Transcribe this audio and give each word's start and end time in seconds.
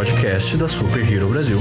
podcast 0.00 0.56
da 0.56 0.66
Super 0.66 1.12
Hero 1.12 1.28
Brasil. 1.28 1.58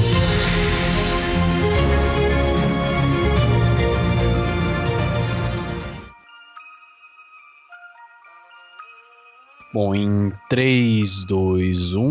Bom, 9.74 9.94
em 9.94 10.32
3, 10.50 11.26
2, 11.26 11.94
1. 11.96 12.10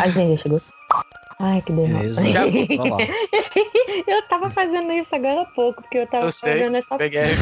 A 0.00 0.08
gente 0.08 0.30
já 0.30 0.36
chegou. 0.36 0.60
Ai, 1.40 1.62
que 1.62 1.72
derrota. 1.72 1.98
Beleza. 1.98 2.28
Já 2.28 2.44
vamos 2.46 2.68
lá. 2.90 2.96
eu 4.06 4.22
tava 4.28 4.50
fazendo 4.50 4.92
isso 4.92 5.08
agora 5.14 5.42
há 5.42 5.44
pouco, 5.46 5.82
porque 5.82 5.98
eu 5.98 6.06
tava 6.06 6.26
Eu 6.26 6.32
sei, 6.32 6.52
fazendo 6.52 6.76
essa 6.76 6.96
peguei. 6.96 7.22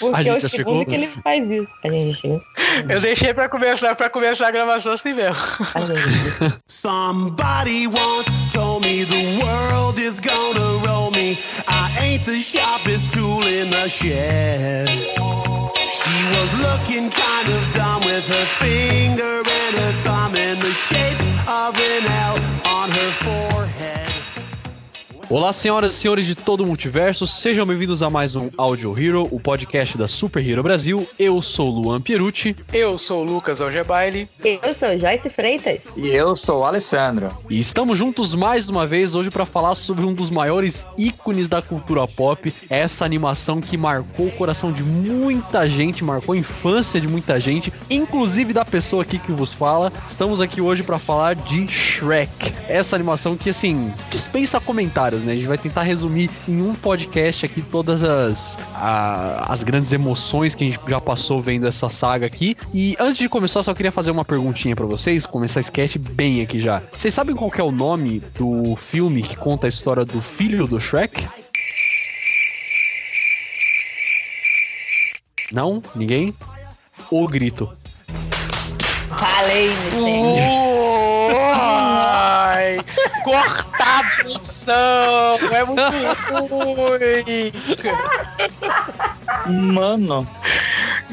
Porque 0.00 0.16
A 0.16 0.22
gente 0.22 0.46
é 0.46 0.48
segundo 0.48 0.78
chegou? 0.78 0.86
que 0.86 0.94
ele 0.94 1.06
faz 1.06 1.50
isso. 1.50 1.68
A 1.84 1.88
gente 1.88 2.20
chegou. 2.20 2.42
Eu 2.88 3.00
deixei 3.00 3.32
pra 3.34 3.48
começar, 3.48 3.94
pra 3.94 4.10
começar 4.10 4.48
a 4.48 4.50
gravação 4.50 4.92
assim 4.92 5.12
mesmo. 5.14 5.36
A 5.74 5.84
gente. 5.84 6.58
Somebody 6.66 7.86
once 7.86 8.30
told 8.52 8.86
me 8.86 9.04
the 9.04 9.42
world 9.44 10.00
is 10.00 10.20
gonna 10.20 10.86
roll 10.86 11.10
me. 11.10 11.38
I 11.68 11.92
ain't 12.00 12.24
the 12.24 12.38
sharpest 12.38 13.12
tool 13.12 13.42
in 13.46 13.70
the 13.70 13.88
shed. 13.88 14.88
She 15.88 16.10
was 16.40 16.52
looking 16.60 17.08
kind 17.10 17.48
of 17.48 17.72
dumb 17.72 18.04
with 18.04 18.26
her 18.26 18.46
finger 18.58 19.42
and 19.46 19.76
her 19.76 19.92
thumb 20.02 20.34
shape 20.76 21.20
of 21.48 21.74
an 21.78 22.04
L 22.04 22.36
on 22.66 22.90
her 22.90 23.10
forehead. 23.24 23.55
Olá, 25.28 25.52
senhoras 25.52 25.92
e 25.92 25.96
senhores 25.96 26.24
de 26.24 26.36
todo 26.36 26.62
o 26.62 26.66
multiverso, 26.66 27.26
sejam 27.26 27.66
bem-vindos 27.66 28.00
a 28.00 28.08
mais 28.08 28.36
um 28.36 28.48
Audio 28.56 28.96
Hero, 28.96 29.26
o 29.32 29.40
podcast 29.40 29.98
da 29.98 30.06
Super 30.06 30.48
Hero 30.48 30.62
Brasil. 30.62 31.04
Eu 31.18 31.42
sou 31.42 31.68
o 31.68 31.80
Luan 31.80 32.00
Pierucci 32.00 32.54
Eu 32.72 32.96
sou 32.96 33.22
o 33.22 33.24
Lucas 33.24 33.60
Algebaile. 33.60 34.28
Eu 34.44 34.72
sou 34.72 34.96
Joyce 34.96 35.28
Freitas. 35.28 35.80
E 35.96 36.10
eu 36.10 36.36
sou 36.36 36.60
o 36.60 36.64
Alessandro. 36.64 37.32
e 37.50 37.58
estamos 37.58 37.98
juntos 37.98 38.36
mais 38.36 38.70
uma 38.70 38.86
vez 38.86 39.16
hoje 39.16 39.28
para 39.28 39.44
falar 39.44 39.74
sobre 39.74 40.06
um 40.06 40.14
dos 40.14 40.30
maiores 40.30 40.86
ícones 40.96 41.48
da 41.48 41.60
cultura 41.60 42.06
pop, 42.06 42.54
essa 42.70 43.04
animação 43.04 43.60
que 43.60 43.76
marcou 43.76 44.26
o 44.28 44.32
coração 44.32 44.70
de 44.70 44.84
muita 44.84 45.66
gente, 45.66 46.04
marcou 46.04 46.34
a 46.36 46.38
infância 46.38 47.00
de 47.00 47.08
muita 47.08 47.40
gente, 47.40 47.72
inclusive 47.90 48.52
da 48.52 48.64
pessoa 48.64 49.02
aqui 49.02 49.18
que 49.18 49.32
vos 49.32 49.52
fala. 49.52 49.92
Estamos 50.06 50.40
aqui 50.40 50.60
hoje 50.60 50.84
para 50.84 51.00
falar 51.00 51.34
de 51.34 51.66
Shrek, 51.66 52.52
essa 52.68 52.94
animação 52.94 53.36
que 53.36 53.50
assim 53.50 53.92
dispensa 54.08 54.60
comentários, 54.60 55.15
né? 55.24 55.32
A 55.32 55.34
gente 55.36 55.46
vai 55.48 55.58
tentar 55.58 55.82
resumir 55.82 56.30
em 56.48 56.60
um 56.62 56.74
podcast 56.74 57.46
aqui 57.46 57.62
todas 57.62 58.02
as 58.02 58.56
a- 58.74 59.46
as 59.52 59.62
grandes 59.62 59.92
emoções 59.92 60.54
que 60.54 60.64
a 60.64 60.66
gente 60.66 60.80
já 60.88 61.00
passou 61.00 61.40
vendo 61.42 61.66
essa 61.66 61.88
saga 61.88 62.26
aqui. 62.26 62.56
E 62.74 62.96
antes 62.98 63.18
de 63.18 63.28
começar, 63.28 63.62
só 63.62 63.74
queria 63.74 63.92
fazer 63.92 64.10
uma 64.10 64.24
perguntinha 64.24 64.74
pra 64.76 64.86
vocês, 64.86 65.24
começar 65.26 65.60
esse 65.60 65.66
sketch 65.70 65.96
bem 65.98 66.40
aqui 66.42 66.58
já. 66.58 66.82
Vocês 66.96 67.12
sabem 67.12 67.34
qual 67.34 67.50
que 67.50 67.60
é 67.60 67.64
o 67.64 67.70
nome 67.72 68.20
do 68.38 68.76
filme 68.76 69.22
que 69.22 69.36
conta 69.36 69.66
a 69.66 69.68
história 69.68 70.04
do 70.04 70.20
filho 70.20 70.66
do 70.66 70.78
Shrek? 70.80 71.26
Não? 75.52 75.82
Ninguém? 75.94 76.34
O 77.10 77.26
Grito. 77.28 77.70
Falei, 79.16 79.68
gente. 79.92 80.66
Ai, 82.56 82.78
cortar 83.22 84.00
a 84.00 84.02
produção! 84.16 85.38
É 85.52 85.62
muito 85.64 85.82
ruim! 86.64 87.52
Mano, 89.74 90.26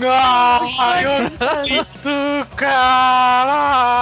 Ai, 0.09 1.03
eu 1.05 2.45
caralho! 2.55 3.93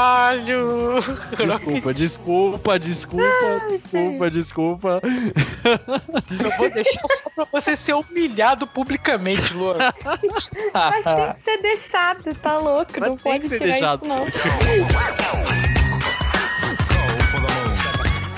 Desculpa, 1.35 1.93
desculpa, 1.93 2.79
desculpa, 2.79 3.61
desculpa, 3.69 4.31
desculpa. 4.31 5.01
Eu 6.43 6.51
vou 6.57 6.69
deixar 6.69 7.01
só 7.09 7.29
pra 7.35 7.45
você 7.51 7.75
ser 7.75 7.93
humilhado 7.93 8.65
publicamente, 8.67 9.53
Luan. 9.53 9.77
Mas 10.05 10.19
tem 10.19 11.33
que 11.33 11.43
ser 11.43 11.61
deixado, 11.61 12.35
tá 12.35 12.57
louco? 12.57 12.91
Mas 12.97 13.09
não 13.09 13.17
tem 13.17 13.33
pode 13.33 13.43
que 13.43 13.49
ser 13.49 13.59
tirar 13.59 13.97
deixado. 13.97 14.05
isso, 14.05 14.15
não. 15.75 15.80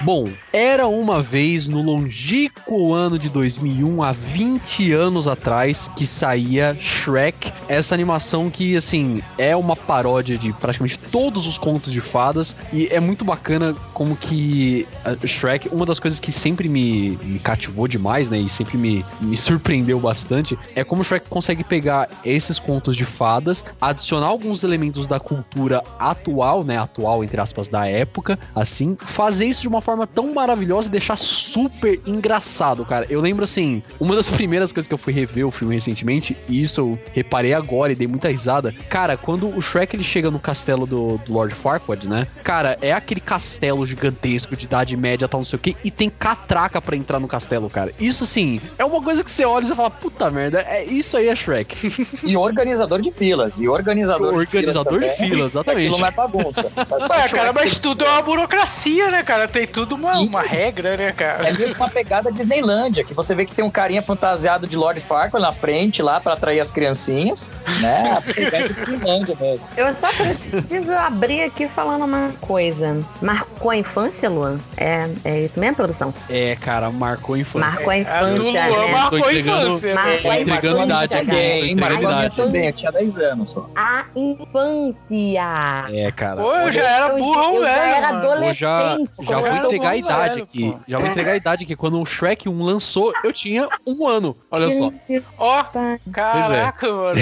Bom, 0.03 0.27
era 0.51 0.85
uma 0.85 1.21
vez 1.21 1.69
no 1.69 1.81
longínquo 1.81 2.93
ano 2.93 3.17
de 3.17 3.29
2001, 3.29 4.03
há 4.03 4.11
20 4.11 4.91
anos 4.91 5.29
atrás, 5.29 5.89
que 5.95 6.05
saía 6.05 6.77
Shrek, 6.77 7.53
essa 7.69 7.95
animação 7.95 8.49
que, 8.49 8.75
assim, 8.75 9.23
é 9.37 9.55
uma 9.55 9.77
paródia 9.77 10.37
de 10.37 10.51
praticamente 10.51 10.99
todos 10.99 11.47
os 11.47 11.57
contos 11.57 11.93
de 11.93 12.01
fadas, 12.01 12.53
e 12.73 12.87
é 12.87 12.99
muito 12.99 13.23
bacana 13.23 13.73
como 13.93 14.17
que 14.17 14.85
a 15.05 15.25
Shrek, 15.25 15.69
uma 15.71 15.85
das 15.85 16.01
coisas 16.01 16.19
que 16.19 16.33
sempre 16.33 16.67
me, 16.67 17.17
me 17.23 17.39
cativou 17.39 17.87
demais, 17.87 18.27
né, 18.27 18.37
e 18.39 18.49
sempre 18.49 18.77
me, 18.77 19.05
me 19.21 19.37
surpreendeu 19.37 20.01
bastante, 20.01 20.59
é 20.75 20.83
como 20.83 21.01
Shrek 21.01 21.29
consegue 21.29 21.63
pegar 21.63 22.09
esses 22.25 22.59
contos 22.59 22.97
de 22.97 23.05
fadas, 23.05 23.63
adicionar 23.79 24.27
alguns 24.27 24.65
elementos 24.65 25.07
da 25.07 25.17
cultura 25.17 25.81
atual, 25.97 26.61
né, 26.61 26.77
atual, 26.77 27.23
entre 27.23 27.39
aspas, 27.39 27.69
da 27.69 27.87
época, 27.87 28.37
assim, 28.53 28.97
fazer 28.99 29.45
isso 29.45 29.61
de 29.61 29.69
uma 29.69 29.81
forma 29.81 29.92
tão 30.07 30.33
maravilhosa 30.33 30.87
e 30.87 30.91
deixar 30.91 31.17
super 31.17 31.99
engraçado, 32.05 32.85
cara. 32.85 33.05
Eu 33.09 33.21
lembro, 33.21 33.43
assim, 33.43 33.81
uma 33.99 34.15
das 34.15 34.29
primeiras 34.31 34.71
coisas 34.71 34.87
que 34.87 34.93
eu 34.93 34.97
fui 34.97 35.13
rever 35.13 35.45
o 35.47 35.51
filme 35.51 35.73
recentemente, 35.73 36.35
e 36.49 36.61
isso 36.61 36.81
eu 36.81 36.99
reparei 37.13 37.53
agora 37.53 37.91
e 37.91 37.95
dei 37.95 38.07
muita 38.07 38.29
risada. 38.29 38.73
Cara, 38.89 39.17
quando 39.17 39.47
o 39.47 39.61
Shrek 39.61 39.95
ele 39.95 40.03
chega 40.03 40.29
no 40.31 40.39
castelo 40.39 40.85
do, 40.85 41.17
do 41.19 41.33
Lord 41.33 41.53
Farquaad, 41.55 42.07
né? 42.07 42.27
Cara, 42.43 42.77
é 42.81 42.91
aquele 42.91 43.21
castelo 43.21 43.85
gigantesco 43.85 44.55
de 44.55 44.65
idade 44.65 44.95
média, 44.97 45.27
tal, 45.27 45.41
não 45.41 45.45
sei 45.45 45.57
o 45.57 45.59
quê, 45.59 45.75
e 45.83 45.91
tem 45.91 46.09
catraca 46.09 46.81
pra 46.81 46.95
entrar 46.95 47.19
no 47.19 47.27
castelo, 47.27 47.69
cara. 47.69 47.91
Isso, 47.99 48.23
assim, 48.23 48.59
é 48.77 48.85
uma 48.85 49.01
coisa 49.01 49.23
que 49.23 49.31
você 49.31 49.45
olha 49.45 49.63
e 49.63 49.67
você 49.67 49.75
fala, 49.75 49.89
puta 49.89 50.29
merda, 50.29 50.61
é, 50.61 50.83
isso 50.85 51.17
aí 51.17 51.27
é 51.27 51.35
Shrek. 51.35 52.07
e 52.23 52.35
organizador 52.35 53.01
de 53.01 53.11
filas. 53.11 53.59
E 53.59 53.67
organizador, 53.67 54.33
Organizador 54.33 54.99
de 54.99 55.07
de 55.07 55.15
filas. 55.15 55.29
filas, 55.29 55.51
exatamente. 55.51 55.87
Aquilo 55.87 55.99
não 55.99 56.07
é 56.07 56.11
bagunça. 56.11 56.71
Ué, 57.11 57.29
cara, 57.29 57.53
mas 57.53 57.79
tudo 57.81 58.03
é 58.03 58.09
uma 58.09 58.21
burocracia, 58.21 59.11
né, 59.11 59.23
cara? 59.23 59.47
Tem 59.47 59.67
tudo 59.67 59.82
uma, 59.91 60.19
uma 60.19 60.41
regra, 60.41 60.95
né, 60.97 61.07
É 61.07 61.11
cara? 61.11 61.51
meio 61.53 61.73
que 61.73 61.79
uma 61.79 61.89
pegada 61.89 62.31
Disneylândia, 62.31 63.03
que 63.03 63.13
você 63.13 63.35
vê 63.35 63.45
que 63.45 63.53
tem 63.53 63.63
um 63.65 63.69
carinha 63.69 64.01
fantasiado 64.01 64.65
de 64.67 64.75
Lord 64.77 64.99
Farquaad 65.01 65.41
na 65.41 65.51
frente 65.51 66.01
lá 66.01 66.19
pra 66.19 66.33
atrair 66.33 66.59
as 66.59 66.71
criancinhas, 66.71 67.49
né? 67.81 68.13
A 68.17 68.21
pegada 68.21 68.69
de 68.69 68.73
Disneylândia 68.73 69.35
mesmo. 69.39 69.65
Eu 69.75 69.93
só 69.95 70.07
preciso 70.13 70.91
abrir 70.93 71.43
aqui 71.43 71.67
falando 71.67 72.05
uma 72.05 72.31
coisa. 72.41 73.03
Marcou 73.21 73.71
a 73.71 73.75
infância, 73.77 74.29
Luan? 74.29 74.59
É, 74.77 75.09
é 75.23 75.39
isso 75.41 75.59
mesmo, 75.59 75.75
produção? 75.75 76.13
É, 76.29 76.55
cara, 76.55 76.89
marcou 76.91 77.35
a 77.35 77.39
infância. 77.39 77.67
Marcou 77.69 77.89
a 77.91 77.95
A 78.19 78.23
do 78.29 78.47
infância, 78.47 78.67
Luan 78.67 78.85
né? 78.85 78.91
marcou 78.91 79.19
Tô 79.19 79.25
a 79.25 79.29
entregando- 79.33 79.67
infância. 79.67 79.93
Marcou 79.95 80.31
né? 80.31 80.37
a 80.37 80.41
entregando 80.41 80.75
infância, 80.77 80.83
idade 80.83 81.15
aqui, 81.15 81.75
marcou 81.75 81.97
a 81.97 81.99
minha 81.99 82.11
idade. 82.19 82.35
também, 82.35 82.65
eu 82.67 82.73
tinha 82.73 82.91
10 82.91 83.17
anos 83.17 83.51
só. 83.51 83.69
A 83.75 84.03
infância. 84.15 85.85
É, 85.91 86.11
cara. 86.11 86.41
Pô, 86.41 86.53
eu 86.55 86.71
já 86.71 86.83
era 86.83 87.09
burrão, 87.09 87.55
eu 87.55 87.63
já 87.63 87.69
velho. 87.73 87.95
era 87.95 88.09
adolescente. 88.09 89.09
Eu 89.19 89.23
já, 89.25 89.41
já 89.41 89.47
era 89.47 89.67
entregar 89.75 89.89
a 89.89 89.97
idade 89.97 90.33
velho, 90.35 90.43
aqui. 90.43 90.71
pô. 90.71 90.79
Já 90.87 90.99
vou 90.99 91.07
entregar 91.07 91.31
a 91.31 91.35
idade 91.35 91.63
aqui. 91.63 91.75
Quando 91.75 91.99
o 92.01 92.05
Shrek 92.05 92.47
1 92.49 92.63
lançou, 92.63 93.13
eu 93.23 93.33
tinha 93.33 93.67
um 93.85 94.07
ano. 94.07 94.35
Olha 94.51 94.69
só. 94.69 94.91
Ó, 95.37 95.59
é. 95.59 95.99
caraca, 96.11 96.91
mano. 96.91 97.19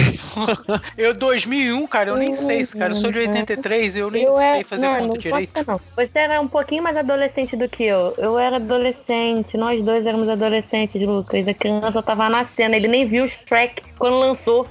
Eu 0.97 1.13
2001, 1.13 1.87
cara, 1.87 2.11
eu 2.11 2.17
nem 2.17 2.35
sei, 2.35 2.65
cara. 2.67 2.91
Eu 2.91 2.95
sou 2.95 3.11
de 3.11 3.19
83, 3.19 3.95
eu 3.95 4.11
nem 4.11 4.23
Eu 4.23 4.37
sei 4.37 4.45
era, 4.45 4.63
fazer 4.65 4.85
não, 4.85 4.93
conta 4.95 5.07
não 5.07 5.17
direito. 5.17 5.65
não. 5.67 5.81
Você 5.95 6.19
era 6.19 6.41
um 6.41 6.47
pouquinho 6.47 6.83
mais 6.83 6.95
adolescente 6.97 7.55
do 7.55 7.67
que 7.67 7.83
eu. 7.83 8.13
Eu 8.17 8.37
era 8.37 8.57
adolescente, 8.57 9.57
nós 9.57 9.81
dois 9.83 10.05
éramos 10.05 10.29
adolescentes, 10.29 11.01
Lucas. 11.01 11.47
A 11.47 11.53
criança 11.53 12.01
tava 12.03 12.29
nascendo, 12.29 12.75
ele 12.75 12.87
nem 12.87 13.05
viu 13.05 13.23
o 13.23 13.27
Shrek 13.27 13.81
quando 13.97 14.19
lançou. 14.19 14.67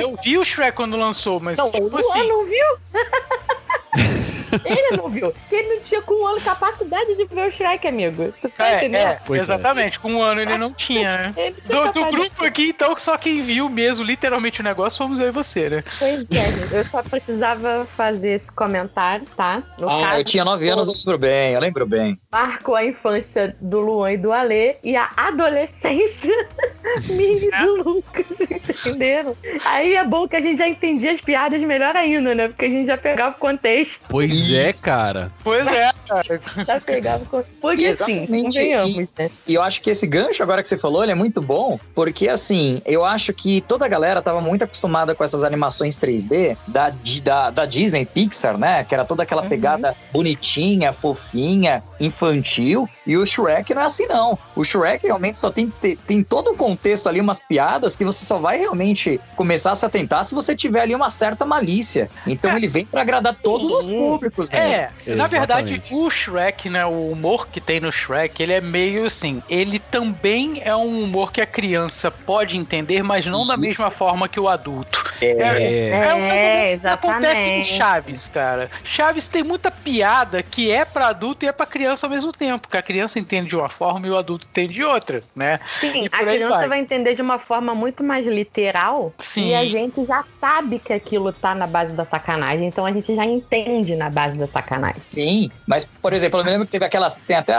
Eu 0.00 0.14
vi 0.22 0.38
o 0.38 0.44
Shrek 0.44 0.76
quando 0.76 0.96
lançou, 0.96 1.40
mas 1.40 1.58
Não, 1.58 1.70
tipo 1.70 1.96
assim. 1.96 2.28
não 2.28 2.44
viu? 2.46 2.66
ele 4.64 4.96
não 4.96 5.08
viu. 5.08 5.32
Porque 5.32 5.54
ele 5.56 5.74
não 5.76 5.80
tinha 5.82 6.02
com 6.02 6.14
um 6.22 6.26
ano 6.26 6.40
capacidade 6.40 7.14
de 7.16 7.24
ver 7.24 7.48
o 7.48 7.52
Shrek, 7.52 7.86
amigo. 7.86 8.32
Tu 8.40 8.48
tá 8.50 8.68
É, 8.68 8.76
entendendo? 8.78 9.06
é, 9.08 9.20
é. 9.28 9.36
exatamente. 9.36 9.98
Com 10.00 10.12
um 10.12 10.22
ano 10.22 10.40
ele 10.40 10.56
não 10.58 10.72
tinha, 10.72 11.16
né? 11.16 11.34
Ele 11.36 11.54
tinha 11.60 11.78
Do, 11.86 11.92
do 11.92 12.06
grupo 12.06 12.44
aqui, 12.44 12.68
então, 12.70 12.94
só 12.98 13.16
quem 13.16 13.40
viu 13.42 13.68
mesmo, 13.68 14.04
literalmente, 14.04 14.60
o 14.60 14.64
negócio 14.64 14.98
fomos 14.98 15.20
eu 15.20 15.28
e 15.28 15.32
você, 15.32 15.68
né? 15.70 15.84
Pois 15.98 16.26
é, 16.30 16.78
eu 16.78 16.84
só 16.84 17.02
precisava 17.02 17.86
fazer 17.96 18.36
esse 18.36 18.46
comentário, 18.52 19.26
tá? 19.36 19.62
No 19.78 19.88
Ah, 19.88 20.02
caso, 20.02 20.16
eu 20.20 20.24
tinha 20.24 20.44
9 20.44 20.68
anos, 20.68 20.88
eu 20.88 20.94
lembro 20.94 21.18
bem, 21.18 21.52
eu 21.52 21.60
lembro 21.60 21.86
bem. 21.86 22.18
marcou 22.32 22.74
a 22.76 22.84
infância 22.84 23.56
do 23.60 23.80
Luan 23.80 24.12
e 24.12 24.16
do 24.16 24.32
Alê 24.32 24.76
e 24.84 24.96
a 24.96 25.08
adolescência 25.16 26.48
minha 27.08 27.48
e 27.62 27.66
do 27.66 27.82
Lucas, 27.82 28.26
entenderam? 28.40 29.36
Aí 29.64 29.94
é 29.94 30.04
bom 30.04 30.26
que 30.28 30.36
a 30.36 30.40
gente 30.40 30.58
já 30.58 30.68
entendia 30.68 31.12
as 31.12 31.20
piadas 31.20 31.60
melhor 31.62 31.96
ainda, 31.96 32.34
né? 32.34 32.48
Porque 32.48 32.64
a 32.66 32.68
gente 32.68 32.86
já 32.86 32.96
pegava 32.96 33.36
o 33.36 33.38
contexto, 33.38 34.00
Pois 34.08 34.32
é, 34.50 34.72
cara. 34.72 35.30
Pois 35.42 35.66
é, 35.66 35.90
cara. 36.08 36.40
já 36.66 36.80
pegava 36.80 37.24
o. 37.24 37.44
Porque 37.60 37.86
assim, 37.86 38.18
Exatamente, 38.18 38.58
convenhamos, 38.58 39.08
né? 39.18 39.30
E 39.46 39.54
eu 39.54 39.62
acho 39.62 39.80
que 39.82 39.90
esse 39.90 40.06
gancho 40.06 40.42
agora 40.42 40.62
que 40.62 40.68
você 40.68 40.78
falou, 40.78 41.02
ele 41.02 41.12
é 41.12 41.14
muito 41.14 41.42
bom, 41.42 41.78
porque 41.94 42.28
assim, 42.28 42.80
eu 42.86 43.04
acho 43.04 43.32
que 43.32 43.60
toda 43.62 43.84
a 43.84 43.88
galera 43.88 44.22
tava 44.22 44.40
muito 44.40 44.64
acostumada 44.64 45.14
com 45.14 45.24
essas 45.24 45.44
animações 45.44 45.98
3D 45.98 46.56
da, 46.66 46.92
da, 47.22 47.50
da 47.50 47.64
Disney 47.66 48.04
Pixar, 48.04 48.56
né? 48.56 48.84
Que 48.84 48.94
era 48.94 49.04
toda 49.04 49.22
aquela 49.22 49.42
pegada 49.42 49.96
bonitinha, 50.12 50.92
fofinha, 50.92 51.82
infantil. 51.98 52.88
E 53.06 53.16
o 53.16 53.26
Shrek 53.26 53.74
não 53.74 53.82
é 53.82 53.84
assim, 53.86 54.06
não. 54.06 54.38
O 54.54 54.64
Shrek 54.64 55.06
realmente 55.06 55.38
só 55.38 55.50
tem, 55.50 55.68
tem, 55.68 55.96
tem 55.96 56.22
todo 56.22 56.50
um 56.50 56.56
contexto 56.56 57.08
ali, 57.08 57.20
umas 57.20 57.40
piadas 57.40 57.96
que 57.96 58.04
você 58.04 58.24
só 58.24 58.38
vai 58.38 58.58
realmente 58.58 59.20
começar 59.36 59.72
a 59.72 59.74
se 59.74 59.84
atentar 59.84 60.24
se 60.24 60.34
você 60.34 60.54
tiver 60.54 60.80
ali 60.80 60.94
uma 60.94 61.10
certa 61.10 61.44
malícia. 61.44 62.10
Então 62.26 62.56
ele 62.56 62.68
vem 62.68 62.86
pra 62.86 63.02
agradar 63.02 63.36
todos 63.42 63.72
os 63.72 63.86
públicos, 63.86 64.29
né? 64.50 64.90
É, 65.06 65.14
na 65.14 65.26
verdade, 65.26 65.80
o 65.90 66.10
Shrek, 66.10 66.68
né, 66.68 66.84
o 66.86 67.10
humor 67.10 67.48
que 67.48 67.60
tem 67.60 67.80
no 67.80 67.90
Shrek, 67.92 68.42
ele 68.42 68.52
é 68.52 68.60
meio 68.60 69.06
assim, 69.06 69.42
ele 69.48 69.78
também 69.78 70.60
é 70.64 70.74
um 70.74 71.02
humor 71.02 71.32
que 71.32 71.40
a 71.40 71.46
criança 71.46 72.10
pode 72.10 72.56
entender, 72.56 73.02
mas 73.02 73.26
não 73.26 73.46
da 73.46 73.54
Isso. 73.54 73.60
mesma 73.60 73.90
forma 73.90 74.28
que 74.28 74.38
o 74.38 74.48
adulto. 74.48 75.04
É, 75.20 75.90
É, 75.90 76.14
um 76.14 76.20
mais 76.20 76.42
ou 76.42 76.48
menos 76.48 76.74
o 76.74 76.80
que 76.80 76.86
acontece 76.86 77.48
em. 77.48 77.62
Chaves, 77.62 78.28
cara. 78.28 78.70
Chaves 78.84 79.28
tem 79.28 79.42
muita 79.42 79.70
piada 79.70 80.42
que 80.42 80.70
é 80.70 80.84
pra 80.84 81.08
adulto 81.08 81.44
e 81.44 81.48
é 81.48 81.52
pra 81.52 81.66
criança 81.66 82.06
ao 82.06 82.10
mesmo 82.10 82.32
tempo, 82.32 82.68
que 82.68 82.76
a 82.76 82.82
criança 82.82 83.18
entende 83.18 83.48
de 83.48 83.56
uma 83.56 83.68
forma 83.68 84.06
e 84.06 84.10
o 84.10 84.16
adulto 84.16 84.46
entende 84.50 84.74
de 84.74 84.84
outra, 84.84 85.20
né? 85.34 85.60
Sim, 85.80 86.06
a 86.10 86.18
criança 86.18 86.56
vai. 86.56 86.68
vai. 86.68 86.80
entender 86.80 87.14
de 87.14 87.22
uma 87.22 87.38
forma 87.38 87.74
muito 87.74 88.02
mais 88.02 88.26
literal. 88.26 89.12
Sim. 89.18 89.48
E 89.48 89.54
a 89.54 89.64
gente 89.64 90.04
já 90.04 90.24
sabe 90.40 90.78
que 90.78 90.92
aquilo 90.92 91.32
tá 91.32 91.54
na 91.54 91.66
base 91.66 91.94
da 91.94 92.04
sacanagem, 92.04 92.66
então 92.66 92.84
a 92.86 92.92
gente 92.92 93.14
já 93.14 93.24
entende 93.24 93.94
na 93.96 94.08
base 94.10 94.19
da 94.28 94.46
sacanagem. 94.46 95.00
Sim, 95.10 95.50
mas, 95.66 95.84
por 95.84 96.12
exemplo, 96.12 96.40
eu 96.40 96.44
me 96.44 96.50
lembro 96.50 96.66
que 96.66 96.72
teve 96.72 96.84
aquela. 96.84 97.10
Tem 97.10 97.36
até 97.36 97.54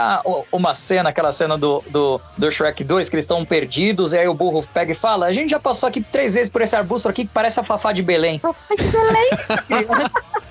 uma 0.50 0.74
cena, 0.74 1.10
aquela 1.10 1.32
cena 1.32 1.56
do, 1.58 1.82
do, 1.88 2.20
do 2.36 2.50
Shrek 2.50 2.82
2, 2.84 3.08
que 3.08 3.14
eles 3.16 3.24
estão 3.24 3.44
perdidos, 3.44 4.12
e 4.12 4.18
aí 4.18 4.28
o 4.28 4.34
burro 4.34 4.64
pega 4.72 4.92
e 4.92 4.94
fala: 4.94 5.26
A 5.26 5.32
gente 5.32 5.50
já 5.50 5.60
passou 5.60 5.88
aqui 5.88 6.00
três 6.00 6.34
vezes 6.34 6.50
por 6.50 6.62
esse 6.62 6.74
arbusto 6.76 7.08
aqui 7.08 7.24
que 7.24 7.30
parece 7.32 7.58
a 7.60 7.64
Fafá 7.64 7.92
de 7.92 8.02
Belém. 8.02 8.40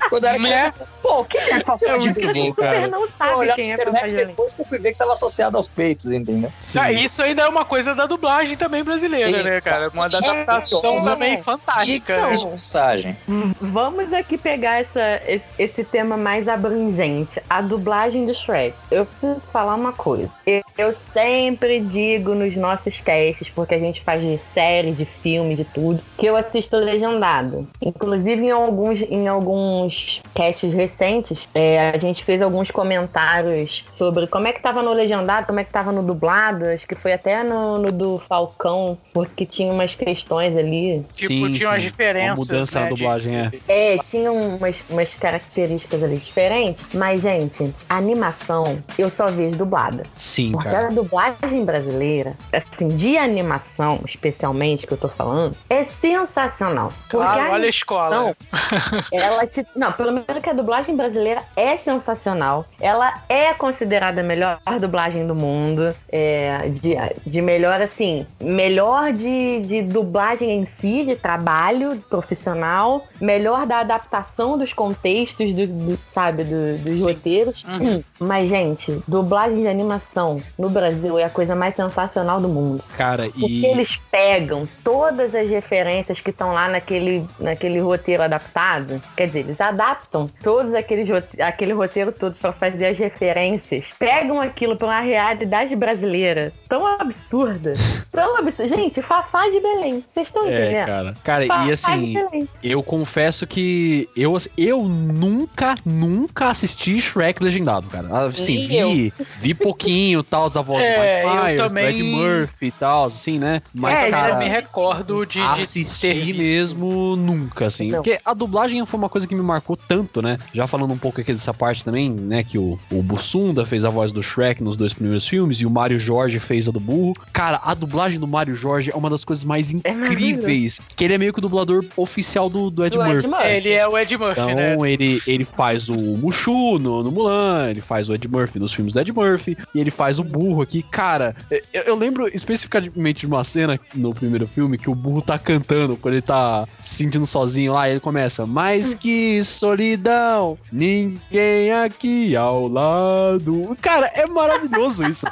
Quando 0.10 0.25
era 0.25 0.38
Né? 0.38 0.50
criança, 0.72 0.88
pô, 1.02 1.24
quem 1.24 1.40
é 1.42 1.54
a 1.56 1.62
Fafá 1.62 1.98
de 1.98 2.12
Belém? 2.12 2.48
Super 2.50 2.90
não 2.90 3.08
sabe 3.18 3.34
olhar 3.34 3.48
na 3.52 3.56
quem 3.56 3.72
é 3.72 3.75
internet 3.75 4.12
Joel. 4.12 4.28
depois 4.28 4.54
que 4.54 4.62
eu 4.62 4.66
fui 4.66 4.78
ver 4.80 4.92
que 4.92 4.98
tava 4.98 5.13
associado 5.13 5.56
aos 5.56 5.68
peitos, 5.68 6.12
entendeu? 6.12 6.52
sim. 6.60 6.80
Ah, 6.80 6.92
isso 6.92 7.22
ainda 7.22 7.44
é 7.44 7.48
uma 7.48 7.63
coisa 7.63 7.96
da 7.96 8.06
dublagem 8.06 8.58
também 8.58 8.84
brasileira, 8.84 9.42
né, 9.44 9.58
Exato. 9.58 9.63
cara? 9.63 9.90
Uma 9.94 10.06
adaptação 10.06 10.80
Então, 10.80 11.00
também 11.02 11.40
fantástica. 11.42 12.13
então, 12.13 12.28
Seja 12.30 12.48
mensagem. 12.48 13.18
Vamos 13.62 14.12
aqui 14.12 14.38
pegar 14.38 14.81
essa, 14.81 15.22
esse, 15.25 15.46
esse 15.58 15.84
tema 15.86 16.00
mais 16.03 16.48
abrangente, 16.48 17.42
a 17.50 17.62
dublagem 17.62 18.25
do 18.25 18.33
Shrek. 18.33 18.75
Eu 18.89 19.06
preciso 19.06 19.39
falar 19.51 19.75
uma 19.75 19.94
coisa. 19.94 20.30
Eu, 20.45 20.62
eu 20.77 20.95
sempre 21.13 21.80
digo 21.80 22.33
nos 22.33 22.56
nossos 22.56 23.00
casts, 23.01 23.50
porque 23.50 23.75
a 23.75 23.80
gente 23.80 24.01
faz 24.01 24.21
de 24.21 24.39
série, 24.53 24.92
de 24.92 25.06
filme, 25.06 25.56
de 25.56 25.63
tudo, 25.65 26.01
que 26.18 26.25
eu 26.25 26.36
assisto 26.36 26.77
legendado. 26.77 27.68
Inclusive 27.81 28.45
em 28.45 28.51
alguns, 28.51 29.01
em 29.01 29.27
alguns 29.27 30.21
casts 30.36 30.71
recentes, 30.74 31.48
é, 31.53 31.89
a 31.92 31.98
gente 31.98 32.24
fez 32.24 32.42
alguns 32.42 32.71
comentários 32.71 33.86
sobre 33.92 34.27
como 34.27 34.48
é 34.48 34.53
que 34.53 34.62
tava 34.62 34.81
no 34.81 34.94
legendado, 34.94 35.45
como 35.45 35.59
é 35.59 35.63
que 35.63 35.71
tava 35.71 35.92
no 35.92 36.01
dublado. 36.03 36.68
Acho 36.69 36.88
que 36.88 36.95
foi 36.95 37.13
até 37.13 37.44
no, 37.44 37.77
no 37.77 37.92
do 37.92 38.19
Falcão, 38.19 38.98
porque 39.13 39.45
tinha 39.45 39.71
umas 39.71 39.95
questões 39.95 40.56
ali 40.57 41.06
Tipo, 41.13 41.51
tinha 41.51 41.69
umas 41.69 41.81
diferenças, 41.81 42.50
Uma 42.50 42.57
mudança 42.57 42.80
né, 42.80 42.86
na 42.86 42.92
de- 42.92 42.98
dublagem, 42.98 43.36
é. 43.38 43.51
é, 43.68 43.98
tinha 44.00 44.31
umas, 44.31 44.83
umas 44.89 45.13
características 45.15 45.90
ali 45.95 46.17
diferentes, 46.17 46.85
mas, 46.93 47.21
gente, 47.21 47.73
a 47.89 47.95
animação 47.97 48.81
eu 48.97 49.09
só 49.09 49.25
vejo 49.27 49.57
dublada. 49.57 50.03
Sim, 50.15 50.51
Porque 50.51 50.69
cara. 50.69 50.88
a 50.88 50.91
dublagem 50.91 51.65
brasileira, 51.65 52.33
assim, 52.53 52.88
de 52.89 53.17
animação, 53.17 53.99
especialmente, 54.05 54.85
que 54.88 54.93
eu 54.93 54.97
tô 54.97 55.07
falando, 55.07 55.55
é 55.69 55.85
sensacional. 56.01 56.91
Porque 57.09 57.17
Claro, 57.17 57.41
a 57.41 57.53
olha 57.53 57.65
a 57.65 57.69
escola. 57.69 58.35
ela 59.11 59.45
te... 59.47 59.65
Não, 59.75 59.91
pelo 59.91 60.11
menos 60.11 60.25
que 60.43 60.49
a 60.49 60.53
dublagem 60.53 60.95
brasileira 60.95 61.41
é 61.55 61.77
sensacional. 61.77 62.65
Ela 62.79 63.13
é 63.29 63.53
considerada 63.53 64.21
a 64.21 64.23
melhor 64.23 64.59
dublagem 64.79 65.25
do 65.27 65.35
mundo. 65.35 65.95
É, 66.11 66.69
de, 66.69 66.95
de 67.25 67.41
melhor, 67.41 67.81
assim, 67.81 68.25
melhor 68.39 69.11
de, 69.13 69.61
de 69.61 69.81
dublagem 69.81 70.51
em 70.51 70.65
si, 70.65 71.03
de 71.05 71.15
trabalho 71.15 71.97
profissional, 72.09 73.05
melhor 73.19 73.65
da 73.65 73.79
adaptação 73.79 74.57
dos 74.57 74.73
contextos, 74.73 75.53
do- 75.53 75.67
sabe, 76.13 76.44
do- 76.44 76.78
dos 76.80 77.00
Sim. 77.01 77.06
roteiros. 77.13 77.63
Uhum. 77.63 78.04
Mas, 78.19 78.50
gente, 78.50 79.01
dublagem 79.07 79.62
de 79.62 79.68
animação 79.68 80.42
no 80.57 80.69
Brasil 80.69 81.18
é 81.19 81.24
a 81.24 81.30
coisa 81.30 81.56
mais 81.56 81.75
sensacional 81.75 82.39
do 82.39 82.48
mundo. 82.48 82.83
Cara, 82.98 83.24
Porque 83.30 83.45
e. 83.48 83.66
eles 83.66 84.00
pegam 84.12 84.63
todas 84.83 85.33
as 85.36 85.50
referências 85.50 86.19
que 86.22 86.30
estão 86.30 86.54
lá 86.54 86.68
naquele, 86.69 87.25
naquele 87.39 87.80
roteiro 87.80 88.24
adaptado. 88.24 89.01
Quer 89.16 89.28
dizer, 89.28 89.39
eles 89.39 89.60
adaptam 89.60 90.30
todos 90.44 90.74
aqueles 90.74 91.07
aquele 91.39 91.74
roteiro 91.74 92.12
todo 92.12 92.36
pra 92.36 92.51
fazer 92.54 92.86
as 92.88 92.98
referências. 92.98 93.86
Pegam 93.98 94.39
aquilo 94.42 94.75
pra 94.75 94.88
uma 94.88 95.00
realidade 95.01 95.75
brasileira 95.75 96.51
tão 96.69 96.86
absurda. 96.86 97.74
Tão 98.12 98.38
absurda. 98.38 98.68
Gente, 98.75 99.01
Fafá 99.01 99.48
de 99.50 99.62
Belém. 99.62 100.04
Vocês 100.13 100.27
estão 100.27 100.45
É, 100.45 100.63
entendendo? 100.63 100.86
cara. 100.86 101.13
Cara, 101.24 101.45
Fafá 101.48 101.66
e 101.66 101.72
assim, 101.72 102.13
eu 102.62 102.84
confesso 102.84 103.48
que 103.48 104.10
eu, 104.18 104.38
eu 104.57 104.84
nunca, 104.84 105.70
nunca 105.85 106.50
assisti 106.50 107.00
Shrek 107.00 107.44
legendado, 107.44 107.88
cara. 107.88 108.25
Assim, 108.27 108.68
Nem 108.68 108.95
vi, 108.95 109.13
vi 109.39 109.53
pouquinho, 109.53 110.23
tal, 110.23 110.50
da 110.50 110.62
voz 110.62 110.83
É, 110.83 111.21
do 111.23 111.27
eu 111.27 111.29
Mike 111.29 111.41
Myers, 111.44 111.62
do 111.62 111.68
também- 111.68 111.88
Ed 111.88 112.03
Murphy 112.03 112.65
e 112.68 112.71
tal, 112.71 113.06
assim, 113.06 113.39
né? 113.39 113.62
Mas, 113.73 114.00
É, 114.03 114.07
eu 114.07 114.12
cara, 114.12 114.35
me 114.38 114.47
recordo 114.47 115.25
de, 115.25 115.39
assistir 115.39 116.33
mesmo 116.33 117.15
nunca, 117.15 117.68
assim. 117.68 117.89
Não. 117.91 118.01
Porque 118.03 118.19
a 118.23 118.33
dublagem 118.33 118.85
foi 118.85 118.97
uma 118.97 119.09
coisa 119.09 119.27
que 119.27 119.35
me 119.35 119.41
marcou 119.41 119.75
tanto, 119.77 120.21
né? 120.21 120.38
Já 120.53 120.68
falando 120.68 120.91
um 120.94 120.97
pouco 120.97 121.21
aqui 121.21 121.31
dessa 121.31 121.53
parte 121.53 121.83
também, 121.83 122.09
né? 122.09 122.44
Que 122.44 122.57
o, 122.57 122.79
o 122.91 123.01
Bussunda 123.03 123.65
fez 123.65 123.85
a 123.85 123.89
voz 123.89 124.12
do 124.12 124.21
Shrek 124.21 124.62
nos 124.63 124.75
dois 124.77 124.94
primeiros 124.94 125.27
filmes 125.27 125.57
e 125.62 125.65
o 125.65 125.69
Mário 125.69 126.00
Jorge 126.00 126.39
fez 126.39 126.67
a 126.67 126.71
do 126.71 126.79
burro. 126.79 127.13
Cara, 127.33 127.59
a 127.63 127.74
dublagem 127.74 128.19
do 128.19 128.27
Mário 128.27 128.56
Jorge 128.56 128.91
é 128.91 128.95
uma 128.95 129.09
das 129.09 129.24
coisas 129.25 129.44
mais 129.44 129.74
É 129.83 129.91
incríveis. 129.91 130.79
que 130.95 131.03
ele 131.03 131.13
é 131.13 131.17
meio 131.17 131.33
que 131.33 131.39
o 131.39 131.41
dublador 131.41 131.83
oficial 131.95 132.50
do, 132.50 132.69
do 132.69 132.85
Ed 132.85 132.95
Do 132.97 133.03
Ed 133.03 133.13
Murphy. 133.13 133.27
Murphy. 133.27 133.47
Ele 133.47 133.69
é 133.69 133.88
o 133.88 133.97
Ed 133.97 134.17
Murphy, 134.17 134.41
Então, 134.41 134.56
né? 134.56 134.91
ele, 134.91 135.21
ele 135.27 135.45
faz 135.56 135.89
o 135.89 135.95
Mushu 135.95 136.80
no, 136.80 137.03
no 137.03 137.12
Mulan, 137.12 137.69
ele 137.69 137.81
faz 137.81 138.09
o 138.09 138.13
Ed 138.13 138.27
Murphy 138.27 138.59
nos 138.59 138.74
filmes 138.74 138.94
do 138.94 139.00
Ed 139.00 139.12
Murphy, 139.12 139.57
e 139.74 139.80
ele 139.80 139.92
faz 139.92 140.19
o 140.19 140.24
burro 140.24 140.62
aqui. 140.62 140.83
Cara, 140.83 141.36
eu, 141.74 141.83
eu 141.83 141.95
lembro 141.95 142.27
especificamente 142.33 143.21
de 143.21 143.27
uma 143.27 143.44
cena 143.44 143.80
no 143.94 144.13
primeiro 144.13 144.48
filme 144.48 144.77
que 144.77 144.89
o 144.89 144.95
burro 144.95 145.21
tá 145.21 145.38
cantando 145.38 145.98
quando 145.98 146.15
ele 146.15 146.21
tá 146.21 146.67
se 146.79 146.96
sentindo 146.96 147.25
sozinho 147.25 147.74
lá, 147.74 147.88
e 147.88 147.93
ele 147.93 148.00
começa: 148.00 148.46
Mas 148.46 148.93
que 148.93 149.43
solidão, 149.43 150.58
ninguém 150.72 151.72
aqui 151.72 152.36
ao 152.36 152.67
lado. 152.67 153.77
Cara, 153.81 154.08
é 154.13 154.25
maravilhoso 154.25 155.05
isso. 155.05 155.25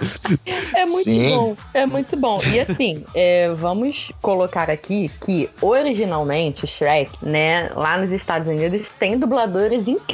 É 0.75 0.85
muito 0.85 1.03
Sim. 1.03 1.29
bom, 1.29 1.57
é 1.73 1.85
muito 1.85 2.17
bom. 2.17 2.41
E 2.53 2.59
assim, 2.59 3.03
é, 3.13 3.49
vamos 3.53 4.11
colocar 4.21 4.69
aqui 4.69 5.09
que 5.25 5.49
originalmente 5.61 6.63
o 6.63 6.67
Shrek, 6.67 7.11
né, 7.21 7.69
lá 7.75 7.97
nos 7.97 8.11
Estados 8.11 8.47
Unidos, 8.47 8.89
tem 8.99 9.17
dubladores 9.17 9.88
incríveis. 9.88 10.08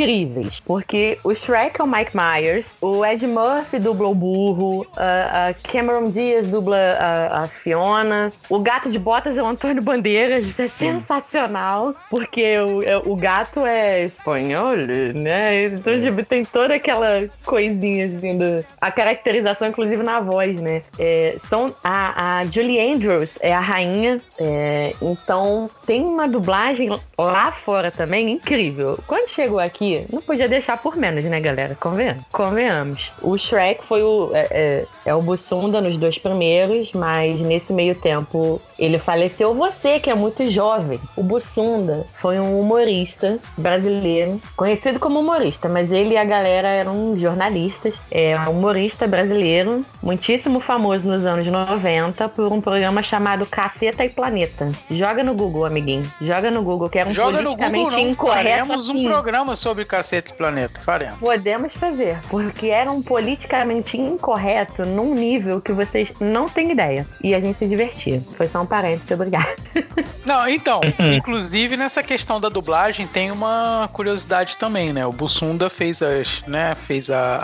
Porque 0.66 1.18
o 1.24 1.34
Shrek 1.34 1.80
é 1.80 1.84
o 1.84 1.88
Mike 1.88 2.12
Myers, 2.16 2.66
o 2.82 3.06
Ed 3.06 3.26
Murphy 3.28 3.80
dubla 3.80 4.08
o 4.10 4.16
burro, 4.16 4.86
a, 4.98 5.54
Cameron 5.72 6.10
Diaz 6.10 6.48
dubla 6.48 6.78
a, 6.78 7.44
a 7.44 7.48
Fiona, 7.48 8.32
o 8.50 8.60
gato 8.60 8.90
de 8.90 9.00
botas 9.00 9.38
é 9.38 9.42
o 9.42 9.48
Antônio 9.48 9.82
Bandeiras, 9.82 10.46
isso 10.46 10.62
é 10.62 10.68
sensacional, 10.68 11.94
porque 12.10 12.58
o, 12.60 12.84
é- 12.84 12.98
o 12.98 13.16
gato 13.16 13.66
é 13.66 14.04
espanhol, 14.04 14.76
né? 15.14 15.66
Então, 15.66 15.94
tipo, 16.02 16.24
tem 16.26 16.44
toda 16.44 16.76
aquela 16.76 17.28
coisinha 17.46 18.06
assim, 18.06 18.38
do, 18.38 18.66
a 18.80 18.92
caracterização, 18.92 19.68
inclusive 19.68 20.02
na 20.04 20.20
voz, 20.20 20.60
né? 20.60 20.82
É, 21.00 21.36
são, 21.50 21.74
a, 21.84 22.40
a 22.40 22.46
Julie 22.46 22.80
Andrews 22.80 23.38
é 23.40 23.54
a 23.54 23.60
rainha, 23.60 24.20
é, 24.40 24.94
então 25.02 25.70
tem 25.86 26.04
uma 26.04 26.28
dublagem 26.28 26.90
lá 27.18 27.52
fora 27.52 27.92
também 27.92 28.30
incrível. 28.32 28.98
Quando 29.08 29.30
chegou 29.30 29.60
aqui, 29.60 29.85
não 30.12 30.22
podia 30.22 30.48
deixar 30.48 30.78
por 30.78 30.96
menos, 30.96 31.24
né, 31.24 31.40
galera? 31.40 31.76
Convenhamos. 31.80 32.24
Convenhamos. 32.32 33.12
O 33.22 33.38
Shrek 33.38 33.84
foi 33.84 34.04
o. 34.04 34.32
É, 34.34 34.48
é, 34.52 34.86
é 35.06 35.16
o 35.16 35.22
Bussunda 35.22 35.82
nos 35.82 35.98
dois 35.98 36.18
primeiros, 36.18 36.92
mas 36.94 37.40
nesse 37.40 37.74
meio 37.74 37.96
tempo 37.96 38.62
ele 38.78 39.00
faleceu. 39.00 39.54
Você, 39.54 40.00
que 40.00 40.10
é 40.10 40.16
muito 40.16 40.50
jovem. 40.50 41.00
O 41.16 41.24
Bussunda 41.24 42.06
foi 42.16 42.40
um 42.40 42.60
humorista 42.60 43.40
brasileiro, 43.58 44.42
conhecido 44.56 45.00
como 45.00 45.20
humorista, 45.20 45.70
mas 45.70 45.92
ele 45.92 46.14
e 46.14 46.18
a 46.18 46.24
galera 46.24 46.68
eram 46.68 47.18
jornalistas. 47.18 47.96
É 48.10 48.38
um 48.40 48.52
humorista 48.52 49.08
brasileiro, 49.08 49.86
muitíssimo 50.02 50.60
famoso 50.60 51.08
nos 51.08 51.26
anos 51.26 51.48
90 51.48 52.30
por 52.30 52.52
um 52.52 52.62
programa 52.62 53.02
chamado 53.02 53.46
Caceta 53.46 54.04
e 54.06 54.10
Planeta. 54.10 54.72
Joga 54.90 55.24
no 55.24 55.34
Google, 55.34 55.66
amiguinho. 55.66 56.10
Joga 56.22 56.50
no 56.52 56.62
Google, 56.62 56.90
que 56.90 57.00
era 57.00 57.10
um 57.10 57.14
Joga 57.14 57.42
no 57.42 57.56
politicamente 57.56 57.84
Google, 57.84 58.04
não. 58.04 58.10
incorreto. 58.12 58.44
Faremos 58.44 58.90
um 58.90 58.94
assim. 58.94 59.08
programa 59.08 59.56
sobre 59.56 59.75
Cacete 59.84 60.32
Planeta. 60.34 60.80
Faremos. 60.86 61.20
Podemos 61.20 61.74
fazer, 61.74 62.18
porque 62.30 62.68
era 62.68 62.92
um 62.92 63.02
politicamente 63.02 63.98
incorreto 63.98 64.84
num 64.86 65.14
nível 65.16 65.60
que 65.60 65.74
vocês 65.74 66.10
não 66.20 66.48
têm 66.48 66.72
ideia. 66.72 67.06
E 67.24 67.34
a 67.34 67.42
gente 67.42 67.58
se 67.60 67.68
divertia. 67.68 68.22
Foi 68.38 68.48
só 68.48 68.62
um 68.62 68.66
parênteses, 68.66 69.12
obrigada. 69.12 69.56
Não, 70.26 70.48
então, 70.50 70.82
inclusive 71.16 71.78
nessa 71.78 72.02
questão 72.02 72.40
da 72.40 72.50
dublagem 72.50 73.06
tem 73.06 73.30
uma 73.32 73.90
curiosidade 73.94 74.56
também, 74.58 74.92
né? 74.92 75.06
O 75.06 75.12
Bussunda 75.12 75.70
fez 75.70 76.02
as, 76.02 76.42
né, 76.48 76.74
fez 76.76 77.10
a, 77.12 77.36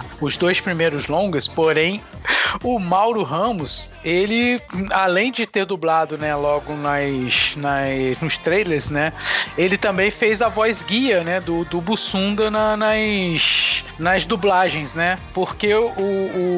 a- 0.00 0.04
os 0.20 0.36
dois 0.36 0.60
primeiros 0.60 1.08
longas, 1.08 1.48
porém 1.48 2.00
o 2.62 2.78
Mauro 2.78 3.22
Ramos, 3.24 3.90
ele 4.04 4.60
além 4.90 5.32
de 5.32 5.46
ter 5.46 5.64
dublado, 5.64 6.16
né, 6.16 6.34
logo 6.34 6.74
nas, 6.74 7.56
nas 7.56 8.20
nos 8.22 8.38
trailers, 8.38 8.88
né, 8.90 9.12
ele 9.56 9.76
também 9.76 10.10
fez 10.10 10.40
a 10.40 10.48
voz 10.48 10.82
guia, 10.82 11.22
né, 11.24 11.40
do, 11.40 11.64
do 11.64 11.77
Bussunda 11.80 12.50
na- 12.50 12.76
nas 12.76 13.84
nas 13.98 14.24
dublagens, 14.24 14.94
né? 14.94 15.18
Porque 15.34 15.74
o, 15.74 15.86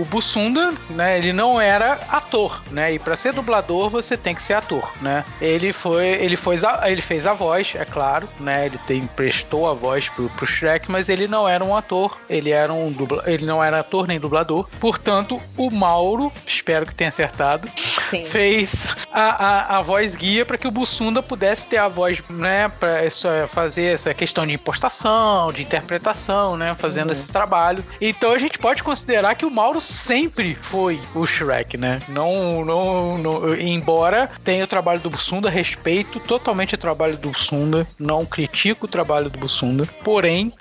o 0.02 0.06
Bussunda, 0.10 0.74
né, 0.90 1.16
ele 1.16 1.32
não 1.32 1.58
era 1.58 1.98
ator, 2.10 2.60
né? 2.70 2.92
E 2.92 2.98
pra 2.98 3.16
ser 3.16 3.32
dublador 3.32 3.88
você 3.88 4.14
tem 4.14 4.34
que 4.34 4.42
ser 4.42 4.52
ator, 4.54 4.92
né? 5.00 5.24
Ele 5.40 5.72
foi, 5.72 6.06
ele 6.06 6.36
foi, 6.36 6.56
ele 6.84 7.00
fez 7.00 7.26
a 7.26 7.32
voz, 7.32 7.72
é 7.74 7.84
claro, 7.86 8.28
né? 8.38 8.66
Ele 8.66 8.78
tem, 8.86 9.06
prestou 9.06 9.66
a 9.70 9.72
voz 9.72 10.08
pro, 10.10 10.28
pro 10.30 10.46
Shrek, 10.46 10.90
mas 10.90 11.08
ele 11.08 11.26
não 11.26 11.48
era 11.48 11.64
um 11.64 11.74
ator, 11.74 12.18
ele 12.28 12.50
era 12.50 12.70
um 12.72 12.92
dubla, 12.92 13.22
ele 13.26 13.46
não 13.46 13.64
era 13.64 13.80
ator 13.80 14.06
nem 14.06 14.20
dublador. 14.20 14.68
Portanto, 14.78 15.40
o 15.56 15.70
Mauro, 15.70 16.30
espero 16.46 16.84
que 16.84 16.94
tenha 16.94 17.08
acertado, 17.08 17.66
Sim. 18.10 18.22
fez 18.26 18.94
a, 19.14 19.46
a, 19.46 19.78
a 19.78 19.82
voz 19.82 20.14
guia 20.14 20.44
para 20.44 20.58
que 20.58 20.68
o 20.68 20.70
Bussunda 20.70 21.22
pudesse 21.22 21.66
ter 21.68 21.78
a 21.78 21.88
voz, 21.88 22.20
né, 22.28 22.70
para 22.78 23.00
fazer 23.48 23.94
essa 23.94 24.12
questão 24.12 24.46
de 24.46 24.52
impostação, 24.54 25.09
de 25.54 25.62
interpretação, 25.62 26.56
né, 26.56 26.74
fazendo 26.78 27.12
esse 27.12 27.30
trabalho. 27.30 27.84
Então 28.00 28.32
a 28.32 28.38
gente 28.38 28.58
pode 28.58 28.82
considerar 28.82 29.34
que 29.34 29.44
o 29.46 29.50
Mauro 29.50 29.80
sempre 29.80 30.54
foi 30.54 31.00
o 31.14 31.26
Shrek, 31.26 31.76
né? 31.76 32.00
Não, 32.08 32.64
não, 32.64 33.18
não 33.18 33.54
embora 33.54 34.28
tenha 34.44 34.64
o 34.64 34.68
trabalho 34.68 35.00
do 35.00 35.10
Bussunda, 35.10 35.50
respeito 35.50 36.20
totalmente 36.20 36.74
o 36.74 36.78
trabalho 36.78 37.16
do 37.16 37.30
Bussunda, 37.30 37.86
não 37.98 38.24
critico 38.24 38.86
o 38.86 38.88
trabalho 38.88 39.28
do 39.30 39.38
Bussunda, 39.38 39.86
porém 40.04 40.52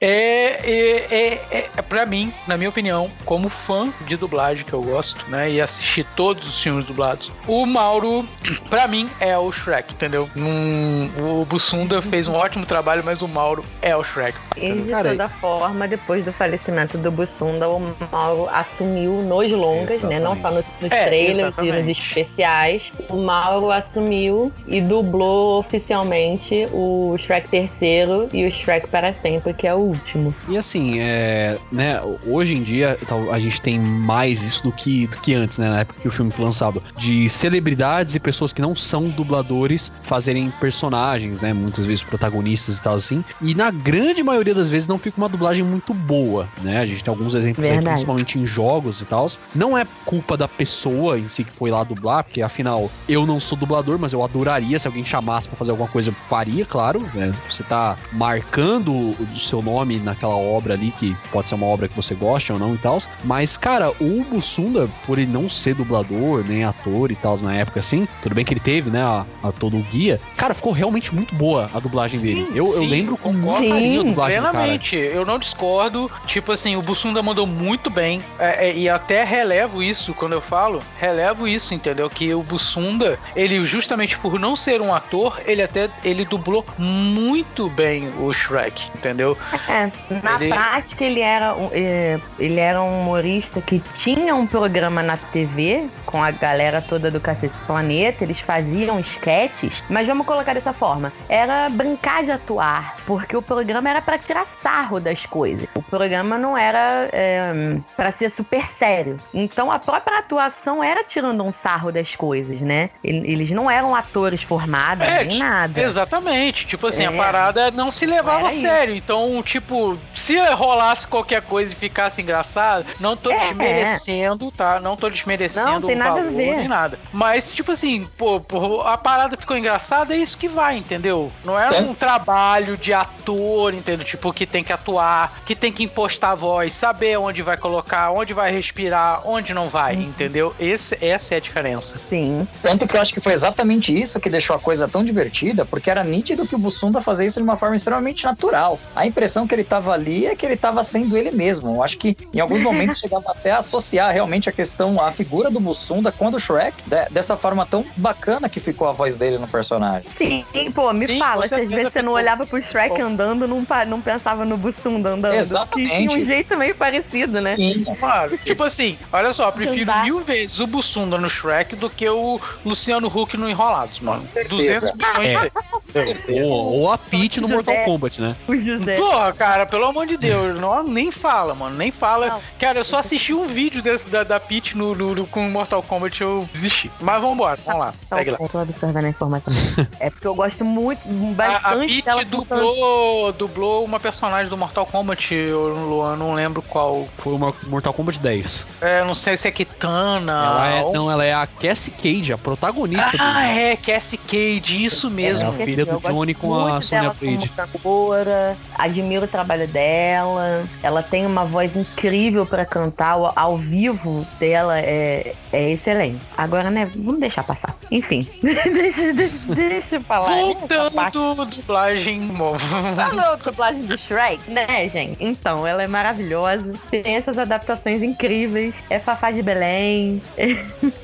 é, 0.00 0.60
é, 0.64 1.40
é, 1.50 1.70
é 1.76 1.82
para 1.82 2.06
mim, 2.06 2.32
na 2.46 2.56
minha 2.56 2.70
opinião, 2.70 3.10
como 3.24 3.48
fã 3.48 3.88
de 4.06 4.16
dublagem 4.16 4.64
que 4.64 4.72
eu 4.72 4.82
gosto, 4.82 5.24
né, 5.28 5.50
e 5.50 5.60
assisti 5.60 6.04
todos 6.16 6.48
os 6.48 6.60
filmes 6.62 6.84
dublados, 6.86 7.30
o 7.46 7.66
Mauro, 7.66 8.26
pra 8.68 8.88
mim, 8.88 9.08
é 9.20 9.36
o 9.36 9.50
Shrek, 9.52 9.92
entendeu? 9.92 10.28
Num- 10.34 11.10
o 11.18 11.44
Bussunda 11.44 12.00
fez 12.00 12.28
um 12.28 12.34
ótimo 12.34 12.64
trabalho, 12.64 13.02
mas 13.04 13.20
o 13.22 13.28
Mauro 13.28 13.64
é 13.82 13.96
o 13.96 14.02
Shrek. 14.04 14.36
E 14.56 14.72
de 14.72 14.90
Cara, 14.90 15.10
toda 15.10 15.28
forma, 15.28 15.88
depois 15.88 16.24
do 16.24 16.32
falecimento 16.32 16.98
do 16.98 17.10
Bussunda, 17.10 17.68
o 17.68 17.80
Mauro 18.12 18.48
assumiu 18.50 19.22
nos 19.22 19.50
longas, 19.52 20.02
né? 20.02 20.18
Não 20.20 20.36
só 20.40 20.50
no- 20.50 20.56
nos 20.80 20.90
É, 20.92 21.06
trailers 21.06 21.38
e 21.38 21.42
exatamente. 21.42 21.78
nos 21.78 21.98
especiais. 21.98 22.92
O 23.08 23.16
Mauro 23.16 23.70
assumiu 23.70 24.52
e 24.66 24.80
dublou 24.80 25.58
oficialmente 25.60 26.68
o 26.72 27.16
Shrek 27.18 27.48
terceiro 27.48 28.28
e 28.32 28.46
o 28.46 28.50
Shrek 28.52 28.86
para 28.88 29.12
sempre, 29.14 29.52
que 29.54 29.66
é 29.66 29.74
o 29.74 29.78
último. 29.78 30.34
E 30.48 30.56
assim, 30.56 31.00
é, 31.00 31.56
né, 31.72 32.00
hoje 32.26 32.54
em 32.56 32.62
dia 32.62 32.98
a 33.32 33.38
gente 33.38 33.60
tem 33.60 33.78
mais 33.78 34.42
isso 34.42 34.62
do 34.62 34.72
que, 34.72 35.06
do 35.06 35.16
que 35.18 35.34
antes, 35.34 35.58
né, 35.58 35.68
na 35.68 35.80
época 35.80 36.00
que 36.00 36.08
o 36.08 36.10
filme 36.10 36.30
foi 36.30 36.44
lançado, 36.44 36.82
de 36.96 37.28
celebridades 37.28 38.14
e 38.14 38.20
pessoas 38.20 38.52
que 38.52 38.60
não 38.60 38.74
são 38.74 39.08
dubladores 39.08 39.90
fazerem 40.02 40.50
personagens, 40.60 41.40
né, 41.40 41.52
muitas 41.52 41.86
vezes 41.86 42.02
protagonistas 42.02 42.78
e 42.78 42.82
tal 42.82 42.94
assim, 42.96 43.24
e 43.40 43.54
na 43.54 43.69
grande 43.70 44.22
maioria 44.22 44.54
das 44.54 44.68
vezes 44.68 44.88
não 44.88 44.98
fica 44.98 45.18
uma 45.18 45.28
dublagem 45.28 45.62
muito 45.62 45.92
boa, 45.94 46.48
né, 46.62 46.78
a 46.78 46.86
gente 46.86 47.02
tem 47.02 47.10
alguns 47.10 47.34
exemplos 47.34 47.64
aí, 47.64 47.74
Verdade. 47.74 47.94
principalmente 47.94 48.38
em 48.38 48.46
jogos 48.46 49.00
e 49.00 49.04
tal, 49.04 49.30
não 49.54 49.76
é 49.76 49.86
culpa 50.04 50.36
da 50.36 50.48
pessoa 50.48 51.18
em 51.18 51.28
si 51.28 51.44
que 51.44 51.52
foi 51.52 51.70
lá 51.70 51.84
dublar, 51.84 52.24
porque 52.24 52.42
afinal, 52.42 52.90
eu 53.08 53.26
não 53.26 53.38
sou 53.38 53.56
dublador, 53.56 53.98
mas 53.98 54.12
eu 54.12 54.24
adoraria 54.24 54.78
se 54.78 54.86
alguém 54.86 55.04
chamasse 55.04 55.48
pra 55.48 55.56
fazer 55.56 55.70
alguma 55.70 55.88
coisa, 55.88 56.10
eu 56.10 56.14
faria, 56.28 56.64
claro, 56.64 57.00
né, 57.14 57.34
você 57.48 57.62
tá 57.62 57.96
marcando 58.12 58.92
o 58.92 59.38
seu 59.38 59.62
nome 59.62 59.98
naquela 59.98 60.36
obra 60.36 60.74
ali, 60.74 60.90
que 60.92 61.16
pode 61.30 61.48
ser 61.48 61.54
uma 61.54 61.66
obra 61.66 61.88
que 61.88 61.96
você 61.96 62.14
gosta 62.14 62.52
ou 62.52 62.58
não 62.58 62.74
e 62.74 62.78
tal. 62.78 63.00
Mas, 63.24 63.56
cara, 63.56 63.90
o 64.00 64.24
Bussunda, 64.24 64.88
por 65.06 65.18
ele 65.18 65.30
não 65.30 65.48
ser 65.48 65.74
dublador, 65.74 66.44
nem 66.46 66.64
ator 66.64 67.10
e 67.10 67.14
tal 67.14 67.38
na 67.38 67.54
época 67.54 67.80
assim, 67.80 68.06
tudo 68.22 68.34
bem 68.34 68.44
que 68.44 68.52
ele 68.52 68.60
teve, 68.60 68.90
né, 68.90 69.02
a, 69.02 69.24
a 69.42 69.52
todo 69.52 69.76
o 69.76 69.82
guia, 69.82 70.20
cara, 70.36 70.54
ficou 70.54 70.72
realmente 70.72 71.14
muito 71.14 71.34
boa 71.34 71.70
a 71.72 71.78
dublagem 71.78 72.20
dele. 72.20 72.46
Eu, 72.54 72.66
eu 72.74 72.80
sim, 72.80 72.88
lembro 72.88 73.16
com 73.16 73.32
muito 73.32 73.59
carinho 73.68 74.00
a 74.00 74.04
Sim, 74.04 74.08
dublagem 74.10 74.38
do 74.38 74.42
cara. 74.42 74.54
Plenamente, 74.54 74.96
eu 74.96 75.24
não 75.24 75.38
discordo. 75.38 76.10
Tipo 76.26 76.52
assim, 76.52 76.76
o 76.76 76.82
Bussunda 76.82 77.22
mandou 77.22 77.46
muito 77.46 77.90
bem. 77.90 78.22
é, 78.38 78.68
é, 78.68 78.74
e 78.74 78.88
até 78.88 79.24
relevo 79.24 79.82
isso 79.82 80.14
quando 80.14 80.32
eu 80.32 80.40
falo. 80.40 80.82
Relevo 80.98 81.46
isso, 81.48 81.74
entendeu? 81.74 82.08
Que 82.08 82.32
o 82.34 82.42
Bussunda, 82.42 83.18
ele 83.36 83.64
justamente 83.64 84.18
por 84.18 84.38
não 84.38 84.54
ser 84.56 84.80
um 84.80 84.94
ator, 84.94 85.40
ele 85.46 85.62
até 85.62 85.88
ele 86.04 86.24
dublou 86.24 86.64
muito 86.78 87.68
bem 87.70 88.08
o 88.18 88.32
Shrek, 88.32 88.88
entendeu? 88.94 89.36
É, 89.68 89.90
na 90.22 90.34
Ele- 90.36 90.48
prática 90.48 91.04
ele 91.04 91.20
era, 91.20 91.54
um, 91.54 91.68
é, 91.72 92.18
ele 92.38 92.58
era 92.60 92.82
um 92.82 93.02
humorista 93.02 93.60
que 93.60 93.80
tinha 93.98 94.34
um 94.34 94.46
programa 94.46 95.02
na 95.02 95.16
TV 95.16 95.88
com 96.10 96.22
a 96.22 96.30
galera 96.30 96.82
toda 96.82 97.10
do 97.10 97.20
Cacete 97.20 97.54
Planeta, 97.66 98.24
eles 98.24 98.40
faziam 98.40 98.98
sketches, 99.00 99.82
mas 99.88 100.06
vamos 100.06 100.26
colocar 100.26 100.54
dessa 100.54 100.72
forma, 100.72 101.12
era 101.28 101.68
brincar 101.70 102.24
de 102.24 102.32
atuar, 102.32 102.96
porque 103.06 103.36
o 103.36 103.42
programa 103.42 103.88
era 103.88 104.00
pra 104.02 104.18
tirar 104.18 104.44
sarro 104.60 104.98
das 105.00 105.24
coisas. 105.26 105.68
O 105.74 105.82
programa 105.82 106.36
não 106.36 106.56
era 106.58 107.08
é, 107.12 107.52
para 107.96 108.10
ser 108.10 108.30
super 108.30 108.64
sério. 108.78 109.18
Então 109.32 109.70
a 109.70 109.78
própria 109.78 110.18
atuação 110.18 110.82
era 110.82 111.04
tirando 111.04 111.42
um 111.44 111.52
sarro 111.52 111.92
das 111.92 112.14
coisas, 112.16 112.60
né? 112.60 112.90
Ele- 113.04 113.30
Eles 113.30 113.50
não 113.52 113.70
eram 113.70 113.94
atores 113.94 114.42
formados, 114.42 115.06
É, 115.06 115.24
nem 115.24 115.38
nada. 115.38 115.80
Exatamente. 115.80 116.66
Tipo 116.66 116.88
assim, 116.88 117.06
a 117.06 117.12
É. 117.12 117.16
parada 117.16 117.70
não 117.70 117.90
se 117.90 118.04
levava 118.06 118.48
a 118.48 118.50
sério. 118.50 118.94
Então, 118.96 119.40
tipo, 119.42 119.96
se 120.14 120.36
rolasse 120.50 121.06
qualquer 121.06 121.42
coisa 121.42 121.72
e 121.72 121.76
ficasse 121.76 122.20
engraçado, 122.22 122.84
não 122.98 123.16
tô 123.16 123.30
É. 123.30 123.38
desmerecendo, 123.38 124.50
tá? 124.50 124.80
Não 124.80 124.96
tô 124.96 125.08
desmerecendo 125.08 125.88
Não, 125.88 125.88
nada 126.04 126.20
a 126.20 126.24
valor 126.24 126.36
ver. 126.36 126.56
nem 126.56 126.68
nada. 126.68 126.98
Mas, 127.12 127.52
tipo 127.52 127.72
assim, 127.72 128.06
pô, 128.18 128.40
pô, 128.40 128.80
a 128.82 128.96
parada 128.98 129.36
ficou 129.36 129.56
engraçada, 129.56 130.14
é 130.14 130.18
isso 130.18 130.36
que 130.38 130.48
vai, 130.48 130.76
entendeu? 130.76 131.30
Não 131.44 131.58
é, 131.58 131.76
É. 131.78 131.80
um 131.82 131.94
trabalho 131.94 132.76
de 132.76 132.92
ator, 132.92 133.74
entendeu? 133.74 134.04
Tipo, 134.04 134.32
que 134.32 134.46
tem 134.46 134.62
que 134.64 134.72
atuar, 134.72 135.40
que 135.46 135.54
tem 135.54 135.72
que 135.72 135.84
impostar 135.84 136.30
a 136.32 136.34
voz, 136.34 136.74
saber 136.74 137.18
onde 137.18 137.42
vai 137.42 137.56
colocar, 137.56 138.10
onde 138.12 138.32
vai 138.32 138.50
respirar, 138.52 139.22
onde 139.26 139.52
não 139.54 139.68
vai, 139.68 139.94
Uhum. 139.96 140.02
entendeu? 140.02 140.54
Esse, 140.58 140.96
essa 141.00 141.34
é 141.34 141.36
a 141.38 141.40
diferença. 141.40 142.00
Sim. 142.08 142.46
Tanto 142.62 142.86
que 142.86 142.96
eu 142.96 143.00
acho 143.00 143.12
que 143.14 143.20
foi 143.20 143.32
exatamente 143.32 143.92
isso 143.98 144.18
que 144.20 144.28
deixou 144.30 144.54
a 144.54 144.58
coisa 144.58 144.88
tão 144.88 145.04
divertida, 145.04 145.64
porque 145.64 145.90
era 145.90 146.02
nítido 146.04 146.46
que 146.46 146.54
o 146.54 146.58
Bussunda 146.58 147.00
fazia 147.00 147.26
isso 147.26 147.38
de 147.40 147.44
uma 147.44 147.56
forma 147.56 147.76
extremamente 147.76 148.24
natural. 148.24 148.78
A 148.94 149.06
impressão 149.06 149.46
que 149.46 149.54
ele 149.54 149.64
tava 149.64 149.92
ali 149.92 150.26
é 150.26 150.34
que 150.36 150.44
ele 150.46 150.56
tava 150.56 150.82
sendo 150.84 151.16
ele 151.16 151.30
mesmo. 151.30 151.74
Eu 151.76 151.82
acho 151.82 151.96
que 151.98 152.16
em 152.34 152.40
alguns 152.40 152.62
momentos 152.62 152.98
chegava 153.00 153.30
até 153.30 153.50
a 153.50 153.58
associar 153.58 154.12
realmente 154.12 154.48
a 154.48 154.52
questão, 154.52 155.00
a 155.00 155.10
figura 155.12 155.50
do 155.50 155.60
Bussunda 155.60 155.89
com 156.16 156.28
a 156.28 156.30
do 156.30 156.38
Shrek, 156.38 156.76
de- 156.86 157.08
dessa 157.10 157.36
forma 157.36 157.66
tão 157.66 157.84
bacana 157.96 158.48
que 158.48 158.60
ficou 158.60 158.88
a 158.88 158.92
voz 158.92 159.16
dele 159.16 159.38
no 159.38 159.48
personagem. 159.48 160.08
Sim, 160.16 160.44
pô, 160.74 160.92
me 160.92 161.06
Sim, 161.06 161.18
fala, 161.18 161.46
se 161.46 161.54
às 161.54 161.68
vezes 161.68 161.92
você 161.92 162.00
não 162.02 162.12
olhava 162.12 162.46
pro 162.46 162.62
Shrek 162.62 162.94
ficou. 162.94 163.06
andando, 163.06 163.48
não, 163.48 163.64
não 163.86 164.00
pensava 164.00 164.44
no 164.44 164.56
Bussunda 164.56 165.10
andando. 165.10 165.34
Exatamente. 165.34 165.90
Tinha 166.08 166.10
um 166.12 166.24
jeito 166.24 166.56
meio 166.56 166.74
parecido, 166.74 167.40
né? 167.40 167.56
Sim, 167.56 167.84
Claro, 167.98 168.36
tipo 168.38 168.62
assim, 168.62 168.96
olha 169.12 169.32
só, 169.32 169.50
prefiro 169.50 169.82
Exato. 169.90 170.04
mil 170.04 170.20
vezes 170.20 170.60
o 170.60 170.66
Bussunda 170.66 171.18
no 171.18 171.28
Shrek 171.28 171.74
do 171.76 171.90
que 171.90 172.08
o 172.08 172.40
Luciano 172.64 173.08
Huck 173.08 173.36
no 173.36 173.48
Enrolados, 173.48 174.00
mano. 174.00 174.22
Certeza. 174.32 174.90
200 174.90 174.92
milhões 174.94 175.50
É. 175.94 176.42
Ou, 176.44 176.50
ou 176.82 176.92
a 176.92 176.96
Peach 176.98 177.40
no 177.40 177.48
Mortal. 177.48 177.74
Kombat, 177.84 178.20
né? 178.20 178.36
O 178.46 178.54
José. 178.56 178.94
Porra, 178.96 179.32
cara, 179.32 179.66
pelo 179.66 179.86
amor 179.86 180.06
de 180.06 180.16
Deus, 180.16 180.60
não, 180.60 180.82
nem 180.84 181.10
fala, 181.10 181.54
mano, 181.54 181.76
nem 181.76 181.90
fala. 181.90 182.28
Não. 182.28 182.40
Cara, 182.58 182.78
eu 182.78 182.84
só 182.84 182.98
assisti 182.98 183.34
um 183.34 183.46
vídeo 183.46 183.82
desse, 183.82 184.04
da, 184.08 184.22
da 184.22 184.38
Peach 184.38 184.76
no, 184.76 184.94
no- 184.94 185.14
no- 185.14 185.26
com 185.26 185.40
Mortal 185.50 185.79
Kombat 185.82 186.20
eu 186.20 186.48
desisti. 186.52 186.90
Mas 187.00 187.22
vambora, 187.22 187.58
vamos 187.64 187.80
lá, 187.80 187.94
segue 188.08 188.30
lá. 188.32 188.38
Eu 188.40 188.48
tô 188.48 188.58
absorvendo 188.58 189.04
a 189.04 189.08
informação. 189.08 189.52
é 190.00 190.10
porque 190.10 190.26
eu 190.26 190.34
gosto 190.34 190.64
muito, 190.64 191.00
A, 191.38 191.44
a 191.44 191.48
bastante 191.74 192.02
dela 192.02 192.24
dublou, 192.24 193.32
dublou 193.32 193.84
uma 193.84 193.98
personagem 194.00 194.48
do 194.50 194.56
Mortal 194.56 194.86
Kombat, 194.86 195.34
eu 195.34 195.68
Luan, 195.88 196.16
não 196.16 196.32
lembro 196.34 196.62
qual. 196.62 197.06
Foi 197.18 197.32
uma 197.34 197.52
Mortal 197.66 197.92
Kombat 197.92 198.18
10. 198.18 198.66
É, 198.80 199.04
não 199.04 199.14
sei 199.14 199.36
se 199.36 199.48
é 199.48 199.50
Kitana. 199.50 200.32
ela 200.32 200.68
é, 200.68 200.82
ou- 200.84 200.92
não, 200.92 201.10
ela 201.10 201.24
é 201.24 201.32
a 201.34 201.46
Cassie 201.46 201.92
Cage, 201.92 202.32
a 202.32 202.38
protagonista 202.38 203.10
Ah, 203.18 203.32
do. 203.32 203.38
é, 203.50 203.76
Cassie 203.76 204.18
Cage, 204.18 204.84
isso 204.84 205.10
mesmo. 205.10 205.48
É 205.50 205.62
a 205.62 205.64
filha 205.64 205.84
do 205.86 205.98
Johnny 206.00 206.34
com 206.34 206.54
a 206.66 206.80
Sonya 206.80 207.12
Blade. 207.20 207.48
cantora, 207.50 208.56
admiro 208.78 209.24
o 209.24 209.28
trabalho 209.28 209.66
dela. 209.68 210.64
Ela 210.82 211.02
tem 211.02 211.26
uma 211.26 211.44
voz 211.44 211.74
incrível 211.76 212.44
pra 212.46 212.64
cantar. 212.64 213.16
o- 213.16 213.30
Ao 213.34 213.56
vivo 213.56 214.26
dela 214.38 214.78
é, 214.78 215.34
é 215.52 215.69
excelente. 215.72 216.24
Agora, 216.36 216.70
né, 216.70 216.90
vamos 216.96 217.20
deixar 217.20 217.44
passar. 217.44 217.79
Enfim. 217.90 218.26
deixa, 218.42 219.12
deixa, 219.12 219.36
deixa 219.48 219.96
eu 219.96 220.00
falar. 220.00 220.28
Voltando 220.28 221.44
dublagem 221.46 222.20
móvel. 222.20 222.60
Falou 222.94 223.36
dublagem 223.38 223.82
do 223.82 223.98
Shrek, 223.98 224.50
né, 224.50 224.88
gente? 224.88 225.16
Então, 225.20 225.66
ela 225.66 225.82
é 225.82 225.86
maravilhosa. 225.86 226.72
Tem 226.90 227.16
essas 227.16 227.36
adaptações 227.36 228.02
incríveis. 228.02 228.74
É 228.88 228.98
Fafá 228.98 229.30
de 229.30 229.42
Belém. 229.42 230.22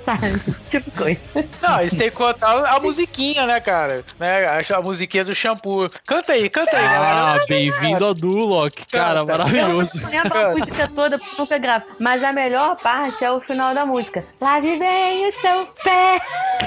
Sabe? 0.04 0.56
Tipo 0.70 0.90
coisa. 0.92 1.20
Não, 1.60 1.82
isso 1.82 1.98
tem 1.98 2.10
que 2.10 2.16
contar 2.16 2.64
a 2.66 2.78
musiquinha, 2.78 3.46
né, 3.46 3.60
cara? 3.60 4.04
Né, 4.18 4.46
a, 4.46 4.76
a 4.76 4.82
musiquinha 4.82 5.24
do 5.24 5.34
shampoo. 5.34 5.90
Canta 6.06 6.32
aí, 6.32 6.48
canta 6.48 6.76
aí, 6.76 6.84
galera. 6.84 7.34
Ah, 7.34 7.38
bem-vindo 7.48 8.04
ao 8.04 8.14
Duloc, 8.14 8.74
cara, 8.90 9.24
maravilhoso. 9.24 9.98
Eu 9.98 10.02
não 10.02 10.10
lembro 10.10 10.38
a 10.38 10.48
música 10.50 10.88
toda, 10.94 11.18
porque 11.18 11.36
nunca 11.40 11.58
gravo. 11.58 11.84
Mas 11.98 12.22
a 12.22 12.32
melhor 12.32 12.76
parte 12.76 13.24
é 13.24 13.30
o 13.30 13.40
final 13.40 13.74
da 13.74 13.84
música. 13.84 14.24
Lave 14.40 14.76
bem 14.78 15.28
o 15.28 15.32
seu 15.32 15.66
pé. 15.82 16.20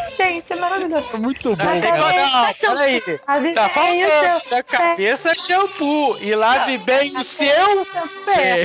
Gente, 0.10 0.22
é 0.22 0.39
maravilhoso. 0.88 1.18
Muito 1.20 1.56
bom, 1.56 1.64
Não, 1.64 1.72
é- 1.74 1.82
cara. 1.82 1.98
não, 1.98 2.54
peraí. 2.54 3.04
Lave 3.28 3.52
Tá 3.54 3.66
o 3.66 3.70
faltando 3.70 4.50
da 4.50 4.64
cabeça 4.64 5.34
shampoo 5.36 6.18
e 6.22 6.34
lave 6.36 6.78
bem 6.80 7.16
o 7.18 7.24
seu 7.24 7.86
pé. 8.26 8.64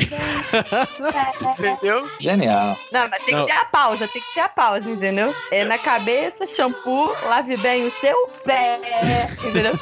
Entendeu? 1.59 2.09
Genial. 2.18 2.76
Não, 2.92 3.09
mas 3.09 3.23
tem 3.25 3.35
Não. 3.35 3.47
que 3.47 3.52
ter 3.52 3.59
a 3.59 3.64
pausa, 3.64 4.09
tem 4.09 4.23
que 4.23 4.35
ter 4.35 4.40
a 4.40 4.49
pausa, 4.49 4.88
entendeu? 4.90 5.35
É 5.50 5.64
na 5.64 5.78
cabeça, 5.78 6.47
shampoo, 6.47 7.14
lave 7.26 7.56
bem 7.56 7.87
o 7.87 7.92
seu 8.00 8.28
pé. 8.44 8.78
Entendeu? 9.44 9.78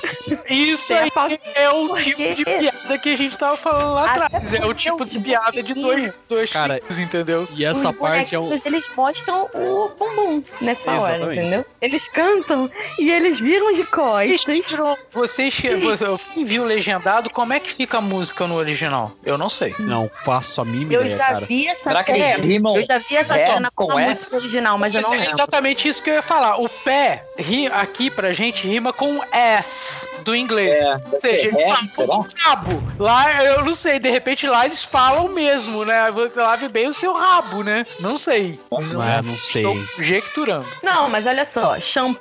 Isso 0.48 0.94
aí 0.94 1.10
pausa. 1.10 1.38
é 1.54 1.68
o 1.70 1.96
tipo 1.98 2.34
de 2.34 2.44
piada 2.44 2.98
que 2.98 3.08
a 3.14 3.16
gente 3.16 3.36
tava 3.36 3.56
falando 3.56 3.94
lá 3.94 4.10
atrás. 4.10 4.52
É 4.54 4.66
o 4.66 4.74
tipo 4.74 5.04
de 5.04 5.18
piada 5.20 5.62
de 5.62 5.74
dois, 5.74 6.12
dois 6.28 6.50
Cara, 6.52 6.78
tipos, 6.80 6.98
entendeu? 6.98 7.48
E 7.52 7.64
essa 7.64 7.90
Os 7.90 7.96
parte 7.96 8.34
é 8.34 8.38
um. 8.38 8.52
Eles 8.64 8.84
mostram 8.96 9.48
o 9.54 9.88
bumbum 9.98 10.44
nessa 10.60 10.92
hora, 10.92 11.32
entendeu? 11.34 11.64
Eles 11.80 12.06
cantam 12.08 12.21
e 12.98 13.10
eles 13.10 13.38
viram 13.38 13.72
de 13.72 13.82
Vocês, 13.82 14.44
costas. 14.44 14.66
viram- 14.70 14.96
vocês 15.12 15.54
que 15.54 15.74
você, 15.76 16.04
quem 16.34 16.44
viu 16.44 16.64
legendado, 16.64 17.30
como 17.30 17.52
é 17.52 17.60
que 17.60 17.72
fica 17.72 17.98
a 17.98 18.00
música 18.00 18.46
no 18.46 18.54
original? 18.56 19.12
Eu 19.24 19.36
não 19.38 19.48
sei. 19.48 19.74
Não 19.78 20.10
faço 20.24 20.60
a 20.60 20.64
mínima 20.64 20.92
Eu 20.92 21.00
ideia, 21.02 21.16
já 21.18 21.26
cara. 21.26 21.46
vi 21.46 21.66
essa 21.66 21.82
Será 21.84 22.04
que 22.04 22.12
eles 22.12 22.38
rimam 22.40 22.76
Eu 22.76 22.84
já 22.84 22.98
vi 22.98 23.16
essa 23.16 23.34
ré 23.34 23.52
cena 23.52 23.70
com 23.74 23.86
com 23.86 23.98
a 23.98 24.02
S? 24.02 24.20
música 24.22 24.36
original, 24.36 24.78
mas 24.78 24.94
eu 24.94 25.02
não 25.02 25.14
é 25.14 25.18
lembro. 25.18 25.32
exatamente 25.34 25.88
isso 25.88 26.02
que 26.02 26.10
eu 26.10 26.14
ia 26.14 26.22
falar. 26.22 26.56
O 26.60 26.68
pé 26.68 27.24
ri, 27.38 27.66
aqui 27.68 28.10
pra 28.10 28.32
gente 28.32 28.66
rima 28.66 28.92
com 28.92 29.20
S 29.32 30.10
do 30.24 30.34
inglês. 30.34 30.78
É, 30.82 30.94
Ou 31.12 31.20
seja, 31.20 31.20
ser 31.20 31.46
ele 31.48 31.58
é, 31.60 31.68
fala 31.74 31.82
será? 31.84 32.06
com 32.08 32.26
rabo. 32.38 32.82
Lá, 32.98 33.44
eu 33.44 33.64
não 33.64 33.74
sei, 33.74 33.98
de 33.98 34.10
repente 34.10 34.46
lá 34.46 34.64
eles 34.66 34.82
falam 34.84 35.28
mesmo, 35.28 35.84
né? 35.84 36.10
Você 36.12 36.40
lave 36.40 36.68
bem 36.68 36.86
o 36.88 36.92
seu 36.94 37.12
rabo, 37.12 37.62
né? 37.62 37.84
Não 38.00 38.16
sei. 38.16 38.58
Ah, 38.70 39.22
não 39.22 39.36
sei. 39.38 39.64
Estou 39.66 39.86
conjecturando. 39.96 40.66
Não, 40.82 41.08
mas 41.08 41.26
olha 41.26 41.44
só, 41.44 41.78
shampoo, 41.80 42.11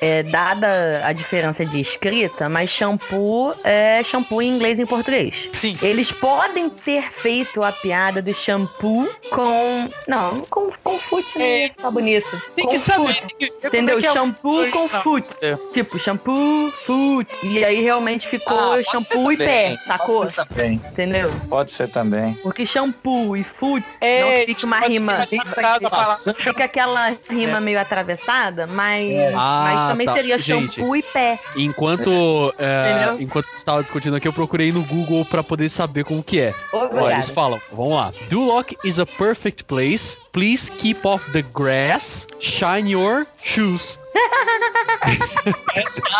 é, 0.00 0.22
dada 0.24 1.02
a 1.04 1.12
diferença 1.12 1.64
de 1.64 1.80
escrita, 1.80 2.48
mas 2.48 2.70
shampoo 2.70 3.54
é 3.64 4.02
shampoo 4.02 4.42
em 4.42 4.48
inglês 4.48 4.78
e 4.78 4.82
em 4.82 4.86
português. 4.86 5.48
Sim. 5.52 5.78
Eles 5.82 6.10
podem 6.12 6.68
ter 6.70 7.10
feito 7.12 7.62
a 7.62 7.72
piada 7.72 8.20
do 8.22 8.32
shampoo 8.34 9.08
com. 9.30 9.88
Não, 10.06 10.40
com, 10.50 10.70
com 10.82 10.98
foot 10.98 11.26
não 11.38 11.44
É. 11.44 11.68
ficar 11.68 11.90
bonito. 11.90 12.42
Tem 12.54 12.64
com 12.64 12.70
que 12.72 12.80
saber. 12.80 13.14
foot. 13.14 13.34
Que 13.38 13.46
como 13.48 13.66
Entendeu? 13.68 13.98
é 13.98 14.00
é 14.00 14.12
shampoo 14.12 14.70
com 14.70 14.78
original. 14.80 15.02
foot. 15.02 15.28
É. 15.40 15.56
Tipo, 15.72 15.98
shampoo, 15.98 16.70
foot. 16.86 17.28
E 17.42 17.64
aí 17.64 17.82
realmente 17.82 18.26
ficou 18.28 18.72
Ah, 18.74 18.82
shampoo 18.82 19.32
e 19.32 19.36
pé, 19.36 19.44
também, 19.46 19.78
sacou? 19.86 20.20
Pode 20.20 20.34
ser 20.34 20.46
também. 20.46 20.72
Entendeu? 20.92 21.32
Pode 21.48 21.72
ser 21.72 21.88
também. 21.88 22.34
Porque 22.42 22.66
shampoo 22.66 23.36
e 23.36 23.44
foot 23.44 23.84
É, 24.00 24.20
não 24.40 24.46
fica 24.46 24.66
uma 24.66 24.80
rima. 24.80 25.14
Fica 26.36 26.64
aquela 26.64 27.16
rima 27.28 27.60
meio 27.60 27.80
atravessada, 27.80 28.66
mas, 28.66 29.10
Ah, 29.36 29.60
mas 29.64 29.90
também 29.90 30.06
tá. 30.06 30.14
seria 30.14 30.38
Gente. 30.38 30.74
shampoo 30.74 30.96
e 30.96 31.02
pé. 31.02 31.38
Enquanto, 31.56 32.54
é, 32.58 32.92
Entendeu? 32.92 33.20
enquanto 33.22 33.46
você 33.46 33.56
estava 33.56 33.82
discutindo 33.82 34.16
aqui, 34.16 34.26
eu 34.28 34.32
procurei 34.32 34.72
no 34.72 34.82
Google 34.82 35.24
pra 35.24 35.42
poder 35.42 35.68
saber 35.68 36.04
como 36.04 36.22
que 36.22 36.40
é. 36.40 36.54
Ó, 36.72 36.84
Obrigada. 36.84 37.12
eles 37.12 37.28
falam, 37.30 37.60
vamos 37.72 37.94
lá. 37.94 38.12
Duloc 38.28 38.72
is 38.84 38.98
a 38.98 39.06
perfect 39.06 39.64
place. 39.64 40.18
Please 40.32 40.70
keep 40.70 41.04
off 41.04 41.30
the 41.32 41.42
grass. 41.42 42.26
Shine 42.38 42.88
your 42.88 43.26
shoes. 43.42 43.98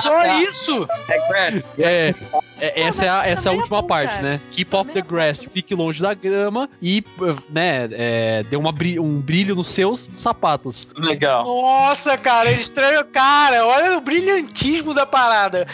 Só 0.02 0.38
isso? 0.40 0.88
É 1.08 1.28
grass. 1.28 1.70
É, 1.78 2.14
é, 2.60 2.82
essa 2.82 3.04
é 3.04 3.08
a, 3.08 3.26
essa 3.26 3.48
é 3.48 3.52
a 3.52 3.54
é 3.54 3.56
última 3.56 3.82
parte, 3.82 4.20
né? 4.22 4.40
Keep 4.50 4.74
off 4.76 4.92
the 4.92 5.00
grass. 5.00 5.38
Fique 5.38 5.74
longe 5.74 6.00
da 6.02 6.14
grama 6.14 6.68
e, 6.80 7.04
né, 7.48 7.88
é, 7.92 8.42
dê 8.44 8.56
uma 8.56 8.70
um 9.00 9.20
brilho 9.20 9.54
nos 9.54 9.68
seus 9.68 10.08
sapatos. 10.12 10.88
Legal. 10.96 11.44
Nossa, 11.44 12.16
cara, 12.16 12.50
treinam. 12.74 13.04
Cara, 13.12 13.66
olha 13.66 13.98
o 13.98 14.00
brilhantismo 14.00 14.94
da 14.94 15.06
parada. 15.06 15.66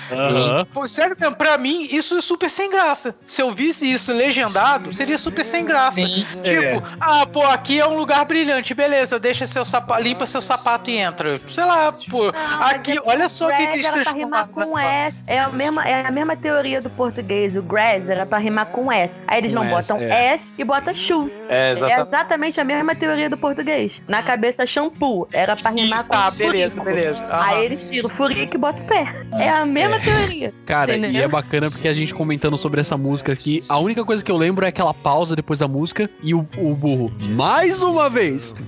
Pô, 0.72 0.86
sério, 0.86 1.16
pra 1.36 1.58
mim, 1.58 1.88
isso 1.90 2.16
é 2.16 2.20
super 2.20 2.50
sem 2.50 2.70
graça. 2.70 3.14
Se 3.24 3.42
eu 3.42 3.52
visse 3.52 3.90
isso 3.90 4.12
legendado, 4.12 4.92
seria 4.92 5.18
super 5.18 5.44
sem 5.44 5.64
graça. 5.64 6.00
Sim. 6.00 6.26
Tipo, 6.42 6.82
ah, 7.00 7.26
pô, 7.26 7.42
aqui 7.42 7.78
é 7.80 7.86
um 7.86 7.96
lugar 7.96 8.25
brilhante, 8.26 8.74
beleza, 8.74 9.18
deixa 9.18 9.46
seu 9.46 9.64
sapato, 9.64 10.02
limpa 10.02 10.26
seu 10.26 10.40
sapato 10.40 10.90
e 10.90 10.96
entra. 10.96 11.40
Sei 11.48 11.64
lá, 11.64 11.92
pô, 11.92 12.32
mas 12.32 12.74
aqui, 12.74 12.92
é 12.92 13.00
olha 13.04 13.28
só 13.28 13.48
o 13.48 13.56
que, 13.56 13.62
eles 13.62 13.84
era 13.86 14.02
pra 14.02 14.12
rimar 14.12 14.44
transformaram. 14.44 14.72
com 14.72 14.78
S. 14.78 15.20
É 15.26 15.38
a, 15.38 15.48
mesma, 15.48 15.88
é 15.88 16.06
a 16.06 16.10
mesma 16.10 16.36
teoria 16.36 16.80
do 16.80 16.90
português. 16.90 17.54
O 17.56 17.62
grass 17.62 18.08
era 18.08 18.26
pra 18.26 18.38
rimar 18.38 18.66
com 18.66 18.90
S. 18.90 19.12
Aí 19.26 19.38
eles 19.38 19.52
Com 19.54 19.64
não 19.64 19.78
S, 19.78 19.88
botam 19.92 20.04
é. 20.06 20.34
S 20.34 20.44
e 20.58 20.64
botam 20.64 20.94
shoes. 20.94 21.32
É, 21.48 21.68
É 21.68 21.72
exatamente. 21.72 22.08
exatamente 22.08 22.60
a 22.60 22.64
mesma 22.64 22.94
teoria 22.94 23.30
do 23.30 23.36
português. 23.36 23.92
Na 24.08 24.22
cabeça, 24.22 24.66
shampoo. 24.66 25.28
Era 25.32 25.56
pra 25.56 25.70
rimar 25.70 26.00
Isso, 26.00 26.08
com 26.08 26.14
tá, 26.14 26.30
beleza, 26.30 26.82
beleza. 26.82 27.26
Aí 27.30 27.64
eles 27.64 27.88
tiram 27.88 28.08
o 28.08 28.12
furico 28.12 28.56
e 28.56 28.58
botam 28.58 28.82
o 28.82 28.86
pé. 28.86 29.14
É 29.38 29.48
a 29.48 29.64
mesma 29.64 29.98
teoria. 30.00 30.52
Cara, 30.66 30.94
e 30.94 30.98
Entendeu? 30.98 31.24
é 31.24 31.28
bacana 31.28 31.70
porque 31.70 31.88
a 31.88 31.92
gente 31.94 32.12
comentando 32.14 32.56
sobre 32.56 32.80
essa 32.80 32.96
música 32.96 33.32
aqui, 33.32 33.62
a 33.68 33.78
única 33.78 34.04
coisa 34.04 34.24
que 34.24 34.30
eu 34.30 34.36
lembro 34.36 34.64
é 34.64 34.68
aquela 34.68 34.92
pausa 34.94 35.36
depois 35.36 35.58
da 35.58 35.68
música 35.68 36.08
e 36.22 36.34
o, 36.34 36.46
o 36.58 36.74
burro. 36.74 37.12
Mais 37.30 37.82
uma 37.82 38.08
vez! 38.08 38.15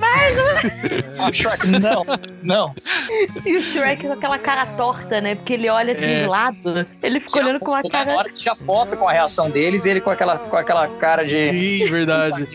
Ah, 0.01 1.33
Shrek, 1.33 1.67
não, 1.67 2.05
não. 2.43 2.75
E 3.45 3.57
o 3.57 3.63
Shrek 3.63 4.07
com 4.07 4.13
aquela 4.13 4.39
cara 4.39 4.67
torta, 4.67 5.21
né? 5.21 5.35
Porque 5.35 5.55
ele 5.55 5.69
olha 5.69 5.93
assim 5.93 6.05
É. 6.05 6.21
de 6.23 6.27
lado. 6.27 6.87
Ele 7.03 7.21
fica 7.21 7.33
Tira 7.33 7.45
olhando 7.47 7.61
com 7.61 7.75
a 7.75 7.79
né? 7.79 7.83
Na 7.85 7.91
cara. 7.91 8.17
hora 8.17 8.29
que 8.29 8.35
tira 8.35 8.55
foto 8.57 8.97
com 8.97 9.09
a 9.09 9.13
reação 9.13 9.51
deles, 9.51 9.87
ele 9.87 10.01
com 10.01 10.11
aquela, 10.11 10.39
com 10.39 10.57
aquela 10.57 10.87
cara 10.89 11.25
de. 11.25 11.31
Sim, 11.49 11.91
verdade. 11.91 12.49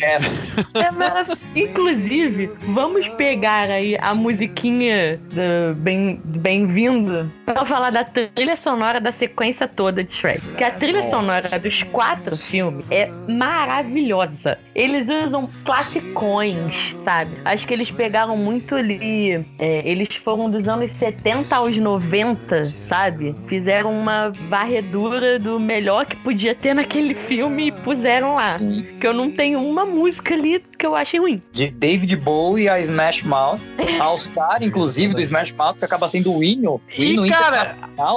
É 0.75 0.91
maravilhoso. 0.91 1.39
Inclusive, 1.55 2.51
vamos 2.67 3.07
pegar 3.09 3.69
aí 3.69 3.97
a 3.99 4.13
musiquinha 4.13 5.19
do 5.31 5.75
Bem- 5.75 6.21
do 6.23 6.39
Bem-vindo 6.39 7.31
pra 7.45 7.65
falar 7.65 7.89
da 7.89 8.03
trilha 8.03 8.55
sonora 8.55 8.99
da 9.01 9.11
sequência 9.11 9.67
toda 9.67 10.03
de 10.03 10.13
Shrek. 10.13 10.41
Que 10.57 10.63
a 10.63 10.71
trilha 10.71 11.09
sonora 11.09 11.59
dos 11.59 11.83
quatro 11.83 12.35
filmes 12.37 12.85
é 12.91 13.09
maravilhosa. 13.27 14.57
Eles 14.75 15.07
usam 15.25 15.49
classicões, 15.63 16.82
sabe? 17.03 17.31
Acho 17.45 17.67
que 17.67 17.73
eles 17.73 17.89
pegaram 17.91 18.35
muito 18.37 18.75
ali. 18.75 19.45
é, 19.59 19.81
eles 19.85 20.15
foram 20.15 20.49
dos 20.49 20.67
anos 20.67 20.91
70 20.99 21.55
aos 21.55 21.77
90, 21.77 22.63
sabe? 22.87 23.35
Fizeram 23.47 23.91
uma 23.97 24.31
varredura 24.49 25.39
do 25.39 25.59
melhor 25.59 26.05
que 26.05 26.15
podia 26.17 26.53
ter 26.55 26.73
naquele 26.73 27.13
filme 27.13 27.67
e 27.67 27.71
puseram 27.71 28.35
lá. 28.35 28.59
Que 28.99 29.07
eu 29.07 29.13
não 29.13 29.31
tenho 29.31 29.59
uma 29.61 29.85
música 29.85 30.33
ali 30.33 30.63
que 30.77 30.85
eu 30.85 30.95
achei 30.95 31.19
ruim. 31.19 31.41
De 31.51 31.69
David 31.69 32.15
Bowie 32.17 32.67
a 32.69 32.79
Smash 32.79 33.23
Mouth. 33.23 33.59
All 33.99 34.17
Star, 34.17 34.61
inclusive, 34.61 35.13
do 35.13 35.21
Smash 35.21 35.51
Mouth, 35.53 35.77
que 35.77 35.85
acaba 35.85 36.07
sendo 36.07 36.33
o 36.35 36.43
hino. 36.43 36.73
O 36.75 36.81
E, 36.97 37.13
hino 37.13 37.27
cara, 37.29 37.65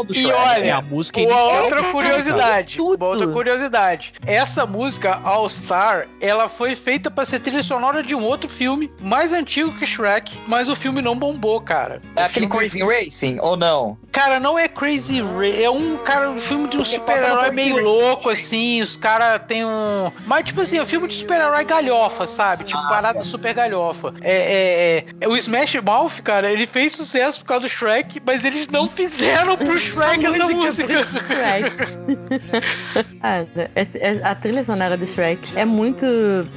do 0.04 0.12
e 0.12 0.22
Shrek. 0.22 0.32
olha, 0.32 0.64
É 0.64 0.70
a 0.72 0.80
música 0.82 1.20
Uma 1.20 1.40
outra 1.62 1.82
curiosidade. 1.92 2.80
Uma 2.80 3.06
outra 3.06 3.28
curiosidade. 3.28 4.12
Essa 4.26 4.66
música 4.66 5.20
All 5.24 5.48
Star, 5.48 6.08
ela 6.20 6.48
foi 6.48 6.74
feita 6.74 7.10
pra 7.10 7.24
ser 7.24 7.40
trilha 7.40 7.62
sonora 7.62 8.02
de 8.02 8.14
um 8.14 8.22
outro 8.22 8.48
filme 8.56 8.90
mais 9.00 9.32
antigo 9.32 9.72
que 9.78 9.86
Shrek, 9.86 10.32
mas 10.46 10.68
o 10.68 10.74
filme 10.76 11.02
não 11.02 11.14
bombou, 11.16 11.60
cara. 11.60 12.00
É 12.16 12.22
O 12.22 12.24
aquele 12.24 12.46
filme- 12.46 12.68
Crazy 12.68 12.82
Racing, 12.82 13.38
ou 13.40 13.56
não? 13.56 13.96
Cara, 14.10 14.40
não 14.40 14.58
é 14.58 14.66
Crazy 14.66 15.20
Ray, 15.22 15.62
é 15.62 15.70
um 15.70 15.98
cara, 15.98 16.30
um 16.30 16.38
filme 16.38 16.68
de 16.68 16.78
um 16.78 16.84
super-herói 16.84 17.50
meio 17.50 17.82
louco, 17.82 18.30
assim, 18.30 18.80
os 18.80 18.96
caras 18.96 19.42
tem 19.46 19.64
um. 19.64 20.10
Mas, 20.26 20.44
tipo 20.46 20.60
assim, 20.62 20.78
é 20.78 20.82
um 20.82 20.86
filme 20.86 21.06
de 21.06 21.14
super-herói 21.14 21.64
galhofa, 21.64 22.26
sabe? 22.26 22.64
Tipo, 22.64 22.80
Ah, 22.80 22.88
parada 22.88 23.18
tá. 23.18 23.24
super 23.24 23.52
galhofa. 23.52 24.14
É, 24.22 24.32
é, 24.32 25.04
é- 25.20 25.28
O 25.28 25.36
Smash 25.36 25.74
Mouth, 25.84 26.22
cara, 26.24 26.50
ele 26.50 26.66
fez 26.66 26.94
sucesso 26.94 27.40
por 27.40 27.46
causa 27.46 27.66
do 27.66 27.68
Shrek, 27.68 28.20
mas 28.24 28.44
eles 28.44 28.68
não 28.68 28.88
fizeram 28.88 29.56
pro 29.56 29.76
Shrek 29.78 30.24
essa 30.24 30.48
música. 30.48 31.04
Shrek. 31.04 31.76
Ah, 33.22 33.44
esse- 33.74 33.98
é- 33.98 34.20
a 34.22 34.34
trilha 34.34 34.62
sonora 34.64 34.96
do 34.96 35.06
Shrek 35.06 35.56
é 35.56 35.64
muito, 35.64 36.06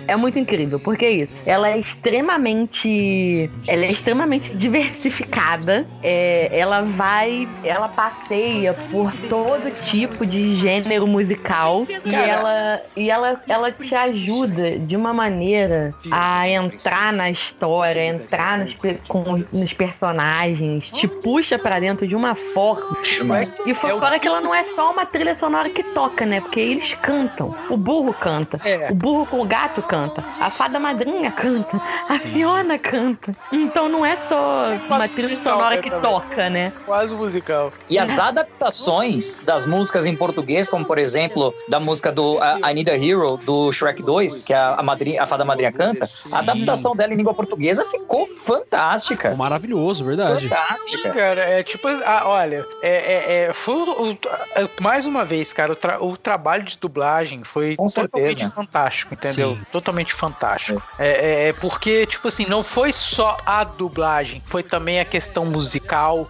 é 0.07 0.15
muito 0.15 0.37
incrível. 0.39 0.79
Porque 0.79 1.05
é 1.05 1.11
isso. 1.11 1.33
Ela 1.45 1.69
é 1.69 1.79
extremamente, 1.89 3.49
ela 3.67 3.85
é 3.85 3.91
extremamente 3.91 4.53
diversificada. 4.55 5.85
É, 6.03 6.49
ela 6.51 6.81
vai 6.81 7.47
ela 7.63 7.87
passeia 7.89 8.73
por 8.91 9.11
todo 9.29 9.71
tipo 9.85 10.25
de 10.25 10.55
gênero 10.55 11.07
musical 11.07 11.85
e 12.05 12.13
ela 12.15 12.81
e 12.95 13.09
ela 13.09 13.41
ela 13.47 13.71
te 13.71 13.93
ajuda 13.95 14.77
de 14.79 14.95
uma 14.95 15.13
maneira 15.13 15.93
a 16.11 16.47
entrar 16.47 17.11
na 17.13 17.29
história, 17.29 18.05
entrar 18.05 18.57
nos, 18.59 18.75
com- 19.07 19.43
nos 19.51 19.73
personagens, 19.73 20.89
te 20.91 21.07
puxa 21.07 21.57
pra 21.57 21.79
dentro 21.79 22.07
de 22.07 22.15
uma 22.15 22.35
forma. 22.53 22.97
E 23.65 23.73
fora 23.73 24.19
que 24.19 24.27
ela 24.27 24.41
não 24.41 24.53
é 24.53 24.63
só 24.63 24.91
uma 24.91 25.05
trilha 25.05 25.33
sonora 25.33 25.69
que 25.69 25.83
toca, 25.83 26.25
né? 26.25 26.41
Porque 26.41 26.59
eles 26.59 26.93
cantam. 26.95 27.55
O 27.69 27.77
burro 27.77 28.13
canta. 28.13 28.59
É. 28.63 28.87
O 28.91 28.95
burro 28.95 29.25
com 29.25 29.41
o 29.41 29.45
gato 29.45 29.81
canta. 29.81 30.23
A 30.39 30.49
fada 30.49 30.79
madrinha 30.79 31.31
canta. 31.31 31.78
A 32.09 32.19
Fiona 32.19 32.77
canta. 32.79 33.35
Então 33.51 33.87
não 33.89 34.05
é 34.05 34.15
só 34.27 34.69
uma 34.71 34.79
quase 34.87 35.09
trilha 35.09 35.29
musical, 35.29 35.57
sonora 35.57 35.81
que 35.81 35.89
também. 35.89 36.09
toca, 36.11 36.49
né? 36.49 36.73
Quase 36.85 37.13
musical. 37.13 37.73
E 37.89 37.97
as 37.99 38.17
adaptações 38.17 39.43
das 39.45 39.65
músicas 39.65 40.05
em 40.05 40.15
português, 40.15 40.67
como 40.69 40.85
por 40.85 40.97
exemplo, 40.97 41.53
da 41.67 41.79
música 41.79 42.11
do 42.11 42.37
a- 42.41 42.71
I 42.71 42.73
Need 42.73 42.89
a 42.89 42.95
Hero, 42.97 43.37
do 43.37 43.71
Shrek 43.71 44.01
2, 44.03 44.43
que 44.43 44.53
a, 44.53 44.73
a, 44.75 44.83
madrinha, 44.83 45.23
a 45.23 45.27
fada 45.27 45.43
madrinha 45.45 45.71
canta, 45.71 46.07
a 46.33 46.39
adaptação 46.39 46.95
dela 46.95 47.13
em 47.13 47.17
língua 47.17 47.33
portuguesa 47.33 47.85
ficou 47.85 48.29
fantástica. 48.37 49.35
Maravilhoso, 49.35 50.03
verdade. 50.05 50.47
Fantástica. 50.47 51.09
Cara, 51.11 51.41
é 51.41 51.63
tipo, 51.63 51.87
ah, 51.87 52.23
olha, 52.25 52.65
é, 52.81 52.89
é, 52.89 53.43
é, 53.49 53.53
foi 53.53 53.75
o- 53.75 54.17
é, 54.55 54.69
mais 54.81 55.05
uma 55.05 55.23
vez, 55.25 55.53
cara, 55.53 55.73
o, 55.73 55.75
tra- 55.75 56.03
o 56.03 56.15
trabalho 56.17 56.63
de 56.63 56.77
dublagem 56.77 57.43
foi 57.43 57.75
Com 57.75 57.87
totalmente 57.87 58.35
certeza. 58.35 58.55
fantástico, 58.55 59.13
entendeu? 59.13 59.55
Sim. 59.55 59.61
Totalmente 59.71 60.13
fantástico. 60.13 60.81
É. 60.97 61.07
é- 61.07 61.49
é 61.49 61.53
porque, 61.69 62.05
tipo 62.07 62.27
assim, 62.27 62.45
não 62.47 62.63
foi 62.63 62.91
só 62.91 63.37
a 63.45 63.63
dublagem, 63.63 64.41
foi 64.43 64.63
também 64.63 64.99
a 64.99 65.05
questão 65.05 65.45
musical. 65.45 66.27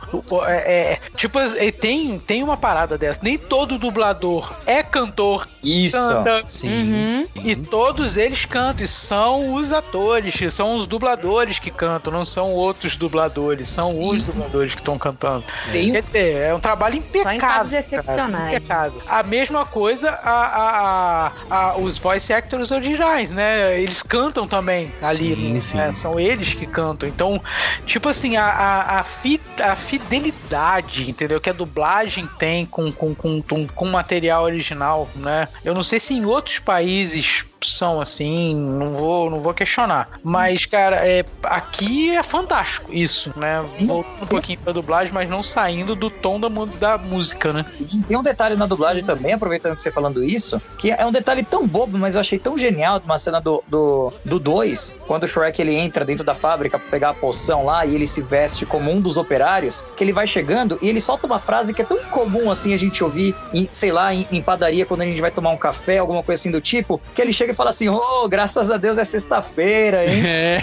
É- 0.47 0.73
é- 0.93 0.99
tipo, 1.15 1.39
é, 1.39 1.71
tem, 1.71 2.19
tem 2.19 2.43
uma 2.43 2.57
parada 2.57 2.97
dessa. 2.97 3.21
Nem 3.23 3.37
todo 3.37 3.77
dublador 3.79 4.53
é 4.65 4.83
cantor, 4.83 5.47
Isso. 5.63 5.95
canta. 5.97 6.43
Sim. 6.47 6.69
Uhum. 6.69 7.27
E 7.43 7.55
todos 7.55 8.17
eles 8.17 8.43
cantam, 8.45 8.83
e 8.83 8.87
são 8.87 9.53
os 9.53 9.71
atores, 9.71 10.35
são 10.53 10.75
os 10.75 10.85
dubladores 10.85 11.57
que 11.57 11.71
cantam, 11.71 12.11
não 12.11 12.25
são 12.25 12.51
outros 12.51 12.97
dubladores, 12.97 13.69
são 13.69 13.93
Sim. 13.93 14.09
os 14.17 14.23
dubladores 14.23 14.75
que 14.75 14.81
estão 14.81 14.97
cantando. 14.97 15.45
Dizer, 15.71 16.03
é 16.37 16.53
um 16.53 16.59
trabalho 16.59 16.95
Só 16.95 17.01
em 17.01 17.07
impecável. 17.07 17.39
casos 17.39 17.73
excepcionais. 17.73 18.47
impecável. 18.49 19.01
A 19.07 19.23
mesma 19.23 19.65
coisa 19.65 20.09
a, 20.11 20.31
a- 20.31 21.27
a- 21.27 21.31
a- 21.71 21.77
os 21.77 21.97
voice 21.97 22.33
actors 22.33 22.71
originais, 22.71 23.31
né? 23.31 23.79
Eles 23.81 24.03
cantam 24.03 24.45
também 24.47 24.91
ali, 25.01 25.28
Sim, 25.35 25.53
né? 25.53 25.59
sim. 25.61 25.93
São 25.95 26.19
eles 26.19 26.53
que 26.53 26.65
cantam. 26.65 27.07
Então, 27.07 27.41
tipo 27.85 28.09
assim, 28.09 28.37
a, 28.37 28.45
a, 28.45 28.99
a, 28.99 29.03
fi- 29.03 29.41
a 29.59 29.75
fidelidade, 29.75 31.09
entendeu? 31.09 31.39
Que 31.41 31.49
a 31.49 31.53
dublagem 31.53 32.27
tem 32.37 32.65
com, 32.65 32.91
com, 32.91 33.13
com, 33.15 33.41
com, 33.41 33.67
com 33.67 33.85
o 33.85 33.91
material 33.91 34.43
original, 34.43 35.09
né? 35.15 35.47
Eu 35.63 35.73
não 35.73 35.83
sei 35.83 35.99
se 35.99 36.13
em 36.13 36.25
outros 36.25 36.59
países 36.59 37.45
são 37.67 37.99
assim, 37.99 38.55
não 38.55 38.93
vou, 38.93 39.29
não 39.29 39.41
vou 39.41 39.53
questionar. 39.53 40.19
Mas, 40.23 40.65
cara, 40.65 41.07
é, 41.07 41.25
aqui 41.43 42.15
é 42.15 42.23
fantástico 42.23 42.93
isso, 42.93 43.33
né? 43.35 43.63
Voltando 43.81 44.23
um 44.23 44.25
pouquinho 44.25 44.59
pra 44.59 44.73
dublagem, 44.73 45.13
mas 45.13 45.29
não 45.29 45.43
saindo 45.43 45.95
do 45.95 46.09
tom 46.09 46.39
da, 46.39 46.49
da 46.79 46.97
música, 46.97 47.51
né? 47.51 47.65
E 47.79 47.99
tem 48.01 48.17
um 48.17 48.23
detalhe 48.23 48.55
na 48.55 48.65
dublagem 48.65 49.03
também, 49.03 49.33
aproveitando 49.33 49.75
que 49.75 49.81
você 49.81 49.91
falando 49.91 50.23
isso, 50.23 50.61
que 50.77 50.91
é 50.91 51.05
um 51.05 51.11
detalhe 51.11 51.43
tão 51.43 51.67
bobo, 51.67 51.97
mas 51.97 52.15
eu 52.15 52.21
achei 52.21 52.39
tão 52.39 52.57
genial 52.57 52.99
de 52.99 53.05
uma 53.05 53.17
cena 53.17 53.39
do 53.39 53.49
2, 53.49 53.63
do, 53.67 54.13
do 54.25 54.39
dois, 54.39 54.93
quando 55.07 55.23
o 55.23 55.27
Shrek 55.27 55.61
ele 55.61 55.75
entra 55.75 56.05
dentro 56.05 56.23
da 56.23 56.35
fábrica 56.35 56.77
pra 56.77 56.89
pegar 56.89 57.09
a 57.09 57.13
poção 57.13 57.65
lá 57.65 57.85
e 57.85 57.95
ele 57.95 58.05
se 58.05 58.21
veste 58.21 58.65
como 58.65 58.91
um 58.91 59.01
dos 59.01 59.17
operários, 59.17 59.83
que 59.97 60.03
ele 60.03 60.11
vai 60.11 60.27
chegando 60.27 60.77
e 60.81 60.89
ele 60.89 61.01
solta 61.01 61.25
uma 61.25 61.39
frase 61.39 61.73
que 61.73 61.81
é 61.81 61.85
tão 61.85 61.97
comum 62.05 62.51
assim 62.51 62.73
a 62.73 62.77
gente 62.77 63.03
ouvir, 63.03 63.35
em, 63.53 63.67
sei 63.71 63.91
lá, 63.91 64.13
em, 64.13 64.27
em 64.31 64.41
padaria 64.41 64.85
quando 64.85 65.01
a 65.01 65.05
gente 65.05 65.21
vai 65.21 65.31
tomar 65.31 65.51
um 65.51 65.57
café, 65.57 65.97
alguma 65.97 66.23
coisa 66.23 66.39
assim 66.39 66.51
do 66.51 66.61
tipo, 66.61 67.01
que 67.15 67.21
ele 67.21 67.33
chega 67.33 67.48
e 67.51 67.55
fala 67.55 67.69
assim, 67.71 67.89
ô, 67.89 68.27
graças 68.27 68.69
a 68.71 68.77
Deus 68.77 68.97
é 68.97 69.03
sexta-feira, 69.03 70.05
hein? 70.05 70.23
É, 70.25 70.61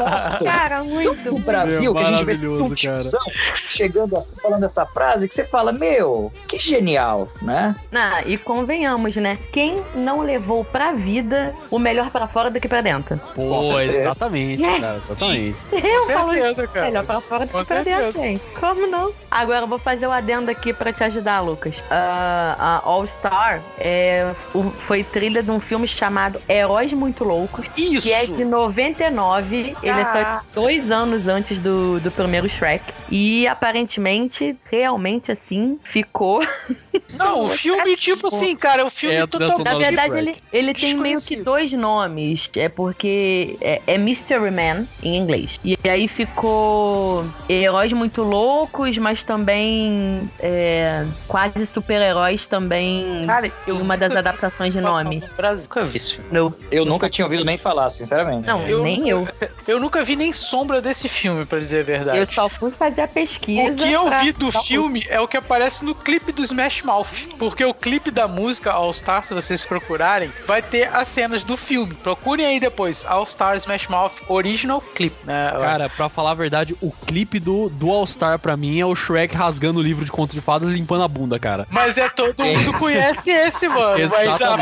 Nossa, 0.00 0.44
Cara, 0.44 0.82
muito. 0.84 1.30
do 1.30 1.38
Brasil, 1.38 1.92
Meu, 1.92 1.94
que 1.94 2.08
a 2.08 2.16
gente 2.16 2.24
vê 2.24 2.74
tiozão 2.74 3.20
chegando 3.68 4.16
assim, 4.16 4.36
falando 4.40 4.64
essa 4.64 4.84
frase, 4.86 5.28
que 5.28 5.34
você 5.34 5.44
fala, 5.44 5.72
meu, 5.72 6.32
que 6.46 6.58
genial, 6.58 7.28
né? 7.42 7.74
Não, 7.90 8.20
e 8.26 8.36
convenhamos, 8.36 9.16
né? 9.16 9.38
Quem 9.52 9.82
não 9.94 10.20
levou 10.22 10.64
pra 10.64 10.92
vida 10.92 11.54
o 11.70 11.78
melhor 11.78 12.10
pra 12.10 12.26
fora 12.26 12.50
do 12.50 12.60
que 12.60 12.68
pra 12.68 12.80
dentro? 12.80 13.20
pô, 13.34 13.80
exatamente, 13.80 14.64
É. 14.64 14.80
cara, 14.80 14.96
exatamente. 14.96 15.58
Eu 15.72 16.00
Com 16.06 16.12
falo 16.12 16.32
certeza, 16.34 16.66
cara. 16.68 16.86
melhor 16.86 17.04
pra 17.04 17.20
fora 17.20 17.46
do 17.46 17.52
Com 17.52 17.60
que 17.60 17.66
pra 17.66 17.82
dentro, 17.82 18.22
gente. 18.22 18.42
Como 18.58 18.86
não? 18.86 19.12
Agora 19.30 19.60
eu 19.64 19.66
vou 19.68 19.78
fazer 19.78 20.06
o 20.06 20.12
adendo 20.12 20.50
aqui 20.50 20.72
pra 20.72 20.92
te 20.92 21.02
ajudar, 21.04 21.40
Lucas. 21.40 21.74
Ah, 21.90 22.56
a 22.58 22.88
All 22.88 23.06
Star 23.06 23.60
é, 23.78 24.32
o- 24.54 24.70
foi 25.04 25.20
trilha 25.20 25.42
de 25.42 25.50
um 25.50 25.60
filme 25.60 25.86
chamado 25.86 26.40
Heróis 26.48 26.92
Muito 26.92 27.24
Loucos. 27.24 27.66
Isso! 27.76 28.02
Que 28.02 28.12
é 28.12 28.26
de 28.26 28.44
99, 28.44 29.76
ele 29.82 30.00
é 30.00 30.04
só 30.04 30.40
dois 30.54 30.90
anos 30.90 31.28
antes 31.28 31.58
do, 31.58 32.00
do 32.00 32.10
primeiro 32.10 32.48
Shrek. 32.48 32.82
E 33.10 33.46
aparentemente, 33.46 34.56
realmente 34.70 35.30
assim, 35.30 35.78
ficou. 35.84 36.42
Não, 37.14 37.44
o 37.44 37.48
filme, 37.50 37.96
tipo 37.96 38.28
assim, 38.28 38.56
cara, 38.56 38.84
o 38.84 38.90
filme 38.90 39.16
É, 39.16 39.26
totalmente. 39.26 39.64
Na 39.64 39.76
verdade, 39.76 40.18
ele, 40.18 40.36
ele 40.52 40.74
tem 40.74 40.94
meio 40.94 41.20
que 41.20 41.36
dois 41.36 41.72
nomes. 41.72 42.48
É 42.56 42.68
porque 42.68 43.56
é, 43.60 43.80
é 43.86 43.98
Mystery 43.98 44.50
Man 44.50 44.86
em 45.02 45.16
inglês. 45.16 45.60
E 45.64 45.76
aí 45.88 46.08
ficou 46.08 47.24
Heróis 47.48 47.92
Muito 47.92 48.22
Loucos, 48.22 48.96
mas 48.98 49.22
também 49.22 50.28
é, 50.40 51.04
quase 51.28 51.66
super-heróis 51.66 52.46
também. 52.46 53.24
Cara, 53.26 53.50
eu 53.66 53.76
em 53.76 53.80
uma 53.80 53.96
das 53.96 54.14
adaptações 54.14 54.72
de 54.72 54.78
isso 54.78 54.88
passar 54.88 54.93
nome. 55.02 55.20
no 55.20 55.34
Brasil. 55.36 55.64
Nunca 55.68 55.84
vi 55.84 55.96
esse 55.96 56.12
filme. 56.14 56.28
Não, 56.30 56.54
Eu 56.70 56.84
nunca 56.84 57.08
tinha 57.10 57.24
ouvido 57.24 57.44
nem 57.44 57.56
falar, 57.58 57.90
sinceramente. 57.90 58.46
não 58.46 58.62
Eu 58.68 58.82
nem 58.82 59.08
eu. 59.08 59.26
Eu 59.66 59.80
nunca 59.80 60.02
vi 60.04 60.14
nem 60.14 60.32
sombra 60.32 60.80
desse 60.80 61.08
filme, 61.08 61.46
pra 61.46 61.58
dizer 61.58 61.80
a 61.80 61.82
verdade. 61.84 62.18
Eu 62.18 62.26
só 62.26 62.48
fui 62.48 62.70
fazer 62.70 63.00
a 63.00 63.08
pesquisa. 63.08 63.70
O 63.70 63.76
que 63.76 63.90
eu 63.90 64.10
vi 64.20 64.32
do 64.32 64.52
filme 64.52 65.06
é 65.08 65.18
o 65.18 65.26
que 65.26 65.38
aparece 65.38 65.84
no 65.84 65.94
clipe 65.94 66.32
do 66.32 66.42
Smash 66.42 66.82
Mouth. 66.82 67.06
Porque 67.38 67.64
o 67.64 67.72
clipe 67.72 68.10
da 68.10 68.28
música 68.28 68.72
All 68.72 68.92
Star, 68.92 69.24
se 69.24 69.32
vocês 69.32 69.64
procurarem, 69.64 70.30
vai 70.46 70.60
ter 70.60 70.94
as 70.94 71.08
cenas 71.08 71.42
do 71.44 71.56
filme. 71.56 71.94
Procurem 71.94 72.44
aí 72.44 72.60
depois. 72.60 73.04
All 73.06 73.24
Star 73.24 73.56
Smash 73.56 73.88
Mouth 73.88 74.12
Original 74.28 74.80
Clip. 74.80 75.14
Né? 75.24 75.50
Cara, 75.58 75.88
pra 75.88 76.08
falar 76.08 76.32
a 76.32 76.34
verdade, 76.34 76.76
o 76.80 76.90
clipe 76.90 77.40
do, 77.40 77.70
do 77.70 77.90
All 77.90 78.06
Star 78.06 78.38
pra 78.38 78.56
mim 78.56 78.78
é 78.78 78.86
o 78.86 78.94
Shrek 78.94 79.34
rasgando 79.34 79.80
o 79.80 79.82
livro 79.82 80.04
de 80.04 80.12
contos 80.12 80.34
de 80.34 80.40
fadas 80.40 80.68
e 80.70 80.74
limpando 80.74 81.04
a 81.04 81.08
bunda, 81.08 81.38
cara. 81.38 81.66
Mas 81.70 81.96
é 81.96 82.08
todo 82.08 82.44
mundo 82.44 82.78
conhece 82.78 83.30
esse, 83.30 83.68
mano. 83.68 83.94
Mas 84.14 84.40
a 84.42 84.58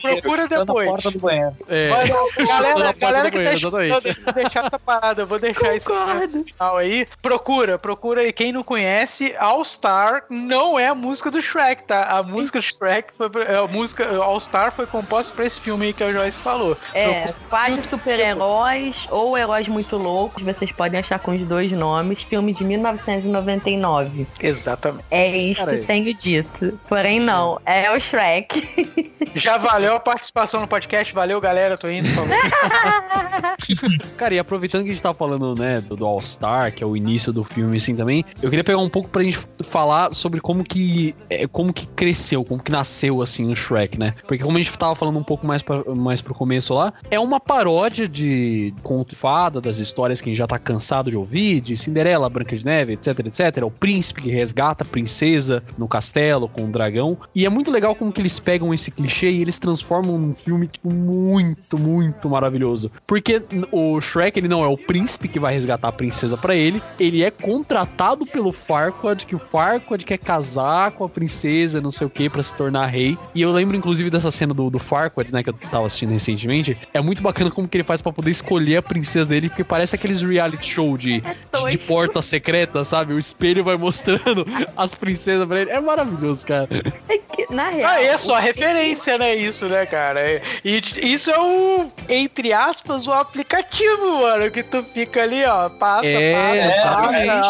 Procura 0.00 0.48
depois. 0.48 0.88
porta 0.88 1.10
do 1.10 1.18
banheiro. 1.18 1.56
É. 1.68 1.88
Mas, 1.90 2.08
galera, 2.48 2.92
galera 2.92 3.24
do 3.24 3.30
que 3.30 3.38
tá 3.38 3.44
banheiro, 3.44 3.54
escutando, 3.54 3.82
exatamente. 3.82 4.18
eu 4.18 4.24
vou 4.24 4.34
deixar 4.34 4.66
essa 4.66 4.78
parada, 4.78 5.22
eu 5.22 5.26
vou 5.26 5.38
deixar 5.38 5.74
isso 5.74 5.90
no 5.92 6.44
final 6.44 6.76
aí. 6.76 7.06
Procura, 7.22 7.78
procura 7.78 8.20
aí. 8.22 8.32
Quem 8.32 8.52
não 8.52 8.62
conhece, 8.62 9.34
All 9.38 9.64
Star 9.64 10.24
não 10.30 10.78
é 10.78 10.88
a 10.88 10.94
música 10.94 11.30
do 11.30 11.40
Shrek, 11.40 11.84
tá? 11.84 12.04
A 12.04 12.22
música 12.22 12.58
do 12.58 12.62
Shrek, 12.62 13.12
foi, 13.16 13.28
a 13.56 13.66
música 13.66 14.16
All 14.16 14.40
Star 14.40 14.72
foi 14.72 14.86
composta 14.86 15.34
pra 15.34 15.44
esse 15.44 15.60
filme 15.60 15.86
aí 15.86 15.92
que 15.92 16.04
a 16.04 16.10
Joyce 16.10 16.40
falou. 16.40 16.76
É, 16.94 17.32
quase 17.48 17.82
super-heróis 17.88 19.06
ou 19.10 19.36
heróis 19.36 19.68
muito 19.68 19.96
loucos. 19.96 20.42
Vocês 20.42 20.70
podem 20.72 21.00
achar 21.00 21.18
com 21.18 21.32
os 21.32 21.40
dois 21.42 21.70
nomes. 21.72 22.22
Filme 22.22 22.52
de 22.52 22.64
1999. 22.64 24.26
Exatamente. 24.40 25.04
É 25.10 25.28
isso 25.28 25.66
que 25.66 25.78
tenho 25.78 26.14
dito. 26.14 26.78
Porém, 26.88 27.20
não. 27.20 27.60
É 27.64 27.90
o 27.90 28.00
Shrek. 28.00 29.16
Já 29.46 29.58
valeu 29.58 29.94
a 29.94 30.00
participação 30.00 30.60
no 30.60 30.66
podcast, 30.66 31.14
valeu 31.14 31.40
galera, 31.40 31.78
tô 31.78 31.88
indo, 31.88 32.08
falou. 32.08 32.30
Cara, 34.16 34.34
e 34.34 34.40
aproveitando 34.40 34.82
que 34.82 34.90
a 34.90 34.92
gente 34.92 35.02
tá 35.02 35.14
falando, 35.14 35.54
né, 35.54 35.80
do, 35.80 35.94
do 35.94 36.04
All 36.04 36.20
Star, 36.20 36.74
que 36.74 36.82
é 36.82 36.86
o 36.86 36.96
início 36.96 37.32
do 37.32 37.44
filme, 37.44 37.76
assim, 37.76 37.94
também, 37.94 38.24
eu 38.42 38.50
queria 38.50 38.64
pegar 38.64 38.78
um 38.78 38.88
pouco 38.88 39.08
pra 39.08 39.22
gente 39.22 39.38
falar 39.62 40.12
sobre 40.12 40.40
como 40.40 40.64
que, 40.64 41.14
é, 41.30 41.46
como 41.46 41.72
que 41.72 41.86
cresceu, 41.86 42.44
como 42.44 42.60
que 42.60 42.72
nasceu, 42.72 43.22
assim, 43.22 43.48
o 43.48 43.54
Shrek, 43.54 43.96
né? 44.00 44.14
Porque 44.26 44.42
como 44.42 44.58
a 44.58 44.60
gente 44.60 44.76
tava 44.76 44.96
falando 44.96 45.16
um 45.16 45.22
pouco 45.22 45.46
mais, 45.46 45.62
pra, 45.62 45.84
mais 45.94 46.20
pro 46.20 46.34
começo 46.34 46.74
lá, 46.74 46.92
é 47.08 47.20
uma 47.20 47.38
paródia 47.38 48.08
de 48.08 48.74
conto 48.82 49.10
de 49.10 49.14
fada, 49.14 49.60
das 49.60 49.78
histórias 49.78 50.20
que 50.20 50.28
a 50.28 50.32
gente 50.32 50.38
já 50.38 50.48
tá 50.48 50.58
cansado 50.58 51.08
de 51.08 51.16
ouvir, 51.16 51.60
de 51.60 51.76
Cinderela, 51.76 52.28
Branca 52.28 52.56
de 52.56 52.64
Neve, 52.64 52.94
etc, 52.94 53.20
etc. 53.20 53.62
O 53.64 53.70
príncipe 53.70 54.22
que 54.22 54.28
resgata 54.28 54.82
a 54.82 54.86
princesa 54.86 55.62
no 55.78 55.86
castelo 55.86 56.48
com 56.48 56.64
o 56.64 56.68
dragão. 56.68 57.16
E 57.32 57.46
é 57.46 57.48
muito 57.48 57.70
legal 57.70 57.94
como 57.94 58.10
que 58.10 58.20
eles 58.20 58.40
pegam 58.40 58.74
esse 58.74 58.90
clichê 58.90 59.35
e 59.36 59.42
eles 59.42 59.58
transformam 59.58 60.18
num 60.18 60.34
filme, 60.34 60.66
tipo, 60.66 60.90
muito, 60.90 61.78
muito 61.78 62.28
maravilhoso. 62.28 62.90
Porque 63.06 63.42
o 63.70 64.00
Shrek, 64.00 64.38
ele 64.38 64.48
não 64.48 64.64
é 64.64 64.66
o 64.66 64.76
príncipe 64.76 65.28
que 65.28 65.38
vai 65.38 65.52
resgatar 65.52 65.88
a 65.88 65.92
princesa 65.92 66.36
pra 66.36 66.54
ele, 66.54 66.82
ele 66.98 67.22
é 67.22 67.30
contratado 67.30 68.26
pelo 68.26 68.52
Farquaad, 68.52 69.26
que 69.26 69.34
o 69.34 69.38
Farquaad 69.38 70.04
quer 70.04 70.18
casar 70.18 70.92
com 70.92 71.04
a 71.04 71.08
princesa, 71.08 71.80
não 71.80 71.90
sei 71.90 72.06
o 72.06 72.10
que, 72.10 72.28
pra 72.28 72.42
se 72.42 72.54
tornar 72.54 72.86
rei. 72.86 73.18
E 73.34 73.42
eu 73.42 73.52
lembro, 73.52 73.76
inclusive, 73.76 74.10
dessa 74.10 74.30
cena 74.30 74.54
do, 74.54 74.70
do 74.70 74.78
Farquaad, 74.78 75.32
né, 75.32 75.42
que 75.42 75.50
eu 75.50 75.54
tava 75.70 75.86
assistindo 75.86 76.10
recentemente. 76.10 76.78
É 76.94 77.00
muito 77.00 77.22
bacana 77.22 77.50
como 77.50 77.68
que 77.68 77.76
ele 77.76 77.84
faz 77.84 78.00
pra 78.00 78.12
poder 78.12 78.30
escolher 78.30 78.76
a 78.76 78.82
princesa 78.82 79.28
dele, 79.28 79.48
porque 79.48 79.64
parece 79.64 79.94
aqueles 79.94 80.22
reality 80.22 80.68
show 80.68 80.96
de, 80.96 81.20
de, 81.20 81.70
de 81.70 81.78
porta 81.78 82.22
secreta, 82.22 82.84
sabe? 82.84 83.12
O 83.12 83.18
espelho 83.18 83.62
vai 83.62 83.76
mostrando 83.76 84.46
as 84.76 84.94
princesas 84.94 85.46
pra 85.46 85.60
ele. 85.60 85.70
É 85.70 85.80
maravilhoso, 85.80 86.46
cara. 86.46 86.68
É 87.08 87.18
que, 87.18 87.52
na 87.52 87.68
real. 87.68 87.90
Ah, 87.90 88.02
é 88.02 88.16
só 88.18 88.36
a 88.36 88.40
referência, 88.40 89.18
né? 89.18 89.25
Isso, 89.34 89.66
né, 89.66 89.84
cara? 89.86 90.20
É- 90.20 90.42
E 90.64 90.80
isso 91.12 91.30
é 91.30 91.38
o, 91.40 91.90
entre 92.08 92.52
aspas, 92.52 93.06
o 93.06 93.12
aplicativo, 93.12 94.20
mano, 94.20 94.50
que 94.50 94.62
tu 94.62 94.82
fica 94.82 95.22
ali, 95.22 95.44
ó, 95.44 95.68
passa, 95.68 96.06
É, 96.06 96.32
passa, 96.34 96.76
exatamente. 96.78 97.46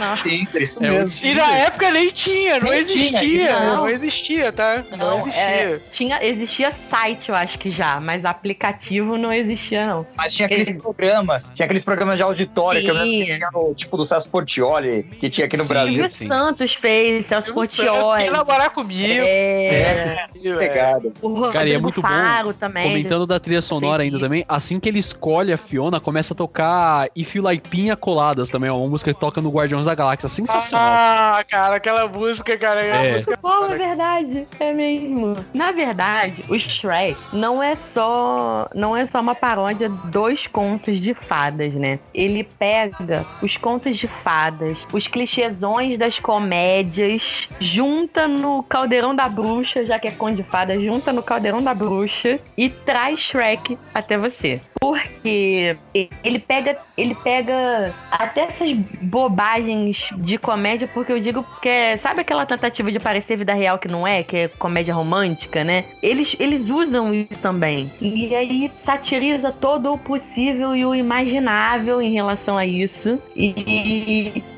passa. 0.00 0.22
Tinder, 0.22 0.62
isso 0.62 0.84
É 0.84 0.90
mesmo. 0.90 1.26
E 1.28 1.34
na 1.34 1.56
época 1.58 1.90
nem 1.90 2.10
tinha, 2.10 2.60
não 2.60 2.70
Nem 2.70 2.84
tinha, 2.84 3.06
existia, 3.06 3.44
isso 3.50 3.52
não. 3.60 3.76
não. 3.76 3.88
existia, 3.88 4.52
tá? 4.52 4.84
Não, 4.90 4.98
Não, 4.98 5.18
existia. 5.18 5.40
é, 5.42 5.80
tinha, 5.92 6.24
existia 6.24 6.72
site, 6.90 7.28
eu 7.28 7.34
acho 7.34 7.58
que 7.58 7.70
já, 7.70 8.00
mas 8.00 8.24
aplicativo 8.24 9.16
não 9.16 9.32
existia, 9.32 9.86
não. 9.86 10.06
Mas 10.16 10.32
tinha 10.34 10.46
aqueles 10.46 10.72
programas, 10.72 11.50
tinha 11.54 11.64
aqueles 11.64 11.84
programas 11.84 12.16
de 12.16 12.22
auditório 12.22 12.80
que 12.80 12.88
eu 12.90 12.94
lembro 12.94 13.10
que 13.10 13.24
Tinha. 13.24 13.36
tinha 13.36 13.50
no, 13.52 13.74
tipo 13.74 13.96
do 13.96 14.04
Celso 14.04 14.28
Portioli, 14.30 15.04
que 15.20 15.28
tinha 15.30 15.46
aqui 15.46 15.56
no 15.56 15.62
Sim. 15.64 15.68
Brasil. 15.68 15.86
Silvio 15.92 16.10
sim. 16.10 16.28
Santos 16.28 16.74
fez, 16.74 17.26
Celso 17.26 17.52
Portioli. 17.54 18.24
Quer 18.24 18.30
namorar 18.32 18.70
comigo. 18.70 19.24
É, 19.26 20.26
Essas 20.34 20.52
pegadas. 20.58 21.05
O 21.22 21.50
Cara, 21.50 21.68
e 21.68 21.72
é 21.72 21.78
muito 21.78 22.02
bom, 22.02 22.52
também. 22.58 22.88
Comentando 22.88 23.26
da 23.26 23.38
trilha 23.38 23.62
sonora 23.62 24.02
ainda 24.02 24.18
também, 24.18 24.44
assim 24.48 24.78
que 24.80 24.88
ele 24.88 24.98
escolhe 24.98 25.52
a 25.52 25.56
Fiona, 25.56 26.00
começa 26.00 26.34
a 26.34 26.36
tocar 26.36 27.08
If 27.14 27.34
You 27.34 27.42
Like 27.42 27.68
Pinha 27.68 27.96
Coladas 27.96 28.50
também, 28.50 28.70
ó, 28.70 28.78
uma 28.78 28.88
música 28.88 29.12
que 29.12 29.20
toca 29.20 29.40
no 29.40 29.50
Guardiões 29.50 29.86
da 29.86 29.94
Galáxia. 29.94 30.28
Sensacional. 30.28 30.86
Ah, 30.88 31.44
cara, 31.48 31.76
aquela 31.76 32.08
música, 32.08 32.56
cara. 32.56 32.84
É. 32.84 32.96
É. 33.06 33.12
música 33.12 33.36
Pô, 33.36 33.66
é 33.66 33.76
verdade, 33.76 34.48
é 34.58 34.72
mesmo. 34.72 35.36
Na 35.52 35.72
verdade, 35.72 36.44
o 36.48 36.58
Shrek 36.58 37.16
não 37.32 37.62
é 37.62 37.76
só 37.76 38.68
não 38.74 38.96
é 38.96 39.06
só 39.06 39.20
uma 39.20 39.34
paródia 39.34 39.88
dos 39.88 40.46
contos 40.46 40.98
de 41.00 41.14
fadas, 41.14 41.74
né? 41.74 41.98
Ele 42.14 42.44
pega 42.44 43.24
os 43.42 43.56
contos 43.56 43.96
de 43.96 44.06
fadas, 44.06 44.78
os 44.92 45.06
clichêsões 45.06 45.98
das 45.98 46.18
comédias, 46.18 47.48
junta 47.60 48.26
no 48.26 48.62
caldeirão 48.62 49.14
da 49.14 49.28
bruxa, 49.28 49.84
já 49.84 49.98
que 49.98 50.08
é 50.08 50.10
conto 50.10 50.36
de 50.36 50.42
fadas, 50.42 50.82
junta 50.82 50.95
no 51.12 51.22
caldeirão 51.22 51.62
da 51.62 51.74
bruxa 51.74 52.38
e 52.56 52.68
traz 52.68 53.20
Shrek 53.20 53.78
até 53.94 54.16
você. 54.18 54.60
Porque 54.80 55.76
ele 56.22 56.38
pega, 56.38 56.76
ele 56.96 57.14
pega 57.14 57.92
até 58.10 58.42
essas 58.42 58.72
bobagens 59.00 60.08
de 60.18 60.38
comédia, 60.38 60.88
porque 60.92 61.12
eu 61.12 61.18
digo 61.20 61.44
que 61.60 61.68
é, 61.68 61.96
sabe 61.96 62.20
aquela 62.20 62.44
tentativa 62.46 62.92
de 62.92 63.00
parecer 63.00 63.36
vida 63.36 63.54
real 63.54 63.78
que 63.78 63.88
não 63.88 64.06
é, 64.06 64.22
que 64.22 64.36
é 64.36 64.48
comédia 64.48 64.94
romântica, 64.94 65.64
né? 65.64 65.84
Eles, 66.02 66.36
eles 66.38 66.68
usam 66.68 67.12
isso 67.14 67.40
também. 67.40 67.90
E 68.00 68.34
aí 68.34 68.70
satiriza 68.84 69.50
todo 69.50 69.92
o 69.92 69.98
possível 69.98 70.76
e 70.76 70.84
o 70.84 70.94
imaginável 70.94 72.00
em 72.00 72.12
relação 72.12 72.56
a 72.56 72.66
isso. 72.66 73.18
E, 73.34 73.52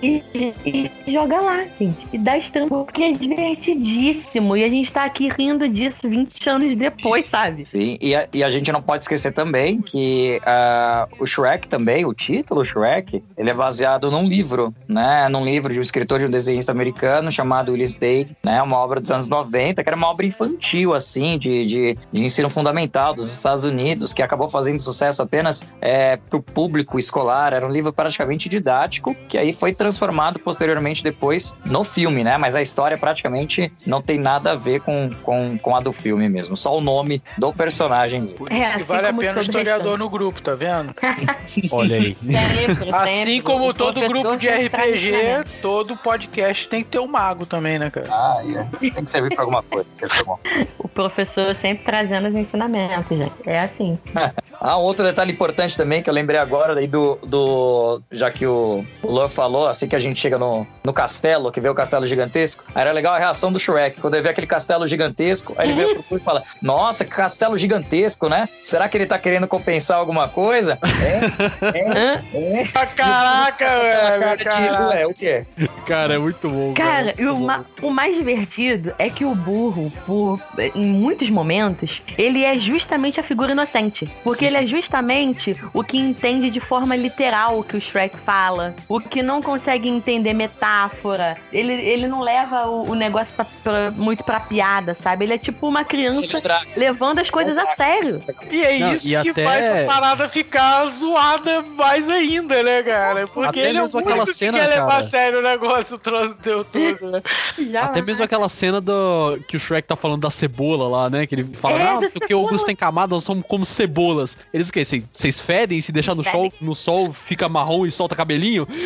e- 0.03 0.23
e- 0.35 0.91
e 1.07 1.13
joga 1.13 1.41
lá, 1.41 1.65
gente. 1.79 2.07
E 2.13 2.19
dá 2.19 2.37
estranho, 2.37 2.69
porque 2.69 3.03
é 3.05 3.13
divertidíssimo. 3.13 4.57
E 4.57 4.65
a 4.65 4.69
gente 4.69 4.93
tá 4.93 5.05
aqui 5.05 5.29
rindo 5.29 5.69
disso 5.69 6.09
20 6.09 6.28
anos 6.49 6.75
depois, 6.75 7.27
sabe? 7.31 7.65
Sim, 7.65 7.99
e 8.01 8.15
a, 8.15 8.29
e 8.33 8.45
a 8.45 8.51
gente 8.51 8.71
não 8.73 8.83
pode 8.83 9.05
esquecer 9.05 9.33
também 9.33 9.81
que 9.81 10.41
ah, 10.45 11.09
o 11.19 11.27
Shrek 11.27 11.69
também, 11.69 12.05
o 12.05 12.15
título 12.15 12.65
Shrek, 12.65 13.23
ele 13.37 13.51
é 13.51 13.55
baseado 13.55 14.11
num 14.11 14.25
livro, 14.25 14.75
né? 14.87 15.29
Num 15.29 15.45
livro 15.45 15.73
de 15.73 15.79
um 15.79 15.83
escritor 15.83 16.21
e 16.21 16.27
um 16.27 16.31
desenhista 16.31 16.73
americano 16.73 17.31
chamado 17.31 17.73
Willis 17.73 17.97
Day, 17.97 18.29
né? 18.43 18.63
Uma 18.63 18.77
obra 18.77 19.01
dos 19.01 19.11
anos 19.11 19.29
90, 19.29 19.83
que 19.83 19.89
era 19.89 19.97
uma 19.97 20.09
obra 20.09 20.27
infantil, 20.27 20.95
assim, 20.95 21.39
de, 21.39 21.67
de, 21.67 21.99
de 22.13 22.25
ensino 22.25 22.51
fundamental 22.51 23.15
dos 23.15 23.31
Estados 23.31 23.65
Unidos, 23.65 24.13
que 24.13 24.23
acabou 24.23 24.49
fazendo 24.49 24.81
sucesso 24.81 25.23
apenas 25.23 25.67
é, 25.81 26.17
pro 26.17 26.43
público 26.43 26.99
escolar. 26.99 27.53
Era 27.53 27.67
um 27.67 27.71
livro 27.71 27.93
praticamente 27.93 28.49
didático, 28.49 29.15
que 29.29 29.39
aí 29.39 29.53
foi 29.53 29.73
transformado 29.73 30.39
posteriormente 30.39 31.03
depois 31.03 31.57
no 31.65 31.85
filme, 31.85 32.25
né? 32.25 32.37
Mas 32.37 32.55
a 32.55 32.63
história 32.63 32.99
praticamente 32.99 33.73
não 33.87 34.03
tem 34.03 34.19
nada 34.19 34.53
a 34.53 34.55
ver 34.55 34.81
com, 34.81 35.11
com, 35.23 35.59
com 35.59 35.77
a 35.77 35.81
do 35.81 35.93
filme 35.93 36.18
mesmo, 36.27 36.57
só 36.57 36.75
o 36.75 36.81
nome 36.81 37.23
do 37.37 37.53
personagem 37.53 38.23
mesmo. 38.23 38.37
Por 38.39 38.51
É, 38.51 38.61
isso 38.61 38.71
que 38.71 38.77
assim 38.77 38.85
vale 38.85 39.07
a 39.09 39.13
pena 39.13 39.39
o 39.39 39.43
historiador 39.43 39.99
no 39.99 40.09
grupo, 40.09 40.41
tá 40.41 40.55
vendo? 40.55 40.95
Olha 41.71 41.97
aí. 41.97 42.17
Sempre, 42.17 42.91
Assim 42.91 43.15
sempre. 43.15 43.43
como 43.43 43.75
todo 43.75 44.01
grupo 44.09 44.37
de 44.39 44.49
RPG, 44.49 45.13
todo 45.61 45.95
podcast 45.99 46.67
tem 46.69 46.83
que 46.83 46.89
ter 46.91 46.99
um 46.99 47.07
mago 47.07 47.45
também, 47.45 47.79
né, 47.79 47.91
cara? 47.91 48.07
Ah, 48.11 48.39
é. 48.43 48.65
tem 48.91 49.05
que 49.05 49.11
servir 49.11 49.35
pra 49.35 49.43
alguma 49.43 49.63
coisa. 49.63 49.93
pra 50.09 50.19
alguma 50.19 50.39
coisa. 50.39 50.69
O 50.79 50.89
professor 50.89 51.55
sempre 51.57 51.85
trazendo 51.85 52.29
os 52.29 52.35
ensinamentos, 52.35 53.17
gente. 53.19 53.33
É 53.45 53.61
assim. 53.61 53.99
Ah, 54.61 54.77
um 54.79 54.83
outro 54.83 55.05
detalhe 55.05 55.33
importante 55.33 55.77
também 55.77 56.03
que 56.03 56.11
eu 56.11 56.15
lembrei 56.15 56.39
agora 56.39 56.75
daí 56.75 56.87
do. 56.87 57.19
do 57.23 58.01
já 58.11 58.31
que 58.31 58.47
o, 58.47 58.85
o 59.03 59.11
Luan 59.11 59.29
falou, 59.29 59.69
assim 59.69 59.87
que 59.89 59.95
a 59.97 59.99
gente 59.99 60.19
chega 60.21 60.39
no, 60.39 60.67
no 60.85 60.93
castelo, 60.93 61.53
que 61.53 61.61
vê 61.61 61.69
o 61.69 61.75
castelo 61.75 62.07
gigantesco, 62.07 62.65
aí 62.75 62.83
era 62.83 62.93
legal 62.93 63.15
a 63.15 63.19
reação 63.19 63.53
do 63.53 63.59
Shrek. 63.61 64.01
Quando 64.01 64.15
ele 64.15 64.23
vê 64.25 64.31
aquele 64.31 64.47
castelo 64.47 64.87
gigantesco, 64.87 65.55
aí 65.57 65.71
ele 65.71 66.03
Pooh 66.03 66.17
e 66.17 66.21
fala: 66.21 66.43
Nossa, 66.61 67.05
que 67.05 67.11
castelo 67.11 67.57
gigantesco, 67.57 68.29
né? 68.29 68.49
Será 68.65 68.89
que 68.89 68.97
ele 68.97 69.07
tá 69.07 69.19
querendo 69.19 69.47
compensar 69.47 69.99
alguma 69.99 70.29
coisa? 70.29 70.79
É, 70.83 71.79
é, 71.79 72.61
é. 72.61 72.69
Ah, 72.75 72.87
Caraca, 72.87 73.65
Cara 73.67 74.19
velho, 74.19 74.39
de, 74.39 74.45
caraca. 74.45 74.89
ué, 74.89 75.07
o 75.07 75.15
quê? 75.15 75.47
Cara, 75.87 76.15
é 76.15 76.19
muito 76.19 76.49
bom. 76.49 76.75
Cara, 76.75 77.15
e 77.19 77.25
o, 77.27 77.35
bom. 77.35 77.47
ma- 77.47 77.65
o 77.83 77.91
mais 77.91 78.17
divertido 78.17 78.93
é 78.99 79.09
que 79.09 79.25
o 79.25 79.35
burro, 79.35 79.93
por, 80.07 80.41
em 80.75 80.87
muitos 80.87 81.31
momentos, 81.31 82.03
ele 82.17 82.45
é 82.45 82.55
justamente 82.57 83.19
a 83.21 83.23
figura 83.23 83.53
inocente. 83.53 84.11
Porque. 84.25 84.48
Ele 84.49 84.57
é 84.57 84.67
justamente 84.67 85.57
o 85.73 85.85
que 85.85 85.97
entende 85.99 86.51
de 86.51 86.61
forma 86.61 86.97
literal 86.97 87.59
o 87.59 87.63
que 87.65 87.77
o 87.77 87.81
Shrek 87.81 88.17
fala, 88.25 88.75
o 88.89 89.01
que 89.01 89.23
não 89.23 89.41
consegue 89.41 89.89
entender 89.89 90.33
metáfora. 90.33 91.37
Ele, 91.53 91.73
ele 91.73 92.07
não 92.09 92.21
leva 92.21 92.67
o, 92.67 92.91
o 92.91 92.95
negócio 92.95 93.33
pra- 93.35 93.47
pra- 93.63 93.91
muito 93.91 94.25
pra 94.25 94.41
piada, 94.41 94.97
sabe? 95.03 95.25
Ele 95.25 95.35
é 95.35 95.39
tipo 95.39 95.67
uma 95.69 95.85
criança 95.85 96.41
levando 96.77 97.19
as 97.21 97.31
coisas 97.31 97.57
a 97.57 97.77
sério. 97.77 98.23
E 98.51 98.63
é 98.65 98.79
Não, 98.79 98.95
isso 98.95 99.07
e 99.09 99.23
que 99.23 99.31
até- 99.31 99.45
faz 99.45 99.69
a 99.69 99.87
parada 99.93 100.29
ficar 100.29 100.87
zoada 100.87 101.63
mais 101.63 102.09
ainda, 102.09 102.63
né, 102.63 102.83
cara? 102.83 103.27
Porque 103.27 103.61
Até 103.61 103.69
ele 103.69 103.79
é 103.79 103.83
mesmo 103.83 104.01
aquela 104.01 104.25
que 104.25 104.35
cena, 104.35 104.59
quer 104.59 104.67
levar 104.69 104.87
cara. 104.87 104.99
a 104.99 105.03
sério 105.05 105.39
o 105.41 105.43
negócio, 105.43 105.97
o 105.97 105.99
troço 105.99 106.37
deu 106.43 106.65
tudo, 106.65 107.11
né? 107.11 107.23
Até 107.81 108.01
mesmo 108.01 108.25
aquela 108.25 108.49
cena 108.49 108.81
do 108.81 109.39
que 109.49 109.57
o 109.57 109.61
Shrek 109.61 109.87
tá 109.87 109.97
falando 109.97 110.23
da 110.23 110.31
cebola 110.31 110.89
lá, 110.89 111.11
né? 111.11 111.27
Que 111.27 111.35
ele 111.35 111.45
fala, 111.45 111.79
É, 111.81 111.85
não, 111.85 112.01
não 112.01 112.09
sei 112.09 112.17
o 112.17 112.21
que, 112.21 112.25
o 112.25 112.29
cebola. 112.29 112.47
Augusto 112.49 112.67
tem 112.67 112.77
camadas, 112.77 113.11
nós 113.11 113.25
somos 113.25 113.45
como 113.47 113.67
cebolas. 113.67 114.38
Eles 114.53 114.69
o 114.69 114.73
quê? 114.73 114.85
Cês- 114.85 115.05
Vocês 115.13 115.41
fedem, 115.41 115.81
se 115.81 115.93
deixar 115.93 116.15
no 116.15 116.25
sol, 116.25 116.53
no 116.61 116.75
sol 116.75 117.13
fica 117.13 117.49
marrom 117.49 117.85
e 117.87 117.91
solta 117.91 118.15
cabelinho? 118.17 118.67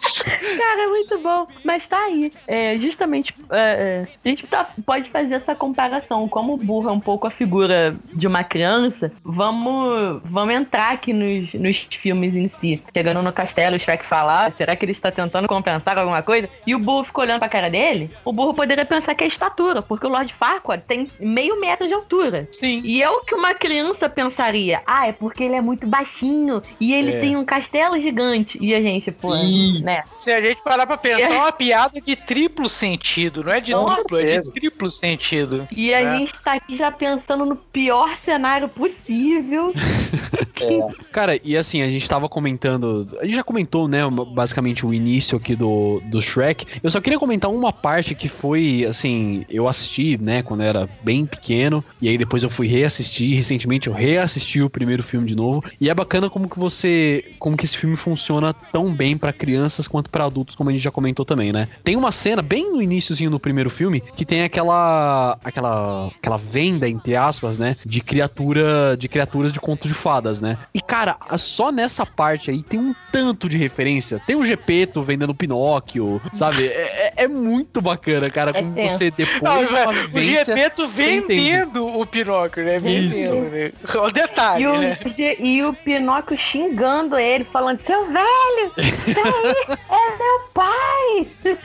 Cara, 0.00 0.82
é 0.82 0.86
muito 0.86 1.18
bom. 1.18 1.46
Mas 1.64 1.86
tá 1.86 1.98
aí. 2.04 2.32
É, 2.46 2.76
justamente, 2.78 3.34
é, 3.50 4.04
é, 4.04 4.08
a 4.24 4.28
gente 4.28 4.46
tá- 4.46 4.68
pode 4.84 5.08
fazer 5.10 5.34
essa 5.34 5.54
comparação. 5.54 6.28
Como 6.28 6.54
o 6.54 6.56
burro 6.56 6.88
é 6.88 6.92
um 6.92 7.00
pouco 7.00 7.26
a 7.26 7.30
figura 7.30 7.94
de 8.12 8.26
uma 8.26 8.44
criança, 8.44 9.12
vamos, 9.24 10.20
vamos 10.24 10.54
entrar 10.54 10.92
aqui 10.92 11.12
nos, 11.12 11.52
nos 11.54 11.76
filmes 11.90 12.34
em 12.34 12.48
si. 12.48 12.82
Chegando 12.94 13.22
no 13.22 13.32
castelo, 13.32 13.76
o 13.76 13.80
Shrek 13.80 14.04
fala, 14.04 14.46
"Ah, 14.46 14.50
será 14.50 14.76
que 14.76 14.84
ele 14.84 14.92
está 14.92 15.10
tentando 15.10 15.48
compensar 15.48 15.94
com 15.94 16.00
alguma 16.00 16.22
coisa? 16.22 16.48
E 16.66 16.74
o 16.74 16.78
burro 16.78 17.04
fica 17.04 17.20
olhando 17.20 17.38
pra 17.40 17.48
cara 17.48 17.70
dele. 17.70 18.10
O 18.24 18.32
burro 18.32 18.54
poderia 18.54 18.84
pensar 18.84 19.14
que 19.14 19.24
é 19.24 19.26
estatura, 19.26 19.82
porque 19.82 20.06
o 20.06 20.10
Lord 20.10 20.32
Farquaad 20.34 20.84
tem 20.86 21.06
meio 21.18 21.60
metro 21.60 21.86
de 21.86 21.94
altura. 21.94 22.48
Sim. 22.52 22.80
E 22.84 23.02
é 23.02 23.08
o 23.10 23.20
que 23.22 23.34
uma 23.34 23.54
criança 23.54 24.08
pensaria. 24.08 24.82
Ah, 24.86 25.08
é 25.08 25.12
porque 25.12 25.42
ele 25.44 25.54
é 25.54 25.60
muito 25.60 25.86
baixinho 25.86 26.62
e 26.80 26.92
ele 26.94 27.12
É. 27.12 27.20
tem 27.20 27.36
um 27.36 27.44
castelo 27.44 27.98
gigante. 28.00 28.58
E 28.60 28.74
a 28.74 28.80
gente, 28.80 29.10
pô, 29.10 29.34
Ih. 29.36 29.82
Né? 29.96 30.02
Se 30.04 30.30
a 30.32 30.40
gente 30.40 30.62
parar 30.62 30.86
pra 30.86 30.96
pensar, 30.96 31.20
é 31.22 31.28
uma 31.38 31.52
piada 31.52 32.00
de 32.00 32.16
triplo 32.16 32.68
sentido, 32.68 33.42
não 33.44 33.52
é 33.52 33.60
de 33.60 33.72
duplo, 33.72 34.18
é 34.18 34.38
de 34.38 34.52
triplo 34.52 34.90
sentido. 34.90 35.66
E 35.70 35.92
a 35.92 36.00
É. 36.00 36.18
gente 36.18 36.32
tá 36.42 36.54
aqui 36.54 36.76
já 36.76 36.90
pensando 36.90 37.44
no 37.44 37.56
pior 37.56 38.10
cenário 38.24 38.68
possível. 38.68 39.72
Cara, 41.12 41.38
e 41.42 41.56
assim, 41.56 41.82
a 41.82 41.88
gente 41.88 42.08
tava 42.08 42.28
comentando. 42.28 43.06
A 43.20 43.24
gente 43.24 43.36
já 43.36 43.42
comentou, 43.42 43.88
né, 43.88 44.00
basicamente 44.34 44.84
o 44.84 44.92
início 44.92 45.36
aqui 45.38 45.56
do, 45.56 46.00
do 46.04 46.20
Shrek. 46.20 46.66
Eu 46.82 46.90
só 46.90 47.00
queria 47.00 47.18
comentar 47.18 47.50
uma 47.50 47.72
parte 47.72 48.14
que 48.14 48.28
foi, 48.28 48.84
assim, 48.88 49.44
eu 49.48 49.66
assisti, 49.66 50.18
né, 50.20 50.42
quando 50.42 50.62
eu 50.62 50.68
era 50.68 50.88
bem 51.02 51.24
pequeno. 51.26 51.84
E 52.00 52.08
aí 52.08 52.18
depois 52.18 52.42
eu 52.42 52.50
fui 52.50 52.66
reassistir. 52.66 53.34
Recentemente 53.34 53.88
eu 53.88 53.94
reassisti 53.94 54.60
o 54.62 54.70
primeiro 54.70 55.02
filme 55.02 55.26
de 55.26 55.34
novo. 55.34 55.64
E 55.80 55.88
é 55.88 55.94
bacana 55.94 56.28
como 56.28 56.48
que 56.48 56.58
você. 56.58 57.32
Como 57.38 57.56
que 57.56 57.64
esse 57.64 57.76
filme 57.76 57.96
funciona 57.96 58.52
tão 58.52 58.92
bem 58.92 59.16
para 59.16 59.32
crianças 59.32 59.79
quanto 59.88 60.10
para 60.10 60.24
adultos, 60.24 60.54
como 60.56 60.70
a 60.70 60.72
gente 60.72 60.82
já 60.82 60.90
comentou 60.90 61.24
também, 61.24 61.52
né? 61.52 61.68
Tem 61.84 61.96
uma 61.96 62.12
cena 62.12 62.42
bem 62.42 62.70
no 62.72 62.82
iníciozinho 62.82 63.30
do 63.30 63.40
primeiro 63.40 63.70
filme 63.70 64.00
que 64.16 64.24
tem 64.24 64.42
aquela. 64.42 65.38
aquela. 65.44 66.08
aquela 66.18 66.36
venda, 66.36 66.88
entre 66.88 67.16
aspas, 67.16 67.58
né? 67.58 67.76
De 67.84 68.00
criatura. 68.00 68.96
de 68.96 69.08
criaturas 69.08 69.52
de 69.52 69.60
conto 69.60 69.86
de 69.88 69.94
fadas, 69.94 70.40
né? 70.40 70.56
E, 70.74 70.80
cara, 70.80 71.16
só 71.36 71.70
nessa 71.72 72.04
parte 72.06 72.50
aí 72.50 72.62
tem 72.62 72.78
um 72.80 72.94
tanto 73.12 73.48
de 73.48 73.56
referência. 73.56 74.20
Tem 74.26 74.36
o 74.36 74.44
Gepeto 74.44 75.02
vendendo 75.02 75.34
Pinóquio, 75.34 76.20
sabe? 76.32 76.66
É, 76.66 77.12
é- 77.16 77.24
é 77.24 77.28
muito 77.28 77.80
bacana, 77.80 78.30
cara, 78.30 78.52
como 78.52 78.74
tenso. 78.74 78.96
você 78.98 79.10
depois 79.10 79.42
Não, 79.42 79.60
o 79.62 80.20
Gepeto 80.22 80.88
vendendo 80.88 81.86
o 81.98 82.06
Pinóquio, 82.06 82.64
né? 82.64 82.76
Isso. 82.78 83.32
Vendendo, 83.32 83.50
né? 83.50 83.72
O 84.00 84.10
detalhe, 84.10 84.64
E 84.64 84.66
o, 84.66 84.78
né? 84.80 84.98
e 85.40 85.62
o 85.62 85.72
Pinóquio 85.74 86.36
xingando 86.38 87.16
ele, 87.18 87.44
falando: 87.44 87.80
Seu 87.86 88.06
velho, 88.06 88.72
é 89.72 90.16
meu 90.16 90.40
pai! 90.54 91.28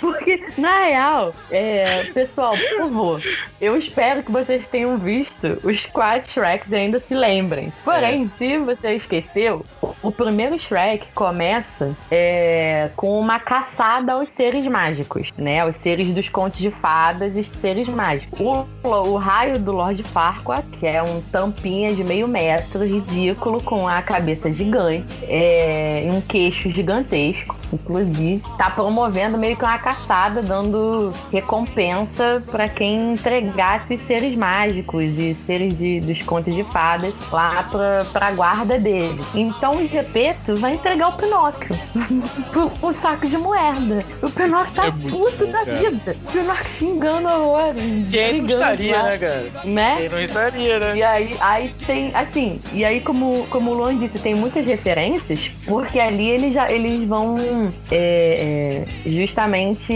Porque, 0.00 0.44
na 0.58 0.84
real, 0.84 1.34
é, 1.50 2.04
pessoal, 2.14 2.56
por 2.56 2.78
favor, 2.78 3.22
eu 3.60 3.76
espero 3.76 4.22
que 4.22 4.30
vocês 4.30 4.66
tenham 4.68 4.96
visto 4.96 5.58
os 5.64 5.84
quatro 5.86 6.30
Shreks 6.30 6.70
e 6.70 6.74
ainda 6.74 7.00
se 7.00 7.14
lembrem. 7.14 7.72
Porém, 7.84 8.30
se 8.38 8.58
você 8.58 8.94
esqueceu, 8.94 9.64
o 10.02 10.10
primeiro 10.10 10.58
Shrek 10.58 11.06
começa 11.14 11.94
é, 12.10 12.90
com 12.96 13.18
uma 13.18 13.38
caçada 13.38 14.12
aos 14.14 14.28
seres 14.30 14.66
mágicos, 14.66 15.32
né? 15.36 15.64
Os 15.64 15.76
seres 15.76 16.08
dos 16.12 16.28
contos 16.28 16.58
de 16.58 16.70
fadas 16.70 17.36
e 17.36 17.40
os 17.40 17.48
seres 17.48 17.88
mágicos. 17.88 18.38
O, 18.40 18.66
o 18.88 19.16
raio 19.16 19.58
do 19.58 19.72
Lord 19.72 20.02
Farquaad, 20.02 20.66
que 20.78 20.86
é 20.86 21.02
um 21.02 21.20
tampinha 21.20 21.94
de 21.94 22.02
meio 22.04 22.28
metro, 22.28 22.84
ridículo, 22.84 23.62
com 23.62 23.86
a 23.88 24.02
cabeça 24.02 24.50
gigante 24.52 25.06
é, 25.24 26.04
e 26.06 26.10
um 26.10 26.20
queixo 26.20 26.70
gigantesco. 26.70 27.54
Inclusive, 27.72 28.42
tá 28.56 28.70
promovendo 28.70 29.36
meio 29.36 29.56
que 29.56 29.64
uma 29.64 29.76
caçada, 29.78 30.40
dando 30.40 31.12
recompensa 31.32 32.42
pra 32.50 32.68
quem 32.68 33.12
entregasse 33.14 33.96
seres 34.06 34.36
mágicos 34.36 35.02
e 35.02 35.34
seres 35.46 35.76
de- 35.76 36.00
dos 36.00 36.22
contos 36.22 36.54
de 36.54 36.62
fadas 36.64 37.12
lá 37.32 37.64
pra, 37.64 38.04
pra 38.12 38.30
guarda 38.32 38.78
dele. 38.78 39.20
Então 39.34 39.75
o 39.76 39.88
Gepeto 39.88 40.56
vai 40.56 40.74
entregar 40.74 41.08
o 41.08 41.12
Pinóquio 41.12 41.68
por 42.52 42.70
um 42.90 42.94
saco 43.00 43.26
de 43.28 43.36
moeda. 43.38 44.04
O 44.22 44.30
Pinóquio 44.30 44.72
tá 44.74 44.86
É 44.86 44.90
puto 44.90 45.46
bom, 45.46 45.52
da 45.52 45.64
cara. 45.64 45.78
vida. 45.78 46.16
O 46.28 46.32
Pinóquio 46.32 46.68
xingando 46.70 47.28
horrores. 47.28 47.82
Quem 48.10 48.42
não 48.42 48.48
estaria, 48.50 48.96
lá, 48.96 49.02
né, 49.04 49.18
cara? 49.18 49.46
Né? 49.64 49.96
Quem 50.00 50.08
não 50.08 50.20
estaria, 50.20 50.78
né? 50.78 50.96
E 50.96 51.02
aí, 51.02 51.36
aí 51.40 51.74
tem, 51.86 52.10
assim, 52.14 52.60
e 52.72 52.84
aí 52.84 53.00
como, 53.00 53.46
como 53.50 53.70
o 53.70 53.74
Luan 53.74 53.96
disse, 53.96 54.18
tem 54.18 54.34
muitas 54.34 54.64
referências, 54.66 55.50
porque 55.66 55.98
ali 55.98 56.28
eles 56.28 56.52
já 56.54 56.70
eles 56.70 57.06
vão 57.06 57.36
é, 57.90 58.84
é, 59.06 59.10
justamente 59.10 59.92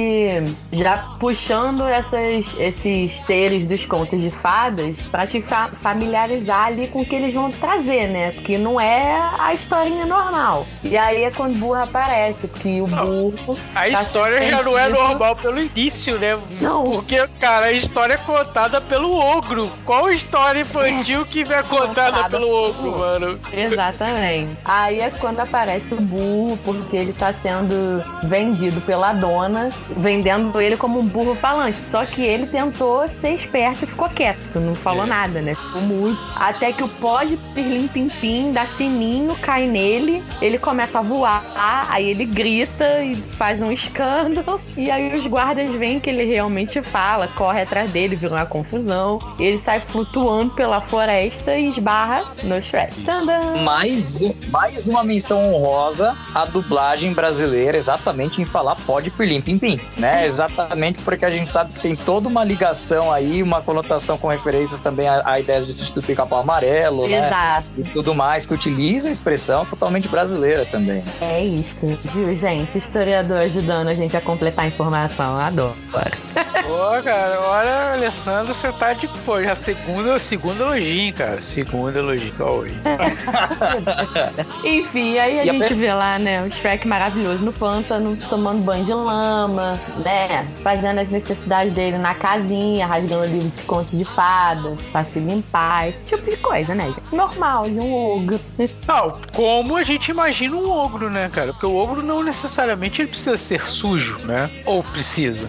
já 0.73 0.97
puxando 1.19 1.87
essas, 1.89 2.45
esses 2.59 3.13
seres 3.27 3.67
dos 3.67 3.85
contos 3.87 4.21
de 4.21 4.31
fadas 4.31 4.97
pra 5.11 5.27
te 5.27 5.41
fa- 5.43 5.69
familiarizar 5.83 6.67
ali 6.67 6.87
com 6.89 7.01
o 7.01 7.05
que 7.05 7.15
eles 7.15 7.33
vão 7.35 7.51
trazer, 7.51 8.09
né? 8.09 8.33
Porque 8.33 8.57
não 8.59 8.81
é 8.81 9.13
a 9.39 9.53
historinha 9.71 10.05
normal. 10.05 10.67
E 10.83 10.97
aí 10.97 11.23
é 11.23 11.31
quando 11.31 11.55
o 11.55 11.59
burro 11.59 11.83
aparece, 11.83 12.49
porque 12.49 12.81
o 12.81 12.87
burro. 12.89 13.59
A 13.75 13.81
tá 13.81 13.89
história 13.89 14.51
já 14.51 14.63
não 14.63 14.77
é 14.77 14.89
normal 14.89 15.37
pelo 15.37 15.61
início, 15.61 16.19
né? 16.19 16.37
Não. 16.61 16.91
Porque, 16.91 17.25
cara, 17.39 17.67
a 17.67 17.73
história 17.73 18.15
é 18.15 18.17
contada 18.17 18.81
pelo 18.81 19.13
ogro. 19.13 19.71
Qual 19.87 20.11
história 20.11 20.61
infantil 20.61 21.25
que 21.25 21.43
é 21.43 21.63
contada 21.63 22.11
Contada 22.11 22.31
pelo 22.31 22.51
ogro, 22.51 22.99
mano? 22.99 23.41
Exatamente. 23.53 24.57
Aí 24.65 25.01
é 25.01 25.11
quando 25.11 25.39
aparece 25.39 25.95
o 25.95 26.01
burro, 26.01 26.59
porque 26.65 26.97
ele 26.97 27.13
tá 27.13 27.33
sendo 27.33 28.03
vendido 28.25 28.81
pela 28.81 29.13
dona, 29.13 29.71
vendendo 29.97 30.61
ele 30.61 30.77
como 30.77 30.99
um 30.99 31.05
burro 31.05 31.37
falante. 31.37 31.79
Só 31.91 32.05
que 32.05 32.23
ele 32.23 32.47
tentou 32.47 33.09
ser 33.21 33.35
esperto 33.35 33.85
e 33.85 33.87
ficou 33.87 34.09
quieto, 34.09 34.59
não 34.59 34.75
falou 34.75 35.07
nada, 35.07 35.41
né? 35.41 35.55
Ficou 35.55 35.83
muito. 35.83 36.21
Até 36.35 36.73
que 36.73 36.83
o 36.83 36.89
pó 36.89 37.23
de 37.23 37.37
pirlim 37.55 37.87
pim 37.87 38.09
pim 38.09 38.53
dá 38.53 38.67
sininho, 38.77 39.37
cai 39.51 39.67
nele, 39.67 40.23
ele 40.41 40.59
começa 40.59 41.01
a 41.01 41.03
voar, 41.03 41.45
aí 41.91 42.09
ele 42.09 42.25
grita 42.25 43.03
e 43.03 43.17
faz 43.17 43.61
um 43.61 43.73
escândalo. 43.73 44.61
E 44.77 44.89
aí 44.89 45.13
os 45.17 45.27
guardas 45.27 45.69
veem 45.73 45.99
que 45.99 46.09
ele 46.09 46.23
realmente 46.23 46.81
fala, 46.83 47.27
corre 47.27 47.63
atrás 47.63 47.91
dele, 47.91 48.15
vira 48.15 48.33
uma 48.33 48.47
confusão. 48.47 49.19
Ele 49.41 49.61
sai 49.65 49.81
flutuando 49.81 50.55
pela 50.55 50.81
floresta 50.81 51.57
e 51.57 51.69
esbarra 51.69 52.23
no 52.45 52.63
Shrek. 52.63 53.03
Tadã! 53.03 53.61
Mais, 53.65 54.23
mais 54.53 54.87
uma 54.87 55.03
menção 55.03 55.53
honrosa 55.53 56.17
à 56.33 56.45
dublagem 56.45 57.13
brasileira, 57.13 57.77
exatamente 57.77 58.41
em 58.41 58.45
falar 58.45 58.77
pode 58.87 59.11
pirlim 59.11 59.41
pim 59.41 59.59
pim, 59.59 59.81
né? 59.97 60.29
Exatamente 60.29 61.03
porque 61.03 61.25
a 61.25 61.31
gente 61.31 61.51
sabe 61.51 61.73
que 61.73 61.81
tem 61.81 61.97
toda 61.97 62.29
uma 62.29 62.45
ligação 62.45 63.13
aí, 63.13 63.43
uma 63.43 63.61
conotação 63.61 64.17
com 64.17 64.29
referências 64.29 64.81
também 64.81 65.09
a, 65.09 65.23
a 65.25 65.41
ideias 65.41 65.67
de 65.67 65.93
do 65.93 66.03
pica-pau 66.03 66.39
amarelo, 66.39 67.09
né? 67.09 67.27
Exato. 67.27 67.67
E 67.77 67.83
tudo 67.83 68.15
mais, 68.15 68.47
que 68.47 68.55
utiliza 68.55 69.09
a 69.09 69.11
expressão 69.11 69.40
totalmente 69.67 70.09
brasileira 70.09 70.65
também. 70.67 71.03
É 71.21 71.43
isso, 71.45 71.75
viu, 72.15 72.37
gente? 72.39 72.77
Historiador 72.79 73.39
ajudando 73.39 73.89
a 73.89 73.95
gente 73.95 74.17
a 74.17 74.21
completar 74.21 74.65
a 74.65 74.69
informação. 74.69 75.39
Adoro. 75.39 75.75
Pô, 75.93 77.03
cara, 77.03 77.41
olha, 77.43 77.93
Alessandro, 77.95 78.55
você 78.55 78.71
tá 78.73 78.93
de 78.93 79.09
pô, 79.25 79.43
já 79.43 79.55
segunda, 79.55 80.19
segunda 80.19 80.63
elogio, 80.65 81.15
cara. 81.15 81.41
Segunda 81.41 81.99
elogio 81.99 82.33
hoje. 82.41 82.75
Enfim, 84.65 85.19
aí 85.19 85.41
a 85.41 85.45
E 85.45 85.51
a 85.51 85.53
gente 85.53 85.59
per- 85.69 85.77
vê 85.77 85.93
lá, 85.93 86.19
né, 86.19 86.43
o 86.43 86.51
Shrek 86.53 86.87
maravilhoso 86.87 87.45
no 87.45 87.53
pântano, 87.53 88.17
tomando 88.29 88.63
banho 88.63 88.85
de 88.85 88.93
lama, 88.93 89.79
né? 90.05 90.47
Fazendo 90.63 91.01
as 91.01 91.09
necessidades 91.09 91.73
dele 91.75 91.99
na 91.99 92.15
casinha, 92.15 92.87
rasgando 92.87 93.25
livro 93.27 93.49
de 93.49 93.63
contos 93.63 93.91
de 93.97 94.05
fadas, 94.05 94.79
pra 94.93 95.05
se 95.05 95.19
limpar, 95.19 95.89
esse 95.89 96.09
tipo 96.17 96.31
de 96.31 96.37
coisa, 96.37 96.75
né, 96.75 96.87
gente? 96.87 97.03
Normal, 97.15 97.65
de 97.69 97.79
um 97.79 97.93
ogro. 98.17 98.41
Não, 98.87 99.13
como 99.33 99.77
a 99.77 99.83
gente 99.83 100.11
imagina 100.11 100.57
um 100.57 100.71
ogro, 100.71 101.09
né, 101.11 101.29
cara? 101.33 101.53
Porque 101.53 101.67
o 101.67 101.75
ogro 101.77 102.03
não 102.03 102.23
necessariamente 102.23 103.03
ele 103.03 103.09
precisa 103.09 103.37
ser 103.37 103.67
sujo, 103.67 104.19
né? 104.25 104.51
Ou 104.65 104.83
precisa. 104.83 105.49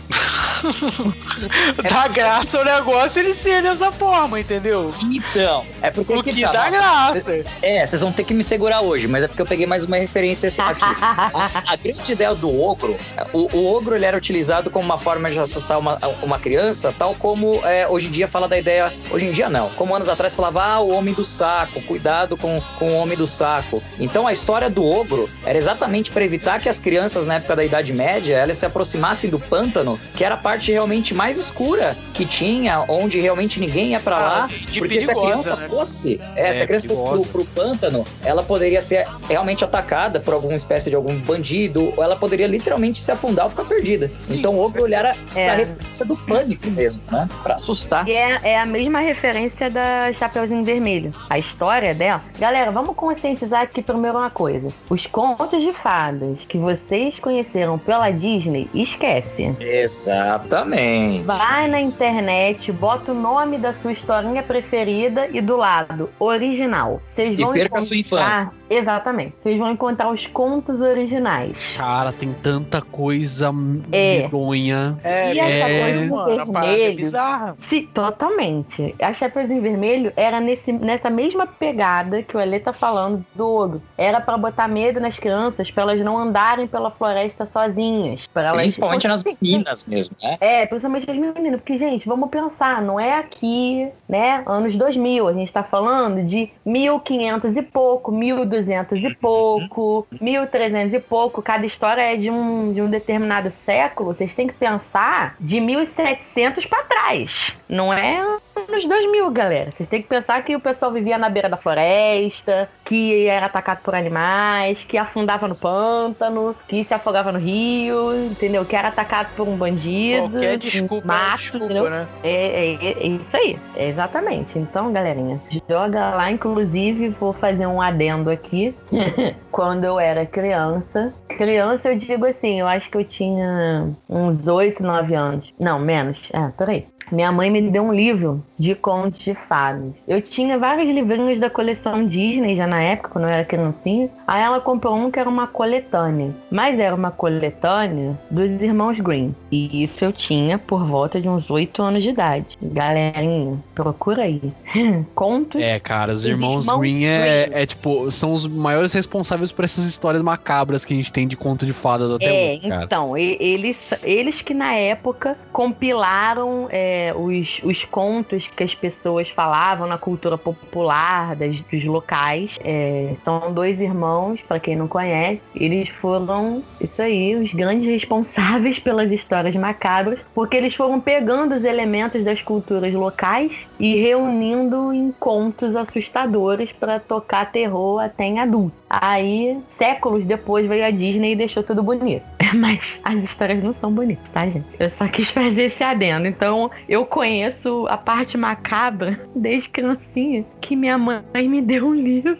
dá 1.89 2.07
graça 2.07 2.59
ao 2.59 2.65
negócio 2.65 3.19
ele 3.19 3.33
ser 3.33 3.61
dessa 3.61 3.91
forma, 3.91 4.39
entendeu? 4.39 4.93
Então, 5.11 5.65
é 5.81 5.89
porque 5.89 6.13
O 6.13 6.23
que 6.23 6.41
tá, 6.41 6.51
dá 6.51 6.63
nossa, 6.65 6.77
graça. 6.77 7.21
cê- 7.21 7.45
é, 7.61 7.85
vocês 7.85 8.01
vão 8.01 8.11
ter 8.11 8.23
que 8.23 8.33
me 8.33 8.43
segurar 8.43 8.81
hoje, 8.81 9.07
mas 9.07 9.23
é 9.23 9.27
porque 9.27 9.41
eu 9.41 9.45
peguei 9.45 9.65
mais 9.65 9.83
uma 9.85 9.97
referência 9.97 10.47
assim, 10.47 10.61
aqui. 10.61 10.81
A, 11.11 11.73
a 11.73 11.75
grande 11.75 12.11
ideia 12.11 12.33
do 12.35 12.61
ogro, 12.61 12.95
o, 13.33 13.57
o 13.57 13.75
ogro 13.75 13.95
ele 13.95 14.05
era 14.05 14.17
utilizado 14.17 14.69
como 14.69 14.85
uma 14.85 14.97
forma 14.97 15.29
de 15.31 15.39
assustar 15.39 15.77
uma, 15.79 15.97
uma 16.21 16.39
criança, 16.39 16.93
tal 16.97 17.15
como 17.15 17.59
é, 17.65 17.87
hoje 17.87 18.07
em 18.07 18.11
dia 18.11 18.27
fala 18.27 18.47
da 18.47 18.57
ideia. 18.57 18.91
Hoje 19.09 19.25
em 19.27 19.31
dia 19.31 19.49
não, 19.49 19.69
como 19.71 19.95
anos 19.95 20.09
atrás 20.09 20.35
falava, 20.35 20.63
ah, 20.63 20.79
o 20.79 20.89
homem 20.91 21.13
do 21.13 21.23
saco, 21.23 21.81
cuidado 21.83 22.35
com, 22.37 22.61
com 22.77 22.91
o 22.91 22.95
homem 22.95 23.17
do 23.17 23.25
saco. 23.27 23.70
Então 23.99 24.25
a 24.27 24.33
história 24.33 24.69
do 24.69 24.83
ogro 24.85 25.29
era 25.45 25.57
exatamente 25.57 26.09
para 26.11 26.23
evitar 26.25 26.59
que 26.59 26.67
as 26.67 26.79
crianças 26.79 27.25
na 27.25 27.35
época 27.35 27.55
da 27.55 27.63
Idade 27.63 27.93
Média 27.93 28.35
elas 28.35 28.57
se 28.57 28.65
aproximassem 28.65 29.29
do 29.29 29.39
pântano, 29.39 29.99
que 30.15 30.23
era 30.23 30.35
a 30.35 30.37
parte 30.37 30.71
realmente 30.71 31.13
mais 31.13 31.37
escura 31.37 31.95
que 32.13 32.25
tinha, 32.25 32.83
onde 32.87 33.19
realmente 33.19 33.59
ninguém 33.59 33.91
ia 33.91 33.99
para 33.99 34.17
lá. 34.17 34.43
Ah, 34.45 34.47
de 34.47 34.79
Porque 34.79 34.99
se 35.01 35.11
a 35.11 35.13
perigosa, 35.13 35.43
criança 35.43 35.55
né? 35.55 35.67
fosse, 35.69 36.19
é, 36.35 36.51
se 36.53 36.59
É, 36.59 36.63
a 36.63 36.67
criança 36.67 36.87
fosse 36.87 37.01
pro, 37.03 37.11
perigosa. 37.11 37.31
pro 37.31 37.45
pântano, 37.45 38.05
ela 38.23 38.41
poderia 38.43 38.81
ser 38.81 39.05
realmente 39.29 39.63
atacada 39.63 40.19
por 40.19 40.33
alguma 40.33 40.55
espécie 40.55 40.89
de 40.89 40.95
algum 40.95 41.17
bandido, 41.21 41.93
ou 41.95 42.03
ela 42.03 42.15
poderia 42.15 42.47
literalmente 42.47 43.01
se 43.01 43.11
afundar 43.11 43.45
ou 43.45 43.49
ficar 43.51 43.65
perdida. 43.65 44.09
Sim, 44.19 44.39
então 44.39 44.55
o 44.55 44.59
ogro 44.63 44.91
era 44.91 45.15
É. 45.35 45.41
essa 45.45 45.55
referência 45.55 46.05
do 46.05 46.15
pânico 46.17 46.69
mesmo, 46.69 47.01
né? 47.11 47.27
Pra 47.43 47.55
assustar. 47.55 48.07
E 48.07 48.11
é, 48.13 48.39
é 48.43 48.59
a 48.59 48.65
mesma 48.65 48.99
referência 48.99 49.69
da 49.69 50.11
Chapeuzinho 50.13 50.63
Vermelho. 50.63 51.13
A 51.29 51.37
história 51.37 51.93
dela. 51.93 52.21
Galera, 52.39 52.71
vamos 52.71 52.95
conscientizar 52.95 53.60
aqui 53.61 53.81
primeiro 53.81 54.17
uma 54.17 54.29
coisa. 54.29 54.69
Os 54.89 55.05
contos 55.05 55.61
de 55.61 55.73
fadas 55.73 56.39
que 56.47 56.57
vocês 56.57 57.19
conheceram 57.19 57.77
pela 57.77 58.11
Disney, 58.11 58.69
esquece. 58.73 59.55
Exatamente. 59.59 61.23
Vai 61.23 61.67
na 61.67 61.79
internet, 61.81 62.71
bota 62.71 63.11
o 63.11 63.15
nome 63.15 63.57
da 63.57 63.73
sua 63.73 63.91
historinha 63.91 64.43
preferida 64.43 65.27
e 65.31 65.41
do 65.41 65.55
lado, 65.57 66.09
original. 66.19 67.01
Vocês 67.13 67.33
E 67.37 67.41
vão 67.43 67.53
perca 67.53 67.79
a 67.79 67.81
sua 67.81 67.97
encontrar- 67.97 68.29
infância. 68.41 68.60
Exatamente. 68.73 69.35
Vocês 69.43 69.57
vão 69.57 69.69
encontrar 69.71 70.09
os 70.09 70.25
contos 70.27 70.79
originais. 70.81 71.75
Cara, 71.77 72.11
tem 72.13 72.33
tanta 72.33 72.81
coisa 72.81 73.47
É. 73.91 74.21
medonha. 74.23 74.97
É, 75.03 75.33
E 75.33 75.39
a 75.39 75.49
É, 75.49 75.59
Chapeuzinho 75.59 76.11
mano, 76.15 76.41
a 76.41 76.45
parada 76.45 76.67
é 76.71 76.75
Vermelho? 76.77 76.95
bizarra. 76.97 77.55
Se, 77.67 77.81
totalmente. 77.81 78.95
A 79.01 79.11
Chapeuzinho 79.13 79.61
Vermelho 79.61 80.13
era 80.15 80.39
nesse, 80.39 80.71
nessa 80.71 81.09
mesma 81.09 81.45
pegada 81.45 82.23
que 82.23 82.35
o 82.35 82.39
Elê 82.39 82.59
tá 82.59 82.71
falando 82.71 83.25
do 83.35 83.45
ogro. 83.47 83.81
Era 83.97 84.21
pra 84.21 84.37
botar 84.37 84.67
medo 84.67 84.99
nas 84.99 85.19
crianças, 85.19 85.69
pra 85.69 85.83
elas 85.83 85.99
não 85.99 86.17
andarem 86.17 86.65
pela 86.67 86.89
floresta 86.89 87.45
sozinhas. 87.45 88.25
Pra 88.27 88.43
elas, 88.43 88.61
Principalmente 88.61 89.07
nas 89.07 89.23
meninas 89.23 89.85
mesmo, 89.85 90.15
né? 90.21 90.37
É, 90.39 90.65
principalmente 90.65 91.09
as 91.11 91.17
meninas, 91.17 91.59
porque, 91.59 91.77
gente, 91.77 92.07
vamos 92.07 92.29
pensar, 92.29 92.81
não 92.81 92.99
é 92.99 93.17
aqui, 93.19 93.87
né, 94.07 94.43
anos 94.45 94.75
2000, 94.75 95.27
a 95.27 95.33
gente 95.33 95.51
tá 95.51 95.63
falando 95.63 96.23
de 96.23 96.49
1500 96.65 97.57
e 97.57 97.61
pouco, 97.61 98.11
1200 98.11 98.60
e 98.67 99.15
pouco, 99.15 100.07
1300 100.19 100.93
e 100.93 100.99
pouco, 100.99 101.41
cada 101.41 101.65
história 101.65 102.01
é 102.01 102.15
de 102.15 102.29
um, 102.29 102.73
de 102.73 102.81
um 102.81 102.89
determinado 102.89 103.51
século, 103.65 104.13
vocês 104.13 104.33
têm 104.33 104.47
que 104.47 104.53
pensar 104.53 105.35
de 105.39 105.59
1700 105.59 106.65
pra 106.65 106.83
trás, 106.83 107.55
não 107.67 107.93
é 107.93 108.37
anos 108.69 108.85
2000, 108.85 109.29
galera. 109.31 109.71
Vocês 109.71 109.87
têm 109.87 110.01
que 110.01 110.07
pensar 110.07 110.41
que 110.43 110.55
o 110.55 110.59
pessoal 110.59 110.91
vivia 110.91 111.17
na 111.17 111.29
beira 111.29 111.49
da 111.49 111.57
floresta, 111.57 112.69
que 112.85 113.27
era 113.27 113.45
atacado 113.45 113.81
por 113.81 113.95
animais, 113.95 114.83
que 114.83 114.97
afundava 114.97 115.47
no 115.47 115.55
pântano, 115.55 116.55
que 116.67 116.83
se 116.83 116.93
afogava 116.93 117.31
no 117.31 117.39
rio, 117.39 118.13
entendeu? 118.25 118.65
Que 118.65 118.75
era 118.75 118.89
atacado 118.89 119.29
por 119.35 119.47
um 119.47 119.55
bandido. 119.55 120.29
Qualquer 120.29 120.57
desculpa 120.57 121.03
é 121.03 121.07
macho, 121.07 121.43
desculpa, 121.59 121.65
entendeu? 121.65 121.89
né? 121.89 122.07
É, 122.23 122.73
é- 122.73 123.03
é 123.03 123.07
isso 123.07 123.37
aí, 123.37 123.59
é 123.75 123.87
exatamente. 123.89 124.57
Então, 124.57 124.91
galerinha, 124.91 125.39
joga 125.69 126.11
lá. 126.15 126.31
Inclusive, 126.31 127.09
vou 127.09 127.33
fazer 127.33 127.65
um 127.67 127.81
adendo 127.81 128.29
aqui. 128.29 128.75
Quando 129.51 129.83
eu 129.85 129.99
era 129.99 130.25
criança, 130.25 131.13
criança 131.27 131.89
eu 131.89 131.97
digo 131.97 132.25
assim, 132.25 132.59
eu 132.59 132.67
acho 132.67 132.89
que 132.89 132.97
eu 132.97 133.03
tinha 133.03 133.89
uns 134.09 134.47
8, 134.47 134.81
9 134.81 135.13
anos. 135.13 135.53
Não, 135.59 135.77
menos. 135.79 136.17
É, 136.31 136.47
peraí. 136.57 136.87
Minha 137.11 137.31
mãe 137.31 137.49
me 137.49 137.61
deu 137.69 137.83
um 137.83 137.93
livro 137.93 138.43
de 138.57 138.73
contos 138.75 139.19
de 139.19 139.33
fadas. 139.47 139.91
Eu 140.07 140.21
tinha 140.21 140.57
vários 140.57 140.89
livrinhos 140.89 141.39
da 141.39 141.49
coleção 141.49 142.05
Disney 142.05 142.55
já 142.55 142.65
na 142.67 142.81
época, 142.81 143.09
quando 143.09 143.25
eu 143.25 143.29
era 143.31 143.43
criancinha. 143.45 144.09
Aí 144.27 144.41
ela 144.41 144.59
comprou 144.61 144.95
um 144.95 145.11
que 145.11 145.19
era 145.19 145.29
uma 145.29 145.47
coletânea. 145.47 146.33
Mas 146.49 146.79
era 146.79 146.95
uma 146.95 147.11
coletânea 147.11 148.17
dos 148.29 148.61
irmãos 148.61 148.99
Green. 148.99 149.35
E 149.51 149.83
isso 149.83 150.05
eu 150.05 150.13
tinha 150.13 150.57
por 150.57 150.85
volta 150.85 151.19
de 151.19 151.27
uns 151.27 151.49
8 151.49 151.81
anos 151.81 152.03
de 152.03 152.09
idade. 152.09 152.57
Galerinha, 152.61 153.57
procura 153.75 154.23
aí. 154.23 154.41
Contos. 155.15 155.61
É, 155.61 155.79
cara, 155.79 156.11
os 156.13 156.19
Os 156.19 156.25
irmãos, 156.25 156.63
irmãos 156.65 156.79
Green 156.79 157.05
é, 157.05 157.45
Green. 157.47 157.61
é, 157.61 157.65
tipo, 157.65 158.11
são 158.11 158.33
os 158.33 158.45
maiores 158.47 158.93
responsáveis 158.93 159.51
por 159.51 159.65
essas 159.65 159.85
histórias 159.85 160.21
macabras 160.23 160.85
que 160.85 160.93
a 160.93 160.95
gente 160.97 161.11
tem 161.11 161.27
de 161.27 161.35
conto 161.35 161.65
de 161.65 161.73
fadas 161.73 162.11
até 162.11 162.25
É, 162.25 162.57
hoje, 162.57 162.67
cara. 162.69 162.83
então, 162.85 163.17
eles, 163.17 163.77
eles 164.03 164.41
que 164.41 164.53
na 164.53 164.73
época 164.73 165.37
compilaram 165.51 166.67
é, 166.69 167.00
os, 167.15 167.59
os 167.63 167.83
contos 167.85 168.47
que 168.47 168.63
as 168.63 168.75
pessoas 168.75 169.29
falavam 169.29 169.87
na 169.87 169.97
cultura 169.97 170.37
popular 170.37 171.35
das, 171.35 171.59
dos 171.61 171.83
locais. 171.85 172.57
É, 172.63 173.15
são 173.23 173.53
dois 173.53 173.79
irmãos, 173.79 174.39
pra 174.47 174.59
quem 174.59 174.75
não 174.75 174.87
conhece, 174.87 175.41
eles 175.55 175.89
foram, 175.89 176.63
isso 176.79 177.01
aí, 177.01 177.35
os 177.35 177.53
grandes 177.53 177.85
responsáveis 177.85 178.77
pelas 178.79 179.11
histórias 179.11 179.55
macabras, 179.55 180.19
porque 180.33 180.57
eles 180.57 180.75
foram 180.75 180.99
pegando 180.99 181.55
os 181.55 181.63
elementos 181.63 182.23
das 182.23 182.41
culturas 182.41 182.93
locais 182.93 183.51
e 183.79 183.95
reunindo 183.95 184.93
em 184.93 185.11
contos 185.11 185.75
assustadores 185.75 186.71
pra 186.71 186.99
tocar 186.99 187.51
terror 187.51 187.99
até 187.99 188.25
em 188.25 188.39
adulto. 188.39 188.81
Aí, 188.89 189.57
séculos 189.69 190.25
depois, 190.25 190.67
veio 190.67 190.85
a 190.85 190.91
Disney 190.91 191.31
e 191.31 191.35
deixou 191.35 191.63
tudo 191.63 191.81
bonito. 191.81 192.23
Mas 192.53 192.99
as 193.03 193.23
histórias 193.23 193.63
não 193.63 193.73
são 193.79 193.91
bonitas, 193.91 194.23
tá, 194.33 194.45
gente? 194.45 194.65
Eu 194.77 194.89
só 194.89 195.07
quis 195.07 195.29
fazer 195.31 195.63
esse 195.63 195.81
adendo. 195.83 196.27
Então, 196.27 196.69
eu 196.91 197.05
conheço 197.05 197.87
a 197.89 197.95
parte 197.95 198.37
macabra 198.37 199.17
desde 199.33 199.69
criancinha, 199.69 200.43
que 200.59 200.75
minha 200.75 200.97
mãe 200.97 201.23
me 201.47 201.61
deu 201.61 201.87
um 201.87 201.93
livro. 201.95 202.37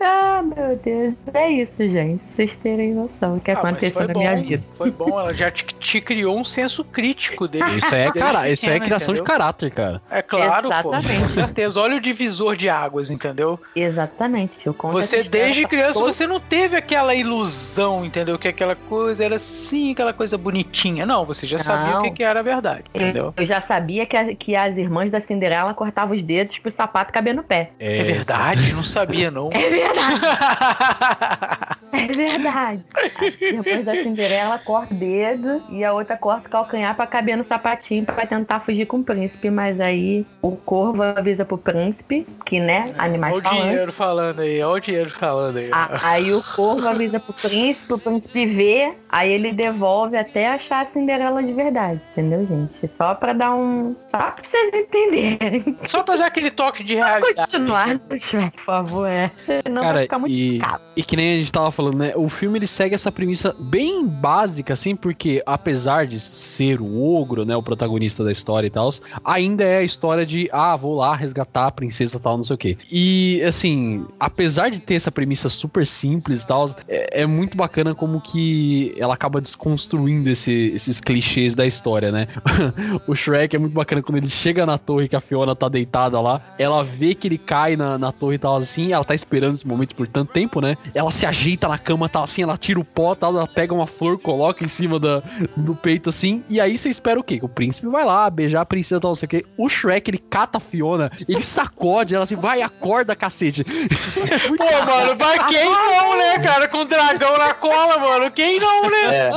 Ah, 0.00 0.42
meu 0.42 0.76
Deus. 0.76 1.14
É 1.32 1.48
isso, 1.50 1.76
gente. 1.78 2.20
Vocês 2.34 2.50
terem 2.56 2.94
noção 2.94 3.36
do 3.36 3.40
que 3.40 3.52
Ah, 3.52 3.54
aconteceu 3.54 4.06
na 4.08 4.12
bom, 4.12 4.18
minha 4.18 4.34
vida. 4.36 4.62
Foi 4.72 4.90
bom, 4.90 5.18
ela 5.20 5.32
já 5.32 5.52
te, 5.52 5.64
te 5.64 6.00
criou 6.00 6.36
um 6.36 6.44
senso 6.44 6.84
crítico 6.84 7.46
dele. 7.46 7.76
Isso 7.76 7.94
é, 7.94 8.10
cara, 8.10 8.50
isso 8.50 8.68
é 8.68 8.80
criação 8.80 9.14
de 9.14 9.20
entendeu? 9.20 9.38
caráter, 9.38 9.70
cara. 9.70 10.02
É 10.10 10.20
claro, 10.20 10.68
pô. 10.82 10.92
Exatamente. 10.92 11.22
Com 11.22 11.28
certeza. 11.28 11.80
Olha 11.80 11.96
o 11.96 12.00
divisor 12.00 12.56
de 12.56 12.68
águas, 12.68 13.08
entendeu? 13.10 13.58
Exatamente. 13.74 14.52
Eu 14.66 14.74
conto 14.74 14.94
Você, 14.94 15.22
desde 15.22 15.64
criança, 15.64 15.94
todos- 16.00 16.16
você 16.16 16.26
não 16.26 16.40
teve 16.40 16.76
aquela 16.76 17.14
ilusão, 17.14 18.04
entendeu? 18.04 18.36
Que 18.36 18.48
aquela 18.48 18.74
coisa 18.74 19.24
era 19.24 19.36
assim, 19.36 19.92
aquela 19.92 20.12
coisa 20.12 20.36
bonitinha. 20.36 21.06
Não, 21.06 21.24
você 21.24 21.46
já 21.46 21.60
sabia 21.60 21.92
Não. 21.94 22.00
o 22.00 22.04
que, 22.04 22.10
que 22.10 22.24
era 22.24 22.40
a 22.40 22.42
verdade, 22.42 22.84
entendeu? 22.92 23.32
Eu 23.36 23.46
já 23.46 23.60
sabia 23.60 23.75
que, 23.80 24.16
a- 24.16 24.34
que 24.34 24.56
as 24.56 24.76
irmãs 24.76 25.10
da 25.10 25.20
Cinderela 25.20 25.74
cortavam 25.74 26.16
os 26.16 26.22
dedos 26.22 26.58
pro 26.58 26.70
sapato 26.70 27.12
caber 27.12 27.34
no 27.34 27.42
pé. 27.42 27.70
É 27.78 28.02
verdade? 28.02 28.72
Não 28.72 28.84
sabia, 28.84 29.30
não. 29.30 29.50
É 29.52 29.68
verdade. 29.70 30.20
É 31.92 32.06
verdade. 32.08 32.84
As 32.94 33.40
irmãs 33.40 33.84
da 33.86 33.92
Cinderela 34.02 34.58
corta 34.58 34.92
o 34.92 34.96
dedo 34.96 35.62
e 35.70 35.82
a 35.82 35.94
outra 35.94 36.14
corta 36.16 36.46
o 36.46 36.50
calcanhar 36.50 36.94
pra 36.94 37.06
caber 37.06 37.36
no 37.38 37.46
sapatinho 37.46 38.04
pra 38.04 38.26
tentar 38.26 38.60
fugir 38.60 38.84
com 38.86 38.98
o 38.98 39.04
príncipe. 39.04 39.48
Mas 39.48 39.80
aí 39.80 40.26
o 40.42 40.52
corvo 40.56 41.02
avisa 41.02 41.44
pro 41.44 41.56
príncipe, 41.56 42.26
que 42.44 42.60
né, 42.60 42.92
animais 42.98 43.34
Olha 43.34 43.46
o 43.46 43.50
dinheiro 43.50 43.92
falando 43.92 44.40
aí, 44.40 44.60
olha 44.62 44.74
o 44.76 44.80
dinheiro 44.80 45.10
falando 45.10 45.56
aí. 45.56 45.70
A- 45.72 45.88
Aí 46.02 46.32
o 46.34 46.42
corvo 46.54 46.86
avisa 46.86 47.18
pro 47.18 47.32
príncipe, 47.32 47.92
o 47.92 47.98
príncipe 47.98 48.44
vê, 48.46 48.92
aí 49.08 49.32
ele 49.32 49.52
devolve 49.52 50.16
até 50.18 50.48
achar 50.48 50.82
a 50.84 50.86
Cinderela 50.90 51.42
de 51.42 51.52
verdade, 51.52 52.00
entendeu, 52.12 52.46
gente? 52.46 52.86
Só 52.88 53.14
pra 53.14 53.32
dar 53.32 53.54
um. 53.54 53.65
Só 54.10 54.18
pra 54.30 54.36
vocês 54.42 54.74
entenderem. 54.74 55.76
Só 55.86 56.02
pra 56.02 56.16
dar 56.16 56.26
aquele 56.26 56.50
toque 56.50 56.82
de 56.84 56.94
realidade. 56.94 57.34
Continuar 57.36 58.00
no 58.08 58.18
Shrek, 58.18 58.56
por 58.56 58.64
favor, 58.64 59.06
é. 59.06 59.30
Senão 59.44 59.82
vai 59.82 59.84
Cara, 59.92 60.00
ficar 60.02 60.18
muito 60.18 60.32
e, 60.32 60.58
caro. 60.58 60.82
e 60.96 61.02
que 61.02 61.16
nem 61.16 61.34
a 61.34 61.38
gente 61.38 61.52
tava 61.52 61.70
falando, 61.70 61.98
né? 61.98 62.12
O 62.16 62.28
filme 62.28 62.58
ele 62.58 62.66
segue 62.66 62.94
essa 62.94 63.10
premissa 63.12 63.54
bem 63.58 64.06
básica, 64.06 64.72
assim, 64.74 64.94
porque 64.96 65.42
apesar 65.46 66.06
de 66.06 66.18
ser 66.20 66.80
o 66.80 67.02
ogro, 67.02 67.44
né, 67.44 67.56
o 67.56 67.62
protagonista 67.62 68.22
da 68.24 68.32
história 68.32 68.66
e 68.66 68.70
tal, 68.70 68.90
ainda 69.24 69.64
é 69.64 69.78
a 69.78 69.82
história 69.82 70.24
de, 70.26 70.48
ah, 70.52 70.76
vou 70.76 70.94
lá 70.94 71.14
resgatar 71.16 71.66
a 71.66 71.72
princesa 71.72 72.18
tal, 72.20 72.36
não 72.36 72.44
sei 72.44 72.54
o 72.54 72.58
quê. 72.58 72.76
E, 72.90 73.42
assim, 73.42 74.06
apesar 74.20 74.68
de 74.68 74.80
ter 74.80 74.94
essa 74.94 75.10
premissa 75.10 75.48
super 75.48 75.86
simples 75.86 76.42
e 76.42 76.46
tal, 76.46 76.66
é, 76.88 77.22
é 77.22 77.26
muito 77.26 77.56
bacana 77.56 77.94
como 77.94 78.20
que 78.20 78.94
ela 78.98 79.14
acaba 79.14 79.40
desconstruindo 79.40 80.30
esse- 80.30 80.70
esses 80.74 81.00
clichês 81.00 81.54
da 81.54 81.66
história, 81.66 82.12
né? 82.12 82.28
o 83.06 83.14
Shrek 83.14 83.55
é 83.56 83.58
muito 83.58 83.72
bacana 83.72 84.02
quando 84.02 84.18
ele 84.18 84.28
chega 84.28 84.64
na 84.64 84.78
torre 84.78 85.08
que 85.08 85.16
a 85.16 85.20
Fiona 85.20 85.54
tá 85.54 85.68
deitada 85.68 86.20
lá, 86.20 86.40
ela 86.58 86.82
vê 86.84 87.14
que 87.14 87.28
ele 87.28 87.38
cai 87.38 87.76
na, 87.76 87.98
na 87.98 88.12
torre 88.12 88.36
e 88.36 88.38
tal 88.38 88.56
assim, 88.56 88.92
ela 88.92 89.04
tá 89.04 89.14
esperando 89.14 89.54
esse 89.54 89.66
momento 89.66 89.94
por 89.94 90.06
tanto 90.06 90.32
tempo, 90.32 90.60
né? 90.60 90.76
Ela 90.94 91.10
se 91.10 91.26
ajeita 91.26 91.68
na 91.68 91.78
cama 91.78 92.08
tal 92.08 92.24
assim, 92.24 92.42
ela 92.42 92.56
tira 92.56 92.78
o 92.78 92.84
pó 92.84 93.14
tal, 93.14 93.36
ela 93.36 93.46
pega 93.46 93.74
uma 93.74 93.86
flor, 93.86 94.18
coloca 94.18 94.64
em 94.64 94.68
cima 94.68 94.98
da, 94.98 95.22
do 95.56 95.74
peito 95.74 96.08
assim, 96.08 96.42
e 96.48 96.60
aí 96.60 96.76
você 96.76 96.88
espera 96.88 97.18
o 97.18 97.24
quê? 97.24 97.38
Que 97.38 97.44
o 97.44 97.48
príncipe 97.48 97.86
vai 97.88 98.04
lá 98.04 98.28
beijar 98.30 98.60
a 98.60 98.66
princesa 98.66 99.00
tal, 99.00 99.10
não 99.10 99.14
sei 99.14 99.26
o 99.26 99.30
quê. 99.30 99.44
O 99.56 99.68
Shrek, 99.68 100.10
ele 100.10 100.18
cata 100.18 100.58
a 100.58 100.60
Fiona, 100.60 101.10
ele 101.28 101.42
sacode 101.42 102.14
ela 102.14 102.24
assim, 102.24 102.36
vai, 102.36 102.62
acorda, 102.62 103.16
cacete. 103.16 103.64
Pô, 104.56 104.84
mano, 104.86 105.16
pra 105.16 105.44
quem 105.44 105.64
não, 105.64 106.16
né, 106.16 106.38
cara? 106.38 106.68
Com 106.68 106.78
o 106.78 106.84
dragão 106.84 107.36
na 107.38 107.54
cola, 107.54 107.98
mano. 107.98 108.30
Quem 108.30 108.58
não, 108.58 108.90
né? 108.90 109.16
É, 109.16 109.30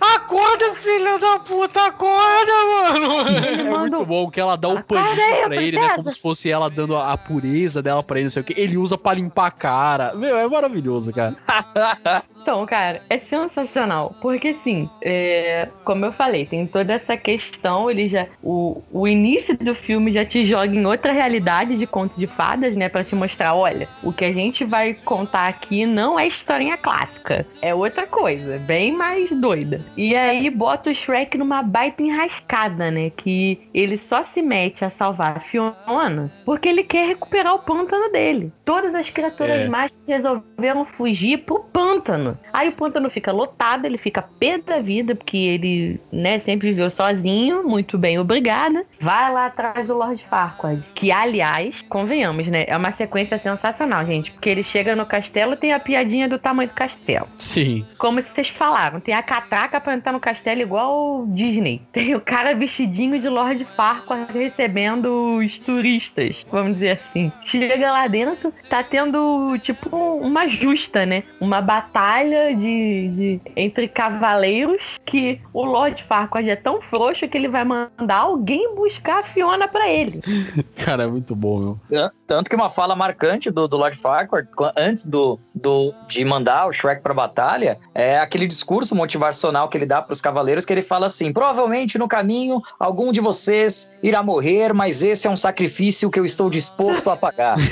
Acorda, 0.00 0.74
filho 0.76 1.18
da 1.18 1.38
puta, 1.40 1.86
acorda, 1.86 2.52
mano. 2.72 3.18
Ele 3.50 3.62
É 3.62 3.70
mandou- 3.70 3.80
muito 3.80 4.06
bom 4.06 4.30
que 4.30 4.40
ela 4.40 4.56
dá 4.56 4.68
o 4.68 4.78
Acorda 4.78 5.04
paninho 5.04 5.34
aí, 5.34 5.42
pra 5.44 5.56
ele, 5.56 5.78
né? 5.78 5.96
Como 5.96 6.10
se 6.10 6.18
fosse 6.20 6.50
ela 6.50 6.68
dando 6.70 6.96
a 6.96 7.10
a 7.12 7.16
pureza 7.18 7.82
dela 7.82 8.02
pra 8.02 8.18
ele, 8.18 8.24
não 8.24 8.30
sei 8.30 8.42
o 8.42 8.44
que. 8.44 8.58
Ele 8.60 8.76
usa 8.76 8.96
pra 8.96 9.14
limpar 9.14 9.46
a 9.46 9.50
cara. 9.50 10.14
Meu, 10.14 10.36
é 10.36 10.46
maravilhoso, 10.48 11.12
cara. 11.12 11.36
Então, 12.50 12.66
cara, 12.66 13.00
é 13.08 13.16
sensacional. 13.16 14.16
Porque 14.20 14.48
assim, 14.48 14.90
é, 15.00 15.68
como 15.84 16.04
eu 16.04 16.12
falei, 16.12 16.44
tem 16.44 16.66
toda 16.66 16.94
essa 16.94 17.16
questão, 17.16 17.88
ele 17.88 18.08
já. 18.08 18.26
O, 18.42 18.82
o 18.90 19.06
início 19.06 19.56
do 19.56 19.72
filme 19.72 20.10
já 20.10 20.24
te 20.24 20.44
joga 20.44 20.74
em 20.74 20.84
outra 20.84 21.12
realidade 21.12 21.76
de 21.76 21.86
conto 21.86 22.18
de 22.18 22.26
fadas, 22.26 22.74
né? 22.74 22.88
Pra 22.88 23.04
te 23.04 23.14
mostrar, 23.14 23.54
olha, 23.54 23.88
o 24.02 24.12
que 24.12 24.24
a 24.24 24.32
gente 24.32 24.64
vai 24.64 24.94
contar 24.94 25.46
aqui 25.46 25.86
não 25.86 26.18
é 26.18 26.26
historinha 26.26 26.76
clássica. 26.76 27.46
É 27.62 27.72
outra 27.72 28.04
coisa, 28.04 28.58
bem 28.58 28.90
mais 28.90 29.30
doida. 29.30 29.80
E 29.96 30.16
aí 30.16 30.50
bota 30.50 30.90
o 30.90 30.94
Shrek 30.94 31.38
numa 31.38 31.62
baita 31.62 32.02
enrascada, 32.02 32.90
né? 32.90 33.10
Que 33.10 33.60
ele 33.72 33.96
só 33.96 34.24
se 34.24 34.42
mete 34.42 34.84
a 34.84 34.90
salvar 34.90 35.36
a 35.36 35.40
Fiona 35.40 36.28
porque 36.44 36.68
ele 36.68 36.82
quer 36.82 37.06
recuperar 37.06 37.54
o 37.54 37.60
pântano 37.60 38.10
dele. 38.10 38.52
Todas 38.64 38.92
as 38.92 39.08
criaturas 39.08 39.60
É. 39.60 39.68
mágicas 39.68 40.00
resolveram 40.04 40.84
fugir 40.84 41.38
pro 41.38 41.60
pântano. 41.60 42.39
Aí 42.52 42.68
o 42.68 42.72
pântano 42.72 43.10
fica 43.10 43.32
lotado, 43.32 43.84
ele 43.84 43.98
fica 43.98 44.22
pé 44.22 44.58
da 44.58 44.80
vida, 44.80 45.14
porque 45.14 45.36
ele, 45.36 46.00
né, 46.12 46.38
sempre 46.40 46.70
viveu 46.70 46.90
sozinho, 46.90 47.62
muito 47.62 47.96
bem, 47.96 48.18
obrigada. 48.18 48.84
Vai 49.00 49.32
lá 49.32 49.46
atrás 49.46 49.86
do 49.86 49.96
Lord 49.96 50.24
Farquaad, 50.24 50.82
que 50.94 51.12
aliás, 51.12 51.82
convenhamos, 51.82 52.46
né, 52.48 52.64
é 52.66 52.76
uma 52.76 52.90
sequência 52.90 53.38
sensacional, 53.38 54.04
gente, 54.04 54.32
porque 54.32 54.48
ele 54.48 54.62
chega 54.62 54.96
no 54.96 55.06
castelo 55.06 55.56
tem 55.56 55.72
a 55.72 55.80
piadinha 55.80 56.28
do 56.28 56.38
tamanho 56.38 56.68
do 56.68 56.74
castelo. 56.74 57.28
Sim. 57.36 57.86
Como 57.98 58.20
vocês 58.20 58.48
falaram, 58.48 59.00
tem 59.00 59.14
a 59.14 59.22
catraca 59.22 59.80
pra 59.80 59.94
entrar 59.94 60.12
no 60.12 60.20
castelo 60.20 60.60
igual 60.60 61.26
Disney. 61.28 61.82
Tem 61.92 62.14
o 62.14 62.20
cara 62.20 62.54
vestidinho 62.54 63.18
de 63.20 63.28
Lord 63.28 63.64
Farquaad 63.76 64.32
recebendo 64.32 65.36
os 65.36 65.58
turistas, 65.58 66.44
vamos 66.50 66.74
dizer 66.74 67.00
assim. 67.00 67.32
Chega 67.44 67.92
lá 67.92 68.06
dentro, 68.06 68.52
tá 68.68 68.82
tendo 68.82 69.56
tipo 69.58 69.96
uma 69.96 70.48
justa, 70.48 71.06
né? 71.06 71.22
Uma 71.40 71.60
batalha 71.60 72.19
de, 72.28 73.08
de 73.08 73.40
entre 73.56 73.88
cavaleiros 73.88 74.98
que 75.04 75.40
o 75.52 75.64
Lord 75.64 76.02
Farquaad 76.04 76.48
é 76.50 76.56
tão 76.56 76.80
frouxo 76.80 77.26
que 77.28 77.36
ele 77.36 77.48
vai 77.48 77.64
mandar 77.64 78.16
alguém 78.18 78.74
buscar 78.74 79.20
a 79.20 79.22
Fiona 79.22 79.66
pra 79.68 79.88
ele. 79.90 80.20
Cara, 80.84 81.04
é 81.04 81.06
muito 81.06 81.34
bom, 81.34 81.58
meu. 81.58 81.80
Tan- 81.88 82.10
Tanto 82.26 82.48
que 82.48 82.54
uma 82.54 82.70
fala 82.70 82.94
marcante 82.94 83.50
do, 83.50 83.66
do 83.66 83.76
Lord 83.76 83.96
Farquaad, 83.96 84.48
qu- 84.54 84.70
antes 84.76 85.04
do, 85.04 85.38
do, 85.52 85.92
de 86.06 86.24
mandar 86.24 86.68
o 86.68 86.72
Shrek 86.72 87.02
pra 87.02 87.12
batalha, 87.12 87.76
é 87.92 88.18
aquele 88.20 88.46
discurso 88.46 88.94
motivacional 88.94 89.68
que 89.68 89.76
ele 89.76 89.84
dá 89.86 90.00
pros 90.00 90.20
cavaleiros, 90.20 90.64
que 90.64 90.72
ele 90.72 90.82
fala 90.82 91.06
assim, 91.06 91.32
provavelmente 91.32 91.98
no 91.98 92.06
caminho 92.06 92.62
algum 92.78 93.10
de 93.10 93.20
vocês 93.20 93.88
irá 94.00 94.22
morrer, 94.22 94.72
mas 94.72 95.02
esse 95.02 95.26
é 95.26 95.30
um 95.30 95.36
sacrifício 95.36 96.08
que 96.08 96.20
eu 96.20 96.24
estou 96.24 96.48
disposto 96.48 97.10
a 97.10 97.16
pagar. 97.16 97.56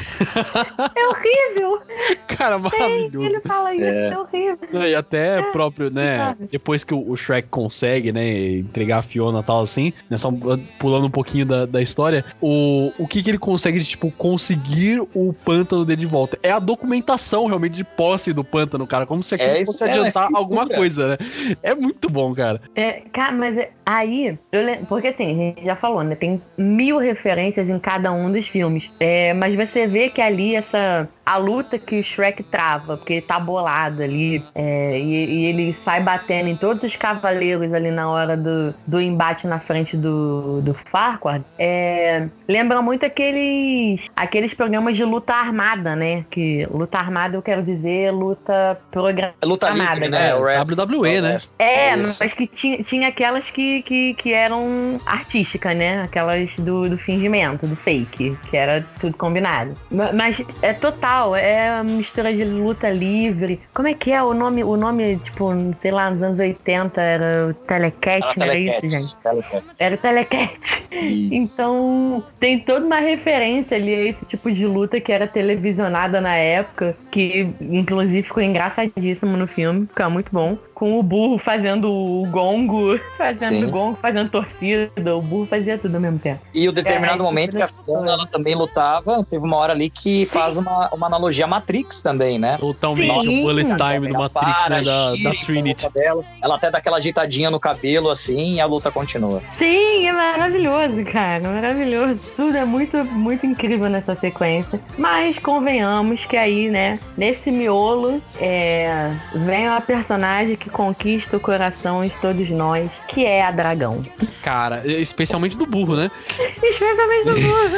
É 0.94 1.06
horrível! 1.08 1.80
Cara, 2.26 2.58
maravilhoso. 2.58 3.24
Ele 3.26 3.40
fala 3.40 3.74
isso, 3.74 3.84
é, 3.84 4.06
horrível. 4.18 4.26
E 4.72 4.94
até 4.94 5.42
próprio, 5.52 5.90
né? 5.90 6.16
sabe? 6.18 6.48
Depois 6.50 6.84
que 6.84 6.94
o 6.94 7.16
Shrek 7.16 7.48
consegue, 7.48 8.12
né? 8.12 8.58
Entregar 8.58 8.98
a 8.98 9.02
Fiona 9.02 9.40
e 9.40 9.42
tal, 9.42 9.60
assim, 9.60 9.92
né? 10.10 10.16
Só 10.16 10.30
pulando 10.78 11.06
um 11.06 11.10
pouquinho 11.10 11.46
da, 11.46 11.66
da 11.66 11.80
história, 11.82 12.24
o, 12.40 12.92
o 12.98 13.06
que 13.06 13.22
que 13.22 13.30
ele 13.30 13.38
consegue 13.38 13.78
de, 13.78 13.84
tipo, 13.84 14.10
conseguir 14.12 15.00
o 15.14 15.32
pântano 15.32 15.84
dele 15.84 16.00
de 16.00 16.06
volta? 16.06 16.38
É 16.42 16.50
a 16.50 16.58
documentação, 16.58 17.46
realmente, 17.46 17.74
de 17.74 17.84
posse 17.84 18.32
do 18.32 18.44
pântano, 18.44 18.86
cara. 18.86 19.06
Como 19.06 19.22
se 19.22 19.34
aquilo 19.34 19.50
É 19.50 19.64
fosse 19.64 19.84
é, 19.84 19.90
adiantar 19.90 20.28
alguma 20.34 20.66
coisa, 20.66 21.10
né? 21.10 21.16
É 21.62 21.74
muito 21.74 22.08
bom, 22.08 22.34
cara. 22.34 22.60
É, 22.74 23.02
cara, 23.12 23.32
mas 23.32 23.56
é- 23.56 23.70
aí, 23.84 24.38
eu 24.52 24.60
porque 24.88 25.08
assim, 25.08 25.24
a 25.24 25.34
gente 25.34 25.64
já 25.64 25.76
falou, 25.76 26.02
né? 26.02 26.14
Tem 26.14 26.40
mil 26.56 26.98
referências 26.98 27.68
em 27.68 27.78
cada 27.78 28.12
um 28.12 28.30
dos 28.30 28.46
filmes. 28.46 28.90
É, 29.00 29.32
mas 29.34 29.54
você 29.54 29.86
vê 29.86 30.08
que 30.08 30.20
ali 30.20 30.54
essa. 30.54 31.08
A 31.24 31.36
luta 31.36 31.78
que 31.78 32.00
o 32.00 32.02
Shrek 32.02 32.42
trava, 32.44 32.96
porque 32.96 33.14
ele 33.14 33.22
tá 33.22 33.38
bolado 33.38 34.02
ali, 34.02 34.27
é, 34.54 34.98
e, 34.98 35.24
e 35.24 35.44
ele 35.46 35.72
sai 35.84 36.00
batendo 36.02 36.48
em 36.48 36.56
todos 36.56 36.82
os 36.82 36.94
cavaleiros 36.96 37.72
ali 37.72 37.90
na 37.90 38.08
hora 38.10 38.36
do, 38.36 38.74
do 38.86 39.00
embate 39.00 39.46
na 39.46 39.58
frente 39.58 39.96
do, 39.96 40.60
do 40.62 40.74
Farquaad, 40.74 41.44
é, 41.58 42.26
lembra 42.48 42.80
muito 42.82 43.04
aqueles, 43.04 44.02
aqueles 44.14 44.54
programas 44.54 44.96
de 44.96 45.04
luta 45.04 45.32
armada, 45.34 45.94
né? 45.96 46.24
Que 46.30 46.66
luta 46.70 46.98
armada 46.98 47.36
eu 47.36 47.42
quero 47.42 47.62
dizer 47.62 48.10
luta 48.12 48.78
programada. 48.90 49.34
É 49.40 49.46
luta 49.46 49.70
livre, 49.70 50.08
né? 50.08 50.30
É, 50.30 50.34
O 50.34 50.42
wrestling. 50.42 50.76
WWE, 50.80 51.20
né? 51.20 51.38
É, 51.58 51.88
É 51.90 51.96
mas 51.96 52.32
que 52.34 52.46
tinha, 52.46 52.82
tinha 52.82 53.08
aquelas 53.08 53.50
que, 53.50 53.82
que, 53.82 54.14
que 54.14 54.32
eram 54.32 54.98
artísticas, 55.06 55.76
né? 55.76 56.02
Aquelas 56.02 56.54
do, 56.58 56.88
do 56.88 56.98
fingimento, 56.98 57.66
do 57.66 57.76
fake, 57.76 58.36
que 58.50 58.56
era 58.56 58.84
tudo 59.00 59.16
combinado. 59.16 59.74
Ma- 59.90 60.12
Mas 60.12 60.40
é 60.62 60.72
total, 60.72 61.34
é 61.36 61.72
uma 61.80 61.84
mistura 61.84 62.32
de 62.32 62.44
luta 62.44 62.88
livre. 62.90 63.60
Como 63.74 63.88
é 63.88 63.94
que 63.94 64.10
é 64.12 64.17
o 64.22 64.34
nome? 64.34 64.64
O 64.64 64.76
nome, 64.76 65.16
tipo, 65.16 65.50
sei 65.80 65.90
lá, 65.90 66.10
nos 66.10 66.22
anos 66.22 66.38
80 66.38 67.00
era 67.00 67.48
o 67.48 67.54
Telecat, 67.54 68.38
não 68.38 68.46
era 68.46 68.58
isso, 68.58 68.88
gente? 68.88 69.16
Telecat. 69.16 69.64
Era 69.78 69.94
o 69.94 69.98
Telecat. 69.98 70.86
Isso. 70.90 71.34
Então, 71.34 72.22
tem 72.40 72.58
toda 72.60 72.86
uma 72.86 73.00
referência 73.00 73.76
ali 73.76 73.94
a 73.94 74.04
esse 74.04 74.24
tipo 74.26 74.50
de 74.50 74.66
luta 74.66 75.00
que 75.00 75.12
era 75.12 75.26
televisionada 75.26 76.20
na 76.20 76.34
época, 76.36 76.96
que 77.10 77.48
inclusive 77.60 78.22
ficou 78.22 78.42
engraçadíssimo 78.42 79.36
no 79.36 79.46
filme, 79.46 79.86
fica 79.86 80.08
muito 80.08 80.30
bom. 80.32 80.56
Com 80.78 80.96
o 80.96 81.02
burro 81.02 81.38
fazendo 81.38 81.92
o 81.92 82.24
gongo, 82.30 82.98
fazendo 83.16 83.48
Sim. 83.48 83.64
o 83.64 83.70
gongo, 83.70 83.98
fazendo 84.00 84.30
torcida, 84.30 85.16
o 85.16 85.20
burro 85.20 85.44
fazia 85.46 85.76
tudo 85.76 85.96
ao 85.96 86.00
mesmo 86.00 86.20
tempo. 86.20 86.40
E 86.54 86.68
o 86.68 86.72
determinado 86.72 87.20
É, 87.20 87.24
momento 87.24 87.56
que 87.56 87.62
a 87.62 87.66
Fiona 87.66 88.12
ela 88.12 88.26
também 88.28 88.54
lutava, 88.54 89.24
teve 89.28 89.44
uma 89.44 89.56
hora 89.56 89.72
ali 89.72 89.90
que 89.90 90.26
faz 90.26 90.56
uma, 90.56 90.88
uma 90.94 91.08
analogia 91.08 91.46
à 91.46 91.48
Matrix 91.48 92.00
também, 92.00 92.38
né? 92.38 92.56
Totalmente 92.58 93.28
o 93.28 93.42
bullet 93.42 93.68
time 93.68 94.06
do 94.06 94.14
Matrix, 94.14 94.62
para, 94.62 94.76
né? 94.76 94.82
Da, 94.82 95.10
da 95.16 95.34
Trinity. 95.44 95.88
Dela, 95.92 96.22
ela 96.40 96.54
até 96.54 96.70
dá 96.70 96.78
aquela 96.78 96.98
ajeitadinha 96.98 97.50
no 97.50 97.58
cabelo 97.58 98.08
assim 98.08 98.54
e 98.54 98.60
a 98.60 98.66
luta 98.66 98.90
continua. 98.90 99.42
Sim, 99.58 100.06
é 100.06 100.12
maravilhoso, 100.12 101.04
cara, 101.10 101.42
maravilhoso. 101.42 102.20
Tudo 102.36 102.56
é 102.56 102.64
muito, 102.64 102.96
muito 103.04 103.44
incrível 103.44 103.88
nessa 103.88 104.14
sequência. 104.14 104.80
Mas 104.96 105.38
convenhamos 105.38 106.24
que 106.24 106.36
aí, 106.36 106.68
né, 106.70 107.00
nesse 107.16 107.50
miolo, 107.50 108.22
é, 108.40 109.10
vem 109.34 109.66
uma 109.66 109.80
personagem 109.80 110.56
que 110.56 110.67
conquista 110.68 111.36
o 111.36 111.40
coração 111.40 112.04
de 112.04 112.10
todos 112.20 112.48
nós, 112.50 112.90
que 113.08 113.24
é 113.24 113.44
a 113.44 113.50
Dragão. 113.50 114.02
Cara, 114.42 114.82
especialmente 114.86 115.56
do 115.56 115.66
burro, 115.66 115.96
né? 115.96 116.10
Especialmente 116.38 117.24
do 117.24 117.34
burro. 117.40 117.68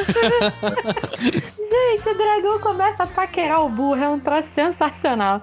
Gente, 1.70 2.08
o 2.08 2.14
dragão 2.16 2.58
começa 2.58 3.04
a 3.04 3.06
paquerar 3.06 3.64
o 3.64 3.68
burro, 3.68 4.02
é 4.02 4.08
um 4.08 4.18
troço 4.18 4.48
sensacional. 4.56 5.40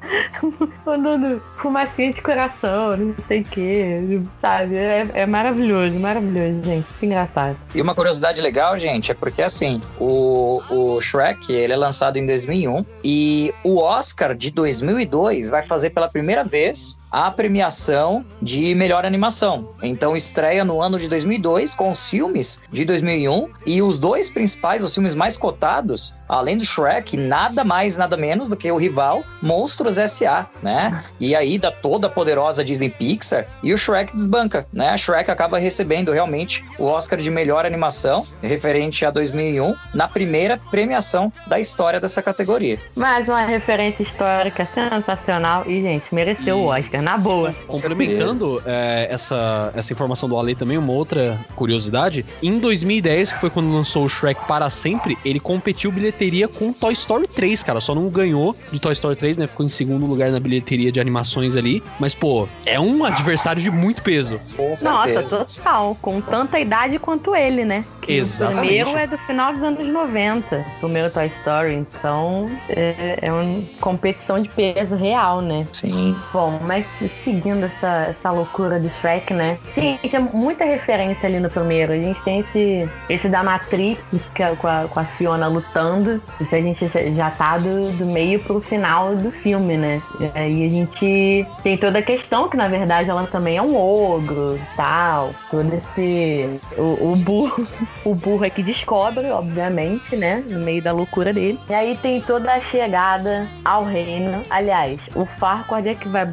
Mandando 0.86 1.42
fumacinha 1.56 2.12
de 2.12 2.22
coração, 2.22 2.98
não 2.98 3.16
sei 3.30 3.42
o 3.42 3.46
que, 3.46 4.22
sabe? 4.42 4.76
É, 4.76 5.08
é 5.14 5.26
maravilhoso, 5.26 5.98
maravilhoso, 5.98 6.62
gente. 6.64 6.86
Que 7.00 7.06
engraçado. 7.06 7.56
E 7.74 7.82
uma 7.82 7.96
curiosidade 7.96 8.42
legal, 8.42 8.78
gente, 8.78 9.10
é 9.10 9.14
porque 9.14 9.42
assim, 9.42 9.82
o, 9.98 10.62
o 10.70 11.00
Shrek, 11.00 11.50
ele 11.50 11.72
é 11.72 11.78
lançado 11.78 12.18
em 12.18 12.26
2001 12.26 12.86
e 13.06 13.54
o 13.64 13.78
Oscar 13.78 14.36
de 14.36 14.52
2002 14.52 15.50
vai 15.50 15.64
fazer 15.64 15.92
pela 15.92 16.10
primeira 16.10 16.44
vez 16.44 16.98
a 17.18 17.32
premiação 17.32 18.24
de 18.40 18.76
melhor 18.76 19.04
animação. 19.04 19.70
Então 19.82 20.16
estreia 20.16 20.64
no 20.64 20.80
ano 20.84 21.00
de 21.00 21.08
2002 21.08 21.74
com 21.74 21.92
os 21.92 22.08
filmes 22.08 22.62
de 22.72 22.86
2001 22.86 23.50
e 23.66 23.82
os 23.82 23.98
dois 23.98 24.30
principais, 24.30 24.84
os 24.84 24.94
filmes 24.94 25.16
mais 25.16 25.36
cotados, 25.36 26.14
além 26.30 26.60
do 26.60 26.64
Shrek, 26.66 27.18
nada 27.18 27.64
mais, 27.64 27.98
nada 27.98 28.16
menos 28.16 28.50
do 28.50 28.56
que 28.56 28.72
o 28.72 28.78
rival 28.78 29.24
Monstros 29.42 29.98
S.A., 29.98 30.46
né? 30.62 31.04
E 31.20 31.36
aí 31.36 31.58
da 31.58 31.72
toda 31.72 32.08
poderosa 32.08 32.64
Disney 32.64 32.90
Pixar 32.92 33.48
e 33.64 33.74
o 33.74 33.78
Shrek 33.80 34.14
desbanca, 34.16 34.68
né? 34.72 34.90
A 34.90 34.98
Shrek 34.98 35.32
acaba 35.32 35.58
recebendo 35.58 36.12
realmente 36.12 36.64
o 36.78 36.86
Oscar 36.86 37.18
de 37.18 37.32
melhor 37.32 37.66
animação 37.66 38.28
referente 38.44 39.04
a 39.06 39.10
2001 39.10 39.74
na 39.96 40.08
primeira 40.08 40.60
premiação 40.70 41.34
da 41.48 41.60
história 41.60 42.00
dessa 42.00 42.22
categoria. 42.22 42.78
Mais 42.96 43.28
uma 43.28 43.42
referência 43.42 44.04
histórica 44.04 44.66
sensacional 44.66 45.64
e, 45.66 45.82
gente, 45.82 46.14
mereceu 46.14 46.60
E- 46.60 46.62
o 46.62 46.66
Oscar, 46.66 47.02
na 47.08 47.18
boa. 47.18 47.56
Complementando 47.66 48.62
é, 48.66 49.08
essa, 49.10 49.72
essa 49.74 49.94
informação 49.94 50.28
do 50.28 50.38
Ale 50.38 50.56
também, 50.56 50.78
uma 50.78 50.92
outra 50.92 51.40
curiosidade. 51.56 52.26
Em 52.44 52.60
2010, 52.60 53.32
que 53.32 53.40
foi 53.40 53.50
quando 53.50 53.72
lançou 53.74 54.04
o 54.04 54.10
Shrek 54.10 54.46
para 54.46 54.70
sempre, 54.70 55.18
ele 55.24 55.40
competiu 55.40 55.90
bilheteria 55.90 56.50
com 56.50 56.74
Toy 56.74 56.92
Story 56.92 57.28
3, 57.28 57.64
cara. 57.64 57.80
Só 57.80 57.96
não 57.96 58.10
ganhou 58.10 58.54
de 58.72 58.80
Toy 58.80 58.92
Story 58.92 59.16
3, 59.16 59.38
né? 59.38 59.48
Ficou 59.48 59.66
em 59.66 59.70
segundo 59.70 60.06
lugar 60.06 60.32
na 60.32 60.40
bilheteria 60.40 60.92
de 60.92 61.00
animações 61.00 61.56
ali. 61.56 61.82
Mas, 61.98 62.14
pô, 62.14 62.48
é 62.66 62.78
um 62.78 63.06
adversário 63.06 63.62
de 63.62 63.72
muito 63.72 64.04
peso. 64.04 64.40
Nossa, 64.82 65.24
total. 65.46 65.96
Com 66.02 66.20
tanta 66.20 66.60
idade 66.60 67.00
quanto 67.00 67.34
ele, 67.34 67.64
né? 67.64 67.86
Que 68.02 68.14
Exatamente. 68.14 68.82
O 68.82 68.86
primeiro 68.86 68.98
é 68.98 69.08
do 69.08 69.18
final 69.20 69.54
dos 69.54 69.64
anos 69.64 69.88
90, 69.88 70.58
o 70.58 70.80
primeiro 70.80 71.10
Toy 71.10 71.28
Story. 71.28 71.74
Então, 71.74 72.50
é, 72.68 73.20
é 73.22 73.32
uma 73.32 73.64
competição 73.80 74.42
de 74.42 74.50
peso 74.50 74.96
real, 74.96 75.40
né? 75.40 75.66
Sim. 75.72 76.14
Bom, 76.34 76.60
mas 76.66 76.86
seguindo 77.24 77.66
essa, 77.66 78.08
essa 78.10 78.32
loucura 78.32 78.80
do 78.80 78.90
Shrek, 78.90 79.34
né? 79.34 79.58
Gente, 79.74 80.16
é 80.16 80.20
muita 80.20 80.66
referência 80.66 81.28
ali 81.28 81.40
no 81.40 81.50
primeiro. 81.50 81.94
A 81.94 82.00
gente 82.00 82.22
tem 82.24 82.40
esse, 82.40 82.90
esse 83.10 83.30
da 83.30 83.44
Matrix, 83.44 84.02
é 84.40 84.56
com, 84.56 84.68
a, 84.68 84.86
com 84.90 85.00
a 85.00 85.04
Fiona 85.04 85.48
lutando. 85.48 86.22
Isso 86.40 86.54
a 86.56 86.62
gente 86.62 86.88
já- 87.16 87.32
tá 87.32 87.58
do, 87.58 87.92
do 87.98 88.06
meio 88.06 88.40
pro 88.40 88.60
final 88.60 89.16
do 89.16 89.30
filme, 89.32 89.78
né? 89.78 90.02
E 90.20 90.40
aí 90.40 90.66
a 90.66 90.70
gente 90.70 91.46
tem 91.62 91.78
toda 91.78 92.00
a 92.00 92.02
questão 92.02 92.50
que, 92.50 92.58
na 92.58 92.68
verdade, 92.68 93.10
ela 93.10 93.28
também 93.28 93.58
é 93.58 93.62
um 93.62 93.76
ogro 93.76 94.56
e 94.58 94.76
tal. 94.76 95.32
Todo 95.52 95.72
esse. 95.74 96.60
O, 96.78 97.12
o 97.12 97.16
burro. 97.18 97.68
O 98.06 98.16
burro 98.16 98.46
é 98.46 98.50
que 98.50 98.64
descobre, 98.64 99.30
obviamente, 99.32 100.16
né? 100.16 100.42
No 100.48 100.60
meio 100.60 100.82
da 100.82 100.94
loucura 100.94 101.34
dele. 101.34 101.60
E 101.70 101.74
aí 101.74 101.98
tem 101.98 102.22
toda 102.22 102.54
a 102.54 102.62
chegada 102.62 103.48
ao 103.66 103.84
reino. 103.84 104.44
Aliás, 104.50 104.98
o 105.14 105.26
Farquaad 105.26 105.90
é 105.90 105.94
que 105.94 106.08
vai 106.08 106.26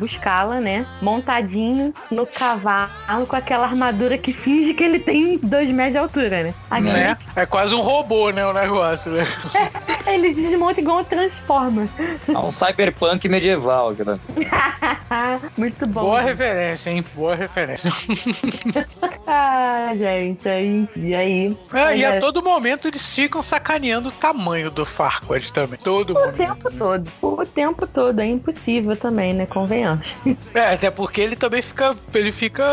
né? 0.61 0.87
Montadinho 1.01 1.93
no 2.11 2.27
cavalo 2.27 3.27
com 3.27 3.37
aquela 3.37 3.65
armadura 3.67 4.17
que 4.19 4.33
finge 4.33 4.75
que 4.75 4.85
ele 4.85 4.99
tem 4.99 5.39
dois 5.39 5.71
metros 5.71 5.93
de 5.93 5.99
altura, 5.99 6.43
né? 6.45 6.55
A 6.71 6.81
né? 6.81 7.17
É 7.37 7.47
quase 7.47 7.75
um 7.75 7.81
robô, 7.81 8.31
né, 8.31 8.47
o 8.47 8.53
negócio, 8.53 9.13
né? 9.13 9.27
Ele 10.07 10.35
desmonta 10.35 10.81
igual 10.81 10.99
um 11.01 11.05
Transformer. 11.05 11.89
É 12.29 12.39
um 12.39 12.53
cyberpunk 12.53 13.27
medieval, 13.27 13.95
cara. 13.95 14.21
Muito 15.57 15.87
bom. 15.87 16.03
Boa 16.03 16.21
referência, 16.21 16.91
hein? 16.91 17.05
Boa 17.15 17.35
referência. 17.35 17.91
Ah, 19.27 19.91
gente, 19.97 20.47
aí, 20.49 20.89
e 20.97 21.15
aí? 21.15 21.57
É, 21.73 21.97
e 21.97 22.05
a 22.05 22.21
todo 22.21 22.43
momento 22.43 22.87
eles 22.87 23.15
ficam 23.15 23.43
sacaneando 23.43 24.09
o 24.09 24.13
tamanho 24.13 24.71
do 24.71 24.85
Farquaad 24.85 25.51
também. 25.51 25.79
Todo 25.83 26.11
O 26.11 26.15
momento. 26.15 26.37
tempo 26.37 26.71
todo. 26.71 27.11
O 27.23 27.47
tempo 27.47 27.87
todo. 27.87 28.21
É 28.21 28.27
impossível 28.27 28.95
também, 28.95 29.33
né? 29.33 29.47
Convenhamos. 29.47 30.15
É, 30.55 30.75
até 30.75 30.91
porque 30.91 31.21
ele 31.21 31.37
também 31.37 31.63
fica. 31.63 31.95
Ele 32.15 32.33
fica. 32.33 32.65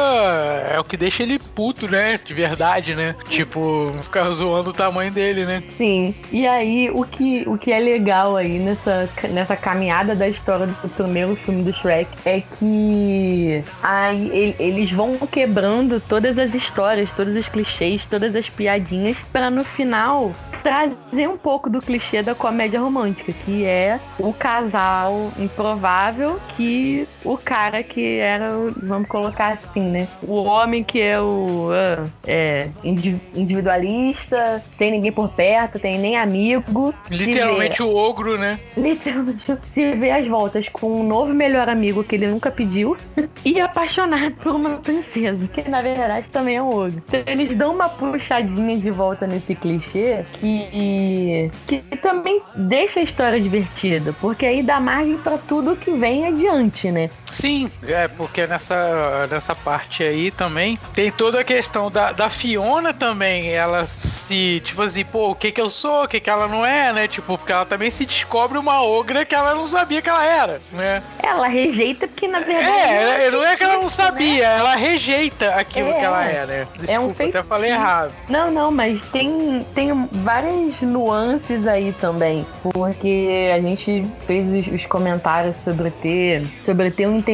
É 0.72 0.80
o 0.80 0.84
que 0.84 0.98
deixa 0.98 1.24
ele 1.24 1.40
puto, 1.40 1.88
né? 1.88 2.20
De 2.24 2.34
verdade, 2.34 2.96
né? 2.96 3.16
Tipo, 3.30 3.94
ficar 4.04 4.30
zoando 4.32 4.70
o 4.70 4.74
tamanho 4.74 5.12
dele, 5.12 5.46
né? 5.46 5.64
Sim. 5.78 6.14
E 6.32 6.46
aí, 6.48 6.90
o 6.94 7.04
que, 7.04 7.44
o 7.48 7.58
que 7.58 7.72
é 7.72 7.80
legal 7.80 8.36
aí 8.38 8.60
nessa, 8.60 9.10
nessa 9.30 9.56
caminhada 9.56 10.16
da 10.16 10.28
história 10.28 10.68
do 10.68 10.90
primeiro 10.90 11.36
filme 11.36 11.64
do 11.64 11.74
Shrek 11.74 12.10
é 12.26 12.42
que 12.42 13.64
aí 13.82 14.30
ele- 14.30 14.56
eles 14.60 14.92
vão 14.92 15.18
quebrando 15.30 16.00
todas 16.00 16.38
as 16.38 16.54
histórias, 16.54 17.12
todos 17.12 17.36
os 17.36 17.48
clichês, 17.50 18.06
todas 18.06 18.36
as 18.36 18.50
piadinhas, 18.50 19.18
pra 19.32 19.50
no 19.50 19.64
final 19.64 20.32
trazer 20.64 21.28
um 21.28 21.38
pouco 21.38 21.70
do 21.72 21.80
clichê 21.82 22.22
da 22.22 22.36
comédia 22.36 22.80
romântica, 22.80 23.34
que 23.46 23.66
é 23.66 24.00
o 24.20 24.32
casal 24.32 25.32
improvável 25.40 26.40
que 26.56 27.08
o 27.26 27.36
cara 27.52 27.84
que 27.84 28.18
era, 28.18 28.56
o- 28.58 28.74
vamos 28.82 29.10
colocar 29.10 29.50
assim, 29.62 29.82
né? 29.82 30.08
O 30.24 30.36
homem 30.44 30.86
que 30.86 31.02
é 31.02 31.20
o 31.20 31.68
ah, 31.74 32.08
é, 32.26 32.70
indi- 32.82 33.20
individualista, 33.36 34.64
sem 34.78 34.92
ninguém 34.92 35.12
por 35.12 35.28
perto, 35.30 35.78
tem 35.78 35.98
nem 36.00 36.16
amigo. 36.16 36.94
se 37.10 37.18
vê- 37.18 37.26
Literalmente 37.26 37.84
o 37.84 37.94
ogro, 37.94 38.38
né? 38.38 38.58
literalmente 38.78 39.44
se 39.74 39.92
vê 39.96 40.12
às 40.12 40.26
voltas 40.28 40.70
com 40.70 41.02
um 41.02 41.04
novo 41.04 41.34
melhor 41.34 41.68
amigo 41.68 42.06
que 42.06 42.16
ele 42.16 42.28
nunca 42.28 42.50
pediu 42.50 42.96
e 43.44 43.60
apaixonado 43.60 44.34
por 44.36 44.56
uma 44.56 44.78
princesa, 44.78 45.46
que 45.54 45.68
na 45.70 45.82
verdade 45.82 46.30
também 46.30 46.56
é 46.56 46.62
um 46.64 46.70
ogro. 46.70 47.04
Então 47.06 47.22
eles 47.28 47.54
dão 47.56 47.74
uma 47.74 47.90
puxadinha 47.90 48.78
de 48.78 48.92
volta 48.92 49.28
nesse 49.28 49.56
clichê 49.56 50.22
que, 50.40 51.52
que 51.68 51.98
também 51.98 52.42
deixa 52.56 53.02
a 53.02 53.04
história 53.04 53.40
divertida, 53.42 54.14
porque 54.22 54.46
aí 54.46 54.64
dá 54.64 54.80
margem 54.80 55.18
pra 55.18 55.38
tudo 55.38 55.76
que 55.76 55.92
vem 55.92 56.26
adiante, 56.28 56.90
né? 56.92 57.10
Sim, 57.42 57.72
é, 57.88 58.08
porque 58.08 58.46
nessa, 58.46 59.28
nessa 59.32 59.56
parte 59.56 60.04
aí 60.04 60.30
também 60.30 60.78
tem 60.94 61.12
toda 61.12 61.40
a 61.40 61.44
questão 61.44 61.90
da, 61.90 62.12
da 62.12 62.30
Fiona 62.30 62.94
também. 62.94 63.50
Ela 63.50 63.88
se, 63.88 64.62
tipo 64.64 64.84
assim, 64.84 65.04
pô, 65.04 65.32
o 65.32 65.36
que 65.36 65.52
que 65.52 65.60
eu 65.60 65.68
sou, 65.72 66.04
o 66.04 66.08
que 66.08 66.20
que 66.20 66.30
ela 66.30 66.48
não 66.48 66.64
é, 66.64 66.94
né? 66.94 67.08
Tipo, 67.08 67.40
porque 67.40 67.52
ela 67.52 67.66
também 67.66 67.90
se 67.90 68.06
descobre 68.06 68.60
uma 68.60 68.84
ogra 68.84 69.26
que 69.26 69.34
ela 69.34 69.56
não 69.56 69.66
sabia 69.66 70.04
que 70.04 70.10
ela 70.10 70.24
era, 70.24 70.62
né? 70.72 71.02
Ela 71.18 71.48
rejeita 71.48 72.08
porque 72.08 72.28
na 72.28 72.42
verdade 72.42 72.70
É, 72.70 73.32
não 73.32 73.44
é 73.44 73.56
que 73.56 73.64
ela 73.64 73.78
não 73.78 73.88
isso, 73.88 73.98
né? 74.00 74.06
sabia, 74.06 74.46
ela 74.48 74.76
rejeita 74.76 75.56
aquilo 75.56 75.90
É, 75.90 75.94
que 75.94 76.06
ela 76.06 76.24
é, 76.24 76.46
né? 76.46 76.68
Desculpa, 76.78 77.24
é 77.24 77.26
um 77.26 77.30
até 77.30 77.42
falei 77.42 77.72
errado. 77.72 78.14
Não, 78.30 78.52
não, 78.52 78.70
mas 78.70 79.02
tem, 79.12 79.66
tem 79.74 80.08
várias 80.12 80.80
nuances 80.82 81.68
aí 81.68 81.92
também. 81.94 82.46
Porque 82.62 83.52
a 83.52 83.60
gente 83.60 84.06
fez 84.28 84.68
os, 84.68 84.74
os 84.74 84.86
comentários 84.86 85.58
sobre 85.58 85.90
ter, 85.90 86.46
sobre 86.64 86.92
ter 86.92 87.08
um 87.08 87.18
entendimento 87.18 87.31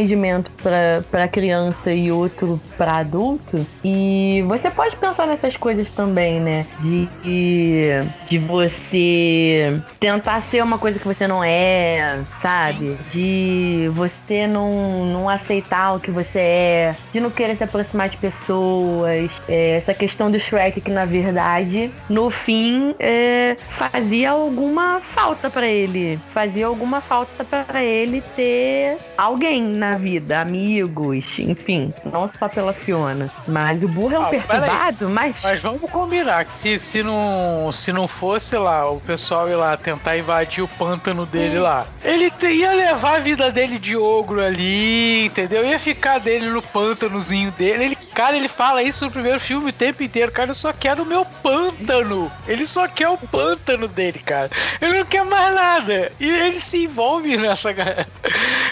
pra- 0.62 1.04
pra 1.10 1.28
criança 1.28 1.92
e 1.94 2.12
outro 2.12 2.60
pra 2.78 2.98
adulto. 2.98 3.66
E 3.84 4.44
você 4.48 4.70
pode 4.70 4.96
pensar 4.98 5.26
nessas 5.28 5.56
coisas 5.56 5.90
também, 5.92 6.40
né? 6.40 6.66
De, 6.80 7.08
de 8.28 8.38
você 8.40 9.80
tentar 10.00 10.42
ser 10.42 10.62
uma 10.64 10.78
coisa 10.78 11.00
que 11.00 11.08
você 11.08 11.28
não 11.28 11.44
é, 11.44 12.20
sabe? 12.42 12.98
De 13.12 13.90
você 13.94 14.48
não, 14.48 15.06
não 15.06 15.30
aceitar 15.30 15.96
o 15.96 16.00
que 16.00 16.12
você 16.12 16.40
é, 16.40 16.96
de 17.14 17.20
não 17.20 17.30
querer 17.32 17.56
se 17.58 17.64
aproximar 17.64 18.10
de 18.10 18.18
pessoas. 18.18 19.30
É, 19.48 19.78
essa 19.78 19.94
questão 19.94 20.30
do 20.30 20.40
Shrek 20.40 20.82
que, 20.82 20.92
na 20.92 21.06
verdade, 21.06 21.92
no 22.10 22.30
fim, 22.30 22.94
é, 23.00 23.56
fazia 23.70 24.32
alguma 24.32 25.00
falta 25.00 25.50
pra 25.50 25.68
ele. 25.68 26.20
Fazia 26.34 26.66
alguma 26.68 27.02
falta 27.02 27.44
pra 27.44 27.84
ele 27.84 28.22
ter 28.36 28.98
alguém 29.18 29.62
na 29.64 29.87
vida, 29.96 30.42
amigos, 30.42 31.26
enfim. 31.40 31.94
Não 32.06 32.28
só 32.28 32.48
pela 32.50 32.74
Fiona. 32.74 33.30
Mas 33.48 33.82
o 33.82 33.88
burro 33.88 34.16
é 34.16 34.20
um 34.20 34.24
Ah, 34.24 34.30
perturbado, 34.30 35.10
mas... 35.10 35.36
Mas 35.44 35.62
vamos 35.62 35.90
combinar 35.90 36.46
que 36.46 36.54
se, 36.54 36.80
se, 36.80 37.04
não, 37.04 37.72
se 37.72 37.94
não 37.94 38.08
fosse 38.08 38.58
lá 38.58 38.90
o 38.90 39.00
pessoal 39.00 39.48
ir 39.50 39.56
lá 39.56 39.78
tentar 39.78 40.18
invadir 40.18 40.64
o 40.64 40.68
pântano 40.68 41.26
dele 41.26 41.60
lá, 41.60 41.86
ele 42.04 42.30
te- 42.32 42.48
ia 42.52 42.72
levar 42.74 43.16
a 43.18 43.20
vida 43.20 43.52
dele 43.52 43.78
de 43.80 43.96
ogro 43.96 44.44
ali, 44.44 45.26
entendeu? 45.26 45.66
Ia 45.66 45.80
ficar 45.80 46.20
dele 46.20 46.48
no 46.50 46.62
pântanozinho 46.62 47.52
dele. 47.52 47.84
Ele, 47.86 47.96
cara, 48.14 48.36
ele 48.36 48.48
fala 48.48 48.84
isso 48.84 49.06
no 49.06 49.12
primeiro 49.12 49.40
filme 49.40 49.70
o 49.70 49.74
tempo 49.74 50.04
inteiro. 50.04 50.32
Cara, 50.32 50.52
eu 50.52 50.56
só 50.56 50.74
quero 50.74 51.04
o 51.04 51.06
meu 51.06 51.24
pântano. 51.26 52.32
Ele 52.48 52.66
só 52.66 52.88
quer 52.88 53.10
o 53.10 53.18
pântano 53.18 53.88
dele, 53.88 54.20
cara. 54.20 54.50
Ele 54.82 55.00
não 55.00 55.06
quer 55.06 55.24
mais 55.24 55.54
nada. 55.54 56.12
E 56.20 56.30
ele 56.30 56.60
se 56.60 56.84
envolve 56.86 57.38
nessa 57.38 57.74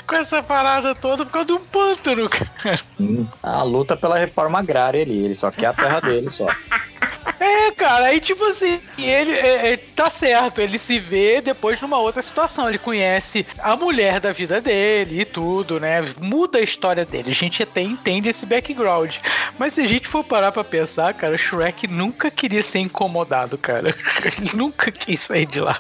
com 0.06 0.16
essa 0.16 0.42
parada 0.42 0.94
toda 0.94 1.26
por 1.26 1.32
causa 1.32 1.48
de 1.48 1.54
um 1.54 1.66
pântano, 1.66 2.30
cara. 2.30 2.80
A 3.42 3.64
luta 3.64 3.98
pela 3.98 4.18
reforma 4.18 4.60
agrária 4.60 5.02
ali, 5.02 5.26
ele 5.26 5.36
só 5.36 5.52
quer 5.52 5.68
a 5.68 5.74
terra 5.74 6.00
dele 6.00 6.30
só. 6.30 6.46
É, 7.46 7.72
cara, 7.72 8.06
aí 8.06 8.20
tipo 8.20 8.44
assim, 8.46 8.82
ele 8.98 9.32
é, 9.32 9.74
é, 9.74 9.78
tá 9.78 10.10
certo, 10.10 10.60
ele 10.60 10.80
se 10.80 10.98
vê 10.98 11.42
depois 11.42 11.80
numa 11.80 12.00
outra 12.00 12.20
situação. 12.20 12.68
Ele 12.68 12.80
conhece 12.80 13.46
a 13.60 13.76
mulher 13.76 14.20
da 14.20 14.32
vida 14.32 14.60
dele 14.60 15.22
e 15.22 15.26
tudo, 15.26 15.80
né? 15.80 16.02
Muda 16.20 16.58
a 16.58 16.62
história 16.62 17.06
dele. 17.06 17.30
A 17.30 17.36
gente 17.36 17.62
até 17.62 17.82
entende 17.82 18.30
esse 18.30 18.48
background. 18.48 19.18
Mas 19.60 19.76
se 19.76 19.82
a 19.82 19.88
gente 19.88 20.08
for 20.08 20.24
parar 20.24 20.52
pra 20.52 20.64
pensar, 20.64 21.14
cara, 21.14 21.38
Shrek 21.38 21.88
nunca 21.88 22.32
queria 22.32 22.64
ser 22.64 22.80
incomodado, 22.80 23.60
cara. 23.60 23.96
Ele 24.24 24.50
nunca 24.58 24.92
quis 24.92 25.22
sair 25.22 25.46
de 25.46 25.60
lá. 25.60 25.80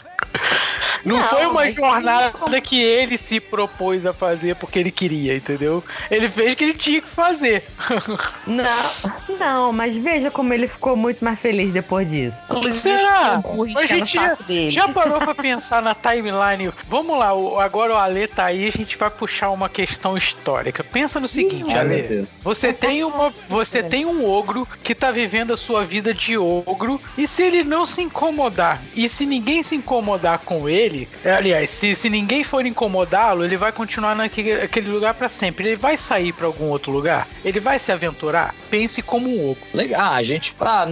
Não, 1.03 1.17
Não, 1.17 1.23
foi 1.23 1.45
uma 1.45 1.69
jornada 1.69 2.59
que 2.61 2.81
ele 2.81 3.17
se 3.17 3.39
propôs 3.39 4.05
a 4.07 4.13
fazer 4.13 4.55
porque 4.55 4.79
ele 4.79 4.91
queria, 4.91 5.35
entendeu? 5.35 5.83
Ele 6.09 6.27
fez 6.27 6.53
o 6.53 6.55
que 6.55 6.63
ele 6.63 6.73
tinha 6.73 7.01
que 7.01 7.07
fazer. 7.07 7.63
Não, 8.47 8.65
não, 9.39 9.73
mas 9.73 9.95
veja 9.95 10.29
como 10.31 10.53
ele 10.53 10.67
ficou 10.67 10.95
muito 10.95 11.23
mais 11.23 11.39
feliz 11.39 11.54
depois 11.71 12.09
disso. 12.09 12.35
Será? 12.73 13.41
Mas 13.73 13.91
a 13.91 13.95
gente 13.95 14.17
dele. 14.47 14.71
Já 14.71 14.87
parou 14.87 15.19
pra 15.19 15.33
pensar 15.35 15.81
na 15.81 15.95
timeline? 15.95 16.71
Vamos 16.89 17.17
lá, 17.17 17.29
agora 17.63 17.93
o 17.93 17.97
Ale 17.97 18.27
tá 18.27 18.45
aí, 18.45 18.67
a 18.67 18.71
gente 18.71 18.97
vai 18.97 19.09
puxar 19.09 19.49
uma 19.51 19.69
questão 19.69 20.17
histórica. 20.17 20.83
Pensa 20.83 21.19
no 21.19 21.27
seguinte, 21.27 21.63
meu 21.63 21.79
Ale. 21.79 22.27
Você 22.43 22.73
tem 22.73 23.03
uma, 23.03 23.33
você 23.47 23.81
tem 23.81 24.05
um 24.05 24.27
ogro 24.29 24.67
que 24.83 24.93
tá 24.93 25.11
vivendo 25.11 25.53
a 25.53 25.57
sua 25.57 25.83
vida 25.85 26.13
de 26.13 26.37
ogro 26.37 26.99
e 27.17 27.27
se 27.27 27.43
ele 27.43 27.63
não 27.63 27.85
se 27.85 28.01
incomodar 28.01 28.81
e 28.95 29.07
se 29.07 29.25
ninguém 29.25 29.63
se 29.63 29.75
incomodar 29.75 30.39
com 30.39 30.67
ele, 30.67 31.07
é, 31.23 31.33
aliás, 31.33 31.69
se, 31.69 31.95
se 31.95 32.09
ninguém 32.09 32.43
for 32.43 32.65
incomodá-lo, 32.65 33.43
ele 33.43 33.57
vai 33.57 33.71
continuar 33.71 34.15
naquele 34.15 34.53
aquele 34.53 34.89
lugar 34.89 35.13
pra 35.13 35.29
sempre. 35.29 35.67
Ele 35.67 35.75
vai 35.75 35.97
sair 35.97 36.33
pra 36.33 36.47
algum 36.47 36.65
outro 36.65 36.91
lugar? 36.91 37.27
Ele 37.43 37.59
vai 37.59 37.79
se 37.79 37.91
aventurar? 37.91 38.53
Pense 38.69 39.01
como 39.01 39.29
um 39.29 39.51
ogro. 39.51 39.63
Legal, 39.73 40.13
a 40.13 40.23
gente. 40.23 40.55
Ah, 40.59 40.87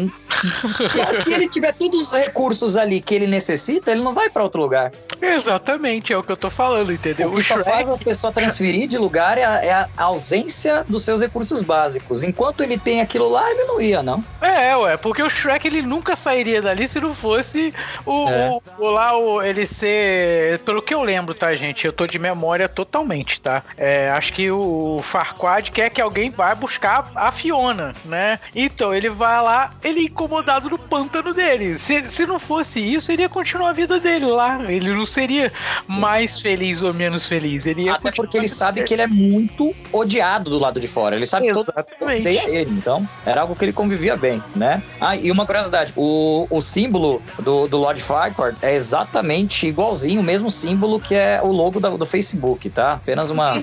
n- 0.96 1.24
se 1.24 1.34
ele 1.34 1.50
tiver 1.50 1.74
todos 1.74 2.08
os 2.08 2.12
recursos 2.14 2.78
ali 2.78 3.00
que 3.02 3.14
ele 3.16 3.28
necessita, 3.28 3.92
ele 3.92 4.02
não 4.02 4.14
vai 4.14 4.30
pra 4.30 4.44
outro 4.44 4.62
lugar. 4.62 4.92
Exatamente, 5.22 6.14
é 6.14 6.18
o 6.18 6.24
que 6.24 6.32
eu 6.32 6.38
tô 6.38 6.50
falando, 6.50 6.92
entendeu? 6.92 7.30
O 7.30 7.36
que 7.36 7.44
só 7.44 7.64
faz 7.64 7.90
a 7.90 7.98
pessoa 7.98 8.32
transferir 8.32 8.88
de 8.88 8.98
lugar 8.98 9.38
é 9.38 9.44
a, 9.44 9.66
é 9.66 9.72
a 9.74 9.90
ausência 9.98 10.84
dos 10.88 11.04
seus 11.04 11.22
recursos 11.22 11.62
básicos. 11.62 12.24
Enquanto 12.24 12.62
ele 12.62 12.78
tem 12.78 13.02
aquilo 13.02 13.30
lá, 13.30 13.50
ele 13.50 13.64
não 13.66 13.82
ia, 13.82 14.04
não. 14.04 14.24
É, 14.42 14.76
ué, 14.76 14.98
porque 14.98 15.24
o 15.24 15.30
Shrek 15.30 15.68
ele 15.68 15.82
nunca 15.82 16.16
sairia 16.16 16.62
dali 16.62 16.88
se 16.88 17.00
não 17.00 17.14
fosse 17.14 17.74
o, 18.06 18.30
É. 18.30 18.50
o, 18.50 18.62
o 18.86 18.90
lá, 18.90 19.18
o, 19.18 19.42
ele 19.42 19.66
ser. 19.66 20.60
Pelo 20.60 20.82
que 20.82 20.94
eu 20.94 21.02
lembro, 21.02 21.34
tá, 21.34 21.56
gente? 21.56 21.86
Eu 21.86 21.94
tô 21.94 22.06
de 22.06 22.20
memória 22.20 22.68
totalmente, 22.70 23.40
tá? 23.42 23.64
É, 23.78 24.10
acho 24.12 24.34
que 24.34 24.52
o 24.52 25.02
Farquaad 25.04 25.72
quer 25.72 25.90
que 25.90 26.02
alguém 26.02 26.30
vá 26.30 26.54
buscar 26.54 27.12
a 27.16 27.32
Fiona, 27.32 27.94
né? 28.06 28.40
Então 28.56 28.94
ele 28.94 29.10
vai 29.10 29.42
lá, 29.42 29.74
ele 29.84 30.02
é 30.02 30.04
incomodado 30.44 30.70
no 30.70 30.78
pântano 30.78 31.34
dele. 31.34 31.78
Se, 31.80 32.10
se 32.10 32.26
não 32.26 32.40
fosse 32.40 32.80
isso, 32.80 33.12
ele 33.12 33.22
ia 33.24 33.30
continuar 33.30 33.70
a 33.70 33.74
vida 33.74 34.00
dele 34.00 34.26
lá. 34.26 34.60
Ele 34.68 34.92
não 34.94 35.06
seria 35.06 35.52
mais 35.88 36.40
feliz 36.40 36.82
ou 36.84 36.94
menos 36.94 37.26
feliz. 37.26 37.66
Ele 37.66 37.84
ia 37.84 37.94
Até 37.94 38.12
porque 38.12 38.38
ele 38.38 38.48
sabe 38.48 38.76
dele. 38.76 38.88
que 38.88 38.94
ele 38.94 39.02
é 39.02 39.08
muito 39.08 39.74
odiado 39.92 40.50
do 40.50 40.60
lado 40.60 40.80
de 40.80 40.88
fora. 40.88 41.16
Ele 41.16 41.26
sabe 41.26 41.46
que 41.46 41.52
Exatamente. 41.58 42.22
odeia 42.22 42.50
ele. 42.50 42.72
Então, 42.72 43.08
era 43.26 43.42
algo 43.42 43.56
que 43.56 43.64
ele 43.66 43.74
convivia 43.74 44.16
bem, 44.16 44.44
né? 44.56 44.84
Ah, 45.00 45.16
e 45.16 45.32
uma 45.32 45.46
curiosidade: 45.46 45.94
o, 45.96 46.46
o 46.50 46.62
símbolo 46.62 47.22
do, 47.40 47.68
do 47.68 47.78
Lord 47.78 48.02
Farquaad 48.02 48.58
é 48.62 48.76
exatamente 48.76 49.66
igualzinho, 49.68 50.20
o 50.20 50.24
mesmo 50.24 50.52
símbolo 50.52 51.00
que 51.00 51.16
é 51.16 51.40
o 51.42 51.48
logo 51.52 51.80
da- 51.80 51.90
do 51.90 52.06
Facebook, 52.06 52.70
tá? 52.70 52.94
Apenas 52.94 53.30
uma, 53.30 53.54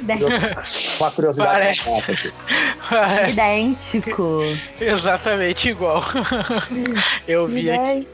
uma 0.98 1.10
curiosidade. 1.10 1.50
Parece. 1.50 2.32
É, 2.90 3.30
Idêntico. 3.30 4.40
exatamente 4.80 5.68
igual. 5.68 6.02
Eu 7.26 7.46
vi 7.46 7.70
aqui. 7.70 8.08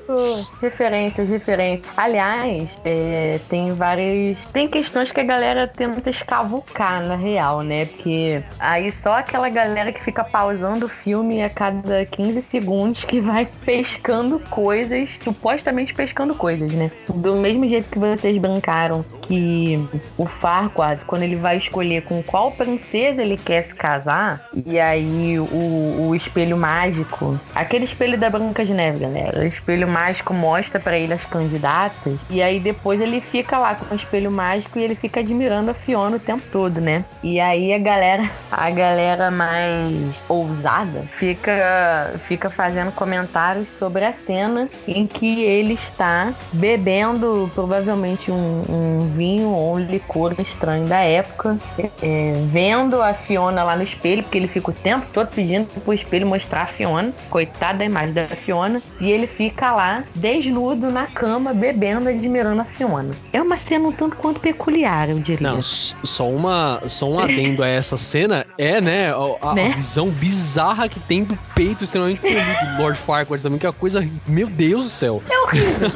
Referências, 0.61 1.28
referências. 1.28 1.90
Aliás, 1.97 2.68
é, 2.84 3.40
tem 3.49 3.72
várias. 3.72 4.38
Tem 4.53 4.68
questões 4.68 5.11
que 5.11 5.20
a 5.20 5.24
galera 5.24 5.66
tenta 5.66 6.09
escavucar 6.11 7.07
na 7.07 7.16
real, 7.16 7.62
né? 7.62 7.86
Porque 7.86 8.42
aí 8.59 8.92
só 9.03 9.18
aquela 9.18 9.49
galera 9.49 9.92
que 9.92 10.03
fica 10.03 10.24
pausando 10.24 10.86
o 10.86 10.88
filme 10.88 11.42
a 11.42 11.51
cada 11.51 12.05
15 12.05 12.42
segundos 12.42 13.05
que 13.05 13.20
vai 13.20 13.49
pescando 13.64 14.40
coisas, 14.51 15.18
supostamente 15.18 15.94
pescando 15.94 16.34
coisas, 16.34 16.72
né? 16.72 16.90
Do 17.09 17.36
mesmo 17.36 17.66
jeito 17.68 17.88
que 17.90 17.99
vocês 17.99 18.38
brincaram 18.38 19.05
que 19.22 19.82
o 20.16 20.26
Farquaad, 20.26 21.03
quando 21.07 21.22
ele 21.22 21.36
vai 21.36 21.57
escolher 21.57 22.03
com 22.03 22.22
qual 22.22 22.53
princesa 22.53 23.22
ele 23.22 23.36
quer 23.36 23.64
se 23.64 23.74
casar, 23.74 24.49
e 24.64 24.78
aí 24.78 25.38
o, 25.38 26.09
o 26.09 26.14
espelho 26.14 26.57
mágico, 26.57 27.38
aquele 27.55 27.84
espelho 27.84 28.18
da 28.18 28.30
Branca 28.39 28.64
de 28.64 28.74
Neve, 28.74 28.99
galera, 28.99 29.41
o 29.41 29.45
espelho 29.45 29.89
mágico 29.89 30.34
mostra 30.34 30.80
pra 30.80 30.99
ele 30.99 31.12
as 31.12 31.24
candidatas, 31.24 32.14
e 32.28 32.43
aí 32.43 32.61
depois 32.61 33.01
ele 33.01 33.20
fica 33.20 33.59
lá 33.59 33.74
com 33.74 33.95
o 33.95 33.97
espelho 33.97 34.30
mágico 34.30 34.78
e 34.78 34.82
ele 34.82 34.95
fica 34.95 35.20
admirando 35.20 35.70
a 35.70 35.74
Fiona 35.74 36.16
o 36.16 36.20
tempo 36.20 36.43
todo, 36.51 36.80
né? 36.80 37.05
E 37.22 37.41
aí 37.41 37.72
a 37.72 37.78
galera, 37.78 38.28
a 38.51 38.70
galera 38.70 39.30
mais 39.30 40.14
ousada 40.28 41.03
fica, 41.18 42.14
fica 42.26 42.51
fazendo 42.51 42.93
comentários 42.93 43.68
sobre 43.78 44.05
a 44.05 44.12
cena 44.12 44.68
em 44.87 45.07
que 45.07 45.43
ele 45.45 45.74
está 45.74 46.32
bebendo 46.53 47.51
provavelmente 47.55 48.30
um, 48.30 48.62
um 48.68 49.12
vinho 49.14 49.49
ou 49.49 49.74
um 49.74 49.78
licor 49.78 50.34
estranho 50.39 50.87
da 50.87 51.01
época, 51.01 51.57
é, 52.03 52.34
vendo 52.47 53.01
a 53.03 53.14
Fiona 53.14 53.62
lá 53.62 53.76
no 53.76 53.82
espelho, 53.82 54.22
porque 54.22 54.39
ele 54.39 54.49
fica 54.49 54.70
o 54.70 54.74
tempo 54.74 55.07
todo 55.12 55.28
pedindo 55.28 55.66
pro 55.80 55.93
espelho 55.93 56.26
mostrar 56.26 56.62
a 56.62 56.66
Fiona, 56.66 57.12
coitada 57.30 57.78
da 57.78 57.84
imagem 57.84 58.12
da 58.12 58.25
Fiona, 58.34 58.82
e 59.00 59.10
ele 59.10 59.26
fica 59.26 59.72
lá 59.72 60.02
desnudo 60.14 60.90
na 60.90 61.06
cama, 61.06 61.54
bebendo, 61.54 62.08
admirando 62.08 62.62
a 62.62 62.64
Fiona. 62.64 63.14
É 63.32 63.40
uma 63.40 63.56
cena 63.56 63.88
um 63.88 63.92
tanto 63.92 64.16
quanto 64.16 64.40
peculiar, 64.40 65.08
eu 65.10 65.18
diria. 65.18 65.52
Não, 65.52 65.62
só 65.62 66.28
uma 66.28 66.80
só 66.88 67.08
um 67.08 67.18
adendo 67.20 67.62
a 67.62 67.68
essa 67.68 67.96
cena 67.96 68.46
é, 68.58 68.80
né, 68.80 69.12
a, 69.12 69.50
a 69.50 69.54
Né? 69.54 69.72
visão 69.76 70.08
bizarra 70.08 70.88
que 70.88 70.98
tem 71.00 71.22
do 71.22 71.38
peito 71.54 71.84
extremamente 71.84 72.20
peludo 72.20 72.76
do 72.76 72.82
Lord 72.82 72.98
Farquaad 72.98 73.42
também, 73.42 73.58
que 73.58 73.66
é 73.66 73.68
uma 73.68 73.72
coisa, 73.74 74.08
meu 74.26 74.48
Deus 74.48 74.84
do 74.84 74.90
céu. 74.90 75.22
É 75.28 75.38
horrível. 75.38 75.92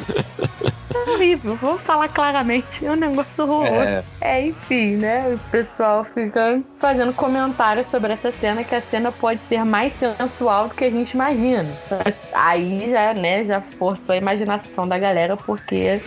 É 0.93 1.09
horrível, 1.11 1.55
vou 1.55 1.77
falar 1.77 2.09
claramente, 2.09 2.85
é 2.85 2.91
um 2.91 2.95
negócio 2.95 3.43
horroroso. 3.43 3.73
É, 3.73 4.03
É, 4.19 4.45
enfim, 4.47 4.97
né? 4.97 5.33
O 5.33 5.49
pessoal 5.49 6.05
fica 6.13 6.61
fazendo 6.79 7.13
comentários 7.13 7.87
sobre 7.89 8.13
essa 8.13 8.31
cena, 8.31 8.63
que 8.63 8.75
a 8.75 8.81
cena 8.81 9.11
pode 9.11 9.39
ser 9.47 9.63
mais 9.63 9.93
sensual 9.97 10.67
do 10.67 10.75
que 10.75 10.83
a 10.83 10.91
gente 10.91 11.11
imagina. 11.11 11.67
Aí 12.33 12.89
já, 12.89 13.13
né, 13.13 13.43
já 13.43 13.61
forçou 13.77 14.13
a 14.13 14.17
imaginação 14.17 14.87
da 14.87 14.97
galera, 14.97 15.35
porque, 15.35 15.99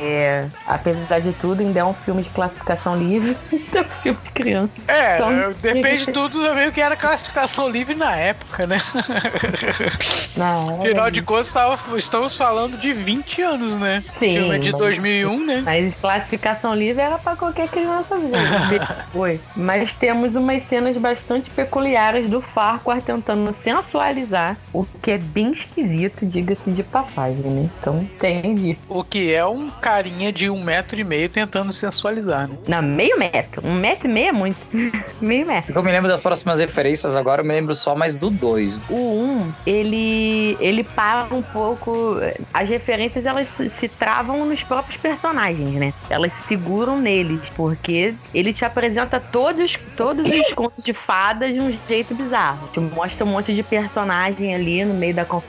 é, 0.00 0.46
apesar 0.66 1.20
de 1.20 1.32
tudo, 1.34 1.60
ainda 1.60 1.80
é 1.80 1.84
um 1.84 1.92
filme 1.92 2.22
de 2.22 2.30
classificação 2.30 2.96
livre, 2.96 3.36
é 3.74 3.80
um 3.80 3.84
filme 3.84 4.18
de 4.24 4.30
criança. 4.30 4.72
É, 4.88 5.16
Então- 5.16 5.30
é, 5.32 5.50
depende 5.60 6.06
de 6.06 6.12
tudo 6.12 6.42
também 6.42 6.68
o 6.68 6.72
que 6.72 6.80
era 6.80 6.96
classificação 6.96 7.68
livre 7.68 7.94
na 7.94 8.16
época, 8.16 8.66
né? 8.66 8.80
Não, 10.36 10.80
Afinal 10.82 11.10
de 11.10 11.22
contas, 11.22 11.52
tava- 11.52 11.78
estamos 11.98 12.36
falando 12.36 12.78
de 12.78 12.92
20 12.92 13.42
anos, 13.42 13.72
né? 13.74 14.02
Sim, 14.18 14.34
filme 14.34 14.54
é 14.56 14.58
de 14.58 14.72
mas- 14.72 14.80
2001, 14.80 15.44
né? 15.46 15.62
Mas 15.64 15.94
classificação 15.96 16.74
livre 16.74 17.02
era 17.02 17.18
pra 17.18 17.36
qualquer 17.36 17.68
criança 17.68 18.16
ver. 18.16 18.80
Foi. 19.12 19.40
Mas 19.54 19.92
temos 19.94 20.34
umas 20.34 20.66
cenas 20.68 20.96
bastante 20.96 21.50
peculiares 21.50 22.28
do 22.28 22.40
Farquhar 22.40 23.00
tentando 23.02 23.54
sensualizar, 23.62 24.56
o 24.72 24.84
que 25.02 25.10
é 25.12 25.18
bem 25.18 25.54
esquisito, 25.56 26.24
diga-se 26.26 26.70
de 26.70 26.82
passagem, 26.82 27.42
né? 27.42 27.70
Então 27.80 28.08
tem 28.18 28.54
disso. 28.54 28.80
O 28.88 29.02
que 29.04 29.32
é 29.32 29.44
um 29.44 29.68
carinha 29.70 30.32
de 30.32 30.48
um 30.50 30.62
metro 30.62 30.98
e 30.98 31.04
meio 31.04 31.28
tentando 31.28 31.72
sensualizar, 31.72 32.48
né? 32.48 32.56
Não, 32.68 32.82
meio 32.82 33.18
metro. 33.18 33.66
Um 33.66 33.74
metro 33.74 34.08
e 34.08 34.12
meio 34.12 34.28
é 34.28 34.32
muito. 34.32 34.56
meio 35.20 35.46
metro. 35.46 35.72
eu 35.74 35.82
me 35.82 35.90
lembro 35.92 36.08
das 36.08 36.22
próximas 36.22 36.60
referências 36.60 37.16
agora, 37.16 37.40
eu 37.42 37.44
me 37.46 37.52
lembro 37.54 37.74
só 37.74 37.94
mais 37.94 38.16
do 38.16 38.30
2. 38.30 38.80
O 38.90 38.94
1, 38.94 39.52
ele, 39.66 40.56
ele 40.60 40.84
para 40.84 41.26
um 41.34 41.42
pouco. 41.42 42.16
As 42.52 42.68
referências 42.68 43.24
elas 43.24 43.48
se- 43.48 43.68
se 43.70 43.88
travam 43.88 44.44
nos 44.44 44.62
próprios 44.62 45.00
personagens, 45.00 45.70
né? 45.74 45.92
Elas 46.10 46.32
seguram 46.48 46.98
neles, 47.00 47.40
porque 47.56 48.14
ele 48.34 48.52
te 48.52 48.64
apresenta 48.64 49.18
todos, 49.20 49.74
todos 49.96 50.30
os 50.30 50.52
contos 50.54 50.84
de 50.84 50.92
fadas 50.92 51.52
de 51.52 51.60
um 51.60 51.76
jeito 51.88 52.14
bizarro. 52.14 52.68
Te 52.72 52.80
mostra 52.80 53.24
um 53.24 53.28
monte 53.28 53.54
de 53.54 53.62
personagem 53.62 54.54
ali 54.54 54.84
no 54.84 54.94
meio 54.94 55.14
da 55.14 55.24
confusão. 55.24 55.45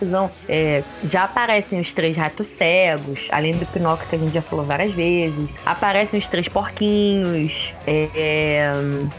É, 0.48 0.84
já 1.10 1.24
aparecem 1.24 1.80
os 1.80 1.94
três 1.94 2.16
ratos 2.16 2.48
cegos, 2.58 3.28
além 3.32 3.54
do 3.54 3.66
Pinóquio 3.66 4.08
que 4.08 4.16
a 4.16 4.20
gente 4.20 4.34
já 4.34 4.42
falou 4.42 4.66
várias 4.66 4.94
vezes. 4.94 5.50
Aparecem 5.66 6.20
os 6.20 6.28
três 6.28 6.48
porquinhos. 6.48 7.74
é, 7.86 8.72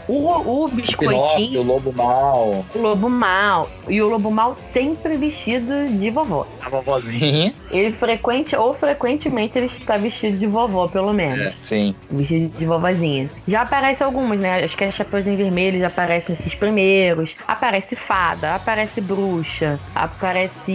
o, 0.07 0.13
o 0.13 0.69
Pinóquio, 0.69 0.75
biscoitinho. 0.75 1.61
o 1.61 1.63
Lobo 1.63 1.93
Mal, 1.93 2.65
O 2.75 2.79
lobo 2.79 3.09
mal. 3.09 3.69
E 3.87 4.01
o 4.01 4.09
lobo 4.09 4.31
mal 4.31 4.55
sempre 4.73 5.17
vestido 5.17 5.87
de 5.97 6.09
vovó. 6.09 6.47
a 6.63 6.69
vovozinha. 6.69 7.53
Ele 7.71 7.91
frequente, 7.91 8.55
ou 8.55 8.73
frequentemente 8.73 9.57
ele 9.57 9.67
está 9.67 9.97
vestido 9.97 10.37
de 10.37 10.47
vovó, 10.47 10.87
pelo 10.87 11.13
menos. 11.13 11.53
Sim. 11.63 11.95
Vestido 12.09 12.57
de 12.57 12.65
vovozinha. 12.65 13.29
Já 13.47 13.61
aparece 13.61 14.03
algumas, 14.03 14.39
né? 14.39 14.63
Acho 14.63 14.75
que 14.77 14.83
a 14.83 14.91
Chapeuzinho 14.91 15.37
Vermelho 15.37 15.79
já 15.79 15.87
aparece 15.87 16.31
nesses 16.31 16.53
primeiros. 16.55 17.35
Aparece 17.47 17.95
fada, 17.95 18.55
aparece 18.55 19.01
bruxa, 19.01 19.79
aparece 19.95 20.68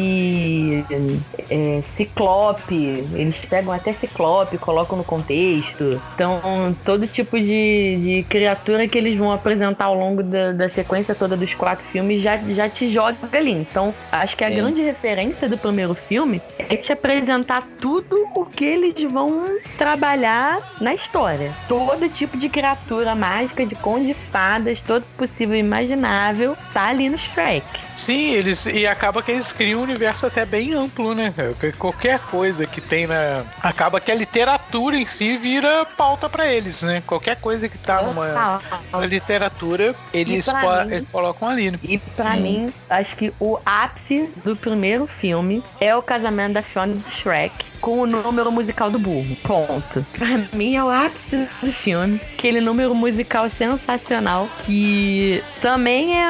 é, 1.51 1.83
ciclope. 1.97 3.05
Eles 3.15 3.37
pegam 3.49 3.73
até 3.73 3.93
ciclope, 3.93 4.59
colocam 4.59 4.97
no 4.97 5.05
contexto. 5.05 6.01
Então, 6.15 6.75
todo 6.85 7.07
tipo 7.07 7.39
de, 7.39 7.97
de 7.97 8.27
criatura 8.29 8.87
que 8.89 8.97
eles 8.99 9.17
vão 9.17 9.33
apresentar 9.33 9.87
ao 9.87 9.95
longo 9.95 10.23
da, 10.23 10.53
da 10.53 10.69
sequência 10.69 11.15
toda 11.15 11.37
dos 11.37 11.55
quatro 11.55 11.85
filmes 11.87 12.23
já, 12.23 12.37
já 12.37 12.69
te 12.69 12.93
joga 12.93 13.17
ali. 13.33 13.53
Então, 13.53 13.95
acho 14.11 14.37
que 14.37 14.45
a 14.45 14.49
Sim. 14.49 14.57
grande 14.57 14.83
referência 14.83 15.49
do 15.49 15.59
primeiro 15.59 15.95
filme 15.95 16.41
é 16.59 16.77
te 16.77 16.93
apresentar 16.93 17.67
tudo 17.81 18.29
o 18.35 18.45
que 18.45 18.65
eles 18.65 18.95
vão 19.11 19.45
trabalhar 19.77 20.61
na 20.81 20.95
história. 20.95 21.53
Todo 21.69 22.09
tipo 22.09 22.37
de 22.37 22.49
criatura 22.49 23.15
mágica, 23.15 23.65
de 23.65 23.75
conde 23.75 24.07
de 24.07 24.15
fadas, 24.15 24.81
todo 24.81 25.05
possível 25.17 25.57
e 25.57 25.61
imaginável, 25.61 26.57
tá 26.73 26.87
ali 26.87 27.09
no 27.09 27.19
Shrek. 27.19 27.65
Sim, 27.97 28.33
eles. 28.33 28.67
E 28.67 28.87
acaba 28.87 29.23
que 29.23 29.31
eles 29.33 29.53
criam 29.53 29.81
um 29.81 29.83
universo 29.85 30.27
até 30.27 30.45
bem 30.45 30.73
amplo, 30.73 31.15
né? 31.15 31.33
Qualquer 31.79 32.19
coisa 32.19 32.67
que 32.67 32.81
tem 32.81 33.07
na. 33.07 33.45
Acaba 33.63 34.01
que 34.01 34.11
a 34.11 34.15
literatura 34.15 34.97
em 34.97 35.07
si 35.07 35.37
vira 35.37 35.87
pauta 35.97 36.29
pra 36.29 36.47
eles, 36.53 36.83
né? 36.83 37.03
Qualquer 37.07 37.37
coisa 37.37 37.69
que 37.69 37.79
tá 37.79 38.03
numa 38.03 38.61
literatura, 39.07 39.95
eles, 40.13 40.47
mim- 40.47 40.93
eles 40.95 41.09
colocam 41.11 41.49
ali, 41.49 41.71
né? 41.71 41.79
E 41.83 41.99
pra 41.99 42.33
Sim. 42.35 42.41
mim, 42.43 42.73
acho 42.91 43.17
que 43.17 43.33
o 43.41 43.59
ápice 43.65 44.29
do 44.45 44.57
primeiro 44.57 45.07
filme 45.07 45.63
é 45.81 45.95
o 45.95 46.03
casamento 46.03 46.55
da 46.55 46.63
Fiona 46.63 46.93
e 46.95 46.97
do 46.97 47.11
Shrek 47.11 47.55
com 47.81 48.01
o 48.01 48.07
número 48.07 48.51
musical 48.51 48.91
do 48.91 48.99
burro. 48.99 49.37
Ponto. 49.43 50.05
Pra 50.17 50.27
mim 50.53 50.75
é 50.75 50.83
o 50.83 50.89
ápice 50.91 51.47
do 51.63 51.73
filme. 51.73 52.19
Aquele 52.39 52.61
número 52.61 52.95
musical 52.95 53.49
sensacional 53.51 54.49
que 54.65 55.43
também 55.61 56.19
é. 56.19 56.25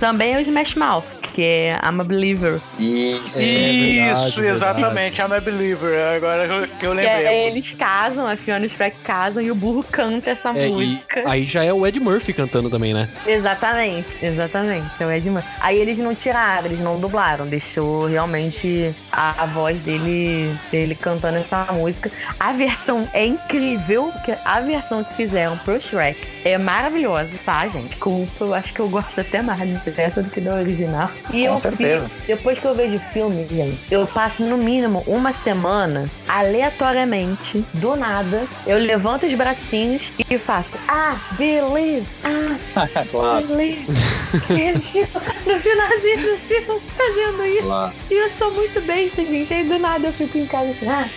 Também 0.00 0.34
é 0.34 0.38
o 0.38 0.40
Smash 0.40 0.74
Mouth, 0.74 1.04
que 1.34 1.42
é 1.42 1.72
I'm 1.82 2.00
a 2.00 2.04
Believer. 2.04 2.60
Isso. 2.78 3.38
É, 3.38 3.42
verdade, 3.42 4.28
Isso, 4.28 4.40
verdade. 4.40 4.46
exatamente. 4.80 5.20
I'm 5.20 5.32
a 5.34 5.40
believer. 5.40 6.14
Agora 6.16 6.46
que 6.48 6.54
eu 6.54 6.68
Que 6.78 6.86
lembrei. 6.88 7.06
é, 7.26 7.46
eles 7.48 7.72
casam, 7.72 8.26
a 8.26 8.36
Fiona 8.36 8.64
e 8.64 8.68
o 8.68 8.70
Shrek 8.70 8.96
casam 9.02 9.42
e 9.42 9.50
o 9.50 9.54
burro 9.54 9.84
canta 9.90 10.30
essa 10.30 10.50
É, 10.56 10.66
e 10.68 10.70
música. 10.70 11.22
aí 11.28 11.44
já 11.44 11.64
é 11.64 11.72
o 11.72 11.86
Ed 11.86 11.98
Murphy 12.00 12.32
cantando 12.32 12.70
também, 12.70 12.94
né? 12.94 13.08
Exatamente, 13.26 14.06
exatamente. 14.22 14.86
É 15.00 15.06
o 15.06 15.10
Ed 15.10 15.28
Murphy. 15.28 15.48
Aí 15.60 15.78
eles 15.78 15.98
não 15.98 16.14
tiraram, 16.14 16.66
eles 16.66 16.80
não 16.80 16.98
dublaram, 16.98 17.46
deixou 17.46 18.06
realmente 18.06 18.94
a, 19.12 19.42
a 19.42 19.46
voz 19.46 19.76
dele, 19.82 20.56
dele 20.70 20.94
cantando 20.94 21.38
essa 21.38 21.66
música. 21.72 22.10
A 22.38 22.52
versão 22.52 23.08
é 23.12 23.26
incrível, 23.26 24.10
porque 24.12 24.34
a 24.44 24.60
versão 24.60 25.02
que 25.04 25.14
fizeram 25.14 25.56
pro 25.58 25.80
Shrek 25.80 26.18
é 26.44 26.56
maravilhosa, 26.58 27.30
tá, 27.44 27.66
gente? 27.68 27.88
Desculpa, 27.94 28.44
eu 28.44 28.54
acho 28.54 28.72
que 28.72 28.80
eu 28.80 28.88
gosto 28.88 29.20
até 29.20 29.40
mais 29.42 29.68
dessa 29.84 30.22
do 30.22 30.30
que 30.30 30.40
da 30.40 30.54
original. 30.54 31.10
E 31.32 31.46
Com 31.46 31.54
eu 31.54 31.58
certeza. 31.58 32.08
fiz- 32.08 32.26
depois 32.26 32.58
que 32.58 32.64
eu 32.66 32.74
vejo 32.74 32.96
o 32.96 33.00
filme, 33.00 33.46
gente, 33.50 33.78
eu 33.90 34.06
passo 34.06 34.42
no 34.44 34.56
mínimo 34.56 35.02
uma 35.06 35.32
semana, 35.32 36.08
aleatoriamente, 36.28 37.64
do 37.74 37.96
nada, 37.96 38.44
eu 38.66 38.78
levanto 38.78 39.26
os 39.26 39.34
bracinhos 39.34 40.12
e 40.30 40.38
faço, 40.38 40.70
ah, 40.88 41.16
believe, 41.32 42.06
ah, 42.24 42.56
fica 42.74 43.04
no 45.46 45.58
finalzinho 45.60 46.32
do 46.32 46.36
filme 46.38 46.80
fazendo 46.96 47.44
isso. 47.46 47.68
Lá. 47.68 47.92
E 48.10 48.14
eu 48.14 48.30
sou 48.30 48.50
muito 48.52 48.80
besta, 48.82 49.24
gente. 49.24 49.52
Aí 49.52 49.64
do 49.64 49.78
nada 49.78 50.08
eu 50.08 50.12
fico 50.12 50.38
em 50.38 50.46
casa 50.46 50.70
assim, 50.70 50.88
ah, 50.88 51.08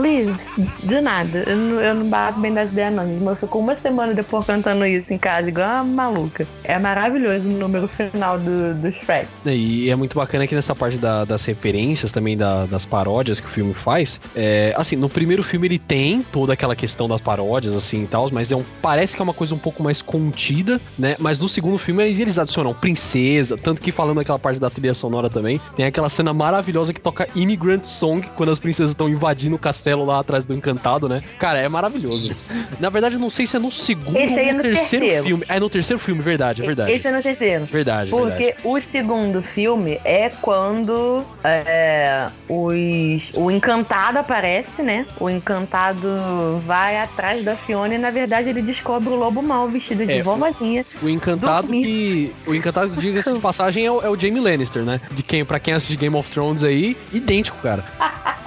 live? 0.00 0.34
Do 0.82 1.00
nada. 1.00 1.44
Eu 1.46 1.56
não, 1.56 1.80
eu 1.80 1.94
não 1.94 2.06
bato 2.06 2.40
bem 2.40 2.52
das 2.52 2.70
ideias, 2.70 2.92
não. 2.92 3.06
Mas 3.06 3.26
eu 3.28 3.36
fico 3.36 3.58
uma 3.58 3.74
semana 3.76 4.14
depois 4.14 4.44
cantando 4.44 4.84
isso 4.86 5.12
em 5.12 5.18
casa, 5.18 5.48
igual 5.48 5.84
uma 5.84 5.84
maluca. 5.84 6.46
É 6.64 6.78
maravilhoso 6.78 7.46
o 7.46 7.52
número 7.52 7.88
final 7.88 8.38
do, 8.38 8.74
do 8.74 8.92
Shrek. 8.92 9.28
E 9.54 9.90
é 9.90 9.96
muito 9.96 10.16
bacana 10.16 10.46
que 10.46 10.54
nessa 10.54 10.74
parte 10.74 10.96
da- 10.98 11.24
das 11.24 11.44
referências 11.44 12.12
também, 12.12 12.36
da- 12.36 12.66
das 12.66 12.84
paródias 12.84 13.40
que 13.40 13.46
o 13.46 13.50
filme 13.50 13.74
faz. 13.74 14.20
É, 14.34 14.74
assim, 14.76 14.96
no 14.96 15.08
primeiro 15.08 15.42
filme 15.42 15.66
ele 15.66 15.78
tem 15.78 16.22
toda 16.32 16.52
aquela 16.52 16.74
questão 16.76 17.08
das 17.08 17.20
paródias, 17.20 17.74
assim 17.74 18.04
e 18.04 18.06
tal, 18.06 18.28
mas 18.32 18.50
é 18.52 18.56
um, 18.56 18.64
parece 18.82 19.16
que 19.16 19.22
é 19.22 19.24
uma 19.24 19.34
coisa 19.34 19.54
um 19.54 19.58
pouco 19.58 19.82
mais 19.82 20.00
contida, 20.02 20.80
né? 20.98 21.16
Mas 21.18 21.38
no 21.38 21.48
segundo 21.48 21.78
filme 21.78 22.02
eles, 22.02 22.38
adicionam 22.38 22.72
princesa, 22.74 23.56
tanto 23.56 23.80
que 23.82 23.92
falando 23.92 24.20
aquela 24.20 24.38
parte 24.38 24.58
da 24.60 24.70
trilha 24.70 24.94
sonora 24.94 25.28
também, 25.30 25.60
tem 25.76 25.84
aquela 25.86 26.08
cena 26.08 26.32
maravilhosa 26.32 26.92
que 26.92 27.00
toca 27.00 27.28
Immigrant 27.34 27.84
Song 27.84 28.26
quando 28.36 28.50
as 28.50 28.58
princesas 28.58 28.90
estão 28.92 29.08
invadindo 29.08 29.56
o 29.56 29.58
castelo 29.58 30.04
lá 30.04 30.18
atrás 30.20 30.44
do 30.44 30.54
encantado, 30.54 31.08
né? 31.08 31.22
Cara, 31.38 31.58
é 31.58 31.68
maravilhoso. 31.68 32.24
Na 32.80 32.88
verdade, 32.90 33.16
eu 33.16 33.20
não 33.20 33.30
sei 33.30 33.46
se 33.46 33.56
é 33.56 33.58
no 33.60 33.70
segundo 33.70 34.16
Esse 34.16 34.32
ou 34.32 34.38
é 34.38 34.46
no 34.52 34.56
no 34.58 34.62
terceiro, 34.62 35.04
terceiro. 35.04 35.24
filme. 35.26 35.44
É 35.48 35.60
no 35.60 35.68
terceiro 35.70 35.98
filme, 36.00 36.22
verdade, 36.22 36.62
é 36.62 36.66
verdade. 36.66 36.92
Esse 36.92 37.06
é 37.08 37.12
no 37.12 37.22
terceiro. 37.22 37.64
Verdade, 37.66 38.10
Porque 38.10 38.44
verdade. 38.44 38.58
o 38.64 38.80
segundo 38.80 39.43
filme 39.44 40.00
é 40.04 40.28
quando 40.28 41.24
é, 41.42 42.28
os, 42.48 43.30
o 43.34 43.50
encantado 43.50 44.18
aparece, 44.18 44.82
né? 44.82 45.06
O 45.20 45.30
encantado 45.30 46.08
vai 46.66 46.98
atrás 46.98 47.44
da 47.44 47.54
Fiona 47.54 47.94
e 47.94 47.98
na 47.98 48.10
verdade 48.10 48.48
ele 48.48 48.62
descobre 48.62 49.10
o 49.10 49.16
lobo 49.16 49.42
mal 49.42 49.68
vestido 49.68 50.04
de 50.06 50.12
É, 50.12 50.22
vovozinha. 50.22 50.84
O 51.02 51.08
encantado 51.08 51.68
que. 51.68 52.32
O 52.46 52.54
encantado, 52.54 52.96
diga-se 52.96 53.32
de 53.32 53.38
passagem, 53.40 53.86
é 53.86 53.90
o, 53.90 54.00
é 54.02 54.08
o 54.08 54.18
Jamie 54.18 54.40
Lannister, 54.40 54.82
né? 54.82 55.00
De 55.12 55.22
quem, 55.22 55.44
pra 55.44 55.60
quem 55.60 55.74
assiste 55.74 55.96
Game 55.96 56.16
of 56.16 56.30
Thrones 56.30 56.62
aí, 56.62 56.96
idêntico, 57.12 57.58
cara. 57.62 57.84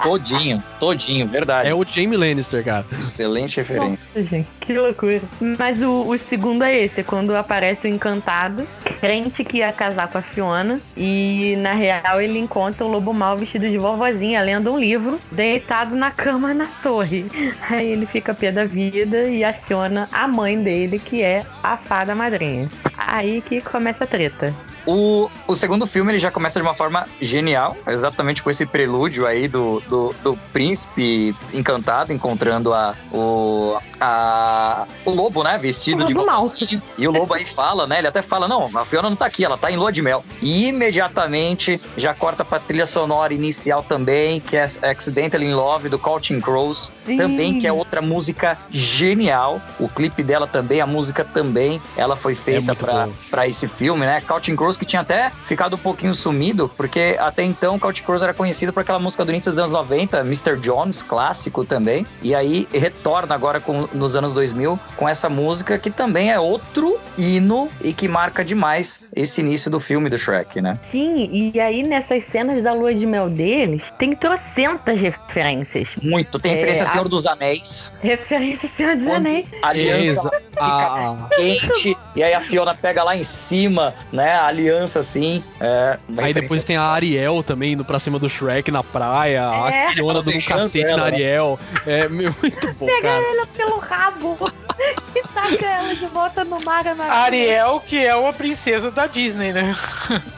Todinho, 0.02 0.62
todinho, 0.78 1.26
verdade. 1.26 1.68
É 1.68 1.74
o 1.74 1.84
Jamie 1.84 2.16
Lannister, 2.16 2.64
cara. 2.64 2.86
Excelente 2.96 3.56
referência. 3.56 4.08
Nossa, 4.14 4.28
gente, 4.28 4.48
que 4.60 4.72
loucura. 4.72 5.20
Mas 5.58 5.80
o, 5.82 6.08
o 6.08 6.18
segundo 6.18 6.62
é 6.62 6.84
esse, 6.84 7.00
é 7.00 7.02
quando 7.02 7.34
aparece 7.34 7.86
o 7.86 7.90
encantado, 7.90 8.66
crente 9.00 9.44
que 9.44 9.58
ia 9.58 9.72
casar 9.72 10.08
com 10.08 10.18
a 10.18 10.22
Fiona, 10.22 10.80
e 10.96 11.56
na 11.58 11.74
real 11.74 12.20
ele 12.20 12.38
encontra 12.38 12.84
o 12.84 12.88
lobo 12.88 13.12
mal 13.12 13.36
vestido 13.36 13.68
de 13.68 13.78
vovozinha, 13.78 14.42
lendo 14.42 14.72
um 14.72 14.78
livro, 14.78 15.18
deitado 15.30 15.94
na 15.94 16.10
cama 16.10 16.54
na 16.54 16.66
torre. 16.82 17.26
Aí 17.68 17.88
ele 17.88 18.06
fica 18.06 18.34
pé 18.34 18.52
da 18.52 18.64
vida 18.64 19.28
e 19.28 19.44
aciona 19.44 20.08
a 20.12 20.28
mãe 20.28 20.60
dele, 20.62 20.98
que 20.98 21.22
é 21.22 21.44
a 21.62 21.76
fada 21.76 22.14
madrinha. 22.14 22.68
Aí 22.96 23.40
que 23.40 23.60
começa 23.60 24.04
a 24.04 24.06
treta. 24.06 24.54
O, 24.86 25.30
o 25.46 25.54
segundo 25.54 25.86
filme 25.86 26.12
ele 26.12 26.18
já 26.18 26.30
começa 26.30 26.58
de 26.58 26.66
uma 26.66 26.74
forma 26.74 27.06
genial, 27.20 27.76
exatamente 27.86 28.42
com 28.42 28.50
esse 28.50 28.64
prelúdio 28.66 29.26
aí 29.26 29.48
do, 29.48 29.80
do, 29.88 30.14
do 30.22 30.36
príncipe 30.52 31.34
encantado 31.52 32.12
encontrando 32.12 32.72
a, 32.72 32.94
o, 33.12 33.76
a, 34.00 34.86
o 35.04 35.10
lobo, 35.10 35.42
né? 35.42 35.58
Vestido 35.58 36.04
O 36.04 36.06
de 36.06 36.14
vovozinha. 36.14 36.82
E 36.96 37.06
o 37.06 37.10
lobo 37.10 37.34
aí 37.34 37.44
fala, 37.44 37.86
né? 37.86 37.98
Ele 37.98 38.08
até 38.08 38.22
fala: 38.22 38.48
Não, 38.48 38.70
a 38.74 38.84
Fiona 38.84 39.08
não 39.08 39.16
tá 39.16 39.26
aqui, 39.26 39.44
ela 39.44 39.56
tá 39.56 39.70
em 39.70 39.76
lua 39.76 39.92
de 39.92 40.02
mel. 40.02 40.24
E 40.40 40.68
imediatamente 40.68 41.80
já 41.96 42.14
corta 42.14 42.44
pra 42.44 42.58
trilha 42.58 42.86
sonora 42.86 43.32
inicial 43.32 43.82
também, 43.82 44.40
que 44.40 44.56
é 44.56 44.64
Accidental 44.82 45.42
in 45.42 45.54
Love 45.54 45.88
do 45.88 45.98
Counting 45.98 46.40
Crows. 46.40 46.92
Sim. 47.04 47.16
Também, 47.16 47.58
que 47.58 47.66
é 47.66 47.72
outra 47.72 48.02
música 48.02 48.58
genial. 48.70 49.60
O 49.78 49.88
clipe 49.88 50.22
dela 50.22 50.46
também, 50.46 50.80
a 50.80 50.86
música 50.86 51.24
também, 51.24 51.80
ela 51.96 52.16
foi 52.16 52.34
feita 52.34 52.60
muito 52.60 52.84
pra, 52.84 53.06
bom. 53.06 53.12
pra 53.30 53.48
esse 53.48 53.66
filme, 53.66 54.04
né? 54.04 54.20
Counting 54.20 54.56
Crows 54.56 54.67
que 54.76 54.84
tinha 54.84 55.02
até 55.02 55.30
ficado 55.44 55.74
um 55.74 55.78
pouquinho 55.78 56.14
sumido, 56.14 56.68
porque 56.76 57.16
até 57.18 57.42
então 57.42 57.78
Counting 57.78 58.02
Crows 58.02 58.22
era 58.22 58.34
conhecido 58.34 58.72
por 58.72 58.80
aquela 58.80 58.98
música 58.98 59.24
do 59.24 59.30
início 59.30 59.50
dos 59.50 59.58
anos 59.58 59.72
90, 59.72 60.20
Mr. 60.20 60.56
Jones, 60.58 61.02
clássico 61.02 61.64
também. 61.64 62.06
E 62.22 62.34
aí 62.34 62.68
retorna 62.72 63.34
agora 63.34 63.60
com- 63.60 63.88
nos 63.92 64.14
anos 64.16 64.32
2000 64.32 64.78
com 64.96 65.08
essa 65.08 65.28
música 65.28 65.78
que 65.78 65.90
também 65.90 66.30
é 66.30 66.38
outro 66.38 66.98
hino 67.16 67.68
e 67.82 67.92
que 67.92 68.08
marca 68.08 68.44
demais 68.44 69.06
esse 69.14 69.40
início 69.40 69.70
do 69.70 69.80
filme 69.80 70.08
do 70.10 70.18
Shrek, 70.18 70.60
né? 70.60 70.78
Sim, 70.90 71.50
e 71.54 71.60
aí 71.60 71.82
nessas 71.82 72.24
cenas 72.24 72.62
da 72.62 72.72
lua 72.72 72.94
de 72.94 73.06
mel 73.06 73.28
deles, 73.30 73.92
tem 73.98 74.14
trocentas 74.14 75.00
referências. 75.00 75.96
Muito. 76.02 76.38
Tem 76.38 76.52
É, 76.52 76.54
referência 76.56 76.84
a 76.84 76.88
a- 76.88 76.92
Senhor 76.92 77.08
dos 77.08 77.26
Anéis, 77.26 77.94
Referência 78.00 78.68
Senhor 78.68 78.96
dos 78.96 79.06
Anéis. 79.08 79.46
aliança 79.62 80.30
a- 80.58 81.28
quente, 81.36 81.96
e 82.16 82.22
aí 82.22 82.34
a 82.34 82.40
Fiona 82.40 82.74
pega 82.74 83.02
lá 83.02 83.16
em 83.16 83.22
cima, 83.22 83.94
né? 84.12 84.32
A 84.32 84.46
aliança 84.58 84.98
assim. 84.98 85.42
É, 85.60 85.98
Aí 86.18 86.34
depois 86.34 86.64
tem 86.64 86.76
a 86.76 86.82
Ariel 86.82 87.42
também 87.42 87.72
indo 87.72 87.84
pra 87.84 87.98
cima 87.98 88.18
do 88.18 88.28
Shrek 88.28 88.70
na 88.70 88.82
praia, 88.82 89.38
É. 89.72 89.86
a 89.88 89.92
Fiona 89.92 90.14
dando 90.14 90.28
um 90.28 90.32
Deixando 90.32 90.58
cacete 90.58 90.86
ela, 90.90 90.96
na 90.96 91.04
né? 91.04 91.12
Ariel. 91.14 91.58
É 91.86 92.08
meu, 92.08 92.34
muito 92.42 92.74
bom, 92.74 92.86
cara. 92.86 93.08
ela 93.08 93.46
pelo 93.46 93.78
rabo 93.78 94.36
e 95.14 95.22
taca 95.34 95.66
ela 95.66 95.94
de 95.94 96.06
volta 96.06 96.44
no 96.44 96.60
mar 96.64 96.84
na 96.94 97.04
Ariel, 97.04 97.80
que 97.86 98.04
é 98.04 98.14
uma 98.14 98.32
princesa 98.32 98.90
da 98.90 99.06
Disney, 99.06 99.52
né? 99.52 99.74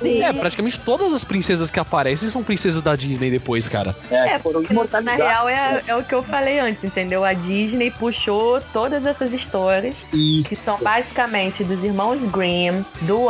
É, 0.03 0.33
praticamente 0.33 0.79
todas 0.81 1.13
as 1.13 1.25
princesas 1.25 1.71
que 1.71 1.79
aparecem 1.81 2.29
são 2.31 2.43
princesas 2.43 2.81
da 2.81 2.95
Disney 2.97 3.31
depois, 3.31 3.69
cara. 3.69 3.95
É, 4.11 4.31
É, 4.31 4.39
que 4.39 4.43
foram 4.43 4.63
Na 5.03 5.13
real, 5.15 5.49
é, 5.49 5.83
é 5.87 5.97
o 5.97 6.03
que 6.03 6.15
eu 6.15 6.23
falei 6.23 6.59
antes, 6.61 6.83
entendeu? 6.85 7.25
A 7.25 7.33
Disney 7.33 7.91
puxou 7.91 8.61
todas 8.73 9.05
essas 9.05 9.33
histórias, 9.33 9.95
Isso. 10.13 10.49
que 10.49 10.57
são 10.57 10.79
basicamente 10.81 11.63
dos 11.65 11.83
irmãos 11.83 12.19
Grimm, 12.31 12.83
do 13.03 13.29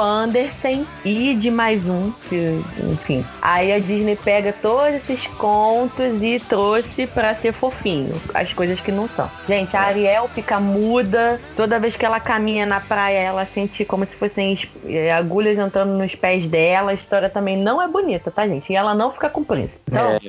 E 1.04 1.34
de 1.34 1.50
mais 1.50 1.86
um, 1.88 2.10
que, 2.28 2.60
enfim. 2.90 3.24
Aí 3.40 3.72
a 3.72 3.78
Disney 3.78 4.16
pega 4.16 4.52
todos 4.52 4.94
esses 4.96 5.26
contos 5.26 6.22
e 6.22 6.38
trouxe 6.40 7.06
pra 7.06 7.34
ser 7.34 7.52
fofinho, 7.52 8.14
as 8.34 8.52
coisas 8.52 8.80
que 8.80 8.92
não 8.92 9.08
são. 9.08 9.30
Gente, 9.46 9.76
a 9.76 9.82
Ariel 9.82 10.28
fica 10.28 10.58
muda, 10.60 11.40
toda 11.56 11.78
vez 11.78 11.96
que 11.96 12.04
ela 12.04 12.20
caminha 12.20 12.66
na 12.66 12.80
praia, 12.80 13.18
ela 13.18 13.46
sente 13.46 13.84
como 13.84 14.04
se 14.06 14.14
fossem 14.16 14.56
eh, 14.86 15.12
agulhas 15.12 15.58
entrando 15.58 15.92
nos 15.96 16.14
pés 16.14 16.48
dela. 16.48 16.90
A 16.90 16.94
história 16.94 17.28
também 17.28 17.56
não 17.56 17.80
é 17.80 17.88
bonita, 17.88 18.30
tá, 18.30 18.46
gente? 18.46 18.72
E 18.72 18.76
ela 18.76 18.94
não 18.94 19.10
fica 19.10 19.28
com 19.28 19.40
o 19.40 19.44
príncipe. 19.44 19.80
Então, 19.88 20.10
É, 20.12 20.20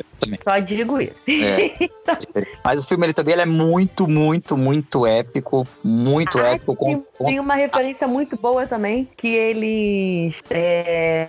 só 0.43 0.57
digo 0.59 0.99
isso. 1.01 1.19
É. 1.27 1.89
Mas 2.63 2.79
o 2.79 2.87
filme 2.87 3.05
ele 3.05 3.13
também 3.13 3.33
ele 3.33 3.41
é 3.41 3.45
muito, 3.45 4.07
muito, 4.07 4.55
muito 4.57 5.05
épico. 5.05 5.65
Muito 5.83 6.39
Ah, 6.39 6.53
épico. 6.55 6.75
Com, 6.75 7.03
Tem, 7.25 7.39
uma 7.39 7.55
referência 7.55 8.07
muito 8.07 8.35
boa 8.35 8.65
também, 8.67 9.07
que 9.17 9.27
eles 9.27 10.41
é, 10.49 11.27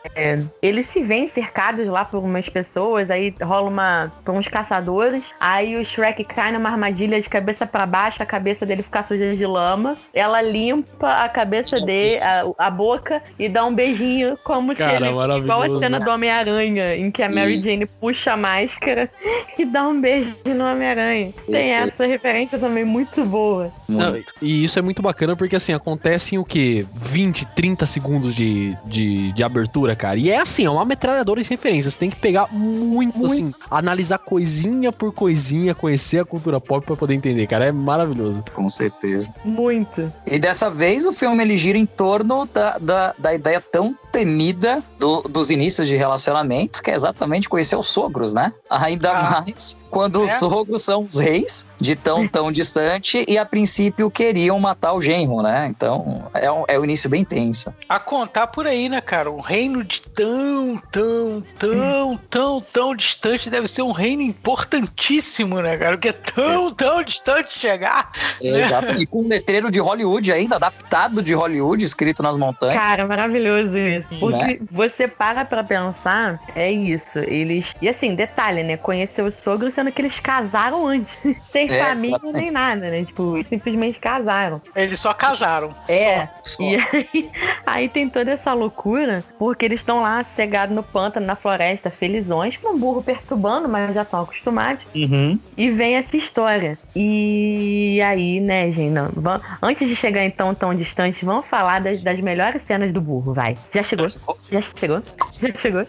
eles 0.61 0.87
se 0.87 1.03
veem 1.03 1.27
cercados 1.27 1.89
lá 1.89 2.05
por 2.05 2.23
umas 2.23 2.49
pessoas, 2.49 3.11
aí 3.11 3.35
rola 3.43 3.69
uma 3.69 4.13
por 4.25 4.35
uns 4.35 4.49
caçadores, 4.49 5.23
aí 5.41 5.77
o 5.77 5.85
Shrek 5.85 6.25
cai 6.25 6.53
numa 6.53 6.69
armadilha 6.69 7.21
de 7.21 7.29
cabeça 7.29 7.67
pra 7.67 7.87
baixo, 7.87 8.23
a 8.23 8.27
cabeça 8.27 8.65
dele 8.67 8.83
fica 8.83 9.03
suja 9.03 9.35
de 9.35 9.47
lama, 9.47 9.97
ela 10.15 10.41
limpa 10.43 11.25
a 11.25 11.29
cabeça 11.29 11.81
dele, 11.81 12.23
a, 12.23 12.45
a 12.59 12.71
boca 12.71 13.23
e 13.39 13.49
dá 13.49 13.65
um 13.65 13.75
beijinho 13.75 14.39
como 14.45 14.75
Cara, 14.75 14.99
se 14.99 15.13
ele, 15.13 15.39
igual 15.39 15.63
a 15.63 15.79
cena 15.79 16.01
do 16.01 16.11
Homem-Aranha, 16.11 16.97
em 16.97 17.11
que 17.11 17.23
a 17.23 17.29
Mary 17.29 17.55
Isso. 17.55 17.65
Jane 17.65 17.87
puxa 18.01 18.33
a 18.33 18.37
máscara 18.37 19.09
e 19.59 19.65
dá 19.65 19.87
um 19.87 20.01
beijo 20.01 20.35
no 20.45 20.65
Homem-Aranha. 20.65 21.33
Tem 21.47 21.73
essa 21.73 22.07
referência 22.07 22.59
também 22.59 22.85
muito 22.85 23.25
boa. 23.25 23.73
Não, 23.89 24.11
muito. 24.11 24.33
e 24.41 24.65
isso 24.65 24.79
é 24.79 24.83
muito 24.83 25.03
bacana 25.03 25.37
porque, 25.37 25.57
assim, 25.57 25.73
acontece 25.83 26.37
em 26.37 26.39
o 26.39 26.45
quê? 26.45 26.87
20, 26.95 27.47
30 27.55 27.87
segundos 27.87 28.35
de, 28.35 28.77
de, 28.87 29.33
de 29.33 29.43
abertura, 29.43 29.95
cara. 29.95 30.19
E 30.19 30.31
é 30.31 30.41
assim, 30.41 30.65
é 30.65 30.71
uma 30.71 30.85
metralhadora 30.85 31.43
de 31.43 31.51
referências. 31.51 31.95
Você 31.95 32.01
tem 32.01 32.11
que 32.11 32.17
pegar 32.17 32.49
muito, 32.53 33.27
assim, 33.27 33.53
analisar 33.71 34.19
coisinha 34.19 34.91
por 34.93 35.13
coisinha, 35.13 35.75
conhecer 35.75 36.21
a 36.21 36.25
cultura 36.25 36.61
pop 36.61 36.87
pra 36.87 36.97
poder 36.97 37.15
entender, 37.15 37.47
cara. 37.47 37.67
É 37.67 37.73
maravilhoso. 37.73 38.43
Com 38.55 38.69
certeza. 38.69 39.33
Muito. 39.45 40.13
E 40.27 40.39
dessa 40.39 40.71
vez 40.71 41.05
o 41.05 41.13
filme 41.13 41.43
ele 41.43 41.59
gira 41.59 41.77
em 41.77 41.87
torno 41.87 42.47
da, 42.47 42.79
da, 42.79 43.15
da 43.19 43.35
ideia 43.35 43.61
tão 43.61 43.97
temida 44.13 44.83
do- 44.99 45.23
dos 45.23 45.51
inícios 45.51 45.89
de 45.89 45.97
relacionamento, 45.97 46.83
que 46.83 46.91
é 46.91 46.95
exatamente 46.95 47.49
conhecer 47.49 47.75
os 47.77 47.89
sogros, 47.89 48.35
né? 48.35 48.53
Ainda 48.71 49.11
Ah. 49.11 49.41
mais 49.41 49.79
quando 49.91 50.23
os 50.23 50.31
É. 50.31 50.39
sogros 50.39 50.83
são 50.83 51.03
os 51.03 51.17
reis 51.19 51.67
de 51.81 51.97
tão, 51.97 52.29
tão 52.29 52.53
distante 52.53 53.25
e 53.27 53.37
a 53.39 53.45
princípio 53.45 54.11
queriam 54.11 54.59
matar 54.61 54.93
o 54.93 55.01
genro, 55.03 55.43
né? 55.43 55.67
Então 55.69 56.31
é, 56.35 56.51
um- 56.53 56.65
é 56.69 56.79
um 56.79 56.85
início 56.85 57.09
bem 57.11 57.25
tenso. 57.25 57.73
A 57.89 57.99
contar 57.99 58.47
por 58.49 58.67
aí, 58.67 58.89
né, 58.89 59.01
cara? 59.01 59.31
Um 59.31 59.41
reino 59.41 59.83
de 59.83 60.01
tão, 60.03 60.81
tão, 60.91 61.43
tão, 61.59 62.17
tão, 62.31 62.61
tão 62.73 62.95
distante 62.95 63.49
deve 63.51 63.67
ser 63.69 63.83
um 63.83 63.93
reino 63.93 64.23
importantíssimo, 64.23 65.61
né, 65.61 65.77
cara? 65.77 65.97
Porque 65.97 66.09
é 66.09 66.13
tão, 66.13 66.73
tão 66.75 67.03
distante 67.03 67.59
chegar. 67.59 68.11
Exato. 68.41 68.95
E 69.01 69.07
com 69.07 69.23
um 69.23 69.29
letreiro 69.29 69.71
de 69.71 69.79
Hollywood 69.81 70.31
ainda, 70.33 70.57
adaptado 70.57 71.23
de 71.23 71.33
Hollywood, 71.35 71.85
escrito 71.85 72.23
nas 72.23 72.37
montanhas. 72.37 72.77
Cara, 72.83 73.07
maravilhoso 73.07 73.77
isso. 73.77 74.02
Porque 74.21 74.37
Né? 74.55 74.59
você 74.71 75.07
para 75.09 75.45
pra 75.45 75.63
pensar, 75.65 76.41
é 76.55 76.71
isso. 76.71 77.19
Eles. 77.21 77.75
E 77.81 77.89
assim, 77.89 78.15
detalhe, 78.15 78.63
né? 78.63 78.77
Conhecer 78.77 79.23
o 79.23 79.31
sogro, 79.31 79.71
sendo 79.71 79.91
que 79.93 80.01
eles 80.03 80.19
casaram 80.21 80.87
antes. 80.87 81.17
Sem 81.53 81.71
É, 81.71 81.79
família 81.85 82.17
exatamente. 82.17 82.43
nem 82.45 82.51
nada, 82.53 82.91
né? 82.91 83.05
Tipo, 83.05 83.43
simplesmente 83.45 83.99
casaram. 83.99 84.61
Eles 84.75 84.99
só 85.01 85.13
casaram. 85.15 85.75
É. 85.89 86.29
Só. 86.43 86.63
E 86.63 86.77
aí, 86.77 87.31
aí 87.67 87.89
tem 87.89 88.09
toda 88.09 88.31
essa 88.33 88.53
loucura, 88.53 89.23
porque 89.39 89.65
eles 89.65 89.81
estão 89.81 90.01
lá 90.03 90.23
cegados 90.23 90.75
no 90.75 90.83
pântano, 90.83 91.27
na 91.27 91.37
floresta, 91.37 91.91
felizões, 91.91 92.57
com 92.57 92.75
um 92.75 92.79
burro 92.79 93.03
perturbando, 93.03 93.69
mas 93.69 93.95
já 93.95 94.03
estão 94.03 94.23
acostumados. 94.23 94.83
Uhum. 94.95 95.39
E 95.57 95.71
vem 95.71 95.97
essa 95.97 96.17
história. 96.17 96.79
E 96.95 98.01
aí, 98.03 98.41
né, 98.41 98.71
gente, 98.71 98.91
não, 98.91 99.09
vam- 99.15 99.41
antes 99.61 99.89
de 99.89 99.95
chegar 99.97 100.25
então 100.25 100.55
tão 100.55 100.75
distante, 100.75 101.25
vamos 101.25 101.47
falar 101.47 101.81
das, 101.81 102.03
das 102.03 102.19
melhores 102.21 102.63
cenas 102.63 102.93
do 102.93 103.01
burro, 103.01 103.33
vai. 103.35 103.57
Já 103.73 103.83
chegou? 103.93 104.09
Já 104.51 104.61
chegou? 104.61 105.03
Já 105.41 105.59
chegou? 105.59 105.87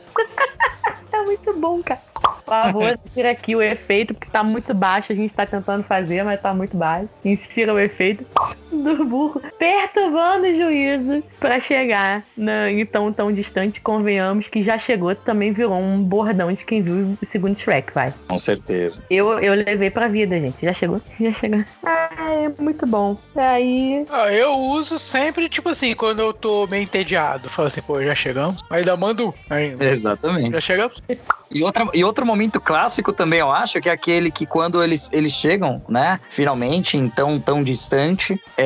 é 1.12 1.22
muito 1.26 1.60
bom, 1.60 1.82
cara. 1.82 2.02
Por 2.22 2.44
favor, 2.46 3.00
tira 3.14 3.32
aqui 3.32 3.56
o 3.56 3.62
efeito, 3.62 4.14
porque 4.14 4.30
tá 4.30 4.44
muito 4.44 4.74
baixo. 4.74 5.12
A 5.12 5.16
gente 5.16 5.34
tá 5.34 5.46
tentando 5.46 5.84
fazer, 5.84 6.24
mas 6.24 6.42
tá 6.42 6.54
muito 6.54 6.76
baixo. 6.76 7.10
Insira 7.24 7.74
o 7.74 7.80
efeito 7.80 8.26
do 8.74 9.06
burro 9.06 9.42
perturbando 9.58 10.48
o 10.48 10.56
juízo 10.56 11.24
pra 11.40 11.60
chegar 11.60 12.24
na, 12.36 12.70
em 12.70 12.86
tão, 12.86 13.12
tão 13.12 13.32
distante. 13.32 13.82
Convenhamos 13.82 14.48
que 14.48 14.64
já 14.64 14.78
chegou, 14.78 15.16
também 15.16 15.52
virou 15.52 15.78
um 15.78 16.02
bordão 16.04 16.52
de 16.52 16.64
quem 16.66 16.82
viu 16.82 17.18
o 17.22 17.26
segundo 17.26 17.58
Shrek, 17.58 17.94
vai. 17.94 18.14
Com 18.28 18.38
certeza. 18.38 19.02
Eu, 19.10 19.40
eu 19.40 19.54
levei 19.54 19.90
pra 19.90 20.08
vida, 20.08 20.40
gente. 20.40 20.66
Já 20.66 20.74
chegou? 20.74 21.02
Já 21.20 21.34
chegou. 21.34 21.64
Ah, 21.84 22.10
é 22.18 22.62
muito 22.62 22.86
bom. 22.86 23.18
Aí. 23.36 24.06
Ah, 24.10 24.32
Eu 24.32 24.58
uso 24.58 24.98
sempre, 24.98 25.48
tipo 25.50 25.70
assim, 25.70 25.94
quando 25.96 26.20
eu 26.22 26.34
tô 26.34 26.68
meio 26.68 26.84
entediado. 26.84 27.50
Falo 27.50 27.68
assim, 27.68 27.82
pô, 27.82 28.02
já 28.02 28.16
chegamos? 28.16 28.62
Ainda 28.70 28.96
mando 28.96 29.34
ainda. 29.50 29.86
Exatamente. 29.86 30.52
Já 30.52 30.62
chegamos? 30.62 31.02
E, 31.52 31.64
outra, 31.64 31.88
e 31.94 32.04
outro 32.04 32.26
momento 32.26 32.60
clássico 32.60 33.14
também, 33.14 33.40
eu 33.40 33.52
acho, 33.52 33.80
que 33.80 33.90
é 33.90 33.92
aquele 33.92 34.32
que 34.32 34.46
quando 34.46 34.84
eles, 34.84 35.10
eles 35.12 35.32
chegam, 35.32 35.82
né, 35.88 36.20
finalmente, 36.30 36.98
em 36.98 37.10
tão, 37.10 37.40
tão 37.40 37.64
distante, 37.64 38.40
é 38.58 38.63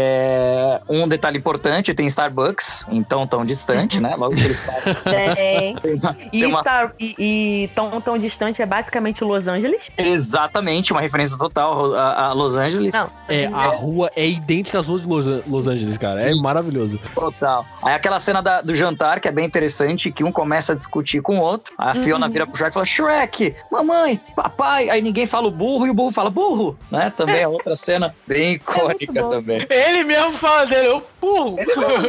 um 0.90 1.08
detalhe 1.08 1.38
importante, 1.38 1.94
tem 1.94 2.08
Starbucks, 2.08 2.86
então 2.92 3.26
tão 3.28 3.46
distante, 3.46 4.00
né, 4.00 4.16
logo 4.18 4.36
que 4.36 4.44
eles 4.44 4.60
passam, 4.66 4.94
Tem. 5.36 5.76
tem 5.76 5.94
uma- 5.96 6.18
E, 6.20 6.30
tem 6.40 6.46
uma- 6.46 6.60
Star- 6.60 6.94
e, 7.00 7.16
e 7.18 7.68
tão, 7.76 8.02
tão 8.02 8.18
distante 8.18 8.62
é 8.62 8.66
basicamente 8.66 9.24
Los 9.24 9.48
Angeles? 9.48 9.90
exatamente 9.98 10.92
uma 10.92 11.02
referência 11.02 11.38
total 11.38 11.94
a, 11.96 12.28
a 12.28 12.34
Los 12.34 12.56
Angeles, 12.56 12.94
Não. 12.94 13.10
É, 13.28 13.46
a 13.48 13.68
rua 13.68 14.10
é 14.16 14.28
idêntica 14.28 14.80
às 14.80 14.88
ruas 14.88 15.02
de 15.02 15.08
Los, 15.08 15.46
Los 15.46 15.68
Angeles, 15.68 15.98
cara. 15.98 16.22
É 16.22 16.34
maravilhoso. 16.36 17.00
total. 17.14 17.66
Aí 17.84 17.94
aquela 17.94 18.20
cena 18.20 18.42
da- 18.42 18.62
do 18.62 18.74
jantar, 18.76 19.20
que 19.20 19.28
é 19.28 19.32
bem 19.32 19.46
interessante, 19.46 20.12
que 20.12 20.24
um 20.24 20.32
começa 20.32 20.74
a 20.74 20.76
discutir 20.76 21.22
com 21.22 21.38
o 21.40 21.42
outro, 21.42 21.74
a 21.78 21.94
Fiona 21.94 22.28
vira 22.30 22.46
pro 22.46 22.56
Shrek 22.58 22.72
e 22.72 22.74
fala, 22.74 22.86
Shrek, 22.86 23.56
mamãe, 23.72 24.20
papai, 24.36 24.90
aí 24.90 25.02
ninguém 25.02 25.26
fala 25.26 25.48
o 25.48 25.52
burro, 25.52 25.88
e 25.88 25.90
o 25.90 25.94
burro 25.94 26.12
fala 26.12 26.30
burro, 26.30 26.78
né, 26.92 27.12
também 27.16 27.42
é 27.42 27.48
outra 27.48 27.76
cena 27.76 28.14
bem 28.26 28.54
icônica 28.54 29.12
bom. 29.22 29.30
também. 29.30 29.60
Ele 29.88 30.04
mesmo 30.04 30.34
fala 30.34 30.66
dele, 30.66 30.88
eu 30.88 31.04
burro. 31.22 31.56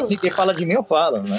Ninguém 0.09 0.31
fala 0.31 0.53
de 0.55 0.65
mim, 0.67 0.75
eu 0.75 0.83
falo, 0.83 1.23
né? 1.23 1.39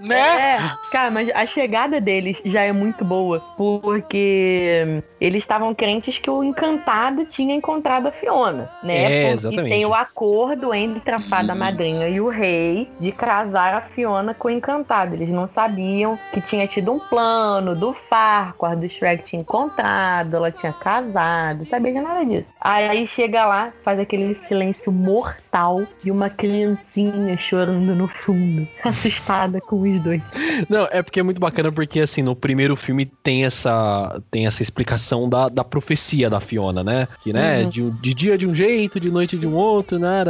Né? 0.00 0.56
É, 0.56 0.58
cara, 0.90 1.10
mas 1.10 1.30
a 1.30 1.46
chegada 1.46 2.00
deles 2.00 2.40
já 2.44 2.62
é 2.62 2.72
muito 2.72 3.04
boa, 3.04 3.40
porque 3.56 5.02
eles 5.20 5.42
estavam 5.42 5.74
crentes 5.74 6.18
que 6.18 6.30
o 6.30 6.42
encantado 6.42 7.24
tinha 7.26 7.54
encontrado 7.54 8.08
a 8.08 8.12
Fiona, 8.12 8.70
né? 8.82 8.96
É, 8.96 9.20
Porque 9.22 9.34
exatamente. 9.34 9.68
tem 9.68 9.86
o 9.86 9.94
acordo 9.94 10.74
entre 10.74 11.14
a 11.14 11.20
fada 11.20 11.52
Isso. 11.52 11.58
madrinha 11.58 12.08
e 12.08 12.20
o 12.20 12.28
rei 12.28 12.88
de 13.00 13.12
casar 13.12 13.74
a 13.74 13.80
Fiona 13.80 14.34
com 14.34 14.48
o 14.48 14.50
encantado. 14.50 15.14
Eles 15.14 15.30
não 15.30 15.46
sabiam 15.46 16.18
que 16.32 16.40
tinha 16.40 16.66
tido 16.66 16.92
um 16.92 16.98
plano 16.98 17.74
do 17.74 17.92
Farquhar, 17.92 18.76
do 18.76 18.88
Shrek 18.88 19.24
tinha 19.24 19.40
encontrado, 19.40 20.36
ela 20.36 20.50
tinha 20.50 20.72
casado, 20.72 21.66
sabia 21.68 21.92
de 21.92 22.00
nada 22.00 22.24
disso. 22.24 22.46
Aí 22.60 23.06
chega 23.06 23.46
lá, 23.46 23.72
faz 23.82 23.98
aquele 23.98 24.34
silêncio 24.34 24.92
mortal 24.92 25.82
e 26.04 26.10
uma 26.10 26.30
criancinha 26.30 27.36
chorando 27.36 27.94
no 27.94 28.08
fundo, 28.08 28.66
assustada 28.84 29.60
com 29.60 29.87
os 29.96 30.02
dois. 30.02 30.20
Não, 30.68 30.86
é 30.90 31.02
porque 31.02 31.20
é 31.20 31.22
muito 31.22 31.40
bacana, 31.40 31.70
porque 31.72 32.00
assim, 32.00 32.22
no 32.22 32.34
primeiro 32.34 32.76
filme 32.76 33.06
tem 33.06 33.44
essa, 33.44 34.20
tem 34.30 34.46
essa 34.46 34.62
explicação 34.62 35.28
da, 35.28 35.48
da 35.48 35.64
profecia 35.64 36.28
da 36.30 36.40
Fiona, 36.40 36.82
né? 36.84 37.06
Que, 37.22 37.32
né, 37.32 37.62
Uhum. 37.62 37.68
de, 37.70 37.90
de 37.90 38.14
dia 38.14 38.38
de 38.38 38.46
um 38.46 38.54
jeito, 38.54 38.98
de 39.00 39.10
noite 39.10 39.36
de 39.36 39.46
um 39.46 39.54
outro, 39.54 39.98
né? 39.98 40.24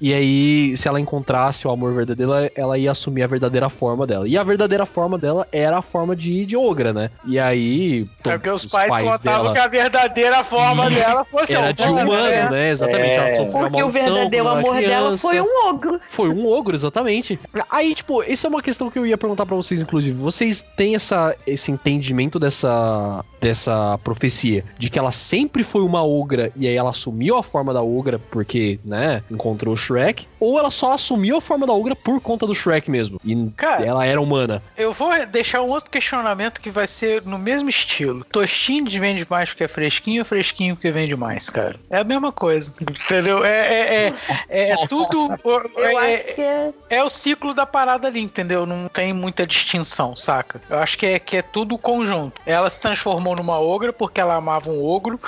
E 0.00 0.12
aí, 0.14 0.76
se 0.76 0.88
ela 0.88 1.00
encontrasse 1.00 1.66
o 1.66 1.70
amor 1.70 1.92
verdadeiro, 1.94 2.32
ela- 2.32 2.50
ela 2.54 2.78
ia 2.78 2.90
assumir 2.90 3.22
a 3.22 3.26
verdadeira 3.26 3.68
forma 3.68 4.06
dela. 4.06 4.26
E 4.28 4.36
a 4.36 4.42
verdadeira 4.42 4.86
forma 4.86 5.18
dela 5.18 5.46
era 5.52 5.78
a 5.78 5.82
forma 5.82 6.14
de, 6.14 6.44
de 6.46 6.56
ogra, 6.56 6.92
né? 6.92 7.10
E 7.26 7.38
aí. 7.38 8.06
É 8.24 8.32
porque 8.32 8.50
os 8.50 8.66
pais, 8.66 8.92
contavam 8.92 9.18
dela 9.18 9.52
que 9.52 9.58
a 9.58 9.68
verdadeira 9.68 10.44
forma 10.44 10.90
Isso. 10.90 11.00
dela 11.02 11.24
fosse 11.24 11.54
era 11.54 11.68
a 11.68 11.72
de 11.72 11.82
humano, 11.82 12.06
né? 12.08 12.50
né? 12.50 12.70
Exatamente. 12.70 13.16
É. 13.18 13.36
Ela 13.36 13.36
sofreu 13.36 13.60
uma 13.60 13.70
Porque 13.70 13.76
o 13.76 13.80
maldição 13.86 14.14
verdadeiro 14.14 14.48
amor 14.48 14.62
dela 14.74 14.76
criança. 15.06 15.28
foi 15.28 15.40
um 15.40 15.68
ogro. 15.68 16.00
Foi 16.08 16.28
um 16.28 16.46
ogro, 16.46 16.74
exatamente. 16.74 17.38
Aí, 17.70 17.94
tipo, 17.94 18.22
isso 18.22 18.46
é 18.46 18.50
uma 18.50 18.57
questão 18.62 18.90
que 18.90 18.98
eu 18.98 19.06
ia 19.06 19.18
perguntar 19.18 19.46
pra 19.46 19.56
vocês, 19.56 19.82
inclusive. 19.82 20.18
Vocês 20.18 20.64
têm 20.76 20.94
essa, 20.94 21.36
esse 21.46 21.70
entendimento 21.70 22.38
dessa, 22.38 23.24
dessa 23.40 23.98
profecia? 23.98 24.64
De 24.78 24.90
que 24.90 24.98
ela 24.98 25.12
sempre 25.12 25.62
foi 25.62 25.82
uma 25.82 26.04
ogra 26.04 26.52
e 26.56 26.66
aí 26.66 26.74
ela 26.74 26.90
assumiu 26.90 27.36
a 27.36 27.42
forma 27.42 27.72
da 27.72 27.82
ogra 27.82 28.18
porque, 28.30 28.78
né, 28.84 29.22
encontrou 29.30 29.74
o 29.74 29.76
Shrek? 29.76 30.26
Ou 30.40 30.58
ela 30.58 30.70
só 30.70 30.92
assumiu 30.92 31.36
a 31.36 31.40
forma 31.40 31.66
da 31.66 31.72
ogra 31.72 31.94
por 31.96 32.20
conta 32.20 32.46
do 32.46 32.54
Shrek 32.54 32.90
mesmo? 32.90 33.20
E 33.24 33.50
Cara, 33.56 33.84
ela 33.84 34.04
era 34.04 34.20
humana? 34.20 34.62
Eu 34.76 34.92
vou 34.92 35.10
deixar 35.26 35.62
um 35.62 35.68
outro 35.68 35.90
questionamento 35.90 36.60
que 36.60 36.70
vai 36.70 36.86
ser 36.86 37.22
no 37.22 37.38
mesmo 37.38 37.68
estilo. 37.68 38.24
Tostinho 38.24 38.84
de 38.84 38.98
vende 38.98 39.26
mais 39.28 39.50
porque 39.50 39.64
é 39.64 39.68
fresquinho 39.68 40.22
ou 40.22 40.24
fresquinho 40.24 40.76
porque 40.76 40.90
vende 40.90 41.16
mais, 41.16 41.50
cara? 41.50 41.76
É 41.90 41.98
a 41.98 42.04
mesma 42.04 42.32
coisa. 42.32 42.72
Entendeu? 42.80 43.44
É, 43.44 44.06
é, 44.06 44.14
é, 44.48 44.70
é 44.70 44.76
tudo. 44.88 45.28
É, 45.76 46.14
acho 46.14 46.34
que 46.34 46.40
é. 46.40 46.72
é 46.90 47.04
o 47.04 47.08
ciclo 47.08 47.54
da 47.54 47.66
parada 47.66 48.08
ali, 48.08 48.20
entendeu? 48.20 48.47
Não 48.66 48.88
tem 48.88 49.12
muita 49.12 49.46
distinção, 49.46 50.14
saca? 50.16 50.60
Eu 50.68 50.78
acho 50.78 50.96
que 50.98 51.06
é, 51.06 51.18
que 51.18 51.36
é 51.36 51.42
tudo 51.42 51.76
conjunto. 51.78 52.40
Ela 52.46 52.68
se 52.70 52.80
transformou 52.80 53.36
numa 53.36 53.58
ogra 53.58 53.92
porque 53.92 54.20
ela 54.20 54.34
amava 54.34 54.70
um 54.70 54.84
ogro, 54.84 55.20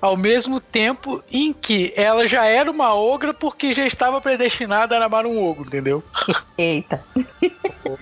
ao 0.00 0.16
mesmo 0.16 0.60
tempo 0.60 1.22
em 1.30 1.52
que 1.52 1.92
ela 1.96 2.26
já 2.26 2.44
era 2.46 2.70
uma 2.70 2.94
ogra 2.94 3.32
porque 3.34 3.72
já 3.72 3.86
estava 3.86 4.20
predestinada 4.20 4.96
a 4.98 5.04
amar 5.04 5.26
um 5.26 5.42
ogro, 5.44 5.66
entendeu? 5.66 6.02
Eita. 6.58 7.02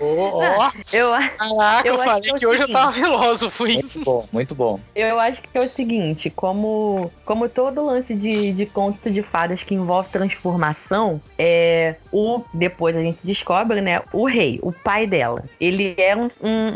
Ó, 0.00 0.42
ó. 0.42 0.70
Eu, 0.92 1.10
Caraca, 1.38 1.88
Eu 1.88 1.94
eu, 1.94 2.00
acho 2.00 2.04
falei 2.04 2.22
que 2.22 2.30
é 2.30 2.34
o 2.34 2.38
que 2.38 2.46
hoje 2.46 2.62
eu 2.62 2.66
seguinte. 2.66 2.72
tava 2.72 2.92
filósofo, 2.92 3.66
hein? 3.66 3.78
Muito 3.82 4.00
bom, 4.00 4.28
muito 4.32 4.54
bom. 4.54 4.80
eu 4.94 5.20
acho 5.20 5.40
que 5.42 5.56
é 5.56 5.60
o 5.60 5.68
seguinte, 5.70 6.30
como, 6.30 7.12
como 7.24 7.48
todo 7.48 7.84
lance 7.84 8.14
de, 8.14 8.52
de 8.52 8.66
conto 8.66 9.10
de 9.10 9.22
fadas 9.22 9.62
que 9.62 9.74
envolve 9.74 10.08
transformação, 10.10 11.20
é 11.38 11.96
o 12.12 12.42
depois 12.52 12.96
a 12.96 13.02
gente 13.02 13.18
descobre, 13.22 13.80
né? 13.80 14.02
O 14.12 14.26
rei, 14.26 14.58
o 14.68 14.72
pai 14.72 15.06
dela. 15.06 15.44
Ele 15.60 15.94
era 15.96 16.18
um, 16.18 16.28
um- 16.42 16.72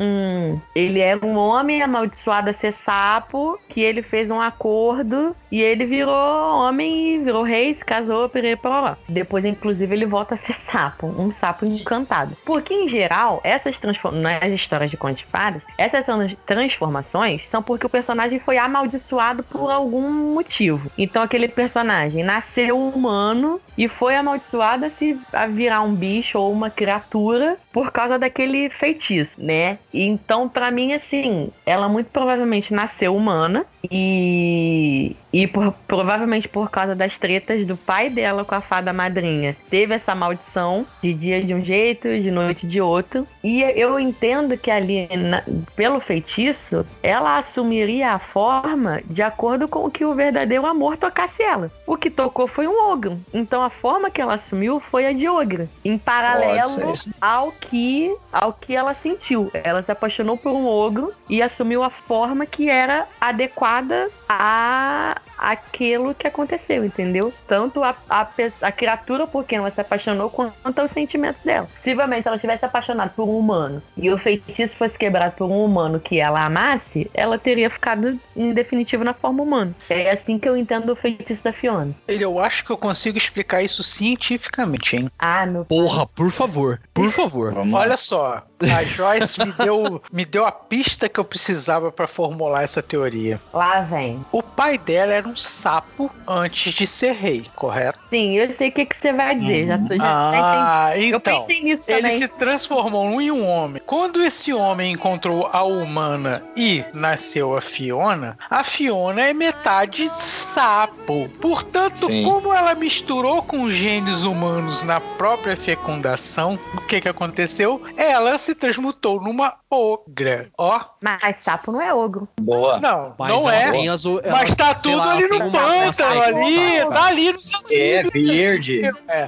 um- 0.55 0.61
ele 0.74 1.01
era 1.01 1.24
um 1.24 1.36
homem 1.36 1.82
amaldiçoado 1.82 2.51
a 2.51 2.53
ser 2.53 2.72
sapo, 2.72 3.59
que 3.68 3.80
ele 3.80 4.03
fez 4.03 4.30
um 4.30 4.41
acordo 4.41 5.34
e 5.51 5.61
ele 5.61 5.84
virou 5.84 6.14
homem 6.14 7.22
virou 7.24 7.43
rei, 7.43 7.74
se 7.74 7.84
casou, 7.84 8.28
pirê, 8.28 8.55
pra 8.57 8.80
lá. 8.80 8.99
Depois, 9.09 9.45
inclusive, 9.45 9.95
ele 9.95 10.07
volta 10.07 10.34
a 10.34 10.38
ser 10.38 10.53
sapo, 10.53 11.07
um 11.07 11.32
sapo 11.32 11.64
encantado. 11.64 12.36
Porque, 12.45 12.72
em 12.72 12.88
geral, 12.88 13.41
essas 13.43 13.78
transformações, 13.78 14.41
nas 14.41 14.53
histórias 14.53 14.91
de 14.91 14.97
contos 14.97 15.22
fadas, 15.22 15.62
essas 15.76 16.05
trans- 16.05 16.36
transformações 16.47 17.47
são 17.49 17.62
porque 17.62 17.86
o 17.86 17.91
personagem 17.91 18.38
foi 18.38 18.59
amaldiçoado 18.59 19.43
por 19.43 19.70
algum 19.70 20.09
motivo. 20.34 20.91
Então, 20.97 21.22
aquele 21.22 21.49
personagem 21.49 22.22
nasceu 22.22 22.78
humano 22.78 23.61
e 23.76 23.88
foi 23.88 24.14
amaldiçoado 24.14 24.84
a 24.86 24.91
se 24.91 25.18
a 25.32 25.47
virar 25.47 25.82
um 25.82 25.95
bicho 25.95 26.38
ou 26.38 26.53
uma 26.53 26.70
criatura 26.70 27.57
por 27.73 27.93
causa 27.93 28.18
daquele 28.18 28.68
feitiço, 28.71 29.33
né? 29.39 29.79
Então, 29.93 30.49
pra 30.49 30.71
mim, 30.71 30.93
assim, 30.93 31.51
ela 31.64 31.89
muito 31.89 32.09
provavelmente 32.09 32.75
nasceu 32.75 33.14
humana 33.14 33.64
e 33.91 35.16
e 35.33 35.47
por- 35.47 35.72
provavelmente 35.87 36.49
por 36.49 36.70
causa 36.70 36.95
das 36.95 37.18
tretas 37.18 37.64
do 37.64 37.76
pai 37.76 38.11
dela 38.11 38.45
com 38.45 38.55
a 38.55 38.61
fada 38.61 38.93
madrinha, 38.93 39.57
teve 39.68 39.95
essa 39.95 40.14
maldição 40.14 40.87
de 41.03 41.12
dia 41.14 41.43
de 41.43 41.55
um 41.55 41.62
jeito, 41.62 42.09
de 42.20 42.31
noite 42.31 42.66
de 42.66 42.81
outro. 42.81 43.26
E 43.43 43.62
eu 43.62 43.99
entendo 43.99 44.57
que 44.57 44.70
ali, 44.70 45.09
na- 45.16 45.43
pelo 45.76 46.01
feitiço, 46.01 46.87
ela 47.03 47.39
assumiria 47.39 48.12
a 48.12 48.18
forma 48.18 49.01
de 49.07 49.22
acordo 49.22 49.68
com 49.68 49.85
o 49.87 49.91
que 49.91 50.05
o 50.05 50.14
verdadeiro 50.14 50.66
amor 50.66 50.97
tocasse 50.97 51.43
ela. 51.43 51.70
O 51.87 51.97
que 51.97 52.11
tocou 52.11 52.47
foi 52.47 52.66
um 52.66 52.91
ogro. 52.91 53.18
Então 53.33 53.62
a 53.62 53.70
forma 53.70 54.11
que 54.11 54.20
ela 54.20 54.35
assumiu 54.35 54.81
foi 54.81 55.07
a 55.07 55.12
de 55.12 55.28
ogro, 55.28 55.68
em 55.85 55.97
paralelo 55.99 56.93
ao 57.20 57.53
que 57.53 58.14
ao 58.33 58.53
que 58.53 58.74
ela 58.76 58.95
sentiu. 58.95 59.51
Ela 59.53 59.83
se 59.83 59.91
apaixonou 59.91 60.37
por 60.37 60.53
um 60.53 60.66
ogro 60.66 61.12
e 61.28 61.43
assumiu 61.43 61.83
a 61.83 61.91
forma 61.91 62.47
que 62.47 62.68
era 62.68 63.07
adequada 63.20 64.09
a, 64.28 65.20
that. 65.27 65.30
Aquilo 65.41 66.14
que 66.14 66.26
aconteceu, 66.26 66.84
entendeu? 66.84 67.32
Tanto 67.47 67.82
a, 67.82 67.97
a, 68.09 68.28
a 68.61 68.72
criatura 68.72 69.26
por 69.26 69.45
quem 69.45 69.59
ela 69.59 69.70
se 69.70 69.80
apaixonou, 69.80 70.28
quanto 70.30 70.82
os 70.82 70.91
sentimentos 70.91 71.43
dela. 71.43 71.66
Possivelmente, 71.74 72.22
se 72.22 72.28
ela 72.28 72.38
tivesse 72.38 72.64
apaixonado 72.64 73.11
por 73.14 73.28
um 73.28 73.38
humano 73.38 73.82
e 73.97 74.11
o 74.11 74.18
feitiço 74.18 74.76
fosse 74.76 74.99
quebrado 74.99 75.34
por 75.36 75.47
um 75.47 75.64
humano 75.64 75.99
que 75.99 76.20
ela 76.20 76.45
amasse, 76.45 77.11
ela 77.14 77.38
teria 77.38 77.70
ficado 77.70 78.18
em 78.36 78.53
definitivo 78.53 79.03
na 79.03 79.14
forma 79.14 79.43
humana. 79.43 79.74
É 79.88 80.11
assim 80.11 80.38
que 80.38 80.49
eu 80.49 80.57
entendo 80.57 80.93
o 80.93 80.97
feitiço 80.97 81.43
da 81.43 81.53
Fiona. 81.53 81.95
Ele, 82.07 82.24
eu 82.24 82.38
acho 82.38 82.64
que 82.64 82.70
eu 82.70 82.76
consigo 82.76 83.16
explicar 83.16 83.62
isso 83.62 83.82
cientificamente, 83.82 84.97
hein? 84.97 85.11
Ah, 85.18 85.47
meu 85.47 85.64
Porra, 85.64 86.07
por 86.07 86.30
favor, 86.30 86.80
por 86.93 87.11
favor. 87.11 87.53
Vamos 87.53 87.72
lá. 87.72 87.80
Olha 87.80 87.97
só, 87.97 88.43
a 88.62 88.84
Joyce 88.84 89.45
me 89.45 89.53
deu, 89.53 90.03
me 90.12 90.24
deu 90.24 90.45
a 90.45 90.53
pista 90.53 91.09
que 91.09 91.18
eu 91.18 91.24
precisava 91.24 91.91
pra 91.91 92.07
formular 92.07 92.62
essa 92.62 92.82
teoria. 92.82 93.41
Lá 93.53 93.80
vem. 93.80 94.24
O 94.30 94.43
pai 94.43 94.76
dela 94.76 95.12
era 95.12 95.28
um 95.28 95.30
sapo 95.37 96.11
antes 96.26 96.72
de 96.74 96.87
ser 96.87 97.12
rei, 97.12 97.47
correto? 97.55 97.99
Sim, 98.11 98.35
eu 98.37 98.53
sei 98.55 98.68
o 98.68 98.72
que, 98.72 98.85
que 98.87 98.97
você 98.97 99.12
vai 99.12 99.35
dizer. 99.35 99.66
Já, 99.68 99.78
tô- 99.78 99.97
já 99.97 100.03
Ah, 100.05 100.91
entendi. 100.95 101.11
Eu 101.11 101.16
então. 101.18 101.41
pensei 101.47 101.62
nisso 101.62 101.91
Ele 101.91 102.03
também. 102.03 102.18
se 102.18 102.28
transformou 102.28 103.20
em 103.20 103.31
um 103.31 103.47
homem. 103.47 103.83
Quando 103.87 104.22
esse 104.22 104.53
homem 104.53 104.93
encontrou 104.93 105.49
a 105.53 105.62
humana 105.62 106.43
e 106.57 106.85
nasceu 106.95 107.57
a 107.57 107.61
Fiona, 107.61 108.37
a 108.49 108.64
Fiona 108.64 109.22
é 109.22 109.33
metade 109.33 110.09
sapo. 110.11 111.28
Portanto, 111.41 112.07
Sim. 112.07 112.24
como 112.24 112.53
ela 112.53 112.74
misturou 112.74 113.43
com 113.43 113.70
genes 113.70 114.22
humanos 114.22 114.83
na 114.83 115.01
própria 115.01 115.57
fecundação, 115.57 116.59
o 116.74 116.81
que 116.83 117.01
que 117.01 117.09
aconteceu? 117.09 117.83
Ela 117.97 118.37
se 118.39 118.55
transmutou 118.55 119.20
numa 119.20 119.55
ogra. 119.70 120.49
Ó, 120.59 120.81
Mas 121.01 121.37
sapo 121.37 121.70
não 121.72 121.81
é 121.81 121.95
ogro. 121.95 122.28
Boa. 122.41 122.78
não, 122.81 123.14
Mas 123.18 123.28
não 123.28 123.51
é. 123.51 123.70
tem 123.70 123.89
as 123.89 124.05
o- 124.05 124.20
Mas 124.31 124.55
tá 124.55 124.74
tudo 124.74 124.97
lá, 124.99 125.20
ali 125.21 125.29
tem 125.29 125.39
no 125.39 125.47
um- 125.47 125.51
pântano, 125.51 126.23
ali, 126.23 126.87
tá 126.93 127.05
ali 127.07 127.33
no 127.33 127.41
seu 127.41 127.59
É 127.71 128.03
verde. 128.03 128.91
É, 129.09 129.27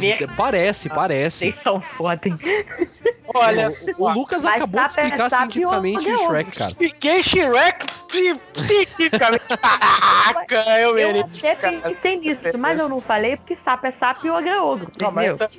verde. 0.00 0.26
Parece, 0.36 0.88
parece. 0.88 1.38
Vocês 1.50 1.62
são 1.62 1.80
foda, 1.96 2.20
hein? 2.28 2.38
Olha, 3.34 3.68
O, 3.98 4.10
Lucas 4.12 4.44
acabou 4.44 4.80
de 4.80 5.00
é 5.00 5.04
explicar 5.04 5.30
cientificamente 5.30 6.08
é 6.10 6.16
Shrek, 6.18 6.50
cara. 6.58 6.74
Fiquei 6.78 7.22
Shrek 7.22 7.86
cientificamente. 8.56 9.42
Caraca, 9.60 10.80
eu 10.80 10.96
Eu 10.98 11.12
mereço. 11.12 11.46
até 11.46 11.72
pensei 11.72 12.16
nisso, 12.16 12.40
mas 12.58 12.78
eu 12.78 12.88
não 12.88 13.00
falei 13.00 13.36
porque 13.36 13.54
sapo 13.54 13.86
é 13.86 13.90
sapo 13.90 14.26
e 14.26 14.30
ogro 14.30 14.48
é 14.48 14.60
ogro. 14.60 14.86
Tá- 14.92 15.10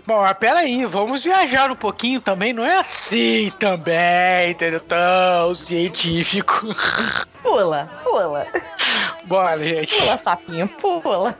Bom, 0.05 0.21
mas 0.21 0.37
peraí, 0.37 0.85
vamos 0.85 1.23
viajar 1.23 1.69
um 1.71 1.75
pouquinho 1.75 2.19
também. 2.21 2.53
Não 2.53 2.65
é 2.65 2.79
assim 2.79 3.51
também, 3.59 4.51
entendeu? 4.51 4.79
Tão 4.79 5.53
científico. 5.55 6.67
Pula, 7.43 7.89
pula. 8.03 8.47
Bora, 9.25 9.56
gente. 9.63 9.95
Pula, 9.97 10.17
sapinho, 10.17 10.67
pula. 10.67 11.37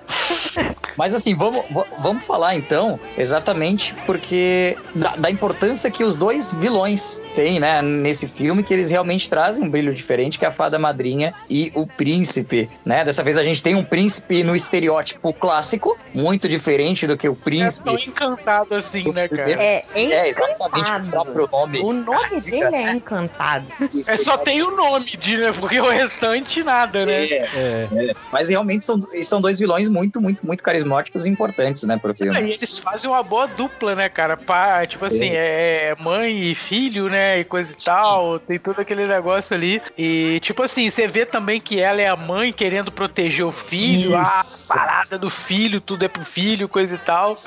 Mas 0.97 1.13
assim, 1.13 1.35
vamos, 1.35 1.63
vamos 1.99 2.23
falar 2.25 2.55
então 2.55 2.99
exatamente 3.17 3.93
porque 4.05 4.77
da, 4.95 5.15
da 5.15 5.29
importância 5.31 5.89
que 5.91 6.03
os 6.03 6.15
dois 6.15 6.51
vilões 6.53 7.21
têm, 7.35 7.59
né, 7.59 7.81
nesse 7.81 8.27
filme, 8.27 8.63
que 8.63 8.73
eles 8.73 8.89
realmente 8.89 9.29
trazem 9.29 9.63
um 9.63 9.69
brilho 9.69 9.93
diferente, 9.93 10.39
que 10.39 10.45
é 10.45 10.47
a 10.47 10.51
fada 10.51 10.79
madrinha 10.79 11.33
e 11.49 11.71
o 11.75 11.85
príncipe, 11.85 12.69
né? 12.85 13.05
Dessa 13.05 13.21
vez 13.23 13.37
a 13.37 13.43
gente 13.43 13.61
tem 13.61 13.75
um 13.75 13.83
príncipe 13.83 14.43
no 14.43 14.55
estereótipo 14.55 15.31
clássico, 15.33 15.97
muito 16.13 16.47
diferente 16.49 17.05
do 17.05 17.15
que 17.15 17.27
o 17.27 17.31
Não 17.33 17.37
é 17.39 17.43
príncipe. 17.43 17.85
tão 17.85 17.95
encantado 17.99 18.73
assim, 18.75 19.11
né, 19.11 19.27
cara? 19.27 19.51
É 19.51 19.85
É, 19.93 20.29
exatamente 20.29 20.91
o 20.91 20.95
encantado. 20.95 21.09
próprio 21.11 21.49
nome. 21.51 21.79
O 21.79 21.93
nome 21.93 22.41
dele 22.41 22.75
é 22.75 22.91
encantado. 22.91 23.65
É 24.07 24.17
só 24.17 24.37
tem 24.37 24.61
o 24.63 24.75
nome 24.75 25.05
de, 25.17 25.37
né? 25.37 25.53
Porque 25.53 25.79
o 25.79 25.89
restante 25.89 26.63
nada, 26.63 27.05
né? 27.05 27.25
É, 27.25 27.47
É. 27.55 28.15
mas 28.31 28.49
realmente 28.49 28.83
são, 28.83 28.99
são 29.21 29.39
dois 29.41 29.59
vilões 29.59 29.87
muito, 29.87 30.19
muito, 30.21 30.45
muito 30.47 30.63
carismáticos 30.63 31.25
e 31.25 31.29
importantes, 31.29 31.83
né, 31.83 31.97
pro 31.97 32.11
E 32.11 32.15
filme. 32.15 32.51
eles 32.53 32.79
fazem 32.79 33.09
uma 33.09 33.21
boa 33.21 33.45
dupla, 33.47 33.93
né, 33.95 34.07
cara? 34.09 34.37
Pá, 34.37 34.85
tipo 34.87 35.03
assim, 35.05 35.29
é 35.33 35.95
mãe 35.99 36.51
e 36.51 36.55
filho, 36.55 37.09
né? 37.09 37.39
E 37.39 37.43
coisa 37.43 37.73
e 37.73 37.75
tal. 37.75 38.39
Tem 38.39 38.57
todo 38.57 38.79
aquele 38.79 39.05
negócio 39.05 39.55
ali. 39.55 39.81
E, 39.97 40.39
tipo 40.41 40.63
assim, 40.63 40.89
você 40.89 41.07
vê 41.07 41.25
também 41.25 41.59
que 41.59 41.79
ela 41.79 42.01
é 42.01 42.07
a 42.07 42.15
mãe 42.15 42.53
querendo 42.53 42.91
proteger 42.91 43.45
o 43.45 43.51
filho. 43.51 44.19
Isso. 44.21 44.71
A 44.71 44.75
parada 44.75 45.17
do 45.17 45.29
filho, 45.29 45.81
tudo 45.81 46.05
é 46.05 46.07
pro 46.07 46.23
filho, 46.23 46.69
coisa 46.69 46.95
e 46.95 46.97
tal. 46.99 47.37